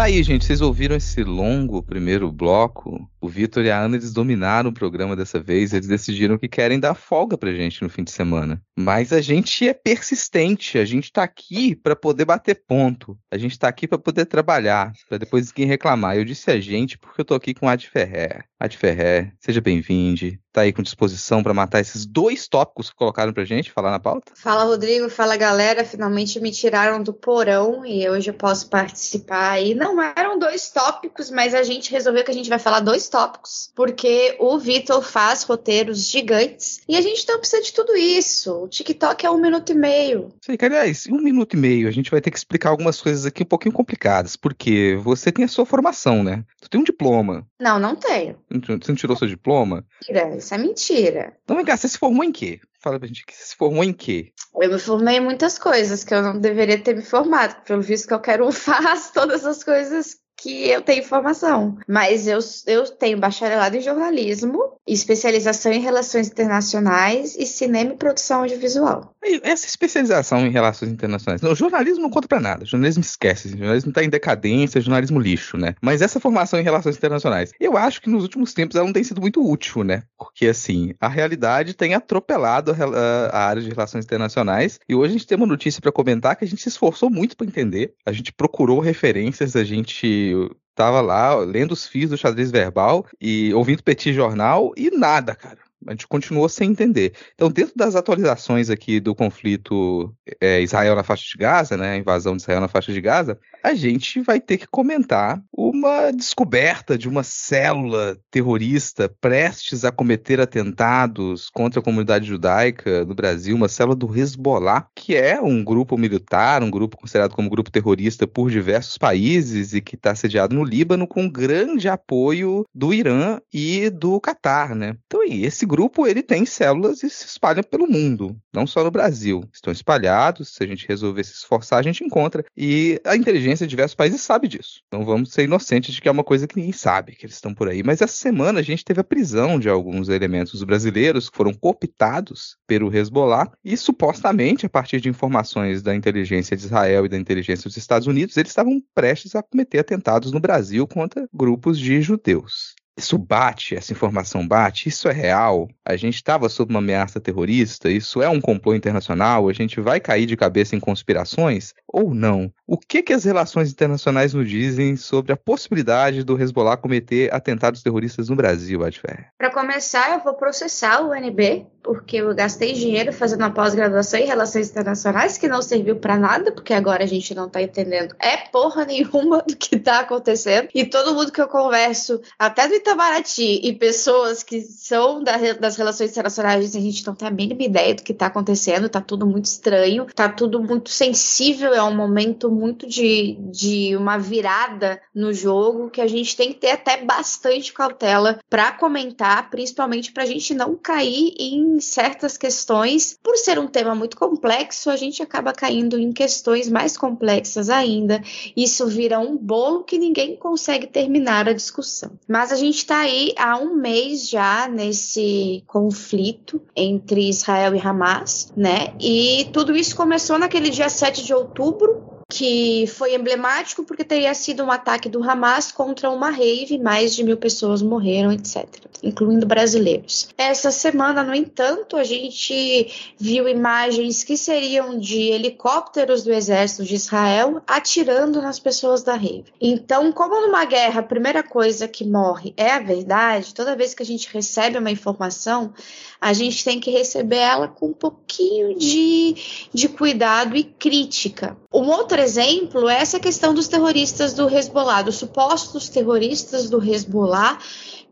Tá 0.00 0.04
aí, 0.04 0.22
gente. 0.22 0.46
Vocês 0.46 0.62
ouviram 0.62 0.96
esse 0.96 1.22
longo 1.22 1.82
primeiro 1.82 2.32
bloco? 2.32 3.06
O 3.20 3.28
Vitor 3.28 3.62
e 3.66 3.70
a 3.70 3.78
Ana 3.78 3.96
eles 3.96 4.14
dominaram 4.14 4.70
o 4.70 4.72
programa 4.72 5.14
dessa 5.14 5.38
vez. 5.38 5.74
Eles 5.74 5.86
decidiram 5.86 6.38
que 6.38 6.48
querem 6.48 6.80
dar 6.80 6.94
folga 6.94 7.36
pra 7.36 7.52
gente 7.52 7.82
no 7.82 7.90
fim 7.90 8.02
de 8.02 8.10
semana. 8.10 8.62
Mas 8.74 9.12
a 9.12 9.20
gente 9.20 9.68
é 9.68 9.74
persistente. 9.74 10.78
A 10.78 10.86
gente 10.86 11.12
tá 11.12 11.22
aqui 11.22 11.76
para 11.76 11.94
poder 11.94 12.24
bater 12.24 12.62
ponto. 12.66 13.14
A 13.30 13.36
gente 13.36 13.58
tá 13.58 13.68
aqui 13.68 13.86
para 13.86 13.98
poder 13.98 14.24
trabalhar, 14.24 14.90
para 15.06 15.18
depois 15.18 15.48
ninguém 15.48 15.66
reclamar. 15.66 16.16
Eu 16.16 16.24
disse 16.24 16.50
a 16.50 16.58
gente 16.58 16.96
porque 16.96 17.20
eu 17.20 17.24
tô 17.26 17.34
aqui 17.34 17.52
com 17.52 17.68
a 17.68 17.76
de 17.76 17.86
Ferrer. 17.86 18.46
Adi 18.60 18.76
Ferrer, 18.76 19.32
seja 19.40 19.58
bem-vindo. 19.58 20.38
Tá 20.52 20.62
aí 20.62 20.72
com 20.72 20.82
disposição 20.82 21.42
para 21.42 21.54
matar 21.54 21.80
esses 21.80 22.04
dois 22.04 22.48
tópicos 22.48 22.90
que 22.90 22.96
colocaram 22.96 23.32
pra 23.32 23.44
gente 23.44 23.70
falar 23.70 23.92
na 23.92 24.00
pauta? 24.00 24.32
Fala, 24.34 24.64
Rodrigo. 24.64 25.08
Fala, 25.08 25.36
galera. 25.36 25.84
Finalmente 25.84 26.40
me 26.40 26.50
tiraram 26.50 27.02
do 27.02 27.14
porão 27.14 27.86
e 27.86 28.06
hoje 28.08 28.30
eu 28.30 28.34
posso 28.34 28.68
participar. 28.68 29.62
E 29.62 29.74
não 29.74 30.02
eram 30.02 30.38
dois 30.38 30.68
tópicos, 30.70 31.30
mas 31.30 31.54
a 31.54 31.62
gente 31.62 31.90
resolveu 31.90 32.24
que 32.24 32.32
a 32.32 32.34
gente 32.34 32.50
vai 32.50 32.58
falar 32.58 32.80
dois 32.80 33.08
tópicos, 33.08 33.70
porque 33.74 34.36
o 34.40 34.58
Vitor 34.58 35.02
faz 35.02 35.44
roteiros 35.44 36.04
gigantes 36.10 36.80
e 36.88 36.96
a 36.96 37.00
gente 37.00 37.26
não 37.28 37.38
precisa 37.38 37.62
de 37.62 37.72
tudo 37.72 37.96
isso. 37.96 38.64
O 38.64 38.68
TikTok 38.68 39.24
é 39.24 39.30
um 39.30 39.40
minuto 39.40 39.70
e 39.70 39.74
meio. 39.74 40.34
Sei, 40.44 40.58
aliás, 40.60 41.06
em 41.06 41.14
um 41.14 41.22
minuto 41.22 41.54
e 41.54 41.56
meio 41.56 41.88
a 41.88 41.92
gente 41.92 42.10
vai 42.10 42.20
ter 42.20 42.30
que 42.32 42.36
explicar 42.36 42.70
algumas 42.70 43.00
coisas 43.00 43.24
aqui 43.24 43.44
um 43.44 43.46
pouquinho 43.46 43.72
complicadas, 43.72 44.34
porque 44.36 44.98
você 45.00 45.30
tem 45.30 45.44
a 45.44 45.48
sua 45.48 45.64
formação, 45.64 46.24
né? 46.24 46.44
Tu 46.60 46.68
tem 46.68 46.80
um 46.80 46.84
diploma. 46.84 47.46
Não, 47.58 47.78
não 47.78 47.94
tenho. 47.94 48.36
Você 48.50 48.88
não 48.88 48.96
tirou 48.96 49.16
seu 49.16 49.28
diploma? 49.28 49.86
Mentira, 50.02 50.36
isso 50.36 50.52
é 50.52 50.58
mentira. 50.58 51.36
Então, 51.44 51.56
vem 51.56 51.64
cá, 51.64 51.76
você 51.76 51.88
se 51.88 51.98
formou 51.98 52.24
em 52.24 52.32
quê? 52.32 52.60
Fala 52.80 52.98
pra 52.98 53.06
gente 53.06 53.24
você 53.28 53.44
se 53.44 53.56
formou 53.56 53.84
em 53.84 53.92
quê? 53.92 54.32
Eu 54.60 54.70
me 54.70 54.78
formei 54.78 55.18
em 55.18 55.20
muitas 55.20 55.58
coisas 55.58 56.02
que 56.02 56.12
eu 56.12 56.22
não 56.22 56.38
deveria 56.38 56.82
ter 56.82 56.96
me 56.96 57.02
formado. 57.02 57.62
Pelo 57.62 57.82
visto 57.82 58.08
que 58.08 58.14
eu 58.14 58.20
quero 58.20 58.46
um 58.46 58.50
faz 58.52 59.10
todas 59.10 59.44
as 59.44 59.62
coisas 59.62 60.16
que 60.40 60.68
eu 60.68 60.80
tenho 60.80 61.04
formação. 61.04 61.76
Mas 61.86 62.26
eu, 62.26 62.38
eu 62.66 62.88
tenho 62.88 63.18
bacharelado 63.18 63.76
em 63.76 63.80
jornalismo, 63.80 64.72
especialização 64.86 65.72
em 65.72 65.80
relações 65.80 66.28
internacionais 66.28 67.36
e 67.38 67.46
cinema 67.46 67.92
e 67.92 67.96
produção 67.96 68.40
audiovisual. 68.40 69.14
Essa 69.42 69.66
especialização 69.66 70.46
em 70.46 70.50
relações 70.50 70.90
internacionais. 70.90 71.42
Não, 71.42 71.54
jornalismo 71.54 72.02
não 72.02 72.10
conta 72.10 72.26
pra 72.26 72.40
nada. 72.40 72.64
Jornalismo 72.64 73.02
esquece. 73.02 73.50
Jornalismo 73.50 73.92
tá 73.92 74.02
em 74.02 74.08
decadência, 74.08 74.80
jornalismo 74.80 75.20
lixo, 75.20 75.58
né? 75.58 75.74
Mas 75.80 76.00
essa 76.00 76.18
formação 76.18 76.58
em 76.58 76.62
relações 76.62 76.96
internacionais, 76.96 77.52
eu 77.60 77.76
acho 77.76 78.00
que 78.00 78.08
nos 78.08 78.22
últimos 78.22 78.54
tempos 78.54 78.76
ela 78.76 78.86
não 78.86 78.92
tem 78.92 79.04
sido 79.04 79.20
muito 79.20 79.46
útil, 79.46 79.84
né? 79.84 80.04
Porque, 80.18 80.46
assim, 80.46 80.94
a 80.98 81.08
realidade 81.08 81.74
tem 81.74 81.94
atropelado 81.94 82.72
a, 82.72 83.36
a 83.36 83.46
área 83.46 83.62
de 83.62 83.68
relações 83.68 84.04
internacionais. 84.04 84.80
E 84.88 84.94
hoje 84.94 85.10
a 85.10 85.18
gente 85.18 85.26
tem 85.26 85.36
uma 85.36 85.46
notícia 85.46 85.82
para 85.82 85.92
comentar 85.92 86.34
que 86.36 86.44
a 86.44 86.48
gente 86.48 86.62
se 86.62 86.68
esforçou 86.70 87.10
muito 87.10 87.36
para 87.36 87.46
entender. 87.46 87.92
A 88.06 88.12
gente 88.12 88.32
procurou 88.32 88.80
referências, 88.80 89.54
a 89.54 89.64
gente 89.64 90.29
tava 90.74 91.00
lá 91.00 91.34
lendo 91.36 91.72
os 91.72 91.86
fios 91.86 92.10
do 92.10 92.16
xadrez 92.16 92.50
verbal 92.50 93.06
e 93.20 93.52
ouvindo 93.54 93.82
Petit 93.82 94.12
Jornal 94.12 94.72
e 94.76 94.90
nada, 94.90 95.34
cara. 95.34 95.58
A 95.86 95.92
gente 95.92 96.06
continuou 96.06 96.48
sem 96.48 96.70
entender. 96.70 97.14
Então, 97.34 97.50
dentro 97.50 97.72
das 97.76 97.94
atualizações 97.94 98.68
aqui 98.68 99.00
do 99.00 99.14
conflito 99.14 100.14
é, 100.40 100.60
Israel 100.60 100.94
na 100.94 101.02
faixa 101.02 101.24
de 101.30 101.38
Gaza, 101.38 101.76
né, 101.76 101.92
a 101.92 101.96
invasão 101.96 102.36
de 102.36 102.42
Israel 102.42 102.60
na 102.60 102.68
faixa 102.68 102.92
de 102.92 103.00
Gaza, 103.00 103.38
a 103.62 103.74
gente 103.74 104.20
vai 104.20 104.40
ter 104.40 104.58
que 104.58 104.66
comentar 104.66 105.42
uma 105.52 106.10
descoberta 106.10 106.96
de 106.96 107.08
uma 107.08 107.22
célula 107.22 108.18
terrorista 108.30 109.08
prestes 109.20 109.84
a 109.84 109.92
cometer 109.92 110.40
atentados 110.40 111.50
contra 111.50 111.80
a 111.80 111.82
comunidade 111.82 112.26
judaica 112.26 113.04
no 113.04 113.14
Brasil, 113.14 113.56
uma 113.56 113.68
célula 113.68 113.96
do 113.96 114.16
Hezbollah, 114.16 114.86
que 114.94 115.14
é 115.14 115.40
um 115.40 115.62
grupo 115.62 115.96
militar, 115.96 116.62
um 116.62 116.70
grupo 116.70 116.96
considerado 116.96 117.34
como 117.34 117.50
grupo 117.50 117.70
terrorista 117.70 118.26
por 118.26 118.50
diversos 118.50 118.96
países 118.98 119.74
e 119.74 119.80
que 119.80 119.94
está 119.94 120.14
sediado 120.14 120.54
no 120.54 120.64
Líbano 120.64 121.06
com 121.06 121.28
grande 121.28 121.88
apoio 121.88 122.66
do 122.74 122.92
Irã 122.92 123.40
e 123.52 123.90
do 123.90 124.20
Catar, 124.20 124.74
né? 124.74 124.96
Então, 125.06 125.22
esse 125.24 125.66
grupo 125.70 126.04
ele 126.04 126.20
tem 126.20 126.44
células 126.44 127.04
e 127.04 127.08
se 127.08 127.26
espalha 127.26 127.62
pelo 127.62 127.86
mundo, 127.86 128.36
não 128.52 128.66
só 128.66 128.82
no 128.82 128.90
Brasil. 128.90 129.44
Estão 129.52 129.72
espalhados, 129.72 130.48
se 130.48 130.64
a 130.64 130.66
gente 130.66 130.88
resolver 130.88 131.22
se 131.22 131.34
esforçar, 131.34 131.78
a 131.78 131.82
gente 131.82 132.02
encontra. 132.02 132.44
E 132.56 133.00
a 133.04 133.14
inteligência 133.14 133.64
de 133.64 133.70
diversos 133.70 133.94
países 133.94 134.20
sabe 134.20 134.48
disso. 134.48 134.82
Então 134.88 135.04
vamos 135.04 135.32
ser 135.32 135.44
inocentes 135.44 135.94
de 135.94 136.00
que 136.00 136.08
é 136.08 136.10
uma 136.10 136.24
coisa 136.24 136.48
que 136.48 136.56
ninguém 136.56 136.72
sabe, 136.72 137.14
que 137.14 137.24
eles 137.24 137.36
estão 137.36 137.54
por 137.54 137.68
aí. 137.68 137.84
Mas 137.84 138.02
essa 138.02 138.16
semana 138.16 138.58
a 138.58 138.62
gente 138.62 138.84
teve 138.84 139.00
a 139.00 139.04
prisão 139.04 139.60
de 139.60 139.68
alguns 139.68 140.08
elementos 140.08 140.64
brasileiros 140.64 141.30
que 141.30 141.36
foram 141.36 141.54
cooptados 141.54 142.56
pelo 142.66 142.92
Hezbollah 142.92 143.52
e 143.64 143.76
supostamente, 143.76 144.66
a 144.66 144.70
partir 144.70 145.00
de 145.00 145.08
informações 145.08 145.82
da 145.82 145.94
inteligência 145.94 146.56
de 146.56 146.64
Israel 146.64 147.06
e 147.06 147.08
da 147.08 147.16
inteligência 147.16 147.68
dos 147.68 147.76
Estados 147.76 148.08
Unidos, 148.08 148.36
eles 148.36 148.50
estavam 148.50 148.82
prestes 148.92 149.36
a 149.36 149.42
cometer 149.42 149.78
atentados 149.78 150.32
no 150.32 150.40
Brasil 150.40 150.84
contra 150.88 151.28
grupos 151.32 151.78
de 151.78 152.02
judeus. 152.02 152.74
Isso 153.00 153.16
bate, 153.16 153.74
essa 153.74 153.94
informação 153.94 154.46
bate, 154.46 154.90
isso 154.90 155.08
é 155.08 155.12
real. 155.12 155.68
A 155.82 155.96
gente 155.96 156.16
estava 156.16 156.50
sob 156.50 156.70
uma 156.70 156.80
ameaça 156.80 157.18
terrorista, 157.18 157.90
isso 157.90 158.20
é 158.20 158.28
um 158.28 158.42
complô 158.42 158.74
internacional, 158.74 159.48
a 159.48 159.52
gente 159.54 159.80
vai 159.80 159.98
cair 159.98 160.26
de 160.26 160.36
cabeça 160.36 160.76
em 160.76 160.80
conspirações 160.80 161.72
ou 161.88 162.14
não? 162.14 162.52
O 162.66 162.76
que, 162.76 163.02
que 163.02 163.14
as 163.14 163.24
relações 163.24 163.72
internacionais 163.72 164.34
nos 164.34 164.48
dizem 164.48 164.96
sobre 164.96 165.32
a 165.32 165.36
possibilidade 165.36 166.22
do 166.22 166.40
Hezbollah 166.40 166.76
cometer 166.76 167.32
atentados 167.34 167.82
terroristas 167.82 168.28
no 168.28 168.36
Brasil, 168.36 168.84
Adfer? 168.84 169.28
Para 169.38 169.50
começar, 169.50 170.12
eu 170.12 170.22
vou 170.22 170.34
processar 170.34 171.00
o 171.00 171.10
UNB, 171.10 171.66
porque 171.82 172.18
eu 172.18 172.34
gastei 172.34 172.74
dinheiro 172.74 173.12
fazendo 173.12 173.40
uma 173.40 173.50
pós-graduação 173.50 174.20
em 174.20 174.26
relações 174.26 174.70
internacionais 174.70 175.38
que 175.38 175.48
não 175.48 175.62
serviu 175.62 175.96
para 175.96 176.18
nada, 176.18 176.52
porque 176.52 176.74
agora 176.74 177.02
a 177.02 177.06
gente 177.06 177.34
não 177.34 177.48
tá 177.48 177.62
entendendo 177.62 178.14
é 178.20 178.36
porra 178.36 178.84
nenhuma 178.84 179.42
do 179.42 179.56
que 179.56 179.78
tá 179.78 180.00
acontecendo. 180.00 180.68
E 180.74 180.84
todo 180.84 181.14
mundo 181.14 181.32
que 181.32 181.40
eu 181.40 181.48
converso, 181.48 182.20
até 182.38 182.68
do 182.68 182.74
Itamaraty, 182.90 183.60
e 183.62 183.72
pessoas 183.72 184.42
que 184.42 184.60
são 184.60 185.22
da, 185.22 185.36
das 185.52 185.76
relações 185.76 186.10
internacionais, 186.10 186.74
a 186.74 186.80
gente 186.80 187.06
não 187.06 187.14
tem 187.14 187.28
a 187.28 187.30
mínima 187.30 187.62
ideia 187.62 187.94
do 187.94 188.02
que 188.02 188.12
tá 188.12 188.26
acontecendo, 188.26 188.88
tá 188.88 189.00
tudo 189.00 189.24
muito 189.24 189.44
estranho, 189.44 190.06
tá 190.06 190.28
tudo 190.28 190.60
muito 190.60 190.90
sensível, 190.90 191.72
é 191.72 191.82
um 191.82 191.94
momento 191.94 192.50
muito 192.50 192.88
de, 192.88 193.38
de 193.52 193.96
uma 193.96 194.18
virada 194.18 195.00
no 195.14 195.32
jogo 195.32 195.88
que 195.88 196.00
a 196.00 196.08
gente 196.08 196.36
tem 196.36 196.52
que 196.52 196.58
ter 196.58 196.72
até 196.72 197.04
bastante 197.04 197.72
cautela 197.72 198.40
para 198.50 198.72
comentar, 198.72 199.50
principalmente 199.50 200.10
para 200.10 200.24
a 200.24 200.26
gente 200.26 200.52
não 200.52 200.74
cair 200.74 201.32
em 201.38 201.78
certas 201.78 202.36
questões. 202.36 203.16
Por 203.22 203.36
ser 203.36 203.58
um 203.58 203.68
tema 203.68 203.94
muito 203.94 204.16
complexo, 204.16 204.90
a 204.90 204.96
gente 204.96 205.22
acaba 205.22 205.52
caindo 205.52 205.96
em 205.96 206.12
questões 206.12 206.68
mais 206.68 206.96
complexas 206.96 207.70
ainda. 207.70 208.20
Isso 208.56 208.88
vira 208.88 209.20
um 209.20 209.36
bolo 209.36 209.84
que 209.84 209.96
ninguém 209.96 210.34
consegue 210.34 210.88
terminar 210.88 211.48
a 211.48 211.52
discussão. 211.52 212.18
Mas 212.26 212.50
a 212.50 212.56
gente 212.56 212.79
está 212.80 213.00
aí 213.00 213.32
há 213.38 213.56
um 213.56 213.74
mês 213.74 214.28
já 214.28 214.66
nesse 214.68 215.62
conflito 215.66 216.60
entre 216.74 217.28
Israel 217.28 217.74
e 217.74 217.78
Hamas, 217.78 218.52
né? 218.56 218.94
E 218.98 219.48
tudo 219.52 219.76
isso 219.76 219.94
começou 219.94 220.38
naquele 220.38 220.70
dia 220.70 220.88
7 220.88 221.24
de 221.24 221.32
outubro, 221.34 222.09
que 222.30 222.86
foi 222.86 223.16
emblemático 223.16 223.82
porque 223.82 224.04
teria 224.04 224.32
sido 224.34 224.62
um 224.62 224.70
ataque 224.70 225.08
do 225.08 225.22
Hamas 225.22 225.72
contra 225.72 226.08
uma 226.08 226.30
rave, 226.30 226.78
mais 226.78 227.12
de 227.14 227.24
mil 227.24 227.36
pessoas 227.36 227.82
morreram, 227.82 228.32
etc., 228.32 228.66
incluindo 229.02 229.46
brasileiros. 229.46 230.28
Essa 230.38 230.70
semana, 230.70 231.24
no 231.24 231.34
entanto, 231.34 231.96
a 231.96 232.04
gente 232.04 233.12
viu 233.18 233.48
imagens 233.48 234.22
que 234.22 234.36
seriam 234.36 234.96
de 234.98 235.20
helicópteros 235.20 236.22
do 236.22 236.32
exército 236.32 236.84
de 236.84 236.94
Israel 236.94 237.60
atirando 237.66 238.40
nas 238.40 238.60
pessoas 238.60 239.02
da 239.02 239.14
rave. 239.14 239.46
Então, 239.60 240.12
como 240.12 240.40
numa 240.40 240.64
guerra 240.64 241.00
a 241.00 241.04
primeira 241.04 241.42
coisa 241.42 241.88
que 241.88 242.04
morre 242.06 242.54
é 242.56 242.70
a 242.70 242.78
verdade, 242.78 243.52
toda 243.54 243.74
vez 243.74 243.92
que 243.92 244.02
a 244.04 244.06
gente 244.06 244.32
recebe 244.32 244.78
uma 244.78 244.90
informação, 244.90 245.72
a 246.20 246.32
gente 246.32 246.62
tem 246.62 246.78
que 246.78 246.90
receber 246.90 247.36
ela 247.36 247.66
com 247.66 247.86
um 247.86 247.92
pouquinho 247.92 248.76
de, 248.76 249.34
de 249.72 249.88
cuidado 249.88 250.54
e 250.56 250.62
crítica. 250.64 251.56
Um 251.72 251.88
outro 251.88 252.20
exemplo 252.20 252.88
é 252.88 253.00
essa 253.00 253.18
questão 253.18 253.54
dos 253.54 253.68
terroristas 253.68 254.34
do 254.34 254.48
Hezbollah, 254.48 255.02
dos 255.02 255.16
supostos 255.16 255.88
terroristas 255.88 256.68
do 256.68 256.82
Hezbollah 256.82 257.58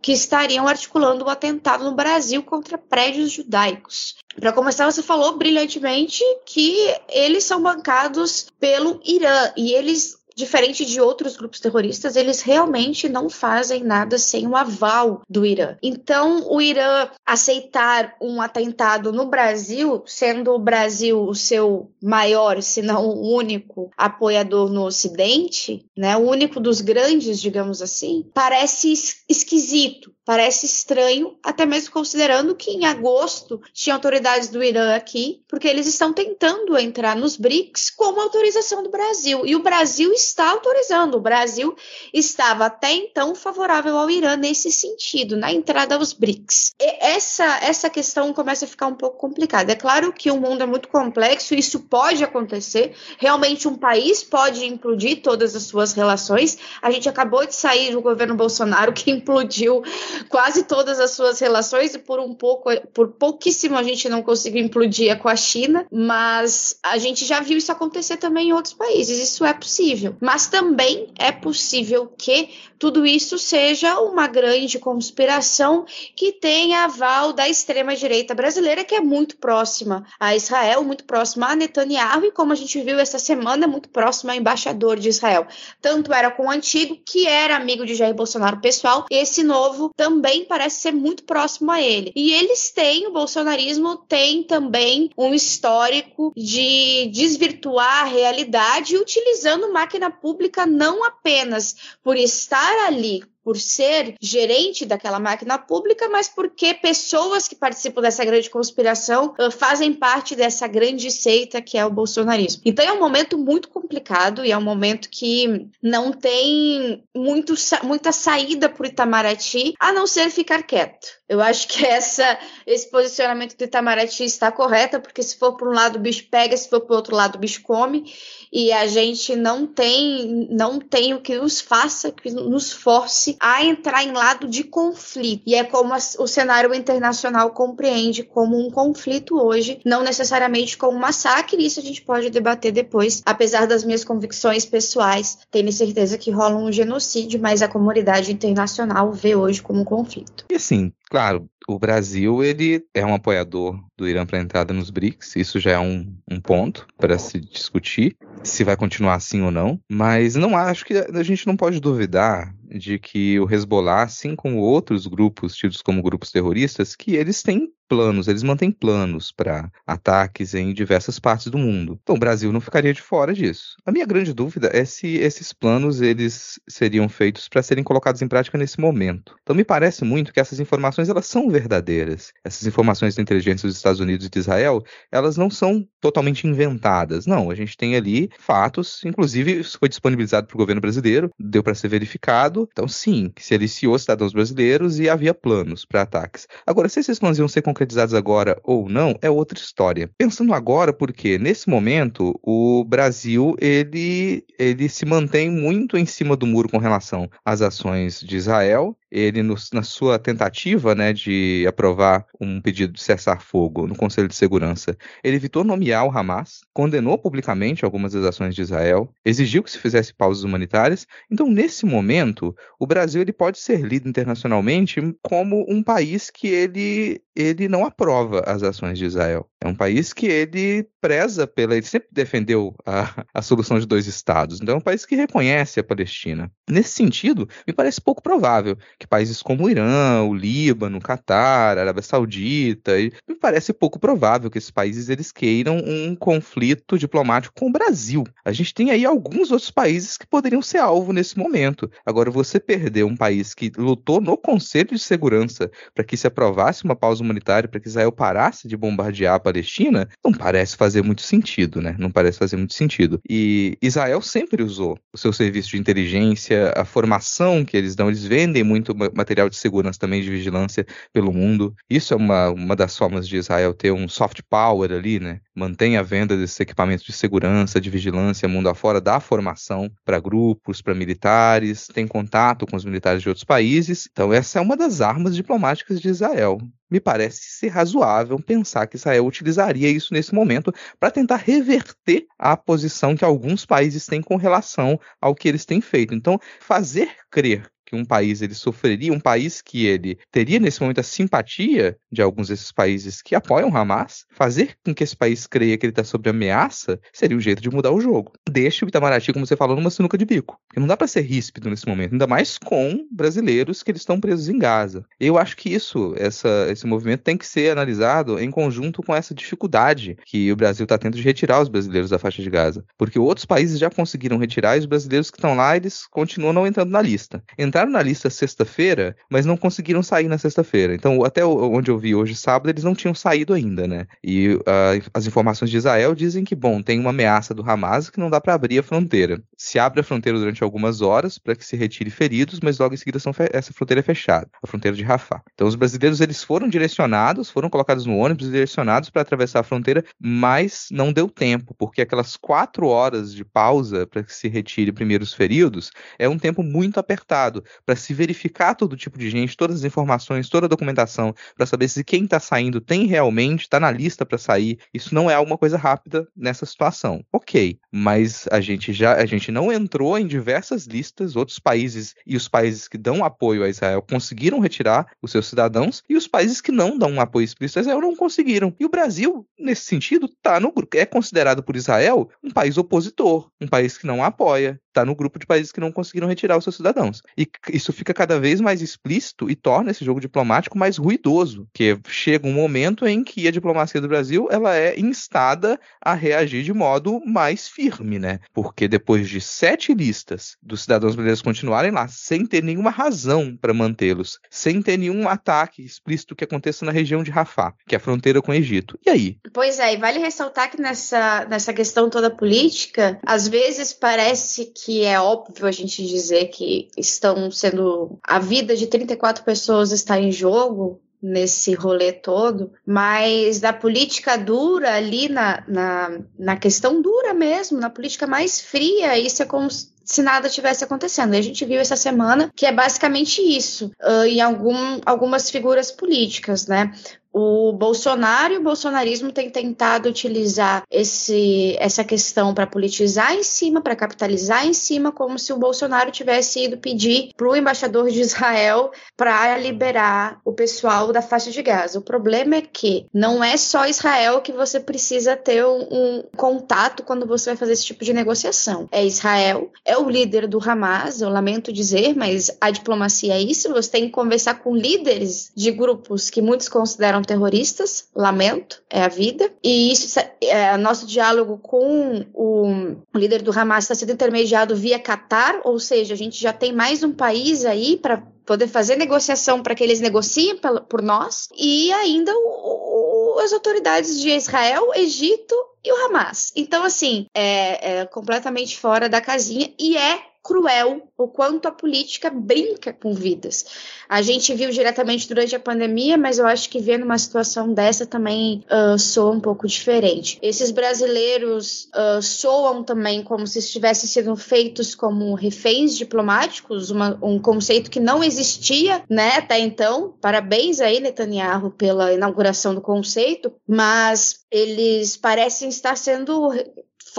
que 0.01 0.13
estariam 0.13 0.67
articulando 0.67 1.25
um 1.25 1.29
atentado 1.29 1.85
no 1.85 1.95
Brasil 1.95 2.43
contra 2.43 2.79
prédios 2.79 3.33
judaicos. 3.33 4.15
Para 4.41 4.53
começar, 4.53 4.91
você 4.91 5.03
falou 5.03 5.37
brilhantemente 5.37 6.23
que 6.47 6.95
eles 7.09 7.45
são 7.45 7.61
bancados 7.61 8.47
pelo 8.61 9.01
Irã 9.05 9.53
e 9.57 9.73
eles 9.73 10.17
diferente 10.39 10.85
de 10.85 11.01
outros 11.01 11.37
grupos 11.37 11.59
terroristas, 11.59 12.15
eles 12.15 12.41
realmente 12.41 13.09
não 13.09 13.29
fazem 13.29 13.83
nada 13.83 14.17
sem 14.19 14.47
o 14.47 14.55
aval 14.55 15.21
do 15.29 15.45
Irã. 15.45 15.77
Então, 15.83 16.49
o 16.49 16.61
Irã 16.61 17.09
aceitar 17.27 18.15
um 18.23 18.41
atentado 18.41 19.13
no 19.13 19.27
Brasil, 19.27 20.05
sendo 20.07 20.53
o 20.53 20.59
Brasil 20.59 21.21
o 21.21 21.35
seu 21.35 21.91
maior, 22.01 22.63
se 22.63 22.81
não 22.81 23.09
o 23.09 23.35
único 23.35 23.91
apoiador 23.97 24.71
no 24.71 24.85
Ocidente, 24.85 25.85
né, 25.97 26.17
o 26.17 26.21
único 26.21 26.61
dos 26.61 26.81
grandes, 26.81 27.41
digamos 27.41 27.83
assim, 27.83 28.25
parece 28.33 28.93
esquisito. 29.29 30.13
Parece 30.29 30.67
estranho, 30.67 31.39
até 31.43 31.65
mesmo 31.65 31.91
considerando 31.91 32.55
que 32.55 32.71
em 32.71 32.85
agosto 32.85 33.63
tinha 33.73 33.95
autoridades 33.95 34.51
do 34.51 34.63
Irã 34.63 34.95
aqui, 34.95 35.41
porque 35.49 35.67
eles 35.67 35.87
estão 35.87 36.13
tentando 36.13 36.77
entrar 36.77 37.17
nos 37.17 37.39
BRICS 37.39 37.89
com 37.89 38.21
autorização 38.21 38.83
do 38.83 38.91
Brasil. 38.91 39.47
E 39.47 39.57
o 39.57 39.63
Brasil 39.63 40.13
está 40.13 40.51
autorizando. 40.51 41.15
O 41.15 41.21
Brasil 41.21 41.75
estava 42.13 42.67
até 42.67 42.93
então 42.93 43.35
favorável 43.35 43.97
ao 43.97 44.11
Irã 44.11 44.37
nesse 44.37 44.71
sentido, 44.71 45.35
na 45.35 45.51
entrada 45.51 45.95
aos 45.95 46.13
BRICS. 46.13 46.75
E 46.79 47.07
essa, 47.07 47.61
essa 47.63 47.89
questão 47.89 48.31
começa 48.35 48.67
a 48.67 48.69
ficar 48.69 48.87
um 48.87 48.95
pouco 48.95 49.17
complicada. 49.17 49.73
É 49.73 49.77
claro 49.77 50.13
que 50.13 50.31
o 50.31 50.39
mundo 50.39 50.63
é 50.63 50.67
muito 50.67 50.89
complexo, 50.89 51.55
isso 51.55 51.81
pode 51.81 52.23
acontecer. 52.23 52.95
Realmente, 53.17 53.67
um 53.67 53.77
país 53.77 54.23
pode 54.23 54.67
implodir 54.67 55.23
todas 55.23 55.57
as 55.57 55.63
suas 55.63 55.95
relações. 55.95 56.59
A 56.83 56.91
gente 56.91 57.09
acabou 57.09 57.47
de 57.47 57.55
sair 57.55 57.93
do 57.93 58.03
governo 58.03 58.35
Bolsonaro, 58.35 58.93
que 58.99 59.11
implodiu 59.11 59.83
quase 60.29 60.65
todas 60.65 61.01
as 61.01 61.13
suas 61.13 61.39
relações, 61.41 61.95
e 61.95 61.99
por 61.99 62.21
um 62.21 62.35
pouco, 62.35 62.71
por 62.93 63.09
pouquíssimo 63.09 63.77
a 63.77 63.83
gente 63.83 64.09
não 64.09 64.23
conseguiu 64.23 64.65
implodir 64.65 65.17
com 65.19 65.29
a 65.29 65.37
China, 65.37 65.87
mas 65.91 66.79
a 66.83 66.99
gente 66.99 67.25
já 67.25 67.41
viu 67.41 67.59
isso 67.59 67.73
acontecer 67.73 68.17
também 68.17 68.49
em 68.49 68.53
outros 68.53 68.75
países. 68.75 69.19
Isso 69.19 69.45
é 69.45 69.53
possível. 69.53 70.17
Mas 70.21 70.47
também 70.47 71.09
é 71.19 71.33
possível 71.33 72.13
que 72.17 72.51
tudo 72.79 73.05
isso 73.05 73.39
seja 73.39 73.99
uma 74.01 74.27
grande 74.27 74.79
conspiração 74.79 75.85
que 76.15 76.33
tenha 76.33 76.85
aval 76.85 77.33
da 77.33 77.49
extrema-direita 77.49 78.35
brasileira, 78.35 78.85
que 78.85 78.95
é 78.95 79.01
muito 79.01 79.37
próxima 79.37 80.07
a 80.19 80.37
Israel, 80.37 80.85
muito 80.85 81.05
próxima 81.05 81.49
a 81.49 81.57
Netanyahu, 81.57 82.27
e 82.27 82.31
como 82.31 82.53
a 82.53 82.57
gente 82.57 82.81
viu 82.81 82.99
essa 82.99 83.19
semana, 83.19 83.67
muito 83.67 83.89
próxima 83.89 84.33
ao 84.33 84.39
embaixador 84.39 84.99
de 84.99 85.09
Israel. 85.09 85.47
Tanto 85.81 86.13
era 86.13 86.31
com 86.31 86.47
o 86.47 86.51
antigo, 86.51 86.99
que 87.05 87.27
era 87.27 87.57
amigo 87.57 87.85
de 87.85 87.95
Jair 87.95 88.15
Bolsonaro 88.15 88.61
pessoal, 88.61 89.07
esse 89.11 89.43
novo 89.43 89.93
também 89.97 90.45
parece 90.45 90.81
ser 90.83 90.93
muito 90.93 91.25
próximo 91.25 91.71
a 91.71 91.83
ele. 91.83 92.13
E 92.15 92.33
eles 92.33 92.71
têm, 92.71 93.07
o 93.07 93.13
bolsonarismo 93.13 93.97
tem 93.97 94.43
também 94.43 95.11
um 95.17 95.35
histórico 95.35 96.33
de 96.37 97.07
desvirtuar 97.13 98.03
a 98.03 98.05
realidade 98.05 98.97
utilizando 98.97 99.73
máquina 99.73 100.11
pública 100.11 100.67
não 100.67 101.05
apenas 101.05 101.77
por 102.03 102.17
estar 102.17 102.68
ali 102.87 103.23
por 103.49 103.57
ser 103.57 104.15
gerente 104.21 104.85
daquela 104.85 105.19
máquina 105.19 105.57
pública, 105.57 106.07
mas 106.11 106.29
porque 106.29 106.75
pessoas 106.75 107.49
que 107.49 107.57
participam 107.57 108.03
dessa 108.03 108.23
grande 108.23 108.51
conspiração 108.51 109.35
uh, 109.41 109.51
fazem 109.51 109.95
parte 109.95 110.37
dessa 110.37 110.67
grande 110.67 111.11
seita 111.11 111.63
que 111.63 111.79
é 111.79 111.87
o 111.87 111.91
bolsonarismo. 111.91 112.61
Então 112.63 112.85
é 112.85 112.93
um 112.93 113.01
momento 113.01 113.39
muito 113.39 113.71
complicado 113.71 114.45
e 114.45 114.53
é 114.53 114.59
um 114.59 114.63
momento 114.63 115.09
que 115.09 115.67
não 115.83 116.13
tem 116.13 117.03
muito, 117.17 117.55
muita 117.85 118.13
saída 118.13 118.69
para 118.69 118.83
o 118.83 118.87
Itamaraty 118.87 119.73
a 119.81 119.93
não 119.93 120.07
ser 120.07 120.29
ficar 120.29 120.63
quieto. 120.65 121.09
Eu 121.27 121.41
acho 121.41 121.69
que 121.69 121.87
essa, 121.87 122.39
esse 122.67 122.91
posicionamento 122.91 123.57
do 123.57 123.65
Itamaraty 123.65 124.25
está 124.25 124.53
correto, 124.53 125.01
porque 125.01 125.23
se 125.23 125.39
for 125.39 125.57
para 125.57 125.69
um 125.69 125.73
lado 125.73 125.97
o 125.97 126.01
bicho 126.01 126.27
pega, 126.31 126.55
se 126.55 126.69
for 126.69 126.81
para 126.81 126.93
o 126.93 126.97
outro 126.97 127.17
lado 127.17 127.37
o 127.37 127.39
bicho 127.39 127.63
come, 127.63 128.13
e 128.53 128.73
a 128.73 128.87
gente 128.87 129.37
não 129.37 129.67
tem, 129.67 130.49
não 130.51 130.79
tem 130.79 131.15
o 131.15 131.21
que 131.21 131.37
nos 131.37 131.61
faça, 131.61 132.11
que 132.11 132.31
nos 132.31 132.73
force 132.73 133.37
a 133.41 133.65
entrar 133.65 134.05
em 134.05 134.13
lado 134.13 134.49
de 134.49 134.65
conflito. 134.65 135.43
E 135.47 135.55
é 135.55 135.65
como 135.65 135.95
o 135.95 136.27
cenário 136.27 136.75
internacional 136.75 137.51
compreende 137.51 138.23
como 138.23 138.59
um 138.59 138.71
conflito 138.71 139.41
hoje, 139.41 139.81
não 139.85 140.03
necessariamente 140.03 140.77
como 140.77 140.97
um 140.97 141.01
massacre, 141.01 141.65
isso 141.65 141.81
a 141.81 141.83
gente 141.83 142.03
pode 142.03 142.31
debater 142.31 142.73
depois. 142.73 143.23
Apesar 143.25 143.67
das 143.67 143.85
minhas 143.85 144.05
convicções 144.05 144.65
pessoais, 144.65 145.39
tenho 145.51 145.73
certeza 145.73 146.19
que 146.19 146.31
rola 146.31 146.57
um 146.57 146.73
genocídio, 146.73 147.41
mas 147.41 147.63
a 147.63 147.69
comunidade 147.69 148.33
internacional 148.33 149.13
vê 149.13 149.35
hoje 149.35 149.63
como 149.63 149.81
um 149.81 149.85
conflito. 149.85 150.47
E 150.51 150.55
assim, 150.55 150.93
claro, 151.09 151.49
o 151.67 151.79
Brasil 151.79 152.43
ele 152.43 152.85
é 152.95 153.05
um 153.05 153.15
apoiador 153.15 153.79
do 153.97 154.09
Irã 154.09 154.25
para 154.25 154.39
a 154.39 154.43
entrada 154.43 154.73
nos 154.73 154.91
BRICS, 154.91 155.37
isso 155.37 155.61
já 155.61 155.73
é 155.73 155.79
um, 155.79 156.15
um 156.31 156.41
ponto 156.41 156.87
para 156.97 157.19
se 157.19 157.41
discutir 157.41 158.17
se 158.43 158.65
vai 158.65 158.77
continuar 158.77 159.15
assim 159.15 159.43
ou 159.43 159.51
não, 159.51 159.81
mas 159.91 160.35
não 160.35 160.57
acho 160.57 160.85
que 160.85 160.95
a 160.95 161.23
gente 161.23 161.47
não 161.47 161.57
pode 161.57 161.81
duvidar 161.81 162.55
de 162.69 162.99
que 162.99 163.39
o 163.41 163.51
Hezbollah, 163.51 164.03
assim 164.03 164.37
como 164.37 164.59
outros 164.59 165.07
grupos 165.07 165.55
tidos 165.55 165.83
como 165.83 166.03
grupos 166.03 166.31
terroristas, 166.31 166.95
que 166.95 167.15
eles 167.15 167.43
têm 167.43 167.73
planos, 167.89 168.29
eles 168.29 168.43
mantêm 168.43 168.71
planos 168.71 169.33
para 169.33 169.71
ataques 169.87 170.55
em 170.55 170.75
diversas 170.75 171.19
partes 171.19 171.47
do 171.47 171.57
mundo. 171.57 171.99
Então 172.03 172.17
o 172.17 172.19
Brasil 172.19 172.53
não 172.53 172.61
ficaria 172.61 172.93
de 172.93 173.01
fora 173.01 173.33
disso. 173.33 173.77
A 173.85 173.91
minha 173.91 174.05
grande 174.05 174.35
dúvida 174.35 174.71
é 174.73 174.85
se 174.85 175.17
esses 175.17 175.53
planos 175.53 176.03
eles 176.03 176.61
seriam 176.69 177.09
feitos 177.09 177.49
para 177.49 177.63
serem 177.63 177.83
colocados 177.83 178.21
em 178.21 178.29
prática 178.29 178.59
nesse 178.59 178.79
momento. 178.79 179.35
Então 179.43 179.57
me 179.57 179.65
parece 179.65 180.05
muito 180.05 180.33
que 180.33 180.41
essas 180.41 180.61
informações 180.61 181.09
elas 181.09 181.27
são 181.27 181.49
verdadeiras. 181.49 182.33
Essas 182.45 182.67
informações 182.67 183.15
da 183.15 183.23
inteligência 183.23 183.67
dos 183.67 183.77
Estados 183.77 184.01
Unidos 184.01 184.27
e 184.27 184.31
de 184.31 184.39
Israel, 184.39 184.83
elas 185.11 185.37
não 185.37 185.49
são 185.49 185.87
totalmente 186.01 186.47
inventadas. 186.47 187.27
Não, 187.27 187.51
a 187.51 187.55
gente 187.55 187.77
tem 187.77 187.97
ali 187.97 188.29
fatos, 188.39 189.03
inclusive 189.05 189.61
isso 189.61 189.79
foi 189.79 189.89
disponibilizado 189.89 190.47
para 190.47 190.55
o 190.55 190.59
governo 190.59 190.81
brasileiro, 190.81 191.31
deu 191.39 191.63
para 191.63 191.75
ser 191.75 191.89
verificado. 191.89 192.58
Então 192.71 192.89
sim, 192.89 193.33
se 193.39 193.55
aliciou 193.55 193.99
cidadãos 193.99 194.33
brasileiros 194.33 194.99
e 194.99 195.09
havia 195.09 195.35
planos 195.35 195.85
para 195.85 196.03
ataques. 196.03 196.47
Agora, 196.67 196.89
se 196.89 197.01
esses 197.01 197.19
planos 197.19 197.39
iam 197.39 197.49
ser 197.49 197.63
concretizados 197.63 198.15
agora 198.15 198.59
ou 198.65 198.89
não, 198.89 199.15
é 199.21 199.31
outra 199.31 199.59
história. 199.59 200.11
Pensando 200.17 200.55
agora, 200.55 200.93
porque 200.93 201.39
nesse 201.39 201.69
momento 201.69 202.39
o 202.43 202.85
Brasil 202.85 203.55
ele, 203.61 204.45
ele 204.59 204.89
se 204.89 205.05
mantém 205.05 205.51
muito 205.51 205.97
em 205.97 206.07
cima 206.07 206.37
do 206.37 206.47
muro 206.47 206.69
com 206.69 206.79
relação 206.79 207.29
às 207.45 207.61
ações 207.61 208.21
de 208.21 208.37
Israel 208.37 208.97
ele, 209.11 209.43
no, 209.43 209.55
na 209.73 209.83
sua 209.83 210.19
tentativa 210.19 210.95
né, 210.95 211.13
de 211.13 211.65
aprovar 211.67 212.27
um 212.41 212.61
pedido 212.61 212.93
de 212.93 213.03
cessar-fogo 213.03 213.87
no 213.87 213.97
Conselho 213.97 214.29
de 214.29 214.35
Segurança, 214.35 214.97
ele 215.23 215.37
evitou 215.37 215.65
nomear 215.65 216.07
o 216.07 216.11
Hamas, 216.17 216.61
condenou 216.73 217.19
publicamente 217.19 217.85
algumas 217.85 218.13
das 218.13 218.25
ações 218.25 218.55
de 218.55 218.63
Israel, 218.63 219.13
exigiu 219.25 219.63
que 219.63 219.71
se 219.71 219.79
fizesse 219.79 220.15
pausas 220.15 220.45
humanitárias. 220.45 221.07
Então, 221.31 221.51
nesse 221.51 221.87
momento, 221.87 222.55
o 222.79 222.87
Brasil 222.87 223.23
ele 223.23 223.33
pode 223.33 223.59
ser 223.59 223.81
lido 223.81 224.09
internacionalmente 224.09 225.01
como 225.23 225.65
um 225.69 225.83
país 225.83 226.31
que 226.31 226.49
ele, 226.49 227.21
ele 227.39 227.69
não 227.69 227.87
aprova 227.87 228.41
as 228.41 228.65
ações 228.65 228.99
de 228.99 229.05
Israel. 229.05 229.49
É 229.61 229.69
um 229.69 229.75
país 229.75 230.13
que 230.13 230.27
ele 230.27 230.89
preza 231.01 231.47
pela. 231.47 231.77
Ele 231.77 231.87
sempre 231.87 232.09
defendeu 232.11 232.75
a, 232.85 233.25
a 233.33 233.41
solução 233.41 233.79
de 233.79 233.87
dois 233.87 234.09
estados. 234.09 234.61
Então, 234.61 234.75
é 234.75 234.79
um 234.79 234.81
país 234.81 235.07
que 235.07 235.15
reconhece 235.15 235.79
a 235.79 235.85
Palestina. 235.85 236.51
Nesse 236.69 236.91
sentido, 236.91 237.49
me 237.65 237.73
parece 237.73 238.01
pouco 238.01 238.21
provável 238.21 238.77
que 238.99 239.07
países 239.07 239.41
como 239.41 239.65
o 239.65 239.71
Irã, 239.71 240.23
o 240.23 240.35
Líbano, 240.35 240.99
o 240.99 241.01
Catar, 241.01 241.79
a 241.79 241.83
Arábia 241.83 242.03
Saudita, 242.03 242.93
me 243.29 243.37
parece 243.41 243.73
pouco 243.73 244.01
provável 244.01 244.51
que 244.51 244.59
esses 244.59 244.73
países 244.73 245.09
eles 245.09 245.31
queiram 245.31 245.79
um 245.79 246.17
conflito 246.17 246.99
diplomático 246.99 247.55
com 247.57 247.69
o 247.69 247.73
Brasil. 247.73 248.25
A 248.45 248.51
gente 248.51 248.75
tem 248.75 248.91
aí 248.91 249.05
alguns 249.05 249.53
outros 249.53 249.71
países 249.71 250.17
que 250.17 250.27
poderiam 250.27 250.61
ser 250.61 250.79
alvo 250.79 251.13
nesse 251.13 251.39
momento. 251.39 251.89
Agora, 252.05 252.33
você 252.33 252.59
perder 252.59 253.05
um 253.05 253.17
país 253.17 253.55
que 253.55 253.71
lutou 253.77 254.21
no 254.21 254.37
Conselho 254.37 254.91
de 254.91 254.99
Segurança 254.99 255.71
para 255.95 256.03
que 256.03 256.17
se 256.17 256.27
aprovasse 256.27 256.85
uma 256.85 256.97
pausa 256.97 257.28
humanitária, 257.29 257.69
para 257.69 257.81
que 257.81 257.89
Israel 257.89 258.11
parasse 258.11 258.67
de 258.67 258.77
bombardear 258.77 259.35
a 259.35 259.41
Palestina, 259.41 260.09
não 260.25 260.33
parece 260.33 260.77
fazer 260.77 261.03
muito 261.03 261.23
sentido, 261.23 261.81
né? 261.81 261.95
Não 261.99 262.11
parece 262.11 262.39
fazer 262.39 262.57
muito 262.57 262.75
sentido. 262.75 263.21
E 263.29 263.77
Israel 263.83 264.21
sempre 264.23 264.63
usou 264.63 264.99
o 265.13 265.19
seu 265.19 265.33
serviço 265.33 265.71
de 265.71 265.79
inteligência, 265.79 266.73
a 266.77 266.85
formação 266.85 267.65
que 267.65 267.77
eles 267.77 267.95
dão, 267.95 268.09
eles 268.09 268.25
vendem 268.25 268.65
muito 268.65 268.95
material 269.15 269.49
de 269.49 269.57
segurança 269.57 269.99
também, 269.99 270.23
de 270.23 270.31
vigilância 270.31 270.87
pelo 271.13 271.33
mundo. 271.33 271.75
Isso 271.89 272.15
é 272.15 272.17
uma, 272.17 272.51
uma 272.51 272.75
das 272.75 272.97
formas 272.97 273.29
de 273.29 273.37
Israel 273.37 273.75
ter 273.75 273.93
um 273.93 274.09
soft 274.09 274.41
power 274.49 274.93
ali, 274.93 275.21
né? 275.21 275.41
Mantém 275.59 275.97
a 275.97 276.03
venda 276.03 276.37
desses 276.37 276.61
equipamentos 276.61 277.05
de 277.05 277.13
segurança, 277.13 277.81
de 277.81 277.91
vigilância 277.91 278.49
mundo 278.49 278.69
afora, 278.69 279.01
dá 279.01 279.19
formação 279.19 279.91
para 280.05 280.21
grupos, 280.21 280.81
para 280.81 280.95
militares, 280.95 281.89
tem 281.89 282.07
contato 282.07 282.65
com 282.65 282.77
os 282.77 282.85
militares 282.85 283.21
de 283.21 283.29
outros 283.29 283.43
países. 283.43 284.09
Então, 284.13 284.33
essa 284.33 284.61
é 284.61 284.63
uma 284.63 284.77
das 284.77 285.01
armas 285.01 285.35
diplomáticas 285.35 286.01
de 286.01 286.09
Israel 286.09 286.61
me 286.91 287.01
parece 287.01 287.43
ser 287.43 287.69
razoável 287.69 288.39
pensar 288.41 288.87
que 288.87 288.97
Israel 288.97 289.27
utilizaria 289.27 289.91
isso 289.91 290.15
nesse 290.15 290.35
momento 290.35 290.73
para 290.99 291.11
tentar 291.11 291.37
reverter 291.37 292.27
a 292.39 292.57
posição 292.57 293.15
que 293.15 293.25
alguns 293.25 293.67
países 293.67 294.07
têm 294.07 294.23
com 294.23 294.37
relação 294.37 294.99
ao 295.21 295.35
que 295.35 295.49
eles 295.49 295.65
têm 295.65 295.81
feito. 295.81 296.15
Então, 296.15 296.39
fazer 296.61 297.11
crer 297.31 297.71
que 297.89 297.97
um 297.97 298.05
país 298.05 298.43
ele 298.43 298.55
sofreria, 298.55 299.13
um 299.13 299.19
país 299.19 299.63
que 299.63 299.87
ele 299.87 300.19
teria 300.31 300.61
nesse 300.61 300.81
momento 300.81 301.01
a 301.01 301.03
simpatia 301.03 301.97
de 302.13 302.21
alguns 302.21 302.49
desses 302.49 302.71
países 302.71 303.23
que 303.23 303.35
apoiam 303.35 303.75
Hamas, 303.75 304.27
fazer 304.31 304.77
com 304.85 304.95
que 304.95 305.03
esse 305.03 305.17
país 305.17 305.47
creia 305.47 305.79
que 305.79 305.87
ele 305.87 305.93
está 305.93 306.05
sob 306.05 306.29
ameaça, 306.29 307.01
seria 307.15 307.37
um 307.37 307.41
jeito 307.41 307.63
de 307.63 307.71
mudar 307.71 307.91
o 307.91 308.01
jogo. 308.01 308.33
Deixa 308.49 308.85
o 308.85 308.89
Itamaraty, 308.89 309.33
como 309.33 309.47
você 309.47 309.57
falou, 309.57 309.75
numa 309.75 309.91
sinuca 309.91 310.19
de 310.19 310.27
bico. 310.27 310.61
Porque 310.69 310.81
não 310.81 310.87
dá 310.87 310.99
para 310.99 311.07
ser 311.07 311.23
ríspido 311.23 311.71
nesse 311.71 311.89
momento, 311.89 312.13
ainda 312.13 312.27
mais 312.27 312.59
com 312.59 313.07
brasileiros 313.11 313.83
que 313.83 313.91
eles 313.91 314.03
estão 314.03 314.21
presos 314.21 314.51
em 314.51 314.59
Gaza. 314.59 315.05
Eu 315.19 315.39
acho 315.39 315.57
que 315.57 315.73
isso, 315.73 316.15
essa, 316.19 316.67
esse 316.71 316.87
movimento 316.87 317.23
tem 317.23 317.39
que 317.39 317.47
ser 317.47 317.71
analisado 317.71 318.39
em 318.39 318.51
conjunto 318.51 319.03
com 319.03 319.15
essa 319.15 319.35
dificuldade 319.35 320.19
que 320.27 320.53
o 320.53 320.57
Brasil 320.57 320.85
está 320.85 320.99
tendo 320.99 321.17
de 321.17 321.23
retirar 321.23 321.63
os 321.63 321.69
brasileiros 321.69 322.11
da 322.11 322.19
faixa 322.19 322.43
de 322.43 322.51
Gaza. 322.51 322.85
Porque 322.99 323.19
outros 323.19 323.47
países 323.47 323.79
já 323.79 323.89
conseguiram 323.89 324.37
retirar 324.37 324.77
e 324.77 324.81
os 324.81 324.87
brasileiros 324.87 325.31
que 325.31 325.39
estão 325.39 325.57
lá, 325.57 325.75
eles 325.75 326.07
continuam 326.11 326.53
não 326.53 326.67
entrando 326.67 326.91
na 326.91 327.01
lista. 327.01 327.43
Entrar 327.57 327.78
entraram 327.79 327.93
na 327.93 328.03
lista 328.03 328.29
sexta-feira, 328.29 329.17
mas 329.31 329.47
não 329.47 329.57
conseguiram 329.57 330.03
sair 330.03 330.27
na 330.27 330.37
sexta-feira. 330.37 330.95
Então, 330.95 331.25
até 331.25 331.45
onde 331.45 331.91
eu 331.91 331.99
vi 331.99 332.15
hoje, 332.15 332.35
sábado, 332.35 332.69
eles 332.69 332.83
não 332.83 332.95
tinham 332.95 333.15
saído 333.15 333.55
ainda, 333.55 333.87
né? 333.87 334.07
E 334.23 334.55
uh, 334.55 335.11
as 335.15 335.27
informações 335.27 335.71
de 335.71 335.77
Israel 335.77 336.15
dizem 336.15 336.45
que, 336.45 336.57
bom, 336.57 336.83
tem 336.83 336.99
uma 336.99 337.11
ameaça 337.11 337.55
do 337.55 337.69
Hamas 337.69 338.11
que 338.11 338.19
não 338.19 338.31
dá 338.31 338.41
para 338.41 338.55
abrir 338.55 338.79
a 338.81 338.83
fronteira. 338.83 339.41
Se 339.57 339.79
abre 339.79 340.01
a 340.01 340.05
fronteira 340.05 340.39
durante 340.39 340.63
algumas 340.63 341.01
horas 341.01 341.39
para 341.39 341.55
que 341.55 341.65
se 341.65 341.77
retire 341.77 342.11
feridos, 342.11 342.61
mas 342.61 342.79
logo 342.79 342.95
em 342.95 342.97
seguida 342.97 343.19
essa 343.53 343.73
fronteira 343.73 344.01
é 344.01 344.03
fechada, 344.03 344.49
a 344.63 344.67
fronteira 344.67 344.97
de 344.97 345.03
Rafah. 345.03 345.43
Então, 345.55 345.67
os 345.67 345.77
brasileiros 345.77 346.21
eles 346.21 346.43
foram 346.43 346.69
direcionados, 346.69 347.51
foram 347.51 347.71
colocados 347.71 348.07
no 348.07 348.17
ônibus 348.17 348.51
direcionados 348.51 349.11
para 349.11 349.23
atravessar 349.23 349.61
a 349.61 349.65
fronteira, 349.65 350.05
mas 350.21 350.89
não 350.91 351.13
deu 351.13 351.29
tempo, 351.29 351.75
porque 351.79 352.03
aquelas 352.03 352.37
quatro 352.37 352.89
horas 352.89 353.33
de 353.33 353.45
pausa 353.45 354.07
para 354.07 354.23
que 354.23 354.35
se 354.35 354.49
retire 354.49 354.91
primeiro 354.91 355.23
os 355.23 355.33
feridos 355.33 355.91
é 356.19 356.29
um 356.29 356.39
tempo 356.39 356.63
muito 356.63 356.99
apertado 356.99 357.63
para 357.85 357.97
se 357.97 358.13
verificar 358.15 358.75
todo 358.75 358.97
tipo 358.97 359.19
de 359.19 359.31
gente, 359.31 359.57
todas 359.57 359.77
as 359.77 359.85
informações, 359.85 360.49
toda 360.49 360.67
a 360.67 360.69
documentação, 360.69 361.35
para 361.57 361.67
saber 361.67 361.89
se 361.89 362.05
quem 362.05 362.25
está 362.25 362.41
saindo 362.41 362.81
tem 362.81 363.07
realmente, 363.07 363.63
está 363.63 363.79
na 363.79 363.91
lista 363.91 364.25
para 364.25 364.39
sair. 364.39 364.79
Isso 364.93 365.15
não 365.15 365.31
é 365.31 365.35
alguma 365.35 365.59
coisa 365.59 365.77
rápida 365.77 366.27
nessa 366.37 366.67
situação. 366.67 367.25
Ok, 367.33 367.79
mas 367.93 368.47
a 368.51 368.61
gente 368.61 368.93
já 368.93 369.15
a 369.15 369.27
gente 369.27 369.51
não 369.51 369.73
entrou 369.73 370.19
em 370.19 370.27
diversas 370.27 370.87
listas, 370.87 371.37
outros 371.37 371.59
países 371.59 372.15
e 372.27 372.37
os 372.37 372.49
países 372.49 372.89
que 372.89 372.99
dão 372.99 373.25
apoio 373.25 373.63
a 373.63 373.69
Israel 373.69 374.03
conseguiram 374.03 374.59
retirar 374.59 375.07
os 375.23 375.31
seus 375.31 375.47
cidadãos 375.47 376.03
e 376.09 376.17
os 376.17 376.27
países 376.27 376.61
que 376.61 376.73
não 376.73 376.97
dão 376.97 377.11
um 377.11 377.21
apoio 377.21 377.45
explícito 377.45 377.79
a 377.79 377.83
Israel 377.83 378.01
não 378.01 378.17
conseguiram. 378.17 378.75
E 378.79 378.85
o 378.85 378.89
Brasil, 378.89 379.47
nesse 379.59 379.83
sentido, 379.83 380.29
tá 380.43 380.59
no 380.61 380.73
é 380.95 381.05
considerado 381.05 381.63
por 381.63 381.77
Israel 381.77 382.31
um 382.43 382.51
país 382.51 382.79
opositor, 382.79 383.51
um 383.61 383.67
país 383.67 383.99
que 383.99 384.07
não 384.07 384.23
apoia, 384.23 384.81
está 384.99 385.05
no 385.05 385.15
grupo 385.15 385.39
de 385.39 385.47
países 385.47 385.71
que 385.71 385.81
não 385.81 385.93
conseguiram 385.93 386.29
retirar 386.29 386.57
os 386.57 386.65
seus 386.65 386.77
cidadãos. 386.77 387.23
E 387.37 387.47
isso 387.71 387.93
fica 387.93 388.15
cada 388.15 388.39
vez 388.39 388.61
mais 388.61 388.83
explícito 388.83 389.51
e 389.51 389.55
torna 389.55 389.91
esse 389.91 390.05
jogo 390.05 390.21
diplomático 390.21 390.79
mais 390.79 390.97
ruidoso, 390.97 391.67
que 391.73 391.99
chega 392.09 392.47
um 392.47 392.53
momento 392.53 393.07
em 393.07 393.23
que 393.23 393.47
a 393.47 393.51
diplomacia 393.51 394.01
do 394.01 394.09
Brasil 394.09 394.49
ela 394.51 394.77
é 394.77 394.99
instada 394.99 395.79
a 396.01 396.15
reagir 396.15 396.63
de 396.63 396.73
modo 396.73 397.21
mais 397.25 397.69
firme, 397.69 398.19
né? 398.19 398.41
Porque 398.53 398.89
depois 398.89 399.29
de 399.29 399.41
sete 399.41 399.95
listas 399.95 400.57
dos 400.63 400.83
cidadãos 400.83 401.15
brasileiros 401.15 401.43
continuarem 401.43 401.91
lá 401.91 402.09
sem 402.09 402.47
ter 402.47 402.63
nenhuma 402.63 402.91
razão 402.91 403.57
para 403.57 403.75
mantê-los, 403.75 404.39
sem 404.51 404.81
ter 404.83 404.97
nenhum 404.97 405.29
ataque 405.29 405.83
explícito 405.83 406.35
que 406.35 406.45
aconteça 406.45 406.85
na 406.85 406.93
região 406.93 407.23
de 407.23 407.31
Rafah, 407.31 407.75
que 407.87 407.95
é 407.95 407.99
a 407.99 408.01
fronteira 408.01 408.41
com 408.41 408.53
o 408.53 408.55
Egito. 408.55 408.99
E 409.07 409.11
aí? 409.11 409.39
Pois 409.53 409.79
é, 409.79 409.95
e 409.95 409.97
vale 409.97 410.19
ressaltar 410.19 410.71
que 410.71 410.81
nessa, 410.81 411.47
nessa 411.47 411.73
questão 411.73 412.09
toda 412.11 412.31
política, 412.31 413.19
às 413.25 413.49
vezes 413.49 413.93
parece 413.93 414.67
que 414.67 415.05
é 415.05 415.21
óbvio 415.21 415.67
a 415.67 415.73
gente 415.73 416.07
dizer 416.07 416.47
que 416.47 416.89
estão 416.97 417.48
sendo. 417.51 418.19
A 418.23 418.39
vida 418.39 418.77
de 418.77 418.87
34 418.87 419.45
pessoas 419.45 419.93
está 419.93 420.19
em 420.19 420.33
jogo 420.33 421.01
nesse 421.21 421.75
rolê 421.75 422.13
todo, 422.13 422.73
mas 422.87 423.59
da 423.61 423.73
política 423.73 424.39
dura 424.39 424.95
ali 424.95 425.29
na, 425.29 425.65
na, 425.67 426.21
na 426.39 426.57
questão 426.57 427.03
dura 427.03 427.35
mesmo, 427.35 427.79
na 427.79 427.91
política 427.91 428.27
mais 428.27 428.61
fria, 428.61 429.19
isso 429.19 429.43
é 429.43 429.47
como 429.47 429.69
se 429.71 430.23
nada 430.23 430.49
tivesse 430.49 430.85
acontecendo. 430.85 431.35
E 431.35 431.39
a 431.39 431.43
gente 431.43 431.65
viu 431.65 431.81
essa 431.81 431.97
semana 431.97 432.51
que 432.55 432.65
é 432.65 432.73
basicamente 432.73 433.43
isso, 433.43 433.91
uh, 434.03 434.25
em 434.25 434.41
algum, 434.41 435.01
algumas 435.05 435.51
figuras 435.51 435.91
políticas, 435.91 436.67
né? 436.67 436.93
O 437.41 437.73
Bolsonaro 437.73 438.53
e 438.53 438.57
o 438.57 438.63
bolsonarismo 438.65 439.31
têm 439.31 439.49
tentado 439.49 440.09
utilizar 440.09 440.83
esse, 440.91 441.77
essa 441.79 442.03
questão 442.03 442.53
para 442.53 442.67
politizar 442.67 443.33
em 443.33 443.45
cima, 443.45 443.81
para 443.81 443.95
capitalizar 443.95 444.67
em 444.67 444.73
cima, 444.73 445.13
como 445.13 445.39
se 445.39 445.53
o 445.53 445.57
Bolsonaro 445.57 446.11
tivesse 446.11 446.65
ido 446.65 446.79
pedir 446.79 447.31
para 447.37 447.49
o 447.49 447.55
embaixador 447.55 448.11
de 448.11 448.21
Israel 448.21 448.91
para 449.17 449.57
liberar 449.57 450.41
o 450.45 450.53
pessoal 450.53 451.13
da 451.13 451.23
faixa 451.23 451.53
de 451.53 451.63
Gaza. 451.63 452.01
O 452.01 452.03
problema 452.03 452.57
é 452.57 452.61
que 452.61 453.07
não 453.15 453.45
é 453.45 453.57
só 453.57 453.87
Israel 453.87 454.41
que 454.41 454.51
você 454.51 454.81
precisa 454.81 455.37
ter 455.37 455.65
um, 455.65 455.87
um 455.93 456.25
contato 456.37 457.05
quando 457.05 457.25
você 457.25 457.51
vai 457.51 457.57
fazer 457.57 457.75
esse 457.75 457.85
tipo 457.85 458.05
de 458.05 458.13
negociação. 458.13 458.89
É 458.91 459.07
Israel, 459.07 459.71
é 459.85 459.97
o 459.97 460.11
líder 460.11 460.49
do 460.49 460.59
Hamas, 460.59 461.21
eu 461.21 461.29
lamento 461.29 461.73
dizer, 461.73 462.17
mas 462.17 462.51
a 462.61 462.73
diplomacia 462.73 463.35
é 463.35 463.41
isso. 463.41 463.73
Você 463.73 463.93
tem 463.93 464.07
que 464.07 464.11
conversar 464.11 464.55
com 464.55 464.75
líderes 464.75 465.53
de 465.55 465.71
grupos 465.71 466.31
que 466.31 466.43
muitos 466.43 466.69
consideram 466.69 467.28
terroristas, 467.29 468.09
lamento, 468.17 468.83
é 468.91 469.03
a 469.03 469.09
vida. 469.09 469.53
E 469.63 469.93
isso 469.93 470.19
é 470.41 470.77
nosso 470.79 471.07
diálogo 471.07 471.59
com 471.59 472.27
o 472.35 472.97
líder 473.15 473.43
do 473.43 473.57
Hamas 473.57 473.85
está 473.85 473.95
sendo 473.95 474.13
intermediado 474.13 474.75
via 474.75 474.99
Qatar, 474.99 475.61
ou 475.63 475.79
seja, 475.79 476.15
a 476.15 476.17
gente 476.17 476.41
já 476.41 476.53
tem 476.53 476.73
mais 476.73 477.03
um 477.03 477.13
país 477.13 477.65
aí 477.65 477.97
para 477.97 478.23
poder 478.47 478.67
fazer 478.67 478.97
negociação 478.97 479.63
para 479.63 479.75
que 479.75 479.85
eles 479.85 480.01
negociem 480.01 480.59
por 480.89 481.03
nós 481.03 481.51
e 481.55 481.93
ainda 481.93 482.33
o, 482.35 483.37
o, 483.37 483.39
as 483.41 483.53
autoridades 483.53 484.19
de 484.19 484.31
Israel, 484.31 484.91
Egito 484.95 485.55
e 485.85 485.93
o 485.93 486.07
Hamas. 486.07 486.51
Então, 486.57 486.83
assim, 486.83 487.27
é, 487.35 488.01
é 488.01 488.07
completamente 488.07 488.79
fora 488.79 489.07
da 489.07 489.21
casinha 489.21 489.71
e 489.79 489.99
é 489.99 490.28
cruel 490.43 491.09
o 491.17 491.29
quanto 491.29 491.67
a 491.67 491.73
política 491.73 492.31
brinca 492.31 492.93
com 492.93 493.13
vidas. 493.13 493.65
A 494.09 494.23
gente 494.23 494.55
viu 494.55 494.71
diretamente 494.71 495.29
durante 495.29 495.55
a 495.55 495.61
pandemia, 495.61 496.17
mas 496.17 496.39
eu 496.39 496.47
acho 496.47 496.71
que 496.71 496.81
ver 496.81 496.99
numa 496.99 497.19
situação 497.19 497.75
dessa 497.75 498.07
também 498.07 498.65
uh, 498.71 498.99
soa 498.99 499.33
um 499.33 499.41
pouco 499.41 499.67
diferente. 499.67 500.39
Esses 500.41 500.71
brasileiros 500.71 501.89
uh, 501.95 502.23
soam 502.23 502.83
também 502.83 503.23
como 503.23 503.47
se 503.47 503.59
estivessem 503.59 504.09
sendo 504.09 504.35
feitos 504.37 504.95
como 504.95 505.35
reféns 505.35 505.97
diplomáticos, 505.97 506.91
uma, 506.91 507.19
um 507.23 507.39
conceito 507.39 507.91
que 507.91 508.01
não 508.01 508.25
existia 508.25 509.03
né, 509.11 509.37
até 509.37 509.59
então. 509.59 510.15
Parabéns 510.21 510.81
aí, 510.81 511.01
Netanyahu, 511.01 511.71
pela 511.73 512.13
inauguração 512.13 512.75
do 512.75 512.81
conceito, 512.81 513.53
mas 513.67 514.47
eles 514.51 515.17
parecem 515.17 515.69
estar 515.69 515.97
sendo 515.97 516.53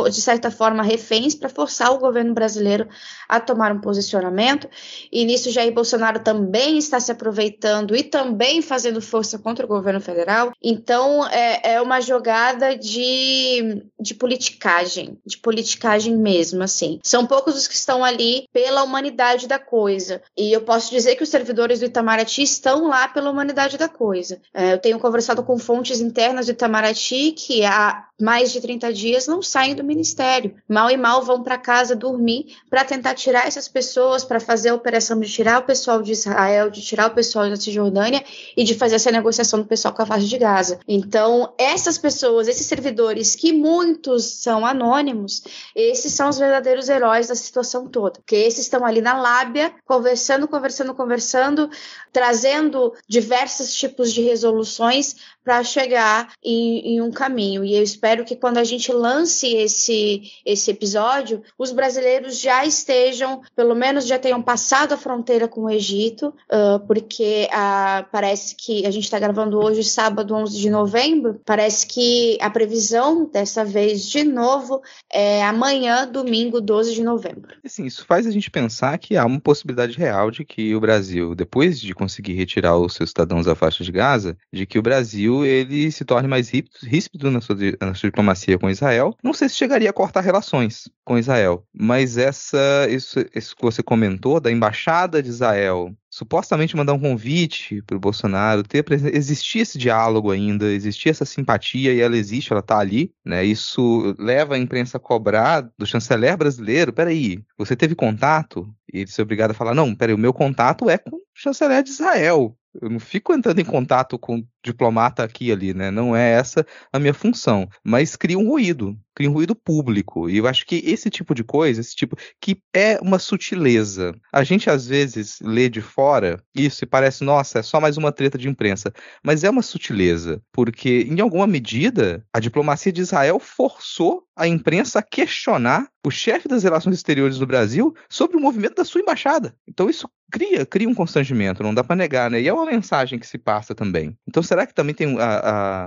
de 0.07 0.21
certa 0.21 0.51
forma, 0.51 0.83
reféns 0.83 1.35
para 1.35 1.49
forçar 1.49 1.91
o 1.91 1.99
governo 1.99 2.33
brasileiro 2.33 2.87
a 3.29 3.39
tomar 3.39 3.71
um 3.71 3.79
posicionamento. 3.79 4.67
E 5.11 5.23
nisso, 5.23 5.51
Jair 5.51 5.71
Bolsonaro 5.71 6.19
também 6.19 6.79
está 6.79 6.99
se 6.99 7.11
aproveitando 7.11 7.95
e 7.95 8.01
também 8.01 8.59
fazendo 8.59 8.99
força 8.99 9.37
contra 9.37 9.63
o 9.63 9.69
governo 9.69 10.01
federal. 10.01 10.51
Então, 10.61 11.27
é, 11.27 11.73
é 11.75 11.81
uma 11.81 12.01
jogada 12.01 12.75
de, 12.75 13.83
de 13.99 14.15
politicagem, 14.15 15.19
de 15.23 15.37
politicagem 15.37 16.17
mesmo, 16.17 16.63
assim. 16.63 16.99
São 17.03 17.27
poucos 17.27 17.55
os 17.55 17.67
que 17.67 17.75
estão 17.75 18.03
ali 18.03 18.47
pela 18.51 18.83
humanidade 18.83 19.47
da 19.47 19.59
coisa. 19.59 20.21
E 20.35 20.51
eu 20.51 20.61
posso 20.61 20.89
dizer 20.89 21.15
que 21.15 21.23
os 21.23 21.29
servidores 21.29 21.79
do 21.79 21.85
Itamaraty 21.85 22.41
estão 22.41 22.87
lá 22.87 23.07
pela 23.07 23.29
humanidade 23.29 23.77
da 23.77 23.87
coisa. 23.87 24.41
É, 24.53 24.73
eu 24.73 24.79
tenho 24.79 24.99
conversado 24.99 25.43
com 25.43 25.59
fontes 25.59 25.99
internas 25.99 26.47
do 26.47 26.53
Itamaraty 26.53 27.33
que 27.33 27.63
há 27.63 28.07
mais 28.19 28.51
de 28.51 28.59
30 28.59 28.91
dias 28.91 29.27
não 29.27 29.41
saem 29.41 29.75
do 29.75 29.83
ministério. 29.83 30.55
Mal 30.67 30.89
e 30.89 30.97
mal 30.97 31.23
vão 31.23 31.41
para 31.43 31.57
casa 31.57 31.95
dormir 31.95 32.57
para 32.69 32.83
tentar 32.83 33.13
tirar 33.19 33.47
essas 33.47 33.67
pessoas, 33.67 34.23
para 34.23 34.39
fazer 34.39 34.69
a 34.69 34.75
operação 34.75 35.19
de 35.19 35.29
tirar 35.29 35.59
o 35.59 35.63
pessoal 35.65 36.01
de 36.01 36.11
Israel, 36.11 36.69
de 36.69 36.81
tirar 36.81 37.07
o 37.07 37.13
pessoal 37.13 37.49
da 37.49 37.55
Cisjordânia 37.55 38.23
e 38.55 38.63
de 38.63 38.73
fazer 38.73 38.95
essa 38.95 39.11
negociação 39.11 39.59
do 39.59 39.65
pessoal 39.65 39.93
com 39.93 40.01
a 40.01 40.05
faixa 40.05 40.25
de 40.25 40.37
Gaza. 40.37 40.79
Então, 40.87 41.53
essas 41.57 41.97
pessoas, 41.97 42.47
esses 42.47 42.65
servidores, 42.65 43.35
que 43.35 43.51
muitos 43.51 44.25
são 44.25 44.65
anônimos, 44.65 45.43
esses 45.75 46.13
são 46.13 46.29
os 46.29 46.39
verdadeiros 46.39 46.89
heróis 46.89 47.27
da 47.27 47.35
situação 47.35 47.87
toda. 47.87 48.19
Porque 48.19 48.35
esses 48.35 48.61
estão 48.61 48.85
ali 48.85 49.01
na 49.01 49.19
lábia, 49.19 49.73
conversando, 49.85 50.47
conversando, 50.47 50.93
conversando, 50.93 51.69
trazendo 52.11 52.93
diversos 53.07 53.73
tipos 53.73 54.13
de 54.13 54.21
resoluções 54.21 55.15
para 55.49 55.63
chegar 55.63 56.31
em, 56.43 56.93
em, 56.93 57.01
um 57.01 57.09
caminho. 57.09 57.65
E 57.65 57.75
eu 57.75 57.81
espero 57.81 58.23
que 58.23 58.35
quando 58.35 58.59
a 58.59 58.63
gente 58.63 58.93
lance 58.93 59.47
esse, 59.47 60.31
esse 60.45 60.69
episódio, 60.69 61.41
os 61.57 61.71
brasileiros 61.71 62.39
já 62.39 62.63
estejam, 62.63 63.41
pelo 63.55 63.73
menos 63.73 64.05
já 64.05 64.19
tenham 64.19 64.43
passado 64.43 64.93
a 64.93 64.97
fronteira 64.97 65.47
com 65.47 65.61
o 65.61 65.69
Egito, 65.71 66.27
uh, 66.27 66.79
porque 66.85 67.49
uh, 67.51 68.05
parece 68.11 68.55
que 68.55 68.85
a 68.85 68.91
gente 68.91 69.05
está 69.05 69.17
gravando 69.17 69.57
hoje, 69.57 69.83
sábado 69.83 70.35
11 70.35 70.55
de 70.55 70.69
novembro, 70.69 71.41
parece 71.43 71.87
que 71.87 72.37
a 72.39 72.49
previsão 72.51 73.25
dessa 73.25 73.65
vez, 73.65 74.07
de 74.07 74.23
novo, 74.23 74.83
é 75.11 75.43
amanhã, 75.43 76.07
domingo 76.07 76.61
12 76.61 76.93
de 76.93 77.01
novembro. 77.01 77.55
Assim, 77.65 77.87
isso 77.87 78.05
faz 78.05 78.27
a 78.27 78.31
gente 78.31 78.51
pensar 78.51 78.99
que 78.99 79.17
há 79.17 79.25
uma 79.25 79.39
possibilidade 79.39 79.97
real 79.97 80.29
de 80.29 80.45
que 80.45 80.75
o 80.75 80.79
Brasil, 80.79 81.33
depois 81.33 81.81
de 81.81 81.95
conseguir 81.95 82.33
retirar 82.33 82.77
os 82.77 82.93
seus 82.93 83.09
cidadãos 83.09 83.47
da 83.47 83.55
faixa 83.55 83.83
de 83.83 83.91
Gaza, 83.91 84.37
de 84.53 84.67
que 84.67 84.77
o 84.77 84.83
Brasil 84.83 85.38
ele 85.45 85.91
se 85.91 86.05
torne 86.05 86.27
mais 86.27 86.49
ríspido 86.83 87.31
na 87.31 87.41
sua, 87.41 87.55
na 87.81 87.93
sua 87.93 88.09
diplomacia 88.09 88.57
com 88.57 88.69
Israel. 88.69 89.15
Não 89.23 89.33
sei 89.33 89.49
se 89.49 89.55
chegaria 89.55 89.89
a 89.89 89.93
cortar 89.93 90.21
relações 90.21 90.89
com 91.03 91.17
Israel, 91.17 91.65
mas 91.73 92.17
essa 92.17 92.87
isso, 92.89 93.19
isso 93.35 93.55
que 93.55 93.61
você 93.61 93.81
comentou 93.81 94.39
da 94.39 94.51
embaixada 94.51 95.21
de 95.21 95.29
Israel 95.29 95.93
supostamente 96.09 96.75
mandar 96.75 96.93
um 96.93 96.99
convite 96.99 97.81
para 97.83 97.95
o 97.95 97.99
Bolsonaro, 97.99 98.63
ter 98.63 98.83
existir 99.13 99.59
esse 99.59 99.77
diálogo 99.77 100.31
ainda, 100.31 100.65
existir 100.65 101.09
essa 101.09 101.25
simpatia 101.25 101.93
e 101.93 101.99
ela 101.99 102.17
existe, 102.17 102.51
ela 102.51 102.61
está 102.61 102.79
ali, 102.79 103.13
né? 103.23 103.45
Isso 103.45 104.15
leva 104.17 104.55
a 104.55 104.57
imprensa 104.57 104.97
a 104.97 104.99
cobrar 104.99 105.69
do 105.77 105.85
chanceler 105.85 106.35
brasileiro, 106.35 106.91
peraí, 106.91 107.43
você 107.57 107.75
teve 107.75 107.95
contato? 107.95 108.67
E 108.91 108.99
ele 108.99 109.11
ser 109.11 109.21
obrigado 109.21 109.51
a 109.51 109.53
falar, 109.53 109.75
não, 109.75 109.95
peraí, 109.95 110.15
o 110.15 110.17
meu 110.17 110.33
contato 110.33 110.89
é 110.89 110.97
com 110.97 111.15
o 111.15 111.21
chanceler 111.33 111.83
de 111.83 111.91
Israel. 111.91 112.57
Eu 112.81 112.89
não 112.89 112.99
fico 112.99 113.33
entrando 113.33 113.59
em 113.59 113.65
contato 113.65 114.17
com 114.19 114.45
diplomata 114.63 115.23
aqui 115.23 115.47
e 115.47 115.51
ali, 115.51 115.73
né? 115.73 115.89
Não 115.89 116.15
é 116.15 116.31
essa 116.31 116.65
a 116.93 116.99
minha 116.99 117.13
função. 117.13 117.67
Mas 117.83 118.15
cria 118.15 118.37
um 118.37 118.47
ruído, 118.47 118.97
cria 119.19 119.29
um 119.29 119.33
ruído 119.33 119.53
público. 119.53 120.29
E 120.29 120.37
eu 120.37 120.47
acho 120.47 120.65
que 120.65 120.81
esse 120.85 121.09
tipo 121.09 121.35
de 121.35 121.43
coisa, 121.43 121.81
esse 121.81 121.93
tipo, 121.93 122.15
que 122.39 122.61
é 122.73 122.97
uma 123.01 123.19
sutileza. 123.19 124.15
A 124.31 124.45
gente 124.45 124.69
às 124.69 124.87
vezes 124.87 125.39
lê 125.41 125.67
de 125.67 125.81
fora 125.81 126.41
isso 126.55 126.85
e 126.85 126.87
parece, 126.87 127.25
nossa, 127.25 127.59
é 127.59 127.61
só 127.61 127.81
mais 127.81 127.97
uma 127.97 128.13
treta 128.13 128.37
de 128.37 128.47
imprensa. 128.47 128.93
Mas 129.21 129.43
é 129.43 129.49
uma 129.49 129.61
sutileza, 129.61 130.41
porque 130.53 131.01
em 131.09 131.19
alguma 131.19 131.45
medida 131.45 132.23
a 132.33 132.39
diplomacia 132.39 132.93
de 132.93 133.01
Israel 133.01 133.39
forçou 133.39 134.23
a 134.37 134.47
imprensa 134.47 134.99
a 134.99 135.03
questionar 135.03 135.89
o 136.05 136.09
chefe 136.09 136.47
das 136.47 136.63
relações 136.63 136.95
exteriores 136.95 137.37
do 137.37 137.45
Brasil 137.45 137.93
sobre 138.09 138.37
o 138.37 138.39
movimento 138.39 138.75
da 138.75 138.85
sua 138.85 139.01
embaixada. 139.01 139.53
Então 139.67 139.89
isso 139.89 140.09
cria, 140.31 140.65
cria 140.65 140.87
um 140.87 140.93
constrangimento, 140.93 141.61
não 141.61 141.73
dá 141.73 141.83
para 141.83 141.95
negar, 141.95 142.31
né? 142.31 142.39
E 142.39 142.47
é 142.47 142.53
uma 142.53 142.65
mensagem 142.65 143.19
que 143.19 143.27
se 143.27 143.37
passa 143.37 143.75
também. 143.75 144.15
Então 144.25 144.41
será 144.41 144.65
que 144.65 144.73
também 144.73 144.95
tem 144.95 145.19
a, 145.19 145.39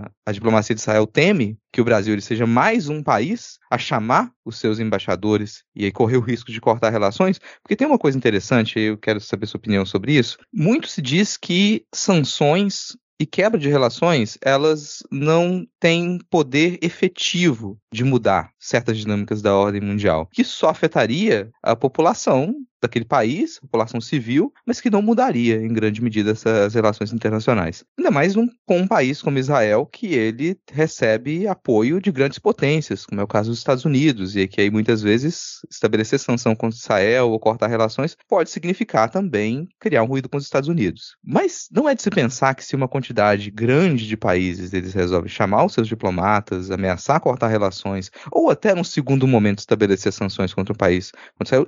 a, 0.02 0.10
a 0.26 0.32
diplomacia 0.32 0.74
de 0.74 0.82
Israel 0.82 1.06
teme 1.06 1.56
que 1.72 1.80
o 1.80 1.84
Brasil 1.84 2.20
seja 2.20 2.46
mais 2.46 2.90
um 2.90 3.02
país 3.02 3.21
a 3.70 3.78
chamar 3.78 4.30
os 4.44 4.58
seus 4.58 4.78
embaixadores 4.78 5.64
e 5.74 5.84
aí 5.84 5.92
correr 5.92 6.16
o 6.16 6.20
risco 6.20 6.50
de 6.50 6.60
cortar 6.60 6.90
relações? 6.90 7.38
Porque 7.62 7.76
tem 7.76 7.86
uma 7.86 7.98
coisa 7.98 8.18
interessante, 8.18 8.78
eu 8.78 8.98
quero 8.98 9.20
saber 9.20 9.46
sua 9.46 9.58
opinião 9.58 9.86
sobre 9.86 10.12
isso. 10.12 10.38
Muito 10.52 10.88
se 10.88 11.00
diz 11.00 11.36
que 11.36 11.84
sanções 11.94 12.96
e 13.22 13.26
quebra 13.26 13.58
de 13.58 13.68
relações, 13.68 14.36
elas 14.42 15.02
não 15.08 15.64
têm 15.78 16.18
poder 16.28 16.78
efetivo 16.82 17.78
de 17.92 18.02
mudar 18.02 18.50
certas 18.58 18.98
dinâmicas 18.98 19.40
da 19.40 19.54
ordem 19.54 19.80
mundial, 19.80 20.28
que 20.32 20.42
só 20.42 20.70
afetaria 20.70 21.48
a 21.62 21.76
população 21.76 22.52
daquele 22.82 23.04
país, 23.04 23.60
população 23.60 24.00
civil, 24.00 24.52
mas 24.66 24.80
que 24.80 24.90
não 24.90 25.00
mudaria 25.00 25.56
em 25.56 25.72
grande 25.72 26.02
medida 26.02 26.32
essas 26.32 26.74
relações 26.74 27.12
internacionais. 27.12 27.84
Ainda 27.96 28.10
mais 28.10 28.36
um, 28.36 28.46
com 28.66 28.80
um 28.80 28.86
país 28.86 29.22
como 29.22 29.38
Israel, 29.38 29.86
que 29.86 30.14
ele 30.14 30.58
recebe 30.70 31.46
apoio 31.46 32.00
de 32.00 32.10
grandes 32.10 32.38
potências, 32.38 33.06
como 33.06 33.20
é 33.20 33.24
o 33.24 33.28
caso 33.28 33.50
dos 33.50 33.58
Estados 33.58 33.84
Unidos, 33.84 34.36
e 34.36 34.46
que 34.48 34.60
aí 34.60 34.70
muitas 34.70 35.00
vezes 35.00 35.60
estabelecer 35.70 36.18
sanção 36.18 36.54
contra 36.54 36.78
Israel 36.78 37.30
ou 37.30 37.38
cortar 37.38 37.68
relações 37.68 38.16
pode 38.28 38.50
significar 38.50 39.08
também 39.08 39.68
criar 39.78 40.02
um 40.02 40.06
ruído 40.06 40.28
com 40.28 40.36
os 40.36 40.44
Estados 40.44 40.68
Unidos. 40.68 41.16
Mas 41.24 41.68
não 41.70 41.88
é 41.88 41.94
de 41.94 42.02
se 42.02 42.10
pensar 42.10 42.54
que 42.54 42.64
se 42.64 42.74
uma 42.74 42.88
quantidade 42.88 43.50
grande 43.50 44.06
de 44.06 44.16
países 44.16 44.72
eles 44.72 44.92
resolvem 44.92 45.28
chamar 45.30 45.64
os 45.64 45.74
seus 45.74 45.86
diplomatas, 45.86 46.70
ameaçar 46.70 47.20
cortar 47.20 47.48
relações, 47.48 48.10
ou 48.30 48.50
até 48.50 48.74
num 48.74 48.84
segundo 48.84 49.26
momento 49.26 49.60
estabelecer 49.60 50.12
sanções 50.12 50.52
contra 50.52 50.72
o 50.72 50.76
país, 50.76 51.12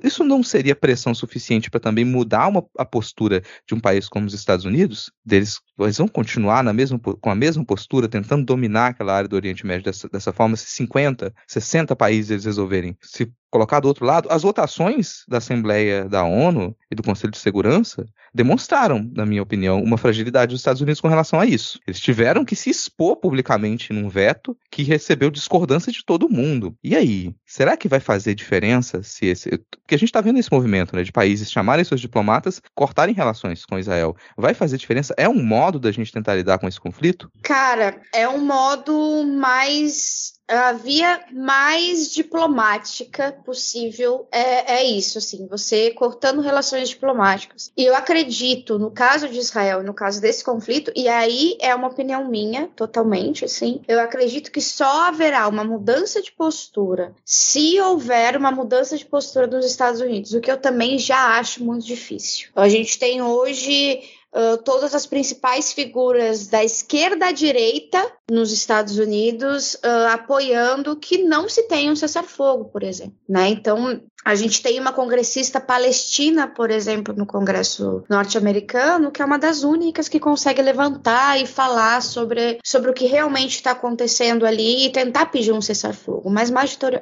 isso 0.03 0.23
não 0.23 0.43
seria 0.43 0.75
pressão 0.75 1.04
suficiente 1.13 1.69
para 1.69 1.79
também 1.79 2.05
mudar 2.05 2.47
uma, 2.47 2.65
a 2.77 2.85
postura 2.85 3.41
de 3.67 3.75
um 3.75 3.79
país 3.79 4.07
como 4.07 4.25
os 4.25 4.33
Estados 4.33 4.65
Unidos, 4.65 5.11
deles 5.25 5.59
eles 5.79 5.97
vão 5.97 6.07
continuar 6.07 6.63
na 6.63 6.71
mesma, 6.71 6.97
com 6.97 7.29
a 7.29 7.35
mesma 7.35 7.65
postura, 7.65 8.07
tentando 8.07 8.45
dominar 8.45 8.87
aquela 8.87 9.13
área 9.13 9.27
do 9.27 9.35
Oriente 9.35 9.65
Médio 9.65 9.85
dessa, 9.85 10.07
dessa 10.07 10.31
forma, 10.31 10.55
se 10.55 10.67
50, 10.67 11.33
60 11.47 11.95
países 11.95 12.31
eles 12.31 12.45
resolverem 12.45 12.97
se 13.01 13.31
colocar 13.55 13.79
do 13.79 13.87
outro 13.87 14.05
lado, 14.05 14.27
as 14.29 14.43
votações 14.43 15.23
da 15.29 15.37
Assembleia 15.37 16.09
da 16.09 16.25
ONU 16.25 16.75
e 16.91 16.95
do 16.95 17.01
Conselho 17.01 17.31
de 17.31 17.37
Segurança 17.37 18.05
demonstraram, 18.33 19.09
na 19.15 19.25
minha 19.25 19.41
opinião, 19.41 19.81
uma 19.81 19.97
fragilidade 19.97 20.51
dos 20.51 20.59
Estados 20.59 20.81
Unidos 20.81 20.99
com 20.99 21.07
relação 21.07 21.39
a 21.39 21.45
isso. 21.45 21.79
Eles 21.87 22.01
tiveram 22.01 22.43
que 22.43 22.53
se 22.53 22.69
expor 22.69 23.15
publicamente 23.15 23.93
num 23.93 24.09
veto 24.09 24.57
que 24.69 24.83
recebeu 24.83 25.31
discordância 25.31 25.89
de 25.89 26.03
todo 26.03 26.27
mundo. 26.27 26.75
E 26.83 26.97
aí, 26.97 27.33
será 27.45 27.77
que 27.77 27.87
vai 27.87 28.01
fazer 28.01 28.35
diferença 28.35 29.01
se 29.01 29.25
esse. 29.27 29.49
Porque 29.81 29.95
a 29.95 29.97
gente 29.97 30.09
está 30.09 30.19
vendo 30.19 30.37
esse 30.37 30.51
movimento 30.51 30.93
né, 30.93 31.03
de 31.03 31.13
países 31.13 31.49
chamarem 31.49 31.85
seus 31.85 32.01
diplomatas, 32.01 32.61
cortarem 32.73 33.15
relações 33.15 33.65
com 33.65 33.79
Israel. 33.79 34.17
Vai 34.37 34.53
fazer 34.53 34.77
diferença? 34.77 35.13
É 35.17 35.29
um 35.29 35.41
modo 35.41 35.79
da 35.79 35.91
gente 35.93 36.11
tentar 36.11 36.35
lidar 36.35 36.57
com 36.57 36.67
esse 36.67 36.79
conflito? 36.79 37.31
Cara, 37.41 38.01
é 38.13 38.27
um 38.27 38.45
modo 38.45 39.23
mais 39.23 40.34
a 40.47 40.73
via 40.73 41.21
mais 41.31 42.11
diplomática 42.11 43.31
possível 43.43 44.27
é, 44.31 44.75
é 44.75 44.83
isso, 44.83 45.17
assim, 45.17 45.47
você 45.47 45.91
cortando 45.91 46.41
relações 46.41 46.89
diplomáticas. 46.89 47.71
E 47.75 47.83
eu 47.83 47.95
acredito, 47.95 48.77
no 48.77 48.91
caso 48.91 49.27
de 49.27 49.39
Israel, 49.39 49.83
no 49.83 49.93
caso 49.93 50.21
desse 50.21 50.43
conflito, 50.43 50.91
e 50.95 51.07
aí 51.07 51.57
é 51.59 51.73
uma 51.73 51.87
opinião 51.87 52.29
minha, 52.29 52.67
totalmente, 52.75 53.45
assim, 53.45 53.81
eu 53.87 53.99
acredito 53.99 54.51
que 54.51 54.61
só 54.61 55.07
haverá 55.07 55.47
uma 55.47 55.63
mudança 55.63 56.21
de 56.21 56.31
postura 56.31 57.13
se 57.23 57.79
houver 57.79 58.37
uma 58.37 58.51
mudança 58.51 58.97
de 58.97 59.05
postura 59.05 59.47
dos 59.47 59.65
Estados 59.65 60.01
Unidos, 60.01 60.33
o 60.33 60.41
que 60.41 60.51
eu 60.51 60.57
também 60.57 60.97
já 60.99 61.37
acho 61.37 61.63
muito 61.63 61.85
difícil. 61.85 62.49
A 62.55 62.69
gente 62.69 62.99
tem 62.99 63.21
hoje 63.21 64.01
uh, 64.35 64.57
todas 64.63 64.93
as 64.93 65.05
principais 65.05 65.71
figuras 65.71 66.47
da 66.47 66.63
esquerda 66.63 67.27
à 67.27 67.31
direita 67.31 68.11
nos 68.29 68.51
Estados 68.51 68.97
Unidos 68.97 69.75
uh, 69.75 70.11
apoiando 70.11 70.95
que 70.95 71.19
não 71.19 71.47
se 71.47 71.63
tenha 71.63 71.91
um 71.91 71.95
cessar-fogo, 71.95 72.65
por 72.65 72.83
exemplo. 72.83 73.15
Né? 73.27 73.49
Então, 73.49 74.01
a 74.25 74.33
gente 74.33 74.59
tem 74.63 74.79
uma 74.79 74.91
congressista 74.91 75.61
palestina, 75.61 76.47
por 76.47 76.71
exemplo, 76.71 77.13
no 77.15 77.27
Congresso 77.27 78.03
norte-americano, 78.09 79.11
que 79.11 79.21
é 79.21 79.25
uma 79.25 79.37
das 79.37 79.63
únicas 79.63 80.09
que 80.09 80.19
consegue 80.19 80.63
levantar 80.63 81.39
e 81.39 81.45
falar 81.45 82.01
sobre, 82.01 82.57
sobre 82.65 82.89
o 82.89 82.93
que 82.93 83.05
realmente 83.05 83.57
está 83.57 83.69
acontecendo 83.71 84.43
ali 84.43 84.87
e 84.87 84.89
tentar 84.89 85.27
pedir 85.27 85.51
um 85.51 85.61
cessar-fogo. 85.61 86.27
Mas 86.27 86.51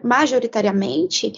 majoritariamente 0.04 1.32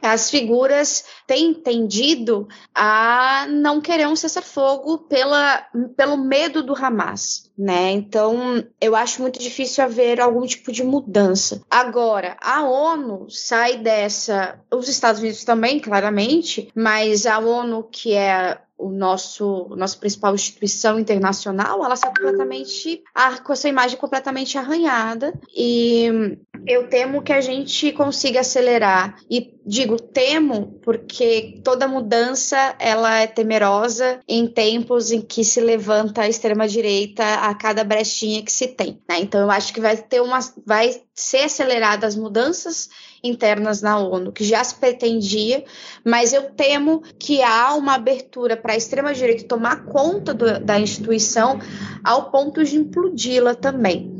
as 0.00 0.30
figuras 0.30 1.04
têm 1.26 1.52
tendido 1.52 2.46
a 2.72 3.44
não 3.50 3.80
querer 3.80 4.06
um 4.06 4.14
cessar-fogo 4.14 4.98
pela, 4.98 5.66
pelo 5.96 6.16
medo 6.18 6.62
do 6.62 6.72
Hamas 6.72 7.50
né? 7.56 7.90
Então, 7.90 8.64
eu 8.80 8.96
acho 8.96 9.20
muito 9.20 9.38
difícil 9.38 9.84
haver 9.84 10.20
algum 10.20 10.46
tipo 10.46 10.72
de 10.72 10.82
mudança. 10.82 11.62
Agora, 11.70 12.36
a 12.40 12.62
ONU 12.64 13.26
sai 13.28 13.78
dessa, 13.78 14.60
os 14.72 14.88
Estados 14.88 15.20
Unidos 15.20 15.44
também, 15.44 15.78
claramente, 15.78 16.70
mas 16.74 17.26
a 17.26 17.38
ONU, 17.38 17.84
que 17.84 18.14
é 18.14 18.58
o 18.82 18.90
nosso 18.90 19.68
nossa 19.76 19.96
principal 19.96 20.34
instituição 20.34 20.98
internacional, 20.98 21.84
ela 21.84 21.94
está 21.94 22.08
completamente 22.08 23.02
com 23.44 23.52
essa 23.52 23.68
imagem 23.68 23.96
completamente 23.96 24.58
arranhada 24.58 25.32
e 25.54 26.36
eu 26.66 26.88
temo 26.88 27.22
que 27.22 27.32
a 27.32 27.40
gente 27.40 27.92
consiga 27.92 28.40
acelerar 28.40 29.16
e 29.30 29.54
digo 29.64 29.96
temo 30.00 30.78
porque 30.82 31.60
toda 31.64 31.86
mudança 31.86 32.74
ela 32.78 33.20
é 33.20 33.26
temerosa 33.26 34.20
em 34.28 34.46
tempos 34.46 35.12
em 35.12 35.20
que 35.20 35.44
se 35.44 35.60
levanta 35.60 36.22
a 36.22 36.28
extrema 36.28 36.66
direita 36.66 37.24
a 37.24 37.54
cada 37.54 37.84
brechinha 37.84 38.42
que 38.42 38.52
se 38.52 38.68
tem, 38.68 39.00
né? 39.08 39.20
Então 39.20 39.40
eu 39.40 39.50
acho 39.50 39.72
que 39.72 39.80
vai 39.80 39.96
ter 39.96 40.20
uma 40.20 40.40
vai 40.66 41.00
ser 41.14 41.44
aceleradas 41.44 42.14
as 42.14 42.16
mudanças 42.16 42.88
internas 43.22 43.80
na 43.80 43.98
ONU, 43.98 44.32
que 44.32 44.44
já 44.44 44.62
se 44.64 44.74
pretendia, 44.74 45.64
mas 46.04 46.32
eu 46.32 46.50
temo 46.50 47.02
que 47.18 47.42
há 47.42 47.74
uma 47.74 47.94
abertura 47.94 48.56
para 48.56 48.72
a 48.72 48.76
extrema-direita 48.76 49.44
tomar 49.44 49.84
conta 49.84 50.34
do, 50.34 50.58
da 50.60 50.78
instituição 50.78 51.58
ao 52.02 52.30
ponto 52.30 52.64
de 52.64 52.76
implodi-la 52.76 53.54
também. 53.54 54.12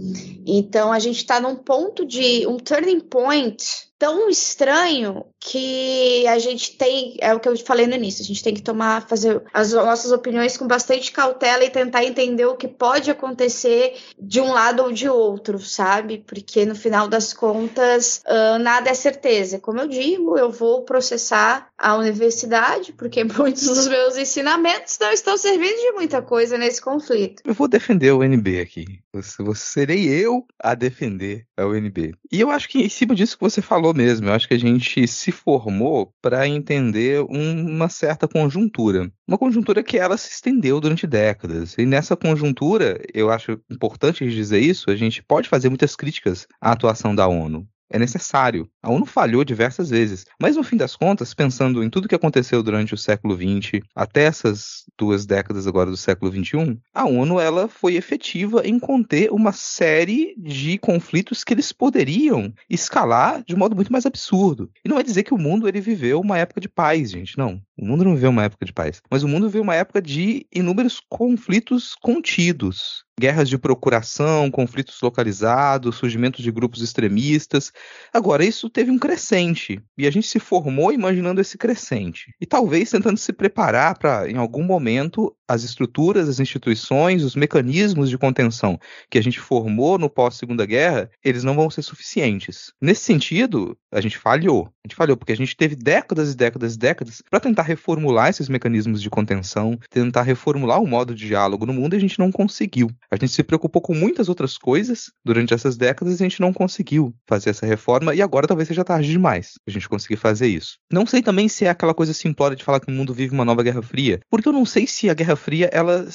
Então 0.46 0.92
a 0.92 0.98
gente 0.98 1.18
está 1.18 1.40
num 1.40 1.56
ponto 1.56 2.04
de 2.04 2.46
um 2.46 2.56
turning 2.56 3.00
point 3.00 3.91
tão 4.02 4.28
estranho 4.28 5.24
que 5.38 6.26
a 6.26 6.36
gente 6.36 6.76
tem, 6.76 7.16
é 7.20 7.32
o 7.32 7.38
que 7.38 7.48
eu 7.48 7.56
falei 7.64 7.86
no 7.86 7.94
início, 7.94 8.20
a 8.20 8.26
gente 8.26 8.42
tem 8.42 8.52
que 8.52 8.60
tomar, 8.60 9.06
fazer 9.06 9.40
as 9.54 9.72
nossas 9.72 10.10
opiniões 10.10 10.56
com 10.56 10.66
bastante 10.66 11.12
cautela 11.12 11.62
e 11.62 11.70
tentar 11.70 12.04
entender 12.04 12.44
o 12.46 12.56
que 12.56 12.66
pode 12.66 13.12
acontecer 13.12 13.96
de 14.18 14.40
um 14.40 14.52
lado 14.52 14.82
ou 14.82 14.90
de 14.90 15.08
outro, 15.08 15.60
sabe? 15.60 16.24
Porque 16.26 16.66
no 16.66 16.74
final 16.74 17.06
das 17.06 17.32
contas, 17.32 18.20
uh, 18.26 18.58
nada 18.58 18.90
é 18.90 18.94
certeza. 18.94 19.60
Como 19.60 19.78
eu 19.78 19.86
digo, 19.86 20.36
eu 20.36 20.50
vou 20.50 20.82
processar 20.82 21.68
a 21.78 21.94
universidade, 21.94 22.92
porque 22.92 23.22
muitos 23.38 23.66
dos 23.66 23.86
meus 23.86 24.16
ensinamentos 24.16 24.98
não 25.00 25.12
estão 25.12 25.36
servindo 25.36 25.76
de 25.76 25.92
muita 25.92 26.20
coisa 26.20 26.58
nesse 26.58 26.82
conflito. 26.82 27.40
Eu 27.44 27.54
vou 27.54 27.68
defender 27.68 28.10
o 28.10 28.18
UNB 28.18 28.58
aqui. 28.58 29.00
Você, 29.12 29.44
você 29.44 29.64
serei 29.64 30.08
eu 30.08 30.44
a 30.58 30.74
defender 30.74 31.46
a 31.56 31.64
UNB. 31.66 32.14
E 32.32 32.40
eu 32.40 32.50
acho 32.50 32.68
que 32.68 32.82
em 32.82 32.88
cima 32.88 33.14
disso 33.14 33.36
que 33.36 33.44
você 33.44 33.62
falou 33.62 33.91
mesmo. 33.94 34.28
Eu 34.28 34.32
acho 34.32 34.48
que 34.48 34.54
a 34.54 34.58
gente 34.58 35.06
se 35.06 35.32
formou 35.32 36.12
para 36.20 36.46
entender 36.46 37.20
uma 37.28 37.88
certa 37.88 38.26
conjuntura. 38.28 39.10
Uma 39.26 39.38
conjuntura 39.38 39.82
que 39.82 39.98
ela 39.98 40.16
se 40.16 40.30
estendeu 40.30 40.80
durante 40.80 41.06
décadas. 41.06 41.76
E 41.78 41.86
nessa 41.86 42.16
conjuntura, 42.16 43.00
eu 43.12 43.30
acho 43.30 43.58
importante 43.70 44.28
dizer 44.28 44.60
isso, 44.60 44.90
a 44.90 44.96
gente 44.96 45.22
pode 45.22 45.48
fazer 45.48 45.68
muitas 45.68 45.96
críticas 45.96 46.46
à 46.60 46.72
atuação 46.72 47.14
da 47.14 47.26
ONU. 47.26 47.66
É 47.92 47.98
necessário. 47.98 48.68
A 48.82 48.90
ONU 48.90 49.06
falhou 49.06 49.44
diversas 49.44 49.90
vezes, 49.90 50.24
mas 50.40 50.56
no 50.56 50.64
fim 50.64 50.76
das 50.76 50.96
contas, 50.96 51.34
pensando 51.34 51.84
em 51.84 51.90
tudo 51.90 52.08
que 52.08 52.14
aconteceu 52.14 52.62
durante 52.62 52.94
o 52.94 52.98
século 52.98 53.36
XX, 53.36 53.80
até 53.94 54.24
essas 54.24 54.84
duas 54.98 55.26
décadas 55.26 55.66
agora 55.66 55.90
do 55.90 55.96
século 55.96 56.32
XXI, 56.32 56.78
a 56.94 57.04
ONU 57.04 57.38
ela 57.38 57.68
foi 57.68 57.94
efetiva 57.94 58.66
em 58.66 58.78
conter 58.78 59.30
uma 59.30 59.52
série 59.52 60.34
de 60.38 60.78
conflitos 60.78 61.44
que 61.44 61.52
eles 61.52 61.72
poderiam 61.72 62.52
escalar 62.68 63.44
de 63.44 63.54
um 63.54 63.58
modo 63.58 63.76
muito 63.76 63.92
mais 63.92 64.06
absurdo. 64.06 64.70
E 64.84 64.88
não 64.88 64.98
é 64.98 65.02
dizer 65.02 65.22
que 65.22 65.34
o 65.34 65.38
mundo 65.38 65.68
ele 65.68 65.80
viveu 65.80 66.20
uma 66.20 66.38
época 66.38 66.60
de 66.60 66.68
paz, 66.68 67.10
gente, 67.10 67.36
não. 67.36 67.60
O 67.82 67.84
mundo 67.84 68.04
não 68.04 68.14
viveu 68.14 68.30
uma 68.30 68.44
época 68.44 68.64
de 68.64 68.72
paz, 68.72 69.02
mas 69.10 69.24
o 69.24 69.28
mundo 69.28 69.48
viveu 69.48 69.60
uma 69.60 69.74
época 69.74 70.00
de 70.00 70.46
inúmeros 70.52 71.02
conflitos 71.10 71.96
contidos 72.00 73.04
guerras 73.18 73.48
de 73.48 73.58
procuração, 73.58 74.50
conflitos 74.50 74.98
localizados, 75.00 75.96
surgimento 75.96 76.42
de 76.42 76.50
grupos 76.50 76.82
extremistas. 76.82 77.72
Agora, 78.12 78.44
isso 78.44 78.68
teve 78.70 78.90
um 78.90 78.98
crescente 78.98 79.80
e 79.96 80.06
a 80.06 80.10
gente 80.10 80.26
se 80.26 80.38
formou 80.38 80.92
imaginando 80.92 81.40
esse 81.40 81.58
crescente 81.58 82.34
e 82.40 82.46
talvez 82.46 82.90
tentando 82.90 83.16
se 83.16 83.32
preparar 83.32 83.98
para, 83.98 84.30
em 84.30 84.36
algum 84.36 84.64
momento, 84.64 85.34
as 85.46 85.62
estruturas, 85.62 86.28
as 86.28 86.40
instituições, 86.40 87.22
os 87.22 87.36
mecanismos 87.36 88.08
de 88.08 88.16
contenção 88.16 88.78
que 89.10 89.18
a 89.18 89.22
gente 89.22 89.38
formou 89.38 89.98
no 89.98 90.08
pós-segunda 90.08 90.64
guerra, 90.64 91.10
eles 91.22 91.44
não 91.44 91.54
vão 91.54 91.70
ser 91.70 91.82
suficientes. 91.82 92.72
Nesse 92.80 93.04
sentido, 93.04 93.76
a 93.92 94.00
gente 94.00 94.16
falhou. 94.18 94.66
A 94.84 94.88
gente 94.88 94.96
falhou 94.96 95.16
porque 95.16 95.32
a 95.32 95.36
gente 95.36 95.56
teve 95.56 95.76
décadas 95.76 96.32
e 96.32 96.36
décadas 96.36 96.74
e 96.74 96.78
décadas 96.78 97.22
para 97.30 97.38
tentar 97.38 97.62
reformular 97.72 98.28
esses 98.28 98.48
mecanismos 98.48 99.02
de 99.02 99.10
contenção, 99.10 99.78
tentar 99.90 100.22
reformular 100.22 100.80
o 100.80 100.86
modo 100.86 101.14
de 101.14 101.26
diálogo 101.26 101.66
no 101.66 101.72
mundo 101.72 101.94
e 101.94 101.96
a 101.96 102.00
gente 102.00 102.18
não 102.18 102.30
conseguiu. 102.30 102.90
A 103.10 103.16
gente 103.16 103.32
se 103.32 103.42
preocupou 103.42 103.80
com 103.80 103.94
muitas 103.94 104.28
outras 104.28 104.56
coisas 104.56 105.10
durante 105.24 105.54
essas 105.54 105.76
décadas 105.76 106.20
e 106.20 106.22
a 106.22 106.28
gente 106.28 106.40
não 106.40 106.52
conseguiu 106.52 107.14
fazer 107.26 107.50
essa 107.50 107.66
reforma 107.66 108.14
e 108.14 108.22
agora 108.22 108.46
talvez 108.46 108.68
seja 108.68 108.84
tarde 108.84 109.10
demais 109.10 109.54
a 109.66 109.70
gente 109.70 109.88
conseguir 109.88 110.16
fazer 110.16 110.46
isso. 110.46 110.76
Não 110.92 111.06
sei 111.06 111.22
também 111.22 111.48
se 111.48 111.64
é 111.64 111.70
aquela 111.70 111.94
coisa 111.94 112.12
simplória 112.12 112.56
de 112.56 112.64
falar 112.64 112.80
que 112.80 112.90
o 112.90 112.94
mundo 112.94 113.14
vive 113.14 113.34
uma 113.34 113.44
nova 113.44 113.62
Guerra 113.62 113.82
Fria, 113.82 114.20
porque 114.30 114.48
eu 114.48 114.52
não 114.52 114.64
sei 114.64 114.86
se 114.86 115.08
a 115.08 115.14
Guerra 115.14 115.36
Fria 115.36 115.70
ela, 115.72 116.06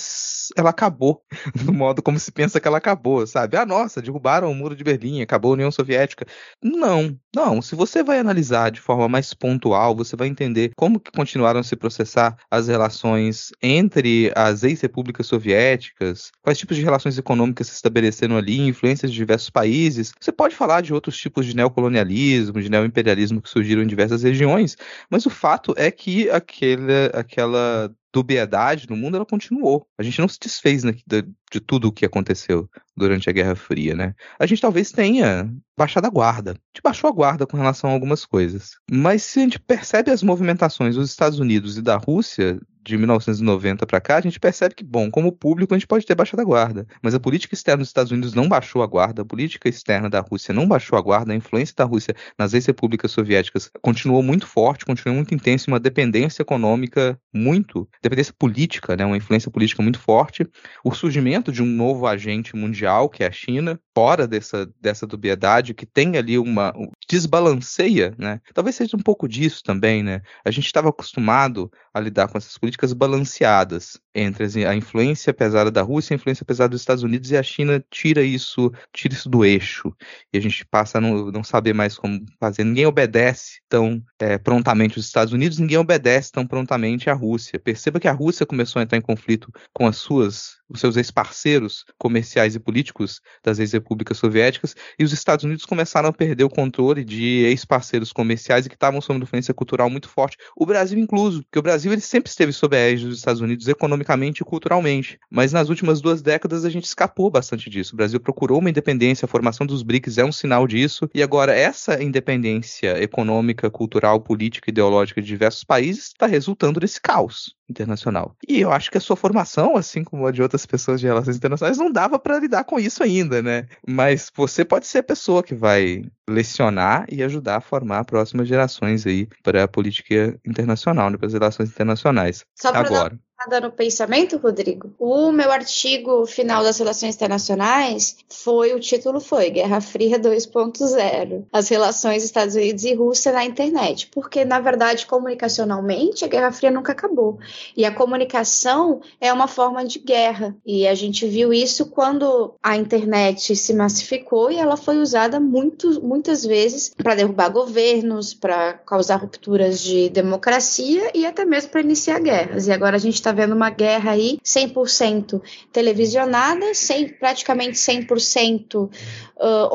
ela 0.55 0.69
acabou 0.69 1.21
do 1.65 1.73
modo 1.73 2.01
como 2.01 2.19
se 2.19 2.31
pensa 2.31 2.59
que 2.59 2.67
ela 2.67 2.77
acabou, 2.77 3.25
sabe? 3.25 3.57
Ah, 3.57 3.65
nossa, 3.65 4.01
derrubaram 4.01 4.51
o 4.51 4.55
muro 4.55 4.75
de 4.75 4.83
Berlim, 4.83 5.21
acabou 5.21 5.51
a 5.51 5.53
União 5.53 5.71
Soviética. 5.71 6.25
Não, 6.61 7.17
não. 7.35 7.61
Se 7.61 7.75
você 7.75 8.03
vai 8.03 8.19
analisar 8.19 8.71
de 8.71 8.81
forma 8.81 9.07
mais 9.07 9.33
pontual, 9.33 9.95
você 9.95 10.15
vai 10.15 10.27
entender 10.27 10.71
como 10.75 10.99
que 10.99 11.11
continuaram 11.37 11.59
a 11.59 11.63
se 11.63 11.75
processar 11.75 12.35
as 12.49 12.67
relações 12.67 13.51
entre 13.61 14.31
as 14.35 14.63
ex-repúblicas 14.63 15.27
soviéticas, 15.27 16.31
quais 16.41 16.57
tipos 16.57 16.75
de 16.75 16.83
relações 16.83 17.17
econômicas 17.17 17.67
se 17.67 17.75
estabeleceram 17.75 18.37
ali, 18.37 18.59
influências 18.59 19.11
de 19.11 19.17
diversos 19.17 19.49
países. 19.49 20.11
Você 20.19 20.31
pode 20.31 20.55
falar 20.55 20.81
de 20.81 20.93
outros 20.93 21.15
tipos 21.17 21.45
de 21.45 21.55
neocolonialismo, 21.55 22.59
de 22.59 22.69
neoimperialismo 22.69 23.41
que 23.41 23.49
surgiram 23.49 23.83
em 23.83 23.87
diversas 23.87 24.23
regiões, 24.23 24.75
mas 25.09 25.25
o 25.27 25.29
fato 25.29 25.75
é 25.77 25.91
que 25.91 26.27
aquele, 26.31 27.11
aquela 27.13 27.91
dubiedade 28.17 28.89
no 28.89 28.97
mundo 28.97 29.15
ela 29.15 29.25
continuou. 29.25 29.87
A 29.97 30.01
gente 30.01 30.19
não 30.19 30.27
se 30.27 30.39
desfez 30.39 30.83
né, 30.83 30.93
de, 31.05 31.21
de, 31.51 31.59
tudo 31.59 31.87
o 31.87 31.91
que 31.91 32.05
aconteceu 32.05 32.67
durante 32.95 33.29
a 33.29 33.33
Guerra 33.33 33.55
Fria, 33.55 33.93
né? 33.93 34.15
A 34.39 34.45
gente 34.47 34.61
talvez 34.61 34.91
tenha 34.91 35.53
baixado 35.77 36.07
a 36.07 36.09
guarda. 36.09 36.51
A 36.51 36.53
gente 36.53 36.83
baixou 36.83 37.07
a 37.07 37.13
guarda 37.13 37.45
com 37.45 37.57
relação 37.57 37.91
a 37.91 37.93
algumas 37.93 38.25
coisas. 38.25 38.71
Mas 38.91 39.21
se 39.21 39.39
a 39.39 39.43
gente 39.43 39.59
percebe 39.59 40.09
as 40.09 40.23
movimentações 40.23 40.95
dos 40.95 41.11
Estados 41.11 41.39
Unidos 41.39 41.77
e 41.77 41.81
da 41.83 41.97
Rússia 41.97 42.59
de 42.83 42.97
1990 42.97 43.85
para 43.85 43.99
cá, 44.01 44.17
a 44.17 44.21
gente 44.21 44.39
percebe 44.39 44.75
que, 44.75 44.83
bom, 44.83 45.09
como 45.11 45.31
público 45.31 45.73
a 45.73 45.77
gente 45.77 45.87
pode 45.87 46.05
ter 46.05 46.15
baixado 46.15 46.39
a 46.39 46.43
guarda, 46.43 46.87
mas 47.01 47.13
a 47.13 47.19
política 47.19 47.53
externa 47.53 47.79
dos 47.79 47.89
Estados 47.89 48.11
Unidos 48.11 48.33
não 48.33 48.47
baixou 48.47 48.81
a 48.81 48.87
guarda, 48.87 49.21
a 49.21 49.25
política 49.25 49.67
externa 49.67 50.09
da 50.09 50.19
Rússia 50.19 50.53
não 50.53 50.67
baixou 50.67 50.97
a 50.97 51.01
guarda, 51.01 51.33
a 51.33 51.35
influência 51.35 51.75
da 51.75 51.83
Rússia 51.83 52.15
nas 52.37 52.53
ex-repúblicas 52.53 53.11
soviéticas 53.11 53.69
continuou 53.81 54.23
muito 54.23 54.47
forte, 54.47 54.85
continuou 54.85 55.15
muito 55.15 55.33
intensa, 55.33 55.69
uma 55.69 55.79
dependência 55.79 56.41
econômica 56.41 57.19
muito, 57.33 57.87
dependência 58.01 58.33
política, 58.37 58.95
né, 58.95 59.05
uma 59.05 59.17
influência 59.17 59.51
política 59.51 59.83
muito 59.83 59.99
forte, 59.99 60.47
o 60.83 60.93
surgimento 60.93 61.51
de 61.51 61.61
um 61.61 61.65
novo 61.65 62.07
agente 62.07 62.55
mundial, 62.55 63.09
que 63.09 63.23
é 63.23 63.27
a 63.27 63.31
China, 63.31 63.79
fora 63.93 64.27
dessa, 64.27 64.69
dessa 64.79 65.07
dubiedade, 65.07 65.73
que 65.73 65.85
tem 65.85 66.17
ali 66.17 66.37
uma, 66.37 66.73
desbalanceia, 67.09 68.13
né, 68.17 68.41
talvez 68.53 68.75
seja 68.75 68.97
um 68.97 69.01
pouco 69.01 69.27
disso 69.27 69.63
também, 69.63 70.03
né, 70.03 70.21
a 70.43 70.51
gente 70.51 70.65
estava 70.65 70.89
acostumado 70.89 71.71
a 71.93 71.99
lidar 71.99 72.27
com 72.27 72.37
essas 72.37 72.57
políticas 72.57 72.93
balanceadas 72.93 73.99
entre 74.13 74.65
a 74.65 74.75
influência 74.75 75.33
pesada 75.33 75.69
da 75.69 75.81
Rússia 75.81 76.13
a 76.13 76.17
influência 76.17 76.43
pesada 76.45 76.69
dos 76.69 76.81
Estados 76.81 77.03
Unidos 77.03 77.31
e 77.31 77.37
a 77.37 77.43
China 77.43 77.83
tira 77.89 78.23
isso, 78.23 78.71
tira 78.91 79.13
isso 79.13 79.29
do 79.29 79.45
eixo 79.45 79.93
e 80.33 80.37
a 80.37 80.41
gente 80.41 80.65
passa 80.65 80.97
a 80.97 81.01
não, 81.01 81.31
não 81.31 81.43
saber 81.43 81.73
mais 81.73 81.97
como 81.97 82.25
fazer. 82.39 82.63
Ninguém 82.63 82.85
obedece 82.85 83.61
tão 83.69 84.03
é, 84.19 84.37
prontamente 84.37 84.97
os 84.97 85.05
Estados 85.05 85.33
Unidos, 85.33 85.59
ninguém 85.59 85.77
obedece 85.77 86.31
tão 86.31 86.45
prontamente 86.45 87.09
a 87.09 87.13
Rússia. 87.13 87.59
Perceba 87.59 87.99
que 87.99 88.07
a 88.07 88.11
Rússia 88.11 88.45
começou 88.45 88.79
a 88.79 88.83
entrar 88.83 88.97
em 88.97 89.01
conflito 89.01 89.51
com 89.73 89.85
as 89.85 89.97
suas 89.97 90.57
os 90.69 90.79
seus 90.79 90.97
ex-parceiros 90.97 91.85
comerciais 91.97 92.55
e 92.55 92.59
políticos 92.59 93.21
das 93.43 93.59
ex-repúblicas 93.59 94.17
soviéticas, 94.17 94.75
e 94.97 95.03
os 95.03 95.13
Estados 95.13 95.45
Unidos 95.45 95.65
começaram 95.65 96.09
a 96.09 96.13
perder 96.13 96.43
o 96.43 96.49
controle 96.49 97.03
de 97.03 97.43
ex-parceiros 97.45 98.11
comerciais 98.11 98.65
e 98.65 98.69
que 98.69 98.75
estavam 98.75 99.01
sob 99.01 99.21
influência 99.21 99.53
cultural 99.53 99.89
muito 99.89 100.09
forte, 100.09 100.37
o 100.55 100.65
Brasil 100.65 100.99
incluso, 100.99 101.43
porque 101.43 101.59
o 101.59 101.61
Brasil 101.61 101.91
ele 101.91 102.01
sempre 102.01 102.29
esteve 102.29 102.51
sob 102.51 102.75
a 102.75 102.79
égide 102.79 103.09
dos 103.09 103.19
Estados 103.19 103.41
Unidos 103.41 103.67
economicamente 103.67 104.41
e 104.41 104.45
culturalmente, 104.45 105.19
mas 105.29 105.51
nas 105.51 105.69
últimas 105.69 106.01
duas 106.01 106.21
décadas 106.21 106.65
a 106.65 106.69
gente 106.69 106.85
escapou 106.85 107.29
bastante 107.29 107.69
disso. 107.69 107.93
O 107.93 107.97
Brasil 107.97 108.19
procurou 108.19 108.59
uma 108.59 108.69
independência, 108.69 109.25
a 109.25 109.29
formação 109.29 109.65
dos 109.65 109.83
BRICS 109.83 110.17
é 110.17 110.25
um 110.25 110.31
sinal 110.31 110.67
disso, 110.67 111.09
e 111.13 111.23
agora 111.23 111.55
essa 111.55 112.01
independência 112.01 113.01
econômica, 113.01 113.69
cultural, 113.69 114.19
política, 114.21 114.69
ideológica 114.69 115.21
de 115.21 115.27
diversos 115.27 115.63
países 115.63 116.07
está 116.07 116.25
resultando 116.25 116.79
nesse 116.79 117.01
caos 117.01 117.56
internacional. 117.69 118.35
E 118.47 118.59
eu 118.59 118.71
acho 118.71 118.89
que 118.89 118.97
a 118.97 119.01
sua 119.01 119.15
formação, 119.15 119.75
assim 119.75 120.03
como 120.03 120.25
a 120.25 120.31
de 120.31 120.41
outras 120.41 120.65
pessoas 120.65 120.99
de 120.99 121.07
relações 121.07 121.35
internacionais, 121.35 121.77
não 121.77 121.91
dava 121.91 122.17
para 122.17 122.39
lidar 122.39 122.63
com 122.63 122.79
isso 122.79 123.03
ainda, 123.03 123.41
né? 123.41 123.67
Mas 123.87 124.31
você 124.35 124.63
pode 124.63 124.87
ser 124.87 124.99
a 124.99 125.03
pessoa 125.03 125.43
que 125.43 125.55
vai 125.55 126.03
lecionar 126.29 127.05
e 127.09 127.23
ajudar 127.23 127.57
a 127.57 127.61
formar 127.61 128.05
próximas 128.05 128.47
gerações 128.47 129.05
aí 129.05 129.27
para 129.43 129.63
a 129.63 129.67
política 129.67 130.39
internacional, 130.45 131.09
né, 131.09 131.17
para 131.17 131.27
as 131.27 131.33
relações 131.33 131.69
internacionais. 131.69 132.45
Só 132.55 132.69
Agora 132.69 133.17
no 133.61 133.71
pensamento, 133.71 134.37
Rodrigo. 134.37 134.93
O 134.99 135.31
meu 135.31 135.51
artigo 135.51 136.25
final 136.25 136.63
das 136.63 136.79
relações 136.79 137.15
internacionais 137.15 138.17
foi 138.29 138.73
o 138.73 138.79
título 138.79 139.21
foi 139.21 139.51
Guerra 139.51 139.79
Fria 139.79 140.19
2.0, 140.19 141.45
as 141.53 141.69
relações 141.69 142.23
Estados 142.23 142.55
Unidos 142.55 142.83
e 142.83 142.93
Rússia 142.93 143.31
na 143.31 143.45
internet, 143.45 144.09
porque 144.11 144.43
na 144.43 144.59
verdade 144.59 145.05
comunicacionalmente 145.05 146.25
a 146.25 146.27
Guerra 146.27 146.51
Fria 146.51 146.71
nunca 146.71 146.91
acabou 146.91 147.37
e 147.75 147.85
a 147.85 147.93
comunicação 147.93 149.01
é 149.21 149.31
uma 149.31 149.47
forma 149.47 149.85
de 149.85 149.99
guerra 149.99 150.55
e 150.65 150.87
a 150.87 150.95
gente 150.95 151.25
viu 151.27 151.53
isso 151.53 151.85
quando 151.85 152.55
a 152.61 152.75
internet 152.75 153.55
se 153.55 153.73
massificou 153.73 154.51
e 154.51 154.57
ela 154.57 154.75
foi 154.75 154.97
usada 154.97 155.39
muito, 155.39 156.03
muitas 156.03 156.43
vezes 156.43 156.93
para 156.97 157.15
derrubar 157.15 157.49
governos, 157.49 158.33
para 158.33 158.73
causar 158.73 159.17
rupturas 159.17 159.79
de 159.79 160.09
democracia 160.09 161.11
e 161.13 161.25
até 161.25 161.45
mesmo 161.45 161.69
para 161.69 161.81
iniciar 161.81 162.19
guerras. 162.19 162.67
E 162.67 162.71
agora 162.71 162.97
a 162.97 162.99
gente 162.99 163.26
está 163.27 163.31
vendo 163.33 163.53
uma 163.53 163.69
guerra 163.69 164.11
aí 164.11 164.39
100% 164.43 165.41
televisionada, 165.71 166.73
100, 166.73 167.09
praticamente 167.19 167.73
100% 167.73 168.75
uh, 168.75 168.89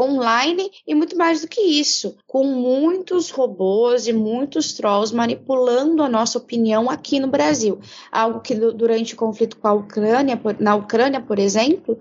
online 0.00 0.70
e 0.86 0.94
muito 0.94 1.16
mais 1.16 1.42
do 1.42 1.48
que 1.48 1.60
isso, 1.60 2.16
com 2.26 2.44
muitos 2.44 3.30
robôs 3.30 4.06
e 4.06 4.12
muitos 4.12 4.72
trolls 4.72 5.14
manipulando 5.14 6.02
a 6.02 6.08
nossa 6.08 6.38
opinião 6.38 6.88
aqui 6.88 7.20
no 7.20 7.28
Brasil. 7.28 7.78
Algo 8.10 8.40
que 8.40 8.54
durante 8.54 9.12
o 9.12 9.16
conflito 9.16 9.58
com 9.58 9.68
a 9.68 9.74
Ucrânia, 9.74 10.40
na 10.58 10.74
Ucrânia, 10.74 11.20
por 11.20 11.38
exemplo, 11.38 11.98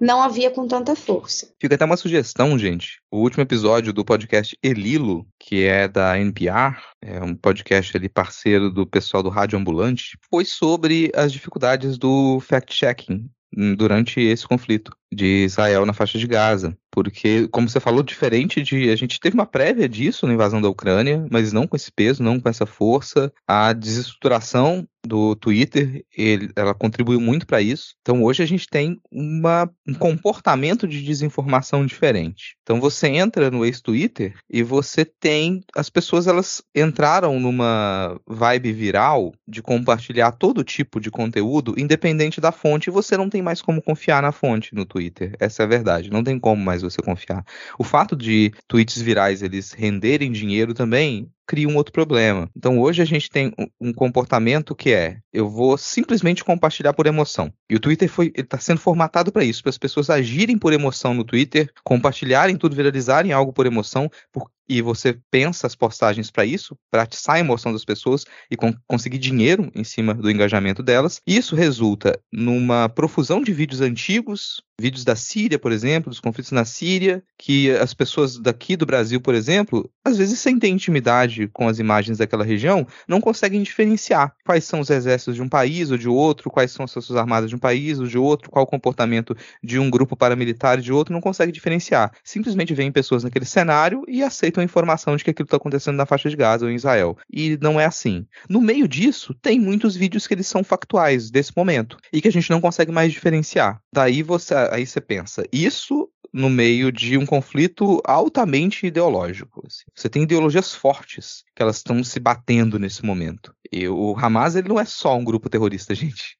não 0.00 0.22
havia 0.22 0.50
com 0.50 0.66
tanta 0.66 0.96
força. 0.96 1.48
Fica 1.60 1.74
até 1.74 1.84
uma 1.84 1.96
sugestão, 1.96 2.58
gente. 2.58 3.00
O 3.14 3.18
último 3.18 3.44
episódio 3.44 3.92
do 3.92 4.04
podcast 4.04 4.58
Elilo, 4.60 5.24
que 5.38 5.62
é 5.62 5.86
da 5.86 6.18
NPR, 6.18 6.76
é 7.00 7.22
um 7.22 7.32
podcast 7.32 7.96
ali 7.96 8.08
parceiro 8.08 8.72
do 8.72 8.84
pessoal 8.84 9.22
do 9.22 9.28
Rádio 9.28 9.56
Ambulante, 9.56 10.18
foi 10.28 10.44
sobre 10.44 11.12
as 11.14 11.32
dificuldades 11.32 11.96
do 11.96 12.40
fact-checking 12.40 13.30
durante 13.76 14.20
esse 14.20 14.44
conflito 14.44 14.90
de 15.12 15.44
Israel 15.44 15.86
na 15.86 15.92
faixa 15.92 16.18
de 16.18 16.26
Gaza. 16.26 16.76
Porque, 16.90 17.46
como 17.52 17.68
você 17.68 17.78
falou, 17.78 18.02
diferente 18.02 18.60
de. 18.64 18.90
A 18.90 18.96
gente 18.96 19.20
teve 19.20 19.34
uma 19.34 19.46
prévia 19.46 19.88
disso 19.88 20.26
na 20.26 20.34
invasão 20.34 20.60
da 20.60 20.68
Ucrânia, 20.68 21.24
mas 21.30 21.52
não 21.52 21.68
com 21.68 21.76
esse 21.76 21.92
peso, 21.92 22.20
não 22.20 22.40
com 22.40 22.48
essa 22.48 22.66
força. 22.66 23.32
A 23.46 23.72
desestruturação 23.72 24.88
do 25.06 25.34
Twitter, 25.36 26.04
ele, 26.16 26.50
ela 26.56 26.74
contribuiu 26.74 27.20
muito 27.20 27.46
para 27.46 27.60
isso. 27.60 27.94
Então 28.00 28.22
hoje 28.22 28.42
a 28.42 28.46
gente 28.46 28.66
tem 28.68 28.98
uma, 29.10 29.70
um 29.86 29.94
comportamento 29.94 30.88
de 30.88 31.02
desinformação 31.02 31.84
diferente. 31.84 32.56
Então 32.62 32.80
você 32.80 33.08
entra 33.08 33.50
no 33.50 33.64
ex-Twitter 33.64 34.34
e 34.50 34.62
você 34.62 35.04
tem 35.04 35.60
as 35.76 35.90
pessoas 35.90 36.26
elas 36.26 36.62
entraram 36.74 37.38
numa 37.38 38.18
vibe 38.26 38.72
viral 38.72 39.32
de 39.46 39.62
compartilhar 39.62 40.32
todo 40.32 40.64
tipo 40.64 41.00
de 41.00 41.10
conteúdo 41.10 41.74
independente 41.76 42.40
da 42.40 42.52
fonte 42.52 42.88
e 42.88 42.92
você 42.92 43.16
não 43.16 43.28
tem 43.28 43.42
mais 43.42 43.60
como 43.60 43.82
confiar 43.82 44.22
na 44.22 44.32
fonte 44.32 44.74
no 44.74 44.84
Twitter. 44.84 45.34
Essa 45.38 45.62
é 45.62 45.66
a 45.66 45.68
verdade. 45.68 46.10
Não 46.10 46.24
tem 46.24 46.38
como 46.38 46.62
mais 46.62 46.82
você 46.82 47.02
confiar. 47.02 47.44
O 47.78 47.84
fato 47.84 48.16
de 48.16 48.52
tweets 48.66 49.00
virais 49.00 49.42
eles 49.42 49.72
renderem 49.72 50.32
dinheiro 50.32 50.72
também 50.72 51.30
cria 51.46 51.68
um 51.68 51.76
outro 51.76 51.92
problema. 51.92 52.50
Então 52.56 52.78
hoje 52.80 53.02
a 53.02 53.04
gente 53.04 53.30
tem 53.30 53.52
um, 53.80 53.92
comportamento 53.92 54.74
que 54.74 54.92
é 54.92 55.18
eu 55.32 55.48
vou 55.48 55.76
simplesmente 55.76 56.44
compartilhar 56.44 56.92
por 56.92 57.06
emoção. 57.06 57.52
E 57.68 57.74
o 57.74 57.80
Twitter 57.80 58.08
foi 58.08 58.32
está 58.34 58.58
sendo 58.58 58.80
formatado 58.80 59.32
para 59.32 59.44
isso, 59.44 59.62
para 59.62 59.70
as 59.70 59.78
pessoas 59.78 60.10
agirem 60.10 60.58
por 60.58 60.72
emoção 60.72 61.14
no 61.14 61.24
Twitter, 61.24 61.70
compartilharem 61.82 62.56
tudo, 62.56 62.76
viralizarem 62.76 63.32
algo 63.32 63.52
por 63.52 63.66
emoção, 63.66 64.10
por, 64.32 64.50
e 64.68 64.80
você 64.80 65.18
pensa 65.30 65.66
as 65.66 65.74
postagens 65.74 66.30
para 66.30 66.44
isso, 66.44 66.76
para 66.90 67.02
atiçar 67.02 67.36
a 67.36 67.40
emoção 67.40 67.72
das 67.72 67.84
pessoas 67.84 68.24
e 68.50 68.56
con 68.56 68.74
conseguir 68.86 69.18
dinheiro 69.18 69.70
em 69.74 69.84
cima 69.84 70.14
do 70.14 70.30
engajamento 70.30 70.82
delas. 70.82 71.20
Isso 71.26 71.54
resulta 71.54 72.18
numa 72.32 72.88
profusão 72.88 73.42
de 73.42 73.52
vídeos 73.52 73.80
antigos, 73.80 74.62
vídeos 74.80 75.04
da 75.04 75.14
Síria, 75.14 75.58
por 75.58 75.72
exemplo, 75.72 76.10
dos 76.10 76.20
conflitos 76.20 76.52
na 76.52 76.64
Síria, 76.64 77.22
que 77.38 77.70
as 77.70 77.94
pessoas 77.94 78.38
daqui 78.38 78.76
do 78.76 78.86
Brasil, 78.86 79.20
por 79.20 79.34
exemplo, 79.34 79.88
às 80.04 80.16
vezes 80.16 80.38
sem 80.38 80.58
ter 80.58 80.68
intimidade 80.68 81.48
com 81.52 81.68
as 81.68 81.78
imagens 81.78 82.18
daquela 82.18 82.44
região, 82.44 82.86
não 83.06 83.20
conseguem 83.20 83.62
diferenciar 83.62 84.34
quais 84.44 84.64
são 84.64 84.80
os 84.80 84.90
exércitos 84.90 85.36
de 85.36 85.42
um 85.42 85.48
país 85.48 85.90
ou 85.90 85.98
de 85.98 86.08
outro, 86.08 86.50
quais 86.50 86.72
são 86.72 86.84
as 86.84 86.92
forças 86.92 87.16
armadas 87.16 87.50
de 87.50 87.56
um 87.56 87.58
país 87.58 87.98
ou 87.98 88.06
de 88.06 88.18
outro, 88.18 88.50
qual 88.50 88.64
o 88.64 88.68
comportamento 88.68 89.36
de 89.62 89.78
um 89.78 89.88
grupo 89.90 90.16
paramilitar 90.16 90.80
de 90.80 90.92
outro, 90.92 91.12
não 91.12 91.20
consegue 91.20 91.52
diferenciar. 91.52 92.12
Simplesmente 92.24 92.74
vêm 92.74 92.90
pessoas 92.90 93.22
naquele 93.24 93.44
cenário 93.44 94.04
e 94.08 94.22
aceitam 94.22 94.53
a 94.60 94.64
informação 94.64 95.16
de 95.16 95.24
que 95.24 95.30
aquilo 95.30 95.46
está 95.46 95.56
acontecendo 95.56 95.96
na 95.96 96.06
faixa 96.06 96.28
de 96.28 96.36
Gaza 96.36 96.64
ou 96.64 96.70
em 96.70 96.76
Israel. 96.76 97.16
E 97.30 97.58
não 97.60 97.80
é 97.80 97.84
assim. 97.84 98.26
No 98.48 98.60
meio 98.60 98.88
disso, 98.88 99.34
tem 99.40 99.58
muitos 99.58 99.96
vídeos 99.96 100.26
que 100.26 100.34
eles 100.34 100.46
são 100.46 100.64
factuais 100.64 101.30
desse 101.30 101.52
momento 101.56 101.96
e 102.12 102.20
que 102.20 102.28
a 102.28 102.32
gente 102.32 102.50
não 102.50 102.60
consegue 102.60 102.92
mais 102.92 103.12
diferenciar. 103.12 103.80
Daí 103.92 104.22
você, 104.22 104.54
aí 104.54 104.86
você 104.86 105.00
pensa, 105.00 105.44
isso 105.52 106.08
no 106.34 106.50
meio 106.50 106.90
de 106.90 107.16
um 107.16 107.24
conflito 107.24 108.02
altamente 108.04 108.88
ideológico. 108.88 109.62
Assim. 109.64 109.84
Você 109.94 110.08
tem 110.08 110.24
ideologias 110.24 110.74
fortes 110.74 111.44
que 111.54 111.62
elas 111.62 111.76
estão 111.76 112.02
se 112.02 112.18
batendo 112.18 112.76
nesse 112.76 113.04
momento. 113.04 113.54
E 113.70 113.88
o 113.88 114.16
Hamas 114.18 114.56
ele 114.56 114.68
não 114.68 114.80
é 114.80 114.84
só 114.84 115.16
um 115.16 115.22
grupo 115.22 115.48
terrorista, 115.48 115.94
gente. 115.94 116.36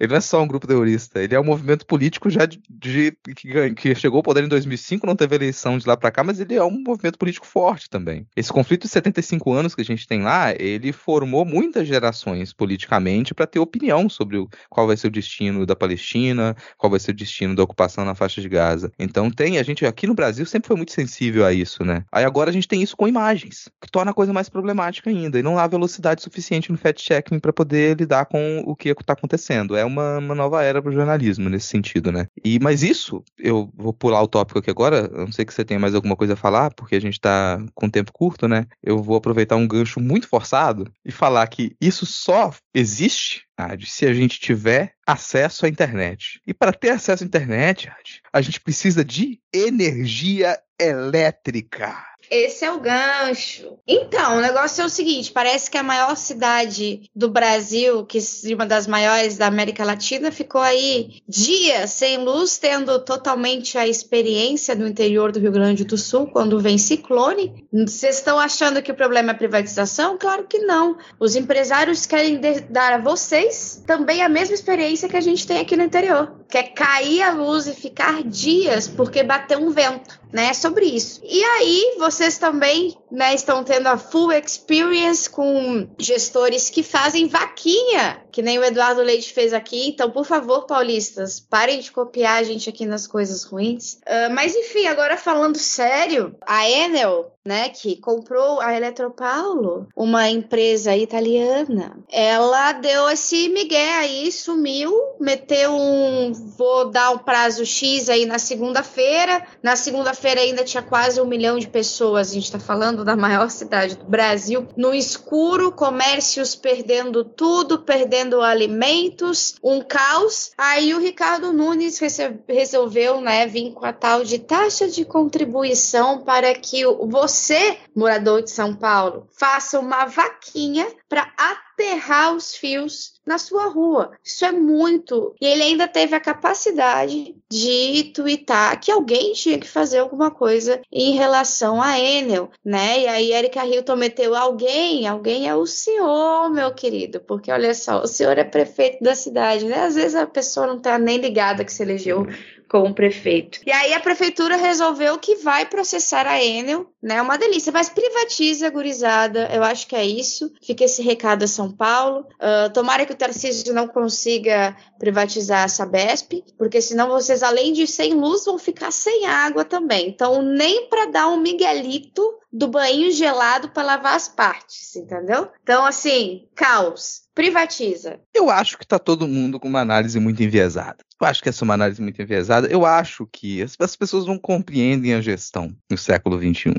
Ele 0.00 0.08
não 0.08 0.16
é 0.16 0.20
só 0.22 0.42
um 0.42 0.48
grupo 0.48 0.66
terrorista. 0.66 1.22
Ele 1.22 1.34
é 1.34 1.40
um 1.40 1.44
movimento 1.44 1.84
político 1.84 2.30
já 2.30 2.46
de, 2.46 2.62
de 2.68 3.12
que, 3.36 3.74
que, 3.74 3.94
chegou 3.94 4.18
ao 4.18 4.22
poder 4.22 4.42
em 4.42 4.48
2005, 4.48 5.06
não 5.06 5.14
teve 5.14 5.36
eleição 5.36 5.76
de 5.76 5.86
lá 5.86 5.98
para 5.98 6.10
cá, 6.10 6.24
mas 6.24 6.40
ele 6.40 6.54
é 6.54 6.64
um 6.64 6.82
movimento 6.82 7.18
político 7.18 7.45
forte 7.46 7.88
também. 7.88 8.26
Esse 8.36 8.52
conflito 8.52 8.82
de 8.82 8.88
75 8.88 9.52
anos 9.52 9.74
que 9.74 9.80
a 9.80 9.84
gente 9.84 10.06
tem 10.06 10.22
lá, 10.22 10.52
ele 10.58 10.92
formou 10.92 11.44
muitas 11.44 11.86
gerações 11.86 12.52
politicamente 12.52 13.34
para 13.34 13.46
ter 13.46 13.58
opinião 13.58 14.08
sobre 14.08 14.44
qual 14.68 14.86
vai 14.86 14.96
ser 14.96 15.06
o 15.06 15.10
destino 15.10 15.64
da 15.64 15.76
Palestina, 15.76 16.54
qual 16.76 16.90
vai 16.90 17.00
ser 17.00 17.12
o 17.12 17.14
destino 17.14 17.54
da 17.54 17.62
ocupação 17.62 18.04
na 18.04 18.14
faixa 18.14 18.40
de 18.40 18.48
Gaza. 18.48 18.90
Então 18.98 19.30
tem, 19.30 19.58
a 19.58 19.62
gente 19.62 19.86
aqui 19.86 20.06
no 20.06 20.14
Brasil 20.14 20.44
sempre 20.46 20.68
foi 20.68 20.76
muito 20.76 20.92
sensível 20.92 21.44
a 21.44 21.52
isso, 21.52 21.84
né? 21.84 22.04
Aí 22.12 22.24
agora 22.24 22.50
a 22.50 22.52
gente 22.52 22.68
tem 22.68 22.82
isso 22.82 22.96
com 22.96 23.08
imagens, 23.08 23.68
que 23.80 23.90
torna 23.90 24.10
a 24.10 24.14
coisa 24.14 24.32
mais 24.32 24.48
problemática 24.48 25.10
ainda, 25.10 25.38
e 25.38 25.42
não 25.42 25.58
há 25.58 25.66
velocidade 25.66 26.22
suficiente 26.22 26.72
no 26.72 26.78
fact-checking 26.78 27.38
para 27.38 27.52
poder 27.52 27.96
lidar 27.98 28.26
com 28.26 28.62
o 28.66 28.74
que 28.74 28.90
está 28.90 29.12
acontecendo. 29.12 29.76
É 29.76 29.84
uma, 29.84 30.18
uma 30.18 30.34
nova 30.34 30.62
era 30.62 30.82
para 30.82 30.90
o 30.90 30.94
jornalismo 30.94 31.48
nesse 31.48 31.66
sentido, 31.66 32.10
né? 32.10 32.26
E, 32.44 32.58
mas 32.60 32.82
isso, 32.82 33.22
eu 33.38 33.70
vou 33.74 33.92
pular 33.92 34.22
o 34.22 34.28
tópico 34.28 34.58
aqui 34.58 34.70
agora, 34.70 35.08
não 35.08 35.32
sei 35.32 35.44
que 35.44 35.52
você 35.52 35.64
tenha 35.64 35.80
mais 35.80 35.94
alguma 35.94 36.16
coisa 36.16 36.32
a 36.34 36.36
falar, 36.36 36.72
porque 36.74 36.96
a 36.96 37.00
gente 37.00 37.14
está 37.14 37.35
com 37.74 37.88
tempo 37.88 38.12
curto, 38.12 38.46
né? 38.48 38.66
Eu 38.82 39.02
vou 39.02 39.16
aproveitar 39.16 39.56
um 39.56 39.66
gancho 39.66 40.00
muito 40.00 40.28
forçado 40.28 40.90
e 41.04 41.12
falar 41.12 41.46
que 41.46 41.74
isso 41.80 42.04
só 42.06 42.52
existe 42.74 43.45
se 43.86 44.06
a 44.06 44.12
gente 44.12 44.38
tiver 44.38 44.94
acesso 45.06 45.66
à 45.66 45.68
internet. 45.68 46.40
E 46.46 46.52
para 46.52 46.72
ter 46.72 46.90
acesso 46.90 47.22
à 47.22 47.26
internet, 47.26 47.90
a 48.32 48.40
gente 48.40 48.60
precisa 48.60 49.04
de 49.04 49.40
energia 49.52 50.58
elétrica. 50.78 51.96
Esse 52.30 52.64
é 52.64 52.72
o 52.72 52.80
gancho. 52.80 53.78
Então, 53.86 54.38
o 54.38 54.40
negócio 54.40 54.82
é 54.82 54.84
o 54.84 54.88
seguinte: 54.88 55.30
parece 55.30 55.70
que 55.70 55.78
a 55.78 55.82
maior 55.82 56.16
cidade 56.16 57.08
do 57.14 57.30
Brasil, 57.30 58.04
que 58.04 58.18
é 58.18 58.54
uma 58.54 58.66
das 58.66 58.86
maiores 58.86 59.36
da 59.36 59.46
América 59.46 59.84
Latina, 59.84 60.32
ficou 60.32 60.60
aí 60.60 61.22
dias 61.28 61.90
sem 61.90 62.18
luz, 62.18 62.58
tendo 62.58 62.98
totalmente 62.98 63.78
a 63.78 63.86
experiência 63.86 64.74
do 64.74 64.86
interior 64.86 65.30
do 65.30 65.38
Rio 65.38 65.52
Grande 65.52 65.84
do 65.84 65.96
Sul 65.96 66.26
quando 66.26 66.58
vem 66.58 66.78
ciclone. 66.78 67.64
Vocês 67.72 68.16
estão 68.16 68.38
achando 68.38 68.82
que 68.82 68.90
o 68.90 68.96
problema 68.96 69.30
é 69.30 69.34
privatização? 69.34 70.18
Claro 70.18 70.46
que 70.48 70.58
não. 70.58 70.96
Os 71.20 71.36
empresários 71.36 72.06
querem 72.06 72.40
dar 72.70 72.94
a 72.94 72.98
vocês 72.98 73.45
também 73.86 74.22
a 74.22 74.28
mesma 74.28 74.54
experiência 74.54 75.08
que 75.08 75.16
a 75.16 75.20
gente 75.20 75.46
tem 75.46 75.60
aqui 75.60 75.76
no 75.76 75.82
interior. 75.82 76.32
Quer 76.48 76.74
cair 76.74 77.22
a 77.22 77.32
luz 77.32 77.66
e 77.66 77.74
ficar 77.74 78.22
dias 78.22 78.88
porque 78.88 79.22
bateu 79.22 79.60
um 79.60 79.70
vento 79.70 80.20
né, 80.36 80.52
sobre 80.52 80.84
isso. 80.84 81.22
E 81.24 81.42
aí, 81.42 81.96
vocês 81.98 82.36
também, 82.36 82.94
né, 83.10 83.34
estão 83.34 83.64
tendo 83.64 83.86
a 83.86 83.96
full 83.96 84.30
experience 84.30 85.30
com 85.30 85.88
gestores 85.98 86.68
que 86.68 86.82
fazem 86.82 87.26
vaquinha, 87.26 88.22
que 88.30 88.42
nem 88.42 88.58
o 88.58 88.64
Eduardo 88.64 89.00
Leite 89.00 89.32
fez 89.32 89.54
aqui. 89.54 89.88
Então, 89.88 90.10
por 90.10 90.26
favor, 90.26 90.66
paulistas, 90.66 91.40
parem 91.40 91.80
de 91.80 91.90
copiar 91.90 92.38
a 92.38 92.42
gente 92.42 92.68
aqui 92.68 92.84
nas 92.84 93.06
coisas 93.06 93.44
ruins. 93.44 93.94
Uh, 93.94 94.30
mas 94.34 94.54
enfim, 94.54 94.86
agora 94.86 95.16
falando 95.16 95.56
sério, 95.56 96.36
a 96.46 96.68
Enel 96.68 97.32
né, 97.46 97.68
que 97.68 97.96
comprou 97.96 98.60
a 98.60 98.74
Eletropaulo, 98.74 99.86
uma 99.96 100.28
empresa 100.28 100.96
italiana. 100.96 101.96
Ela 102.10 102.72
deu 102.72 103.08
esse 103.08 103.48
migué 103.48 103.94
aí, 103.94 104.32
sumiu, 104.32 104.92
meteu 105.20 105.72
um 105.72 106.32
vou 106.32 106.90
dar 106.90 107.10
um 107.10 107.18
prazo 107.18 107.64
X 107.64 108.08
aí 108.08 108.26
na 108.26 108.38
segunda-feira. 108.38 109.46
Na 109.62 109.76
segunda-feira 109.76 110.25
ainda 110.28 110.64
tinha 110.64 110.82
quase 110.82 111.20
um 111.20 111.26
milhão 111.26 111.58
de 111.58 111.68
pessoas. 111.68 112.30
A 112.30 112.34
gente 112.34 112.44
está 112.44 112.58
falando 112.58 113.04
da 113.04 113.16
maior 113.16 113.50
cidade 113.50 113.96
do 113.96 114.04
Brasil. 114.04 114.66
No 114.76 114.94
escuro, 114.94 115.72
comércios 115.72 116.54
perdendo 116.54 117.24
tudo, 117.24 117.78
perdendo 117.78 118.40
alimentos, 118.40 119.56
um 119.62 119.80
caos. 119.80 120.52
Aí 120.58 120.94
o 120.94 121.00
Ricardo 121.00 121.52
Nunes 121.52 122.00
resolveu, 122.48 123.20
né, 123.20 123.46
vir 123.46 123.72
com 123.72 123.84
a 123.84 123.92
tal 123.92 124.24
de 124.24 124.38
taxa 124.38 124.88
de 124.88 125.04
contribuição 125.04 126.24
para 126.24 126.54
que 126.54 126.84
você, 126.84 127.78
morador 127.94 128.42
de 128.42 128.50
São 128.50 128.74
Paulo, 128.74 129.28
faça 129.32 129.78
uma 129.78 130.06
vaquinha 130.06 130.86
para 131.08 131.32
aterrar 131.36 132.34
os 132.34 132.54
fios 132.54 133.14
na 133.24 133.38
sua 133.38 133.66
rua. 133.66 134.12
Isso 134.24 134.44
é 134.44 134.52
muito. 134.52 135.34
E 135.40 135.46
ele 135.46 135.62
ainda 135.62 135.88
teve 135.88 136.14
a 136.14 136.20
capacidade 136.20 137.34
de 137.50 138.12
twittar 138.14 138.80
que 138.80 138.90
alguém 138.90 139.32
tinha 139.32 139.58
que 139.58 139.68
fazer 139.68 139.98
alguma 139.98 140.30
coisa 140.30 140.80
em 140.90 141.12
relação 141.14 141.82
a 141.82 141.98
Enel, 141.98 142.50
né? 142.64 143.00
E 143.00 143.06
aí 143.06 143.32
Erika 143.32 143.66
Hilton 143.66 143.96
meteu 143.96 144.34
alguém, 144.34 145.06
alguém 145.06 145.48
é 145.48 145.54
o 145.54 145.66
senhor, 145.66 146.50
meu 146.50 146.72
querido, 146.72 147.20
porque 147.20 147.50
olha 147.50 147.74
só, 147.74 148.02
o 148.02 148.06
senhor 148.06 148.38
é 148.38 148.44
prefeito 148.44 149.02
da 149.02 149.14
cidade, 149.14 149.66
né? 149.66 149.84
Às 149.84 149.94
vezes 149.94 150.14
a 150.14 150.26
pessoa 150.26 150.66
não 150.66 150.78
tá 150.78 150.98
nem 150.98 151.18
ligada 151.18 151.64
que 151.64 151.72
se 151.72 151.82
elegeu 151.82 152.26
com 152.68 152.82
o 152.82 152.94
prefeito. 152.94 153.60
E 153.64 153.70
aí 153.70 153.92
a 153.94 154.00
prefeitura 154.00 154.56
resolveu 154.56 155.18
que 155.18 155.36
vai 155.36 155.66
processar 155.66 156.26
a 156.26 156.42
Enel, 156.42 156.90
né? 157.02 157.20
Uma 157.22 157.38
delícia, 157.38 157.72
mas 157.72 157.88
privatiza, 157.88 158.68
gurizada. 158.70 159.48
Eu 159.52 159.62
acho 159.62 159.86
que 159.86 159.94
é 159.94 160.04
isso. 160.04 160.52
Fica 160.62 160.84
esse 160.84 161.02
recado 161.02 161.44
a 161.44 161.48
São 161.48 161.70
Paulo. 161.70 162.26
Uh, 162.34 162.72
tomara 162.72 163.06
que 163.06 163.12
o 163.12 163.16
Tarcísio 163.16 163.72
não 163.72 163.86
consiga 163.86 164.76
privatizar 164.98 165.64
a 165.64 165.68
Sabesp, 165.68 166.42
porque 166.58 166.80
senão 166.80 167.08
vocês, 167.08 167.42
além 167.42 167.72
de 167.72 167.86
sem 167.86 168.14
luz, 168.14 168.44
vão 168.44 168.58
ficar 168.58 168.90
sem 168.90 169.26
água 169.26 169.64
também. 169.64 170.08
Então, 170.08 170.42
nem 170.42 170.88
para 170.88 171.06
dar 171.06 171.28
um 171.28 171.36
miguelito 171.36 172.22
do 172.52 172.68
banho 172.68 173.12
gelado 173.12 173.68
para 173.70 173.82
lavar 173.82 174.14
as 174.14 174.28
partes, 174.28 174.94
entendeu? 174.96 175.50
Então, 175.62 175.84
assim, 175.84 176.48
caos 176.54 177.26
privatiza. 177.34 178.18
Eu 178.34 178.48
acho 178.48 178.78
que 178.78 178.84
está 178.84 178.98
todo 178.98 179.28
mundo 179.28 179.60
com 179.60 179.68
uma 179.68 179.80
análise 179.80 180.18
muito 180.18 180.42
enviesada. 180.42 180.96
Eu 181.20 181.26
acho 181.26 181.42
que 181.42 181.50
essa 181.50 181.62
é 181.62 181.66
uma 181.66 181.74
análise 181.74 182.00
muito 182.00 182.20
enviesada. 182.20 182.66
Eu 182.66 182.86
acho 182.86 183.28
que 183.30 183.62
as, 183.62 183.76
as 183.78 183.94
pessoas 183.94 184.26
não 184.26 184.38
compreendem 184.38 185.12
a 185.12 185.20
gestão 185.20 185.76
no 185.90 185.98
século 185.98 186.38
XXI. 186.38 186.72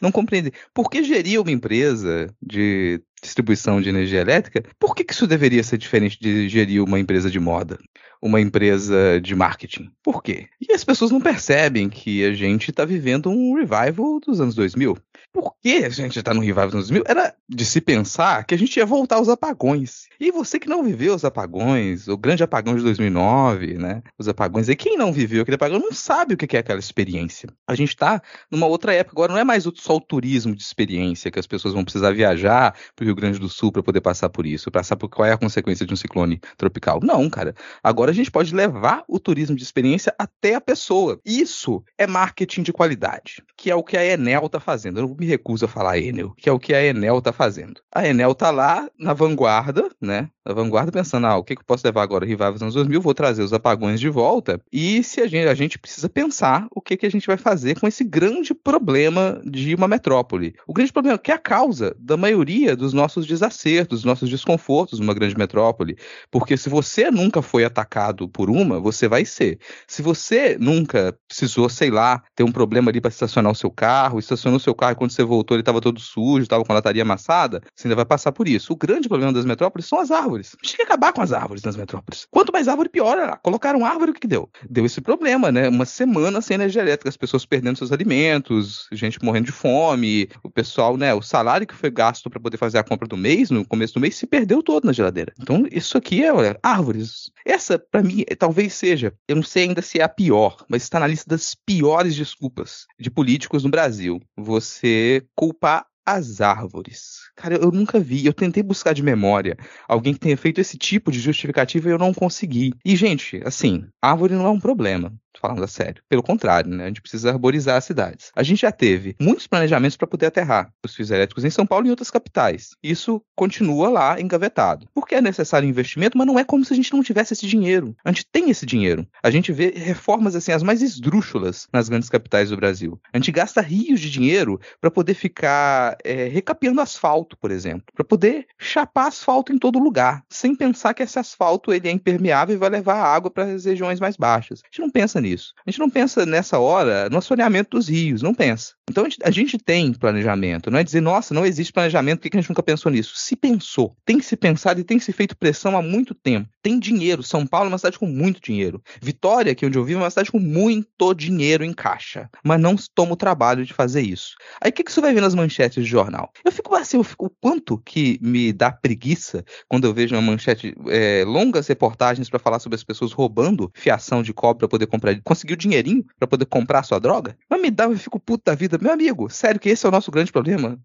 Não 0.00 0.10
compreendem. 0.10 0.52
Por 0.74 0.90
que 0.90 1.04
gerir 1.04 1.40
uma 1.40 1.52
empresa 1.52 2.28
de 2.42 3.00
distribuição 3.26 3.80
de 3.80 3.88
energia 3.88 4.20
elétrica, 4.20 4.62
por 4.78 4.94
que, 4.94 5.04
que 5.04 5.12
isso 5.12 5.26
deveria 5.26 5.62
ser 5.62 5.78
diferente 5.78 6.18
de 6.20 6.48
gerir 6.48 6.82
uma 6.82 6.98
empresa 6.98 7.30
de 7.30 7.38
moda? 7.38 7.78
uma 8.20 8.40
empresa 8.40 9.20
de 9.20 9.34
marketing. 9.34 9.90
Por 10.02 10.22
quê? 10.22 10.48
E 10.60 10.72
as 10.72 10.84
pessoas 10.84 11.10
não 11.10 11.20
percebem 11.20 11.88
que 11.88 12.24
a 12.24 12.32
gente 12.32 12.70
está 12.70 12.84
vivendo 12.84 13.30
um 13.30 13.54
revival 13.54 14.20
dos 14.20 14.40
anos 14.40 14.54
2000. 14.54 14.96
Por 15.32 15.54
que 15.62 15.84
a 15.84 15.88
gente 15.88 16.18
está 16.18 16.32
no 16.32 16.40
revival 16.40 16.66
dos 16.66 16.74
anos 16.74 16.88
2000? 16.88 17.04
Era 17.06 17.34
de 17.48 17.64
se 17.64 17.80
pensar 17.80 18.44
que 18.44 18.54
a 18.54 18.58
gente 18.58 18.76
ia 18.76 18.86
voltar 18.86 19.16
aos 19.16 19.28
apagões. 19.28 20.06
E 20.18 20.30
você 20.30 20.58
que 20.58 20.68
não 20.68 20.82
viveu 20.82 21.14
os 21.14 21.24
apagões, 21.24 22.08
o 22.08 22.16
grande 22.16 22.42
apagão 22.42 22.74
de 22.74 22.82
2009, 22.82 23.74
né? 23.74 24.02
Os 24.18 24.28
apagões, 24.28 24.68
e 24.68 24.76
quem 24.76 24.96
não 24.96 25.12
viveu 25.12 25.42
aquele 25.42 25.56
apagão 25.56 25.78
não 25.78 25.92
sabe 25.92 26.34
o 26.34 26.36
que 26.36 26.56
é 26.56 26.60
aquela 26.60 26.80
experiência. 26.80 27.50
A 27.66 27.74
gente 27.74 27.90
está 27.90 28.22
numa 28.50 28.66
outra 28.66 28.94
época 28.94 29.14
agora, 29.14 29.32
não 29.32 29.40
é 29.40 29.44
mais 29.44 29.64
só 29.76 29.96
o 29.96 30.00
turismo 30.00 30.54
de 30.54 30.62
experiência 30.62 31.30
que 31.30 31.38
as 31.38 31.46
pessoas 31.46 31.74
vão 31.74 31.84
precisar 31.84 32.12
viajar 32.12 32.74
para 32.94 33.04
o 33.04 33.06
Grande 33.16 33.38
do 33.38 33.48
Sul 33.48 33.72
para 33.72 33.82
poder 33.82 34.00
passar 34.00 34.28
por 34.28 34.46
isso, 34.46 34.70
passar 34.70 34.96
por 34.96 35.08
qual 35.08 35.26
é 35.26 35.32
a 35.32 35.38
consequência 35.38 35.86
de 35.86 35.92
um 35.92 35.96
ciclone 35.96 36.40
tropical. 36.56 37.00
Não, 37.02 37.28
cara. 37.28 37.54
Agora 37.82 38.10
a 38.10 38.14
gente 38.14 38.30
pode 38.30 38.54
levar 38.54 39.04
o 39.08 39.18
turismo 39.18 39.56
de 39.56 39.62
experiência 39.62 40.14
até 40.18 40.54
a 40.54 40.60
pessoa. 40.60 41.18
Isso 41.24 41.82
é 41.98 42.06
marketing 42.06 42.62
de 42.62 42.72
qualidade, 42.72 43.42
que 43.56 43.70
é 43.70 43.74
o 43.74 43.82
que 43.82 43.96
a 43.96 44.04
Enel 44.04 44.46
está 44.46 44.60
fazendo. 44.60 44.98
Eu 44.98 45.08
não 45.08 45.16
me 45.16 45.26
recuso 45.26 45.64
a 45.64 45.68
falar 45.68 45.98
Enel, 45.98 46.34
que 46.36 46.48
é 46.48 46.52
o 46.52 46.58
que 46.58 46.74
a 46.74 46.84
Enel 46.84 47.18
está 47.18 47.32
fazendo. 47.32 47.80
A 47.94 48.06
Enel 48.06 48.32
está 48.32 48.50
lá 48.50 48.88
na 48.98 49.12
vanguarda, 49.12 49.88
né? 50.00 50.30
Na 50.46 50.54
vanguarda 50.54 50.92
pensando, 50.92 51.26
ah, 51.26 51.36
o 51.36 51.42
que, 51.42 51.56
que 51.56 51.60
eu 51.62 51.66
posso 51.66 51.84
levar 51.84 52.02
agora? 52.02 52.24
Revival 52.24 52.52
dos 52.52 52.62
anos 52.62 52.74
2000, 52.74 53.00
vou 53.00 53.12
trazer 53.12 53.42
os 53.42 53.52
apagões 53.52 53.98
de 53.98 54.08
volta. 54.08 54.60
E 54.72 55.02
se 55.02 55.20
a 55.20 55.26
gente, 55.26 55.48
a 55.48 55.54
gente 55.54 55.76
precisa 55.76 56.08
pensar 56.08 56.68
o 56.70 56.80
que, 56.80 56.96
que 56.96 57.04
a 57.04 57.10
gente 57.10 57.26
vai 57.26 57.36
fazer 57.36 57.80
com 57.80 57.88
esse 57.88 58.04
grande 58.04 58.54
problema 58.54 59.40
de 59.44 59.74
uma 59.74 59.88
metrópole. 59.88 60.54
O 60.64 60.72
grande 60.72 60.92
problema 60.92 61.18
que 61.18 61.32
é 61.32 61.34
a 61.34 61.38
causa 61.38 61.96
da 61.98 62.16
maioria 62.16 62.76
dos 62.76 62.92
nossos 62.92 63.26
desacertos, 63.26 63.98
dos 63.98 64.04
nossos 64.04 64.30
desconfortos 64.30 65.00
numa 65.00 65.14
grande 65.14 65.36
metrópole. 65.36 65.96
Porque 66.30 66.56
se 66.56 66.68
você 66.68 67.10
nunca 67.10 67.42
foi 67.42 67.64
atacado 67.64 68.28
por 68.28 68.48
uma, 68.48 68.78
você 68.78 69.08
vai 69.08 69.24
ser. 69.24 69.58
Se 69.88 70.00
você 70.00 70.56
nunca 70.60 71.18
precisou, 71.26 71.68
sei 71.68 71.90
lá, 71.90 72.22
ter 72.36 72.44
um 72.44 72.52
problema 72.52 72.88
ali 72.88 73.00
para 73.00 73.08
estacionar 73.08 73.50
o 73.50 73.56
seu 73.56 73.70
carro, 73.70 74.20
estacionou 74.20 74.58
o 74.58 74.60
seu 74.60 74.76
carro 74.76 74.92
e 74.92 74.96
quando 74.96 75.10
você 75.10 75.24
voltou 75.24 75.56
ele 75.56 75.62
estava 75.62 75.80
todo 75.80 75.98
sujo, 75.98 76.44
estava 76.44 76.64
com 76.64 76.70
a 76.70 76.76
lataria 76.76 77.02
amassada, 77.02 77.60
você 77.74 77.88
ainda 77.88 77.96
vai 77.96 78.04
passar 78.04 78.30
por 78.30 78.46
isso. 78.46 78.72
O 78.72 78.76
grande 78.76 79.08
problema 79.08 79.32
das 79.32 79.44
metrópoles 79.44 79.86
são 79.86 79.98
as 79.98 80.12
árvores. 80.12 80.35
A 80.40 80.66
gente 80.66 80.76
tem 80.76 80.86
que 80.86 80.92
acabar 80.92 81.12
com 81.12 81.22
as 81.22 81.32
árvores 81.32 81.62
nas 81.62 81.76
metrópoles. 81.76 82.26
Quanto 82.30 82.52
mais 82.52 82.68
árvore, 82.68 82.88
pior. 82.88 83.38
Colocaram 83.42 83.84
árvore, 83.84 84.10
o 84.10 84.14
que, 84.14 84.20
que 84.20 84.26
deu? 84.26 84.50
Deu 84.68 84.84
esse 84.84 85.00
problema, 85.00 85.52
né? 85.52 85.68
Uma 85.68 85.84
semana 85.84 86.40
sem 86.40 86.54
energia 86.54 86.82
elétrica, 86.82 87.08
as 87.08 87.16
pessoas 87.16 87.46
perdendo 87.46 87.78
seus 87.78 87.92
alimentos, 87.92 88.88
gente 88.92 89.22
morrendo 89.22 89.46
de 89.46 89.52
fome, 89.52 90.28
o 90.42 90.50
pessoal, 90.50 90.96
né? 90.96 91.14
O 91.14 91.22
salário 91.22 91.66
que 91.66 91.74
foi 91.74 91.90
gasto 91.90 92.28
para 92.28 92.40
poder 92.40 92.56
fazer 92.56 92.78
a 92.78 92.84
compra 92.84 93.08
do 93.08 93.16
mês, 93.16 93.50
no 93.50 93.66
começo 93.66 93.94
do 93.94 94.00
mês, 94.00 94.16
se 94.16 94.26
perdeu 94.26 94.62
todo 94.62 94.84
na 94.84 94.92
geladeira. 94.92 95.32
Então, 95.40 95.64
isso 95.70 95.96
aqui 95.96 96.22
é, 96.24 96.32
olha, 96.32 96.58
árvores. 96.62 97.30
Essa, 97.44 97.78
para 97.78 98.02
mim, 98.02 98.24
é, 98.28 98.34
talvez 98.34 98.74
seja, 98.74 99.12
eu 99.28 99.36
não 99.36 99.42
sei 99.42 99.64
ainda 99.64 99.82
se 99.82 100.00
é 100.00 100.02
a 100.02 100.08
pior, 100.08 100.64
mas 100.68 100.82
está 100.82 100.98
na 100.98 101.06
lista 101.06 101.28
das 101.28 101.54
piores 101.54 102.14
desculpas 102.14 102.86
de 102.98 103.10
políticos 103.10 103.64
no 103.64 103.70
Brasil. 103.70 104.20
Você 104.36 105.24
culpar 105.34 105.86
as 106.06 106.40
árvores. 106.40 107.28
Cara, 107.34 107.56
eu 107.56 107.70
nunca 107.72 107.98
vi, 107.98 108.24
eu 108.24 108.32
tentei 108.32 108.62
buscar 108.62 108.94
de 108.94 109.02
memória 109.02 109.56
alguém 109.88 110.14
que 110.14 110.20
tenha 110.20 110.36
feito 110.36 110.60
esse 110.60 110.78
tipo 110.78 111.10
de 111.10 111.18
justificativa 111.18 111.88
e 111.88 111.92
eu 111.92 111.98
não 111.98 112.14
consegui. 112.14 112.72
E, 112.84 112.94
gente, 112.94 113.42
assim, 113.44 113.86
árvore 114.00 114.34
não 114.34 114.46
é 114.46 114.50
um 114.50 114.60
problema 114.60 115.12
falando 115.40 115.62
a 115.62 115.66
sério. 115.66 116.02
Pelo 116.08 116.22
contrário, 116.22 116.70
né? 116.70 116.84
A 116.84 116.88
gente 116.88 117.02
precisa 117.02 117.30
arborizar 117.30 117.76
as 117.76 117.84
cidades. 117.84 118.30
A 118.34 118.42
gente 118.42 118.62
já 118.62 118.72
teve 118.72 119.16
muitos 119.20 119.46
planejamentos 119.46 119.96
para 119.96 120.06
poder 120.06 120.26
aterrar 120.26 120.72
os 120.84 120.94
fios 120.94 121.10
elétricos 121.10 121.44
em 121.44 121.50
São 121.50 121.66
Paulo 121.66 121.86
e 121.86 121.88
em 121.88 121.90
outras 121.90 122.10
capitais. 122.10 122.70
Isso 122.82 123.22
continua 123.34 123.88
lá 123.88 124.20
engavetado. 124.20 124.88
Porque 124.94 125.14
é 125.14 125.20
necessário 125.20 125.68
investimento, 125.68 126.16
mas 126.16 126.26
não 126.26 126.38
é 126.38 126.44
como 126.44 126.64
se 126.64 126.72
a 126.72 126.76
gente 126.76 126.92
não 126.92 127.02
tivesse 127.02 127.32
esse 127.32 127.46
dinheiro. 127.46 127.94
A 128.04 128.10
gente 128.10 128.26
tem 128.30 128.50
esse 128.50 128.66
dinheiro. 128.66 129.06
A 129.22 129.30
gente 129.30 129.52
vê 129.52 129.72
reformas 129.76 130.34
assim 130.34 130.52
as 130.52 130.62
mais 130.62 130.82
esdrúxulas 130.82 131.66
nas 131.72 131.88
grandes 131.88 132.08
capitais 132.08 132.50
do 132.50 132.56
Brasil. 132.56 133.00
A 133.12 133.18
gente 133.18 133.32
gasta 133.32 133.60
rios 133.60 134.00
de 134.00 134.10
dinheiro 134.10 134.60
para 134.80 134.90
poder 134.90 135.14
ficar 135.14 135.96
é, 136.04 136.26
recapeando 136.28 136.80
asfalto, 136.80 137.36
por 137.36 137.50
exemplo, 137.50 137.84
para 137.94 138.04
poder 138.04 138.46
chapar 138.58 139.08
asfalto 139.08 139.52
em 139.52 139.58
todo 139.58 139.78
lugar, 139.78 140.22
sem 140.30 140.54
pensar 140.54 140.94
que 140.94 141.02
esse 141.02 141.18
asfalto 141.18 141.72
ele 141.72 141.88
é 141.88 141.90
impermeável 141.90 142.54
e 142.54 142.58
vai 142.58 142.70
levar 142.70 142.96
água 142.96 143.30
para 143.30 143.44
as 143.44 143.64
regiões 143.64 144.00
mais 144.00 144.16
baixas. 144.16 144.60
A 144.64 144.66
gente 144.66 144.80
não 144.80 144.90
pensa 144.90 145.20
nisso. 145.20 145.25
A 145.34 145.70
gente 145.70 145.80
não 145.80 145.90
pensa 145.90 146.24
nessa 146.24 146.58
hora 146.58 147.08
no 147.10 147.18
assoreamento 147.18 147.76
dos 147.76 147.88
rios, 147.88 148.22
não 148.22 148.34
pensa. 148.34 148.74
Então 148.88 149.04
a 149.04 149.08
gente, 149.08 149.18
a 149.24 149.30
gente, 149.30 149.58
tem 149.58 149.92
planejamento, 149.92 150.70
não 150.70 150.78
é 150.78 150.84
dizer, 150.84 151.00
nossa, 151.00 151.34
não 151.34 151.44
existe 151.44 151.72
planejamento, 151.72 152.20
por 152.20 152.30
que 152.30 152.36
a 152.36 152.40
gente 152.40 152.50
nunca 152.50 152.62
pensou 152.62 152.90
nisso? 152.92 153.14
Se 153.16 153.34
pensou, 153.34 153.96
tem 154.04 154.18
que 154.18 154.24
se 154.24 154.36
pensado 154.36 154.80
e 154.80 154.84
tem 154.84 154.98
se 154.98 155.12
feito 155.12 155.36
pressão 155.36 155.76
há 155.76 155.82
muito 155.82 156.14
tempo. 156.14 156.48
Tem 156.62 156.78
dinheiro. 156.78 157.22
São 157.22 157.46
Paulo 157.46 157.66
é 157.66 157.68
uma 157.68 157.78
cidade 157.78 157.98
com 157.98 158.06
muito 158.06 158.40
dinheiro. 158.40 158.80
Vitória, 159.02 159.54
que 159.54 159.64
é 159.64 159.68
onde 159.68 159.76
eu 159.76 159.84
vivo, 159.84 160.00
é 160.00 160.04
uma 160.04 160.10
cidade 160.10 160.30
com 160.30 160.38
muito 160.38 161.14
dinheiro 161.14 161.64
em 161.64 161.72
caixa. 161.72 162.28
Mas 162.44 162.60
não 162.60 162.76
toma 162.94 163.12
o 163.12 163.16
trabalho 163.16 163.64
de 163.64 163.74
fazer 163.74 164.02
isso. 164.02 164.36
Aí 164.60 164.70
o 164.70 164.72
que, 164.72 164.84
que 164.84 164.92
você 164.92 165.00
vai 165.00 165.12
ver 165.12 165.20
nas 165.20 165.34
manchetes 165.34 165.84
de 165.84 165.90
jornal? 165.90 166.30
Eu 166.44 166.52
fico 166.52 166.74
assim, 166.74 166.96
eu 166.96 167.04
fico, 167.04 167.26
o 167.26 167.30
quanto 167.30 167.78
que 167.78 168.18
me 168.22 168.52
dá 168.52 168.70
preguiça 168.70 169.44
quando 169.68 169.84
eu 169.84 169.94
vejo 169.94 170.14
uma 170.14 170.22
manchete, 170.22 170.74
é, 170.88 171.24
longas 171.26 171.66
reportagens 171.66 172.28
para 172.30 172.38
falar 172.38 172.58
sobre 172.58 172.76
as 172.76 172.84
pessoas 172.84 173.12
roubando 173.12 173.70
fiação 173.74 174.22
de 174.22 174.32
cobre 174.32 174.60
para 174.60 174.68
poder 174.68 174.86
comprar 174.86 175.15
conseguir 175.24 175.54
o 175.54 175.56
dinheirinho 175.56 176.04
para 176.18 176.28
poder 176.28 176.46
comprar 176.46 176.80
a 176.80 176.82
sua 176.82 176.98
droga? 176.98 177.36
Mas 177.48 177.60
me 177.60 177.70
dá, 177.70 177.84
eu 177.84 177.98
fico 177.98 178.18
puta 178.18 178.54
vida. 178.54 178.78
Meu 178.80 178.92
amigo, 178.92 179.28
sério 179.30 179.60
que 179.60 179.68
esse 179.68 179.84
é 179.84 179.88
o 179.88 179.92
nosso 179.92 180.10
grande 180.10 180.32
problema? 180.32 180.78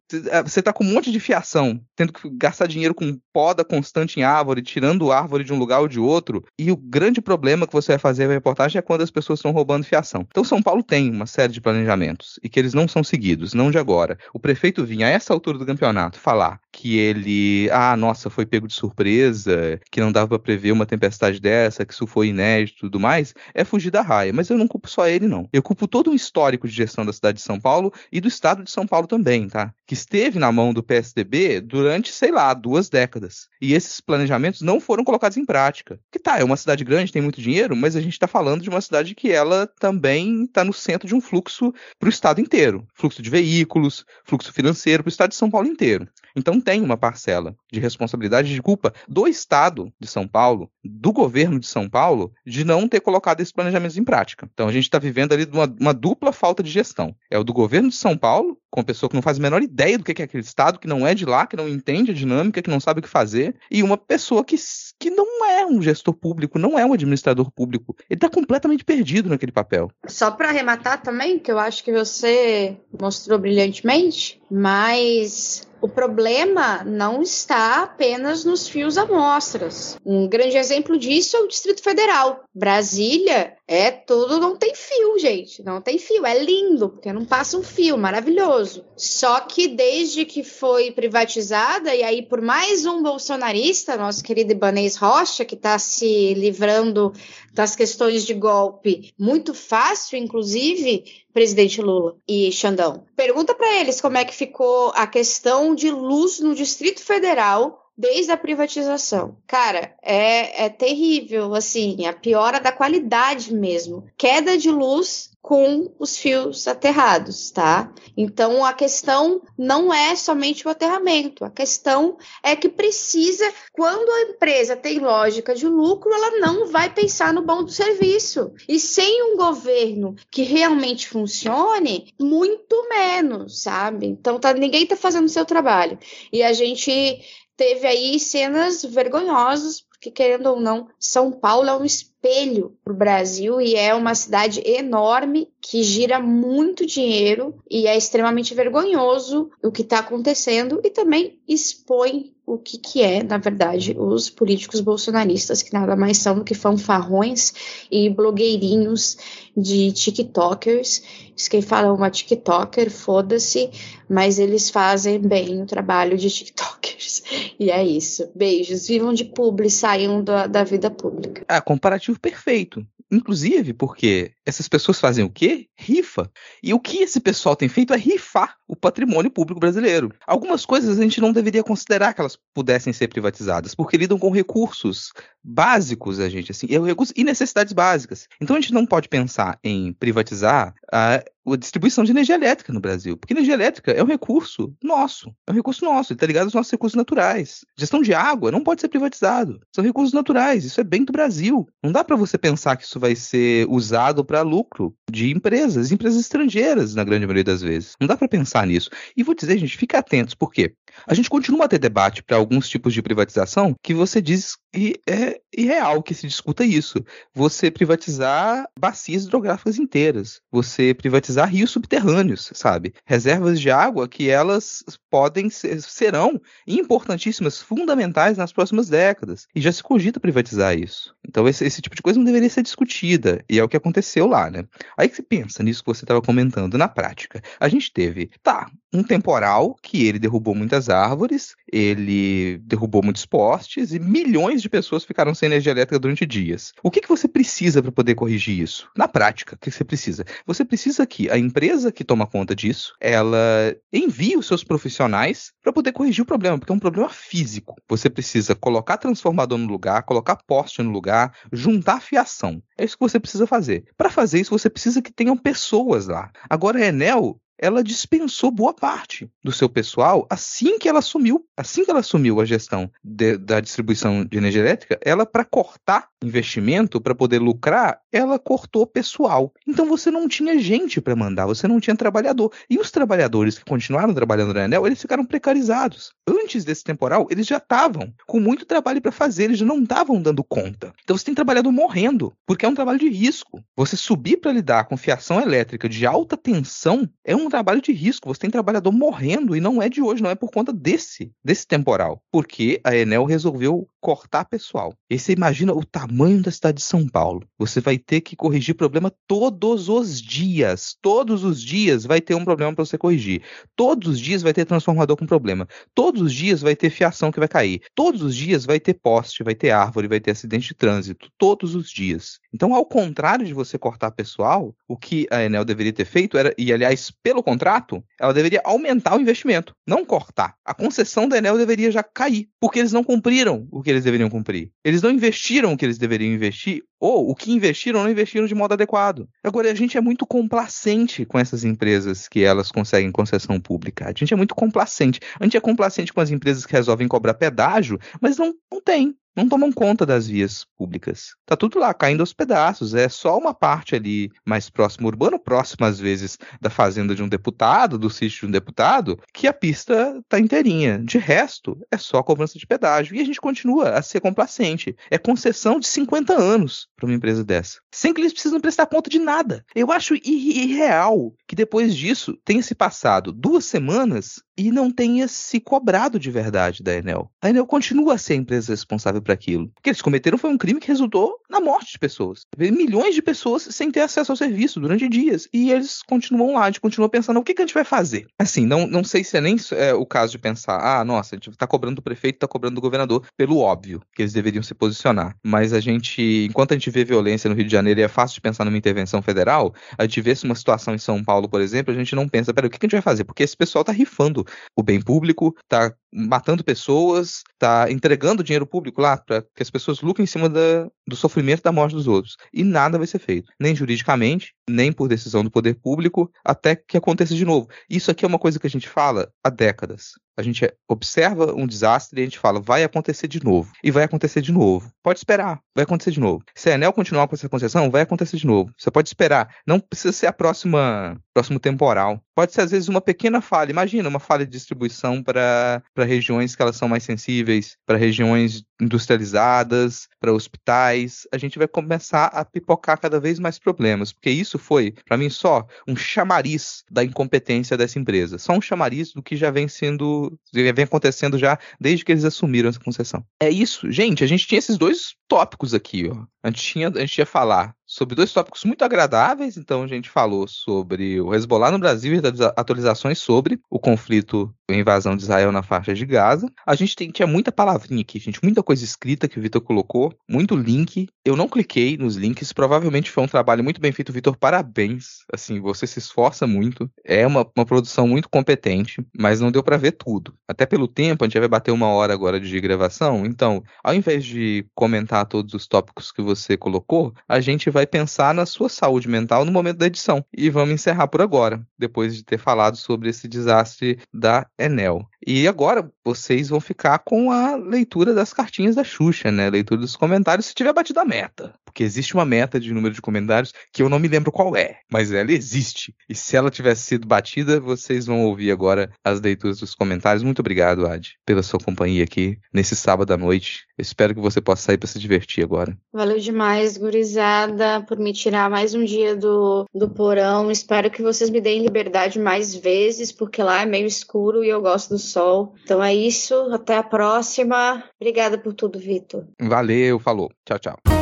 Você 0.46 0.60
é, 0.60 0.64
tá 0.64 0.74
com 0.74 0.84
um 0.84 0.94
monte 0.94 1.12
de 1.12 1.20
fiação, 1.20 1.80
tendo 1.96 2.14
que 2.14 2.30
gastar 2.32 2.68
dinheiro 2.68 2.94
com 2.94 3.18
poda 3.34 3.64
constante 3.64 4.20
em 4.20 4.24
árvore, 4.24 4.62
tirando 4.62 5.12
árvore 5.12 5.44
de 5.44 5.54
um 5.54 5.58
lugar 5.58 5.80
ou 5.82 5.88
de 5.88 6.00
outro, 6.00 6.44
e 6.58 6.72
o 6.72 6.78
grande 6.78 7.22
problema 7.22 7.68
que 7.68 7.74
você 7.74 7.94
vai 7.94 8.00
fazer 8.00 8.28
na 8.28 8.34
reportagem 8.34 8.80
é 8.80 8.82
quando 8.82 9.02
as 9.02 9.12
pessoas 9.12 9.40
estão 9.40 9.52
roubando 9.52 9.86
fiação. 9.86 10.26
Então 10.30 10.44
São 10.44 10.62
Paulo 10.62 10.84
tem 10.84 11.10
uma 11.10 11.26
série 11.26 11.54
de 11.54 11.62
planejamentos, 11.62 12.40
e 12.44 12.50
que 12.50 12.60
eles 12.60 12.74
não 12.74 12.88
são 12.88 13.04
seguidos, 13.04 13.54
não 13.54 13.72
de 13.72 13.78
agora. 13.78 14.18
O 14.34 14.40
prefeito 14.40 14.86
vinha 14.86 15.08
a 15.08 15.10
essa 15.10 15.34
altura 15.34 15.58
do 15.58 15.66
campeonato 15.66 16.20
falar 16.20 16.60
que 16.72 16.98
ele, 16.98 17.70
ah, 17.72 17.96
nossa, 17.98 18.30
foi 18.30 18.46
pego 18.46 18.68
de 18.68 18.74
surpresa, 18.74 19.80
que 19.92 20.00
não 20.00 20.12
dava 20.12 20.28
para 20.30 20.40
prever 20.40 20.72
uma 20.72 20.86
tempestade 20.86 21.40
dessa, 21.40 21.86
que 21.86 21.94
isso 21.94 22.08
foi 22.08 22.28
inédito 22.28 22.78
e 22.78 22.82
tudo 22.82 23.00
mais, 23.00 23.34
é 23.54 23.64
fugir 23.64 23.92
da 23.92 24.02
raia. 24.02 24.32
Mas 24.32 24.50
eu 24.50 24.58
não 24.58 24.68
culpo 24.68 24.90
só 24.90 25.08
ele, 25.08 25.28
não. 25.28 25.48
Eu 25.52 25.62
culpo 25.62 25.88
todo 25.88 26.12
o 26.12 26.16
histórico 26.16 26.68
de 26.68 26.74
gestão 26.74 27.06
da 27.06 27.12
cidade 27.12 27.38
de 27.38 27.44
São 27.44 27.60
Paulo 27.60 27.94
e 28.12 28.22
do 28.22 28.28
estado 28.28 28.64
de 28.64 28.72
São 28.72 28.88
Paulo 28.88 29.08
também, 29.08 29.48
tá? 29.48 29.74
Que 29.86 29.94
esteve 29.94 30.40
na 30.40 30.52
mão 30.52 30.74
do 30.74 30.84
PSDB 30.84 31.60
durante, 31.60 32.12
sei 32.12 32.32
lá, 32.32 32.54
duas 32.54 32.90
décadas. 32.90 33.48
E 33.62 33.74
esses 33.74 34.00
planejamentos 34.00 34.62
não 34.62 34.80
foram 34.80 35.04
colocados 35.04 35.38
em 35.38 35.46
prática. 35.46 36.00
Que 36.12 36.20
tá, 36.20 36.40
é 36.40 36.44
uma 36.44 36.58
cidade 36.58 36.84
grande, 36.84 37.12
tem 37.12 37.22
muito 37.22 37.42
dinheiro, 37.42 37.76
mas 37.76 37.96
a 37.96 38.02
gente 38.02 38.14
está 38.14 38.28
falando 38.28 38.62
de 38.62 38.70
uma 38.70 38.82
cidade 38.82 39.14
que 39.14 39.32
ela 39.32 39.68
também 39.80 40.44
está 40.46 40.64
no 40.64 40.74
centro 40.74 41.08
de 41.08 41.16
um 41.16 41.22
fluxo 41.22 41.74
para 42.00 42.08
o 42.08 42.10
estado 42.10 42.40
inteiro. 42.40 42.88
Fluxo 42.94 43.22
de 43.22 43.30
veículos, 43.30 44.06
fluxo 44.24 44.54
financeiro 44.54 45.04
para 45.04 45.10
o 45.10 45.12
estado 45.12 45.32
de 45.32 45.36
São 45.36 45.50
Paulo 45.50 45.68
inteiro. 45.68 46.08
Então 46.36 46.60
tem 46.60 46.82
uma 46.82 46.98
parcela 46.98 47.56
de 47.72 47.80
responsabilidade 47.80 48.54
de 48.54 48.62
culpa 48.62 48.94
do 49.08 49.28
Estado 49.28 49.92
de 50.00 50.08
São 50.08 50.28
Paulo, 50.28 50.70
do 50.84 51.12
governo 51.12 51.60
de 51.60 51.68
São 51.68 51.90
Paulo, 51.90 52.32
de 52.46 52.64
não 52.64 52.88
ter 52.88 53.00
colocado 53.02 53.42
esses 53.42 53.54
planejamentos 53.54 53.98
em 53.98 54.04
prática. 54.04 54.50
Então 54.54 54.68
a 54.68 54.72
gente 54.72 54.84
está 54.84 55.00
vivendo 55.00 55.34
ali 55.34 55.48
uma, 55.52 55.74
uma, 55.80 55.94
dupla 55.94 56.32
falta 56.32 56.64
de 56.64 56.70
gestão. 56.70 57.16
É 57.30 57.38
o 57.38 57.44
do 57.44 57.54
governo 57.54 57.90
de 57.90 57.96
São 57.96 58.18
Paulo, 58.18 58.58
com 58.70 58.80
uma 58.80 58.86
pessoa 58.86 59.10
que 59.10 59.16
não 59.16 59.22
faz 59.22 59.38
a 59.38 59.42
menor 59.42 59.62
ideia 59.62 59.98
do 59.98 60.04
que 60.04 60.22
é 60.22 60.26
aquele 60.26 60.44
Estado, 60.44 60.80
que 60.80 60.88
não 60.88 61.06
é 61.06 61.14
de 61.14 61.26
lá, 61.26 61.46
que 61.46 61.56
não 61.56 61.68
entende 61.68 62.12
a 62.12 62.14
dinâmica, 62.14 62.62
que 62.62 62.70
não 62.70 62.80
sabe 62.80 63.00
o 63.00 63.04
que 63.04 63.10
fazer, 63.10 63.56
e 63.70 63.84
uma 63.84 63.98
pessoa 63.98 64.44
que, 64.44 64.56
que 65.00 65.10
não 65.10 65.46
é 65.46 65.66
um 65.66 65.82
gestor 65.82 66.14
público, 66.14 66.58
não 66.58 66.80
é 66.80 66.86
um 66.86 66.94
administrador 66.94 67.52
público. 67.52 67.96
Ele 68.10 68.18
está 68.18 68.30
completamente 68.30 68.84
perdido 68.84 69.30
naquele 69.30 69.52
papel. 69.52 69.92
Só 70.08 70.32
para 70.32 70.50
arrematar 70.50 71.02
também, 71.02 71.38
que 71.38 71.52
eu 71.52 71.60
acho 71.60 71.84
que 71.84 71.92
você 71.92 72.78
mostrou 73.00 73.38
brilhantemente, 73.38 74.41
mas 74.52 75.66
o 75.82 75.88
problema 75.88 76.84
não 76.84 77.24
está 77.24 77.82
apenas 77.82 78.46
nos 78.46 78.68
fios 78.68 78.98
amostras. 78.98 79.98
Um 80.06 80.28
grande 80.28 80.56
exemplo 80.56 80.98
disso 80.98 81.36
é 81.36 81.40
o 81.40 81.48
Distrito 81.48 81.82
Federal. 81.82 82.44
Brasília 82.54 83.56
é 83.68 83.90
tudo, 83.90 84.40
não 84.40 84.56
tem 84.56 84.76
fio, 84.76 85.18
gente. 85.18 85.64
Não 85.64 85.82
tem 85.82 85.98
fio. 85.98 86.26
É 86.26 86.38
lindo, 86.38 86.90
porque 86.90 87.12
não 87.12 87.26
passa 87.26 87.58
um 87.58 87.64
fio, 87.64 87.98
maravilhoso. 87.98 88.86
Só 88.96 89.40
que 89.40 89.68
desde 89.70 90.24
que 90.24 90.44
foi 90.44 90.92
privatizada, 90.92 91.96
e 91.96 92.04
aí 92.04 92.22
por 92.22 92.42
mais 92.42 92.86
um 92.86 93.02
bolsonarista, 93.02 93.98
nosso 93.98 94.24
querido 94.24 94.52
Ibanez 94.52 94.96
Rocha, 94.98 95.44
que 95.44 95.56
está 95.56 95.80
se 95.80 96.36
livrando 96.36 97.12
das 97.54 97.76
questões 97.76 98.26
de 98.26 98.34
golpe 98.34 99.14
muito 99.18 99.54
fácil, 99.54 100.18
inclusive, 100.18 101.04
presidente 101.34 101.82
Lula 101.82 102.16
e 102.28 102.52
Xandão. 102.52 103.06
Pergunta 103.16 103.54
para 103.54 103.80
eles 103.80 104.00
como 104.00 104.18
é 104.18 104.26
que 104.26 104.34
ficou 104.34 104.92
a 104.96 105.06
questão 105.06 105.76
de 105.76 105.90
luz 105.90 106.40
no 106.40 106.56
Distrito 106.56 107.02
Federal 107.02 107.81
desde 108.02 108.32
a 108.32 108.38
privatização. 108.38 109.38
Cara, 109.46 109.94
é, 110.02 110.66
é 110.66 110.70
terrível, 110.70 111.54
assim, 111.54 112.08
a 112.08 112.14
piora 112.14 112.60
da 112.60 112.72
qualidade 112.72 113.54
mesmo. 113.54 114.08
Queda 114.18 114.58
de 114.58 114.72
luz 114.72 115.30
com 115.42 115.92
os 115.98 116.18
fios 116.18 116.68
aterrados, 116.68 117.50
tá? 117.50 117.92
Então 118.16 118.64
a 118.64 118.74
questão 118.74 119.42
não 119.58 119.92
é 119.92 120.16
somente 120.16 120.68
o 120.68 120.70
aterramento, 120.70 121.44
a 121.44 121.50
questão 121.50 122.18
é 122.44 122.56
que 122.56 122.70
precisa, 122.70 123.52
quando 123.74 124.10
a 124.10 124.22
empresa 124.32 124.76
tem 124.76 125.00
lógica 125.00 125.56
de 125.56 125.68
lucro, 125.68 126.14
ela 126.14 126.40
não 126.40 126.68
vai 126.68 126.94
pensar 126.94 127.34
no 127.34 127.42
bom 127.42 127.64
do 127.64 127.72
serviço. 127.72 128.54
E 128.70 128.80
sem 128.80 129.24
um 129.34 129.36
governo 129.36 130.16
que 130.30 130.44
realmente 130.44 131.10
funcione, 131.10 132.14
muito 132.20 132.88
menos, 132.88 133.64
sabe? 133.64 134.06
Então 134.06 134.40
tá, 134.40 134.54
ninguém 134.54 134.86
tá 134.86 134.96
fazendo 134.96 135.26
o 135.26 135.30
seu 135.30 135.44
trabalho. 135.44 135.98
E 136.32 136.44
a 136.44 136.54
gente 136.54 137.20
teve 137.62 137.86
aí 137.86 138.20
cenas 138.20 138.84
vergonhosas, 138.84 139.82
porque 139.82 140.10
querendo 140.10 140.48
ou 140.48 140.60
não, 140.60 140.88
São 141.00 141.32
Paulo 141.32 141.70
é 141.70 141.78
um 141.78 141.86
espelho 141.86 142.76
para 142.84 142.92
o 142.92 142.98
Brasil 142.98 143.62
e 143.62 143.76
é 143.76 143.94
uma 143.94 144.16
cidade 144.16 144.64
enorme 144.66 145.48
que 145.62 145.84
gira 145.84 146.20
muito 146.20 146.88
dinheiro 146.88 147.54
e 147.70 147.86
é 147.86 147.96
extremamente 147.96 148.56
vergonhoso 148.56 149.52
o 149.64 149.72
que 149.72 149.84
está 149.84 150.00
acontecendo 150.00 150.82
e 150.84 150.90
também 150.90 151.38
expõe 151.48 152.34
o 152.48 152.58
que, 152.58 152.80
que 152.80 153.04
é, 153.04 153.22
na 153.22 153.38
verdade, 153.38 153.96
os 153.96 154.28
políticos 154.28 154.82
bolsonaristas, 154.82 155.62
que 155.62 155.72
nada 155.72 155.96
mais 155.96 156.18
são 156.18 156.36
do 156.36 156.44
que 156.44 156.56
fanfarrões 156.56 157.54
e 157.92 158.10
blogueirinhos 158.10 159.18
de 159.56 159.92
TikTokers. 159.92 161.31
Quem 161.48 161.62
fala 161.62 161.88
é 161.88 161.92
uma 161.92 162.10
TikToker, 162.10 162.90
foda-se, 162.90 163.70
mas 164.10 164.40
eles 164.40 164.70
fazem 164.70 165.20
bem 165.20 165.62
o 165.62 165.66
trabalho 165.66 166.18
de 166.18 166.30
TikTokers. 166.32 167.24
E 167.60 167.70
é 167.72 167.84
isso. 167.84 168.30
Beijos. 168.36 168.88
Vivam 168.88 169.14
de 169.14 169.26
publi, 169.26 169.70
saiam 169.70 170.24
da, 170.24 170.48
da 170.48 170.64
vida 170.64 170.90
pública. 170.90 171.44
Ah, 171.48 171.62
comparativo 171.62 172.20
perfeito. 172.20 172.86
Inclusive 173.12 173.74
porque 173.74 174.32
essas 174.46 174.68
pessoas 174.68 175.00
fazem 175.00 175.24
o 175.24 175.30
quê? 175.30 175.68
Rifa. 175.78 176.32
E 176.64 176.74
o 176.74 176.80
que 176.80 176.98
esse 176.98 177.20
pessoal 177.20 177.56
tem 177.56 177.70
feito 177.70 177.94
é 177.94 177.98
rifar 177.98 178.56
o 178.68 178.76
patrimônio 178.76 179.30
público 179.30 179.60
brasileiro. 179.60 180.12
Algumas 180.26 180.66
coisas 180.66 180.98
a 180.98 181.02
gente 181.02 181.22
não 181.22 181.32
deveria 181.32 181.64
considerar 181.64 182.14
que 182.14 182.22
elas 182.22 182.38
pudessem 182.54 182.94
ser 182.94 183.08
privatizadas, 183.08 183.76
porque 183.76 183.98
lidam 183.98 184.18
com 184.18 184.32
recursos 184.32 185.12
básicos, 185.44 186.20
a 186.20 186.30
gente, 186.30 186.52
assim, 186.52 186.68
e 187.16 187.24
necessidades 187.24 187.74
básicas. 187.74 188.28
Então 188.40 188.56
a 188.56 188.62
gente 188.62 188.74
não 188.74 188.86
pode 188.86 189.10
pensar 189.10 189.60
em 189.64 189.94
privatizar 189.94 190.74
a 190.92 191.24
a 191.46 191.56
distribuição 191.58 192.04
de 192.04 192.12
energia 192.12 192.36
elétrica 192.36 192.72
no 192.72 192.80
Brasil. 192.80 193.18
Porque 193.18 193.34
energia 193.34 193.54
elétrica 193.54 193.92
é 193.92 194.04
um 194.04 194.08
recurso 194.08 194.74
nosso. 194.84 195.34
É 195.48 195.52
um 195.52 195.56
recurso 195.56 195.84
nosso, 195.84 196.14
ele 196.14 196.18
está 196.18 196.28
ligado 196.28 196.46
aos 196.46 196.54
nossos 196.54 196.72
recursos 196.72 196.96
naturais. 196.96 197.66
Gestão 197.78 198.02
de 198.02 198.14
água 198.14 198.52
não 198.52 198.64
pode 198.64 198.82
ser 198.82 198.90
privatizado. 198.90 199.60
São 199.74 199.84
recursos 199.84 200.14
naturais, 200.14 200.64
isso 200.64 200.80
é 200.80 200.84
bem 200.84 201.04
do 201.04 201.12
Brasil. 201.12 201.68
Não 201.84 201.92
dá 201.92 202.04
para 202.04 202.16
você 202.16 202.38
pensar 202.38 202.76
que 202.76 202.84
isso 202.84 203.00
vai 203.00 203.16
ser 203.16 203.68
usado 203.70 204.24
para 204.24 204.41
lucro 204.42 204.94
de 205.10 205.32
empresas, 205.32 205.92
empresas 205.92 206.20
estrangeiras, 206.20 206.96
na 206.96 207.04
grande 207.04 207.26
maioria 207.26 207.44
das 207.44 207.62
vezes. 207.62 207.96
Não 208.00 208.08
dá 208.08 208.16
para 208.16 208.28
pensar 208.28 208.66
nisso. 208.68 208.90
E 209.16 209.24
vou 209.24 209.36
dizer, 209.36 209.58
gente, 209.58 209.78
fique 209.78 209.96
atentos, 209.96 210.36
por 210.36 210.52
quê? 210.52 210.74
A 211.08 211.14
gente 211.14 211.30
continua 211.30 211.66
a 211.66 211.68
ter 211.68 211.80
debate 211.80 212.24
para 212.24 212.38
alguns 212.38 212.68
tipos 212.68 212.94
de 212.94 213.02
privatização 213.02 213.76
que 213.82 213.94
você 213.94 214.22
diz 214.22 214.58
e 214.74 215.00
é 215.08 215.40
irreal 215.56 216.02
que 216.02 216.14
se 216.14 216.28
discuta 216.28 216.64
isso. 216.64 217.04
Você 217.34 217.70
privatizar 217.70 218.68
bacias 218.78 219.26
hidrográficas 219.26 219.78
inteiras. 219.78 220.42
Você 220.52 220.94
privatizar 220.94 221.50
rios 221.50 221.72
subterrâneos, 221.72 222.52
sabe? 222.54 222.94
Reservas 223.06 223.60
de 223.60 223.70
água 223.70 224.08
que 224.08 224.30
elas 224.30 224.84
podem 225.10 225.50
ser, 225.50 225.82
serão 225.82 226.40
importantíssimas, 226.66 227.62
fundamentais 227.62 228.38
nas 228.38 228.54
próximas 228.54 228.88
décadas. 228.88 229.48
E 229.54 229.62
já 229.62 229.72
se 229.72 229.84
cogita 229.84 230.20
privatizar 230.20 230.78
isso. 230.78 231.14
Então 231.28 231.48
esse, 231.48 231.66
esse 231.66 231.82
tipo 231.82 231.96
de 231.96 232.02
coisa 232.02 232.18
não 232.18 232.26
deveria 232.26 232.50
ser 232.50 232.64
discutida. 232.64 233.44
E 233.50 233.60
é 233.60 233.64
o 233.64 233.70
que 233.70 233.78
aconteceu 233.78 234.21
lá, 234.28 234.50
né? 234.50 234.66
Aí 234.98 235.08
que 235.08 235.16
você 235.16 235.24
pensa 235.24 235.64
nisso 235.64 235.84
que 235.84 235.88
você 235.88 236.04
estava 236.04 236.22
comentando 236.22 236.78
na 236.78 236.88
prática. 236.88 237.42
A 237.60 237.68
gente 237.68 237.92
teve, 237.92 238.30
tá, 238.42 238.70
um 238.94 239.04
temporal 239.04 239.76
que 239.82 240.06
ele 240.06 240.20
derrubou 240.20 240.54
muitas 240.54 240.90
árvores, 240.90 241.56
ele 241.72 242.58
derrubou 242.64 243.02
muitos 243.02 243.26
postes 243.26 243.94
e 243.94 244.00
milhões 244.00 244.62
de 244.62 244.70
pessoas 244.70 245.06
ficaram 245.06 245.34
sem 245.34 245.48
energia 245.48 245.72
elétrica 245.72 246.00
durante 246.00 246.26
dias. 246.26 246.74
O 246.84 246.92
que, 246.92 247.02
que 247.02 247.08
você 247.08 247.28
precisa 247.28 247.82
para 247.82 247.92
poder 247.92 248.16
corrigir 248.16 248.60
isso? 248.60 248.90
Na 248.96 249.08
prática, 249.08 249.56
o 249.56 249.58
que 249.58 249.72
você 249.72 249.84
precisa? 249.84 250.26
Você 250.46 250.66
precisa 250.66 251.06
que 251.06 251.30
a 251.30 251.38
empresa 251.38 251.92
que 251.92 252.04
toma 252.04 252.28
conta 252.28 252.56
disso, 252.56 252.94
ela 253.00 253.76
envie 253.94 254.38
os 254.38 254.48
seus 254.48 254.64
profissionais 254.64 255.54
para 255.62 255.72
poder 255.72 255.94
corrigir 255.94 256.24
o 256.24 256.28
problema, 256.28 256.58
porque 256.58 256.72
é 256.72 256.76
um 256.76 256.80
problema 256.80 257.10
físico. 257.10 257.76
Você 257.88 258.10
precisa 258.10 258.56
colocar 258.56 258.98
transformador 258.98 259.58
no 259.58 259.68
lugar, 259.68 260.04
colocar 260.04 260.36
poste 260.36 260.82
no 260.82 260.92
lugar, 260.92 261.34
juntar 261.52 262.02
fiação. 262.02 262.62
É 262.78 262.84
isso 262.84 262.98
que 262.98 263.04
você 263.04 263.20
precisa 263.20 263.48
fazer. 263.48 263.86
Para 263.96 264.10
fazer 264.12 264.40
isso, 264.40 264.52
você 264.52 264.70
precisa 264.70 265.02
que 265.02 265.12
tenham 265.12 265.38
pessoas 265.38 266.08
lá. 266.08 266.32
Agora, 266.50 266.80
a 266.80 266.86
Enel 266.86 267.40
ela 267.62 267.84
dispensou 267.84 268.50
boa 268.50 268.74
parte 268.74 269.30
do 269.44 269.52
seu 269.52 269.70
pessoal 269.70 270.26
assim 270.30 270.80
que 270.80 270.90
ela 270.90 271.00
assumiu, 271.00 271.46
assim 271.56 271.86
que 271.86 271.92
ela 271.92 272.00
assumiu 272.00 272.42
a 272.42 272.46
gestão 272.46 272.92
de, 273.04 273.38
da 273.38 273.60
distribuição 273.60 274.26
de 274.26 274.38
energia 274.38 274.62
elétrica, 274.62 275.00
ela 275.04 275.26
para 275.26 275.46
cortar 275.46 276.10
investimento, 276.24 277.02
para 277.02 277.16
poder 277.16 277.40
lucrar, 277.40 278.00
ela 278.12 278.38
cortou 278.38 278.86
pessoal. 278.86 279.52
Então 279.68 279.86
você 279.88 280.12
não 280.12 280.28
tinha 280.28 280.60
gente 280.60 281.02
para 281.02 281.16
mandar, 281.16 281.46
você 281.46 281.68
não 281.68 281.80
tinha 281.80 281.96
trabalhador. 281.96 282.52
E 282.70 282.78
os 282.78 282.92
trabalhadores 282.92 283.58
que 283.58 283.66
continuaram 283.66 284.14
trabalhando 284.14 284.54
na 284.54 284.66
Enel, 284.66 284.86
eles 284.86 285.02
ficaram 285.02 285.26
precarizados. 285.26 286.12
Antes 286.28 286.64
desse 286.64 286.84
temporal, 286.84 287.28
eles 287.30 287.48
já 287.48 287.58
estavam 287.58 288.14
com 288.28 288.40
muito 288.40 288.66
trabalho 288.66 289.02
para 289.02 289.12
fazer, 289.12 289.46
eles 289.46 289.60
já 289.60 289.66
não 289.66 289.82
estavam 289.82 290.22
dando 290.22 290.44
conta. 290.44 290.94
Então 291.04 291.18
você 291.18 291.26
tem 291.26 291.36
trabalhador 291.36 291.72
morrendo, 291.72 292.34
porque 292.46 292.66
é 292.66 292.70
um 292.70 292.76
trabalho 292.76 293.00
de 293.00 293.10
risco. 293.10 293.64
Você 293.76 293.98
subir 293.98 294.38
para 294.38 294.52
lidar 294.52 294.86
com 294.86 294.98
fiação 294.98 295.42
elétrica 295.42 295.90
de 295.90 296.06
alta 296.06 296.38
tensão 296.38 297.10
é 297.26 297.36
um 297.36 297.50
trabalho 297.52 297.82
de 297.82 297.92
risco. 297.92 298.28
Você 298.28 298.40
tem 298.40 298.50
trabalhador 298.50 298.92
morrendo 298.92 299.56
e 299.56 299.62
não 299.62 299.82
é 299.82 299.90
de 299.90 300.02
hoje, 300.02 300.24
não 300.24 300.30
é 300.30 300.36
por 300.36 300.50
conta 300.50 300.74
desse, 300.74 301.32
desse 301.44 301.68
temporal. 301.68 302.24
Porque 302.32 302.82
a 302.84 302.96
Enel 302.96 303.26
resolveu 303.26 303.88
cortar 304.02 304.46
pessoal. 304.46 304.94
E 305.10 305.18
você 305.18 305.34
imagina 305.34 305.72
o 305.72 305.86
tamanho 305.86 306.42
da 306.42 306.52
cidade 306.52 306.78
de 306.78 306.84
São 306.84 307.08
Paulo. 307.08 307.48
Você 307.58 307.80
vai 307.80 307.98
ter 307.98 308.22
que 308.22 308.36
corrigir 308.36 308.76
problema 308.76 309.14
todos 309.28 309.88
os 309.88 310.20
dias. 310.20 310.98
Todos 311.02 311.44
os 311.44 311.62
dias 311.62 312.04
vai 312.04 312.20
ter 312.20 312.34
um 312.34 312.44
problema 312.44 312.74
para 312.74 312.84
você 312.84 312.98
corrigir. 312.98 313.44
Todos 313.76 314.14
os 314.14 314.20
dias 314.20 314.42
vai 314.42 314.54
ter 314.54 314.66
transformador 314.66 315.16
com 315.16 315.26
problema. 315.26 315.68
Todos 315.94 316.22
os 316.22 316.34
dias 316.34 316.62
vai 316.62 316.76
ter 316.76 316.90
fiação 316.90 317.32
que 317.32 317.40
vai 317.40 317.48
cair. 317.48 317.82
Todos 317.94 318.24
os 318.24 318.36
dias 318.36 318.66
vai 318.66 318.80
ter 318.80 318.96
poste, 318.96 319.44
vai 319.44 319.54
ter 319.54 319.70
árvore, 319.70 320.08
vai 320.08 320.20
ter 320.20 320.32
acidente 320.32 320.70
de 320.70 320.74
trânsito. 320.74 321.30
Todos 321.38 321.76
os 321.76 321.90
dias. 321.90 322.40
Então, 322.54 322.74
ao 322.74 322.86
contrário 322.86 323.46
de 323.46 323.54
você 323.54 323.78
cortar 323.78 324.12
pessoal, 324.12 324.76
o 324.88 324.98
que 324.98 325.28
a 325.30 325.44
Enel 325.44 325.64
deveria 325.64 325.94
ter 325.94 326.06
feito 326.06 326.38
era, 326.38 326.54
e 326.58 326.74
aliás, 326.74 327.12
pelo 327.24 327.44
contrato, 327.44 328.04
ela 328.20 328.34
deveria 328.34 328.62
aumentar 328.66 329.16
o 329.16 329.22
investimento, 329.22 329.76
não 329.88 330.04
cortar. 330.04 330.56
A 330.66 330.74
concessão 330.74 331.28
da 331.28 331.38
Enel 331.38 331.58
deveria 331.58 331.92
já 331.92 332.02
cair, 332.02 332.50
porque 332.60 332.80
eles 332.80 332.92
não 332.92 333.04
cumpriram 333.04 333.68
o 333.72 333.82
que 333.82 333.91
eles 333.92 334.04
deveriam 334.04 334.30
cumprir. 334.30 334.72
Eles 334.84 335.02
não 335.02 335.12
investiram 335.12 335.74
o 335.74 335.78
que 335.78 335.86
eles 335.86 335.98
deveriam 335.98 336.34
investir, 336.34 336.84
ou 337.00 337.30
o 337.30 337.36
que 337.36 337.52
investiram 337.52 338.04
não 338.04 338.10
investiram 338.10 338.48
de 338.48 338.56
modo 338.56 338.74
adequado. 338.74 339.28
Agora, 339.44 339.72
a 339.72 339.76
gente 339.76 339.98
é 339.98 340.02
muito 340.02 340.26
complacente 340.26 341.26
com 341.26 341.38
essas 341.38 341.64
empresas 341.64 342.28
que 342.28 342.44
elas 342.44 342.72
conseguem 342.72 343.12
concessão 343.12 343.60
pública. 343.60 344.06
A 344.06 344.14
gente 344.16 344.34
é 344.34 344.38
muito 344.38 344.56
complacente. 344.56 345.20
A 345.40 345.44
gente 345.44 345.58
é 345.58 345.62
complacente 345.62 346.14
com 346.14 346.22
as 346.22 346.32
empresas 346.32 346.66
que 346.66 346.74
resolvem 346.74 347.08
cobrar 347.08 347.34
pedágio, 347.34 348.00
mas 348.20 348.38
não, 348.38 348.54
não 348.72 348.82
tem 348.82 349.16
não 349.36 349.48
tomam 349.48 349.72
conta 349.72 350.06
das 350.06 350.28
vias 350.28 350.66
públicas. 350.78 351.36
Tá 351.46 351.56
tudo 351.56 351.80
lá 351.80 351.94
caindo 351.94 352.22
aos 352.22 352.34
pedaços. 352.34 352.94
É 352.94 353.08
só 353.08 353.38
uma 353.38 353.54
parte 353.54 353.96
ali 353.96 354.30
mais 354.46 354.70
próximo 354.70 355.08
urbano, 355.08 355.40
próximo 355.40 355.86
às 355.86 356.00
vezes 356.00 356.38
da 356.60 356.70
fazenda 356.70 357.16
de 357.16 357.24
um 357.24 357.30
deputado, 357.30 357.98
do 357.98 358.10
sítio 358.10 358.42
de 358.42 358.46
um 358.48 358.52
deputado, 358.52 359.20
que 359.34 359.48
a 359.48 359.54
pista 359.54 360.22
tá 360.28 360.40
inteirinha. 360.40 361.00
De 361.00 361.18
resto, 361.18 361.80
é 361.92 361.98
só 361.98 362.22
cobrança 362.22 362.60
de 362.60 362.68
pedágio. 362.68 363.16
E 363.16 363.22
a 363.22 363.26
gente 363.26 363.40
continua 363.40 363.92
a 363.92 364.02
ser 364.02 364.20
complacente. 364.20 364.96
É 365.10 365.18
concessão 365.18 365.80
de 365.80 365.88
50 365.88 366.34
anos 366.34 366.88
para 366.96 367.06
uma 367.06 367.16
empresa 367.16 367.44
dessa. 367.44 367.80
Sem 367.94 368.14
que 368.14 368.22
eles 368.22 368.34
precisam 368.34 368.60
prestar 368.60 368.86
conta 368.86 369.10
de 369.10 369.20
nada. 369.20 369.66
Eu 369.76 369.92
acho 369.92 370.16
irreal 370.16 371.34
que 371.48 371.56
depois 371.56 371.96
disso 371.96 372.38
tenha 372.44 372.62
se 372.62 372.76
passado 372.76 373.32
duas 373.32 373.66
semanas 373.66 374.42
e 374.58 374.72
não 374.72 374.92
tenha 374.92 375.28
se 375.28 375.60
cobrado 375.60 376.20
de 376.20 376.30
verdade 376.30 376.84
da 376.84 376.94
Enel. 376.94 377.32
A 377.42 377.50
Enel 377.50 377.66
continua 377.66 378.16
a 378.16 378.18
ser 378.18 378.34
a 378.34 378.38
empresa 378.38 378.74
responsável 378.74 379.22
por 379.22 379.32
aquilo. 379.32 379.66
O 379.78 379.82
que 379.82 379.90
eles 379.90 380.02
cometeram 380.02 380.38
foi 380.38 380.50
um 380.50 380.58
crime 380.58 380.80
que 380.80 380.88
resultou 380.88 381.38
na 381.50 381.60
morte 381.60 381.94
de 381.94 382.00
pessoas. 382.00 382.46
Milhões 382.58 383.16
de 383.16 383.22
pessoas 383.22 383.64
sem 383.72 383.92
ter 383.92 384.02
acesso 384.02 384.32
ao 384.32 384.36
serviço 384.36 384.80
durante 384.80 385.08
dias. 385.08 385.48
E 385.54 385.72
eles 385.72 386.02
continuam 386.04 386.54
lá, 386.54 386.64
a 386.64 386.68
gente 386.68 386.82
continua 386.82 387.10
pensando 387.10 387.40
o 387.40 387.44
que, 387.44 387.54
que 387.54 387.62
a 387.62 387.66
gente 387.66 387.74
vai 387.74 387.84
fazer. 387.84 388.28
Assim, 388.38 388.66
não, 388.66 388.88
não 388.88 389.04
sei 389.04 389.24
se 389.24 389.38
é 389.38 389.42
nem 389.42 389.56
é, 389.72 389.94
o 389.94 390.06
caso 390.06 390.32
de 390.34 390.40
pensar, 390.40 390.80
ah, 390.80 391.04
nossa, 391.04 391.36
a 391.36 391.38
gente 391.38 391.56
tá 391.58 391.68
cobrando 391.68 391.96
do 391.96 392.02
prefeito, 392.02 392.40
tá 392.40 392.48
cobrando 392.48 392.76
do 392.76 392.82
governador, 392.82 393.26
pelo 393.38 393.58
óbvio, 393.58 394.02
que 394.14 394.22
eles 394.22 394.34
deveriam 394.34 394.64
se 394.64 394.74
posicionar. 394.74 395.36
Mas 395.44 395.74
a 395.74 395.80
gente, 395.80 396.48
enquanto 396.50 396.72
a 396.72 396.76
gente 396.76 396.90
vê 396.90 397.04
violência 397.04 397.50
no 397.50 397.56
Rio 397.56 397.66
de 397.66 397.72
Janeiro 397.72 398.00
e 398.00 398.04
é 398.04 398.08
fácil 398.08 398.36
de 398.36 398.42
pensar 398.42 398.66
numa 398.66 398.78
intervenção 398.78 399.22
federal, 399.22 399.74
a 399.98 400.04
gente 400.04 400.22
vê 400.22 400.32
uma 400.44 400.56
situação 400.56 400.96
em 400.96 400.98
São 400.98 401.24
Paulo, 401.24 401.50
por 401.50 401.62
exemplo, 401.62 401.94
a 401.94 401.98
gente 401.98 402.16
não 402.16 402.28
pensa, 402.28 402.54
peraí, 402.54 402.68
o 402.68 402.72
que, 402.72 402.80
que 402.80 402.86
a 402.86 402.88
gente 402.88 402.94
vai 402.94 403.02
fazer? 403.02 403.24
Porque 403.24 403.44
esse 403.44 403.56
pessoal 403.56 403.84
tá 403.84 403.92
rifando 403.92 404.41
o 404.76 404.84
bem 404.84 405.02
público, 405.02 405.56
tá 405.68 405.94
matando 406.14 406.64
pessoas, 406.64 407.42
tá 407.58 407.90
entregando 407.90 408.44
dinheiro 408.44 408.68
público 408.68 409.02
lá 409.02 409.18
para 409.18 409.42
que 409.56 409.64
as 409.64 409.70
pessoas 409.70 410.02
lucrem 410.02 410.24
em 410.24 410.28
cima 410.28 410.50
da, 410.50 410.88
do 411.08 411.16
sofrimento 411.16 411.64
da 411.64 411.72
morte 411.72 411.96
dos 411.96 412.08
outros. 412.08 412.36
E 412.54 412.64
nada 412.64 412.98
vai 412.98 413.08
ser 413.08 413.20
feito, 413.20 413.52
nem 413.60 413.76
juridicamente, 413.76 414.54
nem 414.70 414.92
por 414.92 415.08
decisão 415.08 415.44
do 415.44 415.52
poder 415.52 415.76
público, 415.76 416.30
até 416.46 416.76
que 416.76 416.98
aconteça 416.98 417.34
de 417.34 417.46
novo. 417.46 417.68
Isso 417.90 418.12
aqui 418.12 418.26
é 418.26 418.28
uma 418.28 418.40
coisa 418.40 418.60
que 418.60 418.68
a 418.68 418.70
gente 418.70 418.90
fala 418.90 419.32
há 419.44 419.50
décadas. 419.50 420.12
A 420.38 420.42
gente 420.42 420.72
observa 420.88 421.54
um 421.54 421.68
desastre 421.68 422.20
e 422.20 422.24
a 422.24 422.26
gente 422.26 422.40
fala, 422.40 422.60
vai 422.60 422.84
acontecer 422.84 423.28
de 423.28 423.44
novo. 423.44 423.72
E 423.84 423.92
vai 423.92 424.04
acontecer 424.04 424.42
de 424.42 424.52
novo. 424.52 424.92
Pode 425.04 425.20
esperar, 425.20 425.60
vai 425.76 425.84
acontecer 425.84 426.12
de 426.12 426.20
novo. 426.20 426.44
Se 426.56 426.70
a 426.70 426.74
Enel 426.74 426.94
continuar 426.94 427.28
com 427.28 427.36
essa 427.36 427.50
concessão, 427.50 427.92
vai 427.92 428.02
acontecer 428.02 428.38
de 428.38 428.48
novo. 428.48 428.72
Você 428.78 428.90
pode 428.90 429.10
esperar. 429.10 429.56
Não 429.68 429.80
precisa 429.80 430.12
ser 430.12 430.28
a 430.28 430.34
próxima 430.34 431.20
próximo 431.34 431.60
temporal. 431.60 432.22
Pode 432.36 432.54
ser, 432.54 432.62
às 432.62 432.72
vezes, 432.72 432.90
uma 432.90 433.02
pequena 433.02 433.42
falha. 433.42 433.72
Imagina 433.72 434.08
uma 434.08 434.20
falha 434.20 434.46
de 434.46 434.52
distribuição 434.52 435.24
para 435.24 435.82
regiões 435.98 436.56
que 436.56 436.62
elas 436.62 436.76
são 436.76 436.88
mais 436.88 437.04
sensíveis, 437.04 437.78
para 437.86 437.98
regiões 437.98 438.64
industrializadas, 438.82 440.08
para 440.20 440.34
hospitais. 440.34 441.28
A 441.32 441.38
gente 441.38 441.58
vai 441.58 441.68
começar 441.68 442.26
a 442.26 442.44
pipocar 442.44 443.00
cada 443.00 443.20
vez 443.20 443.40
mais 443.40 443.60
problemas, 443.60 444.12
porque 444.12 444.30
isso 444.32 444.58
foi, 444.58 444.94
para 445.08 445.18
mim, 445.18 445.30
só 445.30 445.66
um 445.88 445.96
chamariz 445.96 446.84
da 446.90 447.04
incompetência 447.04 447.78
dessa 447.78 448.00
empresa. 448.00 448.38
Só 448.38 448.54
um 448.54 448.62
chamariz 448.62 449.14
do 449.14 449.22
que 449.22 449.36
já 449.36 449.52
vem 449.52 449.68
sendo, 449.68 450.38
já 450.54 450.72
vem 450.72 450.86
acontecendo 450.86 451.38
já 451.38 451.58
desde 451.80 452.04
que 452.04 452.12
eles 452.12 452.26
assumiram 452.26 452.70
essa 452.70 452.80
concessão. 452.80 453.24
É 453.40 453.50
isso, 453.50 453.92
gente. 453.92 454.24
A 454.24 454.28
gente 454.28 454.48
tinha 454.48 454.60
esses 454.60 454.78
dois 454.78 455.16
tópicos 455.28 455.74
aqui, 455.74 456.10
ó. 456.12 456.26
A 456.44 456.50
gente 456.50 456.62
tinha, 456.62 456.88
a 456.90 457.00
gente 457.00 457.20
ia 457.20 457.26
falar 457.26 457.76
sobre 457.92 458.16
dois 458.16 458.32
tópicos 458.32 458.64
muito 458.64 458.86
agradáveis. 458.86 459.58
Então 459.58 459.84
a 459.84 459.88
gente 459.88 460.10
falou 460.10 460.48
sobre 460.48 461.20
o 461.20 461.36
Hezbollah 461.36 461.72
no 461.72 461.78
Brasil 461.78 462.14
e 462.14 462.22
atualizações 462.56 463.20
sobre 463.20 463.60
o 463.70 463.78
conflito, 463.78 464.54
a 464.70 464.74
invasão 464.74 465.16
de 465.18 465.24
Israel 465.24 465.52
na 465.52 465.62
faixa 465.62 465.94
de 465.94 466.06
Gaza. 466.06 466.50
A 466.66 466.74
gente 466.74 466.96
tem, 466.96 467.12
tinha 467.12 467.28
muita 467.28 467.52
palavrinha 467.52 468.02
aqui, 468.02 468.18
gente, 468.18 468.40
muita 468.42 468.64
coisa 468.64 468.86
escrita 468.86 469.28
que 469.28 469.38
o 469.38 469.42
Vitor 469.42 469.62
colocou, 469.62 470.14
muito 470.30 470.56
link. 470.56 471.10
Eu 471.26 471.36
não 471.36 471.50
cliquei 471.50 471.98
nos 471.98 472.16
links, 472.16 472.54
provavelmente 472.54 473.12
foi 473.12 473.26
um 473.26 473.28
trabalho 473.28 473.62
muito 473.62 473.82
bem 473.82 473.92
feito, 473.92 474.14
Vitor. 474.14 474.38
Parabéns. 474.38 475.26
Assim, 475.34 475.60
você 475.60 475.86
se 475.86 476.00
esforça 476.00 476.48
muito. 476.48 476.90
É 477.04 477.28
uma, 477.28 477.46
uma 477.56 477.66
produção 477.66 478.08
muito 478.08 478.30
competente, 478.30 479.06
mas 479.18 479.42
não 479.42 479.52
deu 479.52 479.62
para 479.62 479.76
ver 479.76 479.92
tudo. 479.92 480.34
Até 480.48 480.66
pelo 480.66 480.88
tempo, 480.88 481.26
a 481.26 481.28
gente 481.28 481.40
vai 481.40 481.50
bater 481.50 481.72
uma 481.72 481.88
hora 481.88 482.14
agora 482.14 482.40
de 482.40 482.62
gravação. 482.62 483.26
Então, 483.26 483.62
ao 483.84 483.94
invés 483.94 484.24
de 484.24 484.66
comentar 484.74 485.26
todos 485.26 485.54
os 485.54 485.68
tópicos 485.68 486.10
que 486.12 486.22
você 486.22 486.56
colocou, 486.56 487.14
a 487.28 487.42
gente 487.42 487.70
vai 487.70 487.81
vai 487.82 487.88
pensar 487.88 488.34
na 488.34 488.46
sua 488.46 488.70
saúde 488.70 489.10
mental 489.10 489.44
no 489.44 489.52
momento 489.52 489.78
da 489.78 489.88
edição. 489.88 490.24
E 490.36 490.50
vamos 490.50 490.76
encerrar 490.76 491.08
por 491.08 491.22
agora, 491.22 491.66
depois 491.78 492.16
de 492.16 492.24
ter 492.24 492.38
falado 492.38 492.78
sobre 492.78 493.10
esse 493.10 493.28
desastre 493.28 494.00
da 494.14 494.46
Enel. 494.58 495.08
E 495.26 495.48
agora 495.48 495.92
vocês 496.04 496.50
vão 496.50 496.60
ficar 496.60 497.00
com 497.00 497.32
a 497.32 497.56
leitura 497.56 498.14
das 498.14 498.34
cartinhas 498.34 498.76
da 498.76 498.84
Xuxa, 498.84 499.32
né? 499.32 499.50
Leitura 499.50 499.82
dos 499.82 499.96
comentários 499.96 500.48
se 500.48 500.56
tiver 500.56 500.74
batido 500.74 501.00
a 501.00 501.06
meta. 501.06 501.54
Porque 501.72 501.84
existe 501.84 502.14
uma 502.14 502.26
meta 502.26 502.60
de 502.60 502.74
número 502.74 502.94
de 502.94 503.02
comentários 503.02 503.54
que 503.72 503.82
eu 503.82 503.88
não 503.88 503.98
me 503.98 504.10
lembro 504.10 504.30
qual 504.30 504.58
é, 504.58 504.80
mas 504.92 505.12
ela 505.12 505.32
existe. 505.32 505.96
E 506.10 506.14
se 506.14 506.36
ela 506.36 506.52
tivesse 506.52 506.84
sido 506.84 507.08
batida, 507.08 507.62
vocês 507.62 508.06
vão 508.06 508.26
ouvir 508.26 508.52
agora 508.52 508.92
as 509.04 509.22
leituras 509.22 509.60
dos 509.60 509.74
comentários. 509.74 510.22
Muito 510.22 510.40
obrigado, 510.40 510.86
Ad, 510.86 511.16
pela 511.26 511.42
sua 511.42 511.60
companhia 511.60 512.04
aqui 512.04 512.38
nesse 512.54 512.76
sábado 512.76 513.14
à 513.14 513.18
noite. 513.18 513.66
Eu 513.78 513.84
espero 513.84 514.14
que 514.14 514.20
você 514.20 514.42
possa 514.42 514.64
sair 514.64 514.78
para 514.78 514.88
se 514.88 515.00
divertir 515.00 515.46
agora. 515.46 515.78
Valeu 515.94 516.20
demais, 516.20 516.78
gurizada, 516.78 517.82
por 517.88 517.98
me 517.98 518.12
tirar 518.12 518.50
mais 518.50 518.76
um 518.76 518.84
dia 518.84 519.16
do, 519.16 519.66
do 519.74 519.90
porão. 519.90 520.52
Espero 520.52 520.92
que 520.92 521.02
vocês 521.02 521.30
me 521.30 521.40
deem 521.40 521.64
liberdade 521.64 522.20
mais 522.20 522.54
vezes, 522.54 523.14
porque 523.14 523.42
lá 523.42 523.62
é 523.62 523.66
meio 523.66 523.88
escuro 523.88 524.44
e 524.44 524.50
eu 524.50 524.62
gosto 524.62 524.90
do 524.90 525.00
sol. 525.00 525.56
Então 525.64 525.82
é 525.82 525.96
isso, 525.96 526.36
até 526.52 526.76
a 526.76 526.84
próxima. 526.84 527.82
Obrigada 528.00 528.38
por 528.38 528.54
tudo, 528.54 528.78
Vitor. 528.78 529.26
Valeu, 529.40 530.00
falou. 530.00 530.30
Tchau, 530.46 530.60
tchau. 530.60 531.01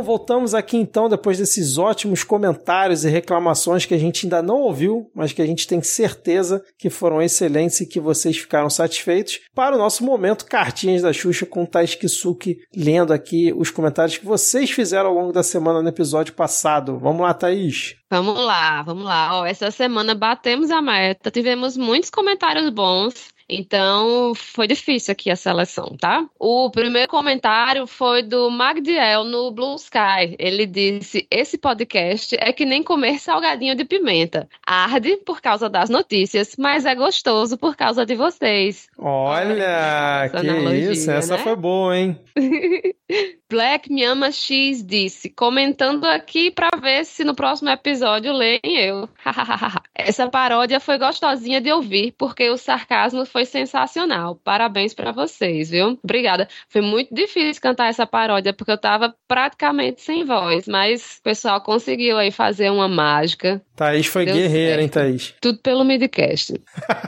Bom, 0.00 0.04
voltamos 0.04 0.54
aqui 0.54 0.78
então 0.78 1.10
depois 1.10 1.36
desses 1.36 1.76
ótimos 1.76 2.24
comentários 2.24 3.04
e 3.04 3.10
reclamações 3.10 3.84
que 3.84 3.92
a 3.92 3.98
gente 3.98 4.24
ainda 4.24 4.42
não 4.42 4.62
ouviu, 4.62 5.10
mas 5.14 5.30
que 5.30 5.42
a 5.42 5.46
gente 5.46 5.66
tem 5.66 5.82
certeza 5.82 6.64
que 6.78 6.88
foram 6.88 7.20
excelentes 7.20 7.82
e 7.82 7.86
que 7.86 8.00
vocês 8.00 8.38
ficaram 8.38 8.70
satisfeitos. 8.70 9.40
Para 9.54 9.76
o 9.76 9.78
nosso 9.78 10.02
momento 10.02 10.46
Cartinhas 10.46 11.02
da 11.02 11.12
Xuxa 11.12 11.44
com 11.44 11.66
Tais 11.66 11.94
Kisuki 11.94 12.56
lendo 12.74 13.12
aqui 13.12 13.52
os 13.54 13.70
comentários 13.70 14.16
que 14.16 14.24
vocês 14.24 14.70
fizeram 14.70 15.10
ao 15.10 15.14
longo 15.14 15.32
da 15.32 15.42
semana 15.42 15.82
no 15.82 15.88
episódio 15.90 16.32
passado. 16.32 16.98
Vamos 16.98 17.20
lá, 17.20 17.34
Thaís. 17.34 17.96
Vamos 18.10 18.38
lá, 18.38 18.82
vamos 18.82 19.04
lá. 19.04 19.38
Ó, 19.38 19.44
essa 19.44 19.70
semana 19.70 20.14
batemos 20.14 20.70
a 20.70 20.80
meta, 20.80 21.30
tivemos 21.30 21.76
muitos 21.76 22.08
comentários 22.08 22.70
bons. 22.70 23.28
Então, 23.52 24.32
foi 24.34 24.68
difícil 24.68 25.10
aqui 25.10 25.28
a 25.28 25.34
seleção, 25.34 25.96
tá? 25.98 26.24
O 26.38 26.70
primeiro 26.70 27.08
comentário 27.08 27.84
foi 27.84 28.22
do 28.22 28.48
Magdiel 28.48 29.24
no 29.24 29.50
Blue 29.50 29.74
Sky. 29.74 30.36
Ele 30.38 30.66
disse: 30.66 31.26
Esse 31.28 31.58
podcast 31.58 32.36
é 32.38 32.52
que 32.52 32.64
nem 32.64 32.80
comer 32.80 33.18
salgadinho 33.18 33.74
de 33.74 33.84
pimenta. 33.84 34.48
Arde 34.64 35.16
por 35.16 35.40
causa 35.40 35.68
das 35.68 35.90
notícias, 35.90 36.54
mas 36.56 36.86
é 36.86 36.94
gostoso 36.94 37.58
por 37.58 37.74
causa 37.74 38.06
de 38.06 38.14
vocês. 38.14 38.88
Olha, 38.96 40.26
essa 40.26 40.40
que 40.40 40.48
analogia, 40.48 40.92
isso, 40.92 41.10
essa 41.10 41.36
né? 41.36 41.42
foi 41.42 41.56
boa, 41.56 41.98
hein? 41.98 42.20
Black 43.50 43.92
Miama 43.92 44.30
X 44.30 44.80
disse, 44.80 45.28
comentando 45.28 46.04
aqui 46.04 46.52
para 46.52 46.70
ver 46.80 47.04
se 47.04 47.24
no 47.24 47.34
próximo 47.34 47.68
episódio 47.68 48.32
leem 48.32 48.60
eu. 48.64 49.08
Essa 49.92 50.28
paródia 50.28 50.78
foi 50.78 50.96
gostosinha 50.98 51.60
de 51.60 51.72
ouvir, 51.72 52.14
porque 52.16 52.48
o 52.48 52.56
sarcasmo 52.56 53.26
foi 53.26 53.44
sensacional. 53.44 54.36
Parabéns 54.36 54.94
para 54.94 55.10
vocês, 55.10 55.68
viu? 55.68 55.98
Obrigada. 56.00 56.48
Foi 56.68 56.80
muito 56.80 57.12
difícil 57.12 57.60
cantar 57.60 57.88
essa 57.88 58.06
paródia, 58.06 58.52
porque 58.52 58.70
eu 58.70 58.78
tava 58.78 59.12
praticamente 59.26 60.00
sem 60.00 60.24
voz, 60.24 60.68
mas 60.68 61.18
o 61.18 61.22
pessoal 61.22 61.60
conseguiu 61.60 62.18
aí 62.18 62.30
fazer 62.30 62.70
uma 62.70 62.86
mágica. 62.86 63.60
Thaís 63.74 64.06
foi 64.06 64.26
Deu 64.26 64.34
guerreira, 64.34 64.80
certo. 64.80 64.82
hein, 64.82 64.88
Thaís? 64.88 65.34
Tudo 65.40 65.58
pelo 65.58 65.82
midcast. 65.82 66.54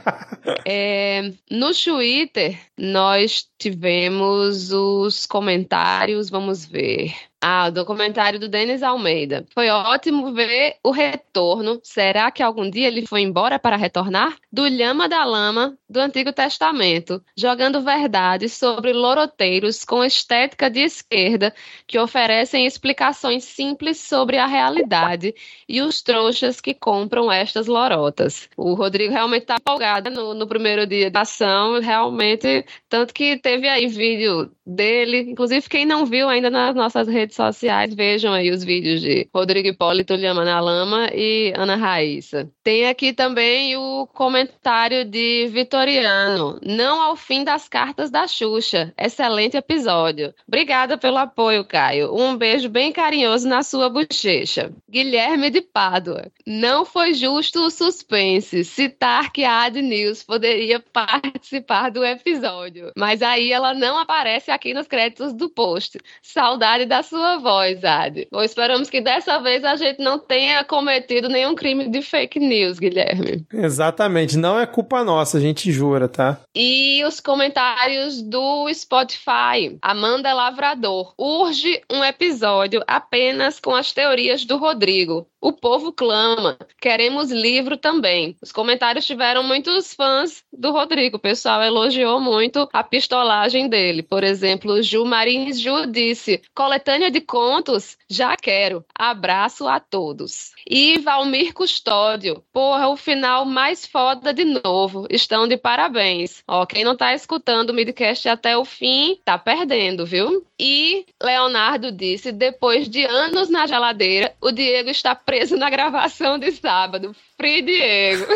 é, 0.66 1.31
no 1.48 1.70
Twitter, 1.73 2.59
nós 2.77 3.47
tivemos 3.59 4.73
os 4.73 5.24
comentários, 5.24 6.32
vamos 6.33 6.67
ver. 6.67 7.32
Ah, 7.44 7.66
o 7.66 7.73
documentário 7.73 8.39
do 8.39 8.48
Denis 8.48 8.85
Almeida. 8.85 9.44
Foi 9.52 9.69
ótimo 9.69 10.32
ver 10.32 10.77
o 10.81 10.93
retorno. 10.93 11.81
Será 11.82 12.31
que 12.31 12.40
algum 12.40 12.70
dia 12.70 12.86
ele 12.86 13.05
foi 13.05 13.23
embora 13.23 13.59
para 13.59 13.74
retornar? 13.74 14.36
Do 14.52 14.64
Lhama 14.64 15.09
da 15.09 15.24
Lama 15.24 15.77
do 15.89 15.98
Antigo 15.98 16.32
Testamento, 16.32 17.20
jogando 17.36 17.82
verdades 17.82 18.52
sobre 18.52 18.93
loroteiros 18.93 19.85
com 19.85 20.05
estética 20.05 20.70
de 20.70 20.81
esquerda 20.81 21.52
que 21.85 21.98
oferecem 21.98 22.64
explicações 22.64 23.43
simples 23.43 23.98
sobre 23.98 24.39
a 24.39 24.47
realidade 24.47 25.35
e 25.69 25.82
os 25.82 26.01
trouxas 26.01 26.60
que 26.60 26.73
compram 26.73 27.31
estas 27.31 27.66
lorotas. 27.66 28.48
O 28.56 28.74
Rodrigo 28.74 29.12
realmente 29.12 29.43
está 29.43 29.56
empolgado 29.56 30.10
no, 30.10 30.32
no 30.32 30.47
primeiro 30.47 30.86
dia 30.86 31.10
da 31.10 31.23
ação, 31.23 31.81
realmente, 31.81 32.64
tanto 32.89 33.12
que 33.12 33.36
teve 33.36 33.69
aí 33.69 33.89
vídeo 33.89 34.51
dele, 34.64 35.31
inclusive 35.31 35.69
quem 35.69 35.85
não 35.85 36.06
viu 36.06 36.28
ainda 36.28 36.48
nas 36.48 36.74
nossas 36.74 37.09
redes 37.09 37.32
redes 37.33 37.37
sociais, 37.37 37.95
vejam 37.95 38.33
aí 38.33 38.51
os 38.51 38.63
vídeos 38.63 39.01
de 39.01 39.29
Rodrigo 39.35 39.69
Hipólito, 39.69 40.15
Lhama 40.15 40.45
na 40.45 40.61
Lama 40.61 41.09
e 41.13 41.53
Ana 41.57 41.77
Raíssa. 41.77 42.49
Tem 42.63 42.87
aqui 42.87 43.13
também 43.13 43.77
o 43.77 44.07
comentário 44.07 45.05
de 45.05 45.49
Vitoriano. 45.49 46.59
Não 46.63 47.01
ao 47.01 47.17
fim 47.17 47.43
das 47.43 47.69
cartas 47.69 48.11
da 48.11 48.27
Xuxa. 48.27 48.93
Excelente 48.99 49.57
episódio. 49.57 50.35
Obrigada 50.47 50.99
pelo 50.99 51.17
apoio, 51.19 51.65
Caio. 51.65 52.15
Um 52.15 52.37
beijo 52.37 52.69
bem 52.69 52.93
carinhoso 52.93 53.49
na 53.49 53.63
sua 53.63 53.89
bochecha. 53.89 54.73
Guilherme 54.93 55.48
de 55.48 55.62
Pádua. 55.62 56.31
Não 56.47 56.85
foi 56.85 57.14
justo 57.14 57.60
o 57.60 57.70
suspense 57.70 58.62
citar 58.62 59.32
que 59.32 59.43
a 59.43 59.62
Ad 59.62 59.81
News 59.81 60.23
poderia 60.23 60.81
participar 60.81 61.90
do 61.90 62.05
episódio. 62.05 62.93
Mas 62.94 63.23
aí 63.23 63.51
ela 63.51 63.73
não 63.73 63.97
aparece 63.97 64.51
aqui 64.51 64.74
nos 64.74 64.86
créditos 64.86 65.32
do 65.32 65.48
post. 65.48 65.98
Saudade 66.20 66.85
da 66.85 67.02
sua 67.02 67.39
voz, 67.39 67.82
Ad. 67.82 68.28
Ou 68.31 68.44
esperamos 68.44 68.90
que 68.90 69.01
dessa 69.01 69.39
vez 69.39 69.64
a 69.64 69.77
gente 69.77 69.98
não 69.98 70.19
tenha 70.19 70.62
cometido 70.62 71.27
nenhum 71.27 71.55
crime 71.55 71.89
de 71.89 72.02
fake 72.02 72.39
news, 72.39 72.78
Guilherme. 72.78 73.47
Exatamente, 73.51 74.36
não 74.36 74.60
é 74.60 74.66
culpa 74.66 75.02
nossa, 75.02 75.39
a 75.39 75.40
gente 75.40 75.73
jura, 75.73 76.06
tá? 76.06 76.39
E 76.55 77.02
os 77.06 77.19
comentários 77.19 78.20
do 78.20 78.70
Spotify. 78.74 79.78
Amanda 79.81 80.35
Lavrador. 80.35 81.14
Urge 81.19 81.81
um 81.90 82.05
episódio 82.05 82.82
apenas 82.86 83.59
com 83.59 83.74
as 83.74 83.90
teorias 83.90 84.44
do 84.44 84.59
Rodrigo. 84.59 84.82
Rodrigo. 84.83 85.32
O 85.43 85.52
povo 85.52 85.93
clama. 85.93 86.56
Queremos 86.81 87.32
livro 87.32 87.77
também. 87.77 88.36
Os 88.40 88.52
comentários 88.52 89.05
tiveram 89.05 89.43
muitos 89.43 89.93
fãs 89.93 90.44
do 90.52 90.70
Rodrigo. 90.70 91.16
O 91.16 91.20
pessoal 91.20 91.60
elogiou 91.60 92.20
muito 92.20 92.69
a 92.73 92.85
pistolagem 92.85 93.69
dele. 93.69 94.05
Por 94.05 94.23
exemplo, 94.23 94.81
Ju 94.81 95.05
Marins 95.05 95.59
Ju 95.59 95.86
disse: 95.89 96.40
coletânea 96.55 97.10
de 97.10 97.20
contos, 97.20 97.98
já 98.09 98.36
quero. 98.36 98.85
Abraço 98.94 99.66
a 99.66 99.81
todos. 99.81 100.52
E 100.64 100.98
Valmir 100.98 101.52
Custódio. 101.52 102.44
Porra, 102.52 102.89
o 102.89 102.97
final 102.97 103.44
mais 103.44 103.85
foda 103.85 104.32
de 104.32 104.44
novo. 104.44 105.09
Estão 105.10 105.48
de 105.48 105.56
parabéns. 105.56 106.44
Ó, 106.47 106.64
quem 106.64 106.85
não 106.85 106.97
tá 106.97 107.14
escutando 107.14 107.70
o 107.70 107.74
midcast 107.74 108.28
até 108.28 108.56
o 108.56 108.64
fim, 108.64 109.19
tá 109.24 109.36
perdendo, 109.36 110.06
viu? 110.06 110.47
E 110.56 111.05
Leonardo 111.20 111.90
disse: 111.90 112.31
depois 112.31 112.89
de 112.89 113.05
anos 113.05 113.51
na 113.51 113.66
geladeira, 113.66 114.32
o 114.40 114.52
Diego 114.52 114.89
está 114.89 115.16
preso 115.33 115.57
na 115.57 115.71
gravação 115.71 116.39
de 116.39 116.53
sábado. 116.53 117.17
Free 117.39 117.63
Diego. 117.63 118.27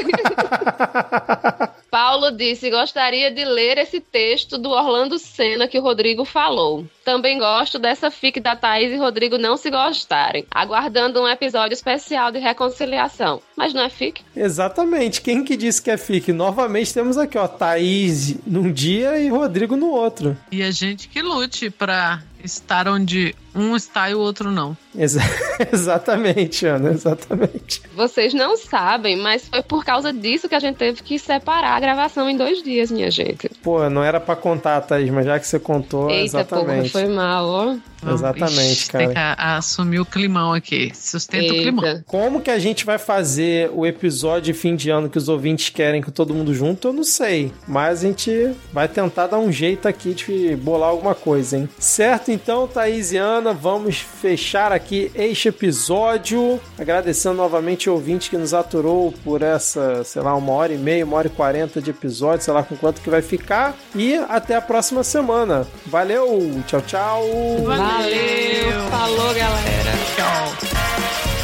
Paulo 1.91 2.31
disse: 2.31 2.71
gostaria 2.71 3.31
de 3.31 3.45
ler 3.45 3.77
esse 3.77 4.01
texto 4.01 4.57
do 4.57 4.71
Orlando 4.71 5.19
Senna 5.19 5.69
que 5.69 5.79
o 5.79 5.83
Rodrigo 5.83 6.25
falou. 6.25 6.87
Também 7.05 7.39
gosto 7.39 7.79
dessa 7.79 8.11
fic 8.11 8.41
da 8.41 8.57
Thaís 8.57 8.91
e 8.91 8.97
Rodrigo 8.97 9.37
não 9.37 9.59
se 9.59 9.71
gostarem. 9.71 10.47
Aguardando 10.51 11.21
um 11.21 11.29
episódio 11.29 11.75
especial 11.75 12.33
de 12.33 12.39
reconciliação. 12.39 13.43
Mas 13.55 13.75
não 13.75 13.83
é 13.83 13.91
fic? 13.91 14.23
Exatamente. 14.35 15.21
Quem 15.21 15.45
que 15.45 15.55
disse 15.55 15.83
que 15.83 15.91
é 15.91 15.99
fic? 15.99 16.33
Novamente 16.33 16.95
temos 16.95 17.19
aqui, 17.19 17.37
ó, 17.37 17.47
Thaís 17.47 18.37
num 18.47 18.73
dia 18.73 19.19
e 19.19 19.29
Rodrigo 19.29 19.77
no 19.77 19.91
outro. 19.91 20.35
E 20.51 20.63
a 20.63 20.71
gente 20.71 21.09
que 21.09 21.21
lute 21.21 21.69
pra 21.69 22.23
estar 22.43 22.89
onde 22.89 23.35
um 23.57 23.75
está 23.75 24.11
e 24.11 24.15
o 24.15 24.21
outro 24.21 24.51
não. 24.51 24.77
Exa 24.97 25.21
exatamente, 25.73 26.67
Ana, 26.67 26.91
exatamente. 26.91 27.83
Vocês 27.95 28.33
não 28.35 28.57
sabem, 28.57 29.17
mas 29.17 29.49
foi 29.49 29.63
por 29.63 29.85
causa 29.85 30.13
disso 30.13 30.49
que 30.49 30.55
a 30.55 30.61
gente 30.61 30.77
teve 30.77 31.03
que 31.03 31.19
separar 31.19 31.77
a 31.77 31.81
gravação 31.81 32.29
em 32.29 32.37
dois 32.37 32.63
dias, 32.63 32.91
minha 32.91 33.11
gente. 33.11 33.51
Pô, 33.63 33.89
não 33.89 34.03
era 34.03 34.21
para 34.21 34.37
contar, 34.37 34.81
Thaís, 34.83 35.11
mas 35.11 35.27
já 35.27 35.39
que 35.39 35.47
você 35.47 35.59
contou, 35.59 36.11
Eita, 36.11 36.25
exatamente. 36.25 36.91
Porra, 36.91 37.05
foi 37.05 37.15
mal, 37.15 37.47
ó. 37.47 37.77
Exatamente, 38.13 38.73
Ixi, 38.73 38.91
cara. 38.91 39.05
Tem 39.05 39.15
que 39.15 39.21
assumir 39.21 40.01
o 40.01 40.05
climão 40.05 40.53
aqui. 40.53 40.93
Sustenta 40.95 41.53
o 41.53 41.57
climão. 41.57 41.85
Eita. 41.85 42.05
Como 42.07 42.41
que 42.41 42.51
a 42.51 42.59
gente 42.59 42.85
vai 42.85 42.99
fazer 42.99 43.71
o 43.73 43.87
episódio 43.87 44.53
de 44.53 44.59
fim 44.59 44.77
de 44.77 44.91
ano 44.91 45.09
que 45.09 45.19
os 45.19 45.29
ouvintes 45.29 45.71
querem 45.71 46.03
com 46.03 46.11
todo 46.11 46.35
mundo 46.35 46.55
junto? 46.55 46.89
Eu 46.89 46.93
não 46.93 47.05
sei. 47.05 47.53
Mas 47.67 48.05
a 48.05 48.07
gente 48.07 48.53
vai 48.73 48.87
tentar 48.87 49.27
dar 49.29 49.39
um 49.39 49.51
jeito 49.51 49.89
aqui 49.89 50.15
de 50.15 50.57
bolar 50.57 50.91
alguma 50.91 51.15
coisa, 51.15 51.57
hein? 51.57 51.69
Certo, 51.79 52.31
então, 52.31 52.69
Thaís 52.69 53.13
e 53.13 53.17
Ana, 53.17 53.46
vamos 53.53 53.99
fechar 53.99 54.73
aqui 54.73 55.11
este 55.15 55.49
episódio. 55.49 56.61
Agradecendo 56.79 57.37
novamente 57.37 57.89
o 57.89 57.95
ouvinte 57.95 58.31
que 58.31 58.37
nos 58.37 58.55
aturou 58.55 59.13
por 59.25 59.43
essa, 59.43 60.05
sei 60.05 60.23
lá, 60.23 60.35
uma 60.35 60.53
hora 60.53 60.73
e 60.73 60.79
meia, 60.79 61.05
uma 61.05 61.17
hora 61.17 61.27
e 61.27 61.31
quarenta 61.31 61.81
de 61.81 61.91
episódio, 61.91 62.45
sei 62.45 62.55
lá 62.55 62.63
com 62.63 62.77
quanto 62.77 63.01
que 63.01 63.11
vai 63.11 63.23
ficar. 63.23 63.75
E 63.95 64.15
até 64.29 64.55
a 64.55 64.61
próxima 64.61 65.05
semana. 65.05 65.67
Valeu, 65.87 66.63
tchau, 66.67 66.83
tchau. 66.83 67.23
Valeu, 67.65 68.91
falou, 68.91 69.35
galera. 69.35 69.93
Tchau. 70.17 71.36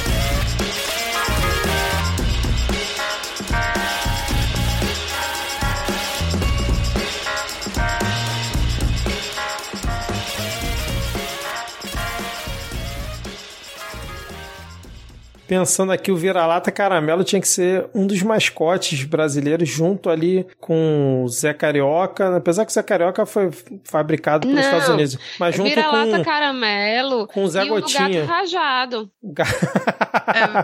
Pensando 15.53 15.93
aqui, 15.93 16.11
o 16.11 16.16
vira-lata 16.16 16.73
caramelo 16.73 17.23
tinha 17.23 17.39
que 17.39 17.47
ser 17.47 17.87
um 17.95 18.07
dos 18.07 18.23
mascotes 18.23 19.05
brasileiros, 19.05 19.69
junto 19.69 20.09
ali 20.09 20.47
com 20.59 21.23
o 21.24 21.29
Zé 21.29 21.53
Carioca. 21.53 22.39
Apesar 22.39 22.65
que 22.65 22.70
o 22.70 22.74
Zé 22.74 22.83
Carioca 22.83 23.27
foi 23.27 23.51
fabricado 23.85 24.49
pelos 24.49 24.55
Não. 24.65 24.65
Estados 24.65 24.89
Unidos. 24.89 25.19
Mas 25.39 25.55
junto 25.55 25.69
Vira-lata 25.69 26.16
com 26.16 26.24
caramelo 26.24 27.27
com 27.27 27.45
o 27.45 27.49
Zé 27.51 27.66
e 27.66 27.70
o 27.70 27.74
Gotinha. 27.74 28.20
gato 28.20 28.27
rajado. 28.31 29.11
o 29.23 29.31
ga- 29.31 29.45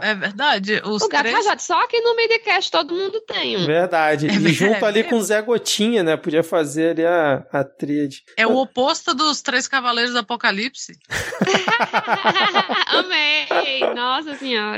É, 0.02 0.10
é 0.10 0.14
verdade. 0.14 0.80
Os 0.84 1.02
o 1.02 1.08
gato 1.08 1.22
três... 1.24 1.36
rajado, 1.36 1.60
só 1.60 1.82
aqui 1.82 2.00
no 2.00 2.16
Midcast 2.16 2.70
todo 2.70 2.94
mundo 2.94 3.20
tem 3.26 3.58
um. 3.58 3.66
Verdade. 3.66 4.28
É 4.28 4.32
e 4.32 4.52
junto 4.54 4.86
ali 4.86 5.04
com 5.04 5.16
o 5.16 5.22
Zé 5.22 5.42
Gotinha, 5.42 6.02
né? 6.02 6.16
Podia 6.16 6.42
fazer 6.42 6.92
ali 6.92 7.04
a, 7.04 7.44
a 7.52 7.62
tríade. 7.62 8.22
É 8.38 8.46
o 8.46 8.56
oposto 8.56 9.12
dos 9.12 9.42
Três 9.42 9.68
Cavaleiros 9.68 10.12
do 10.14 10.20
Apocalipse. 10.20 10.94
Amei! 12.88 13.80
Nossa 13.94 14.34
senhora. 14.36 14.77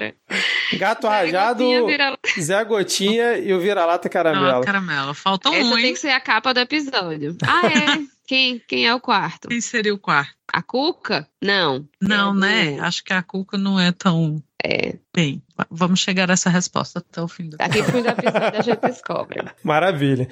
Gato 0.78 1.06
rajado, 1.08 1.64
Gotinha 1.64 1.86
vira- 1.86 2.18
Zé 2.40 2.64
Gotinha 2.64 3.38
e 3.38 3.52
o 3.52 3.60
vira-lata 3.60 4.08
Não, 4.08 4.12
caramelo. 4.12 4.64
caramelo. 4.64 5.14
Faltou 5.14 5.52
Essa 5.52 5.64
um, 5.64 5.74
tem 5.74 5.86
hein? 5.86 5.92
que 5.94 5.98
ser 6.00 6.10
a 6.10 6.20
capa 6.20 6.52
do 6.54 6.60
episódio. 6.60 7.36
Ah, 7.46 7.66
é? 7.66 8.00
Quem, 8.30 8.60
quem 8.60 8.86
é 8.86 8.94
o 8.94 9.00
quarto? 9.00 9.48
Quem 9.48 9.60
seria 9.60 9.92
o 9.92 9.98
quarto? 9.98 10.32
A 10.52 10.62
Cuca? 10.62 11.26
Não. 11.42 11.84
Não, 12.00 12.30
É 12.30 12.38
né? 12.38 12.76
do- 12.76 12.84
Acho 12.84 13.02
que 13.02 13.12
a 13.12 13.20
Cuca 13.24 13.58
não 13.58 13.78
é 13.80 13.90
tão 13.90 14.40
É. 14.64 14.94
bem. 15.12 15.42
Va- 15.58 15.66
Vamos 15.68 15.98
chegar 15.98 16.30
a 16.30 16.34
essa 16.34 16.48
resposta 16.48 17.00
até 17.00 17.20
o 17.20 17.26
fim 17.26 17.48
do 17.48 17.56
Daqui 17.56 17.82
pro 17.82 17.90
fim 17.92 18.02
do 18.02 18.08
episódio 18.08 18.58
a 18.58 18.62
gente 18.62 18.80
descobre. 18.82 19.42
Maravilha. 19.64 20.28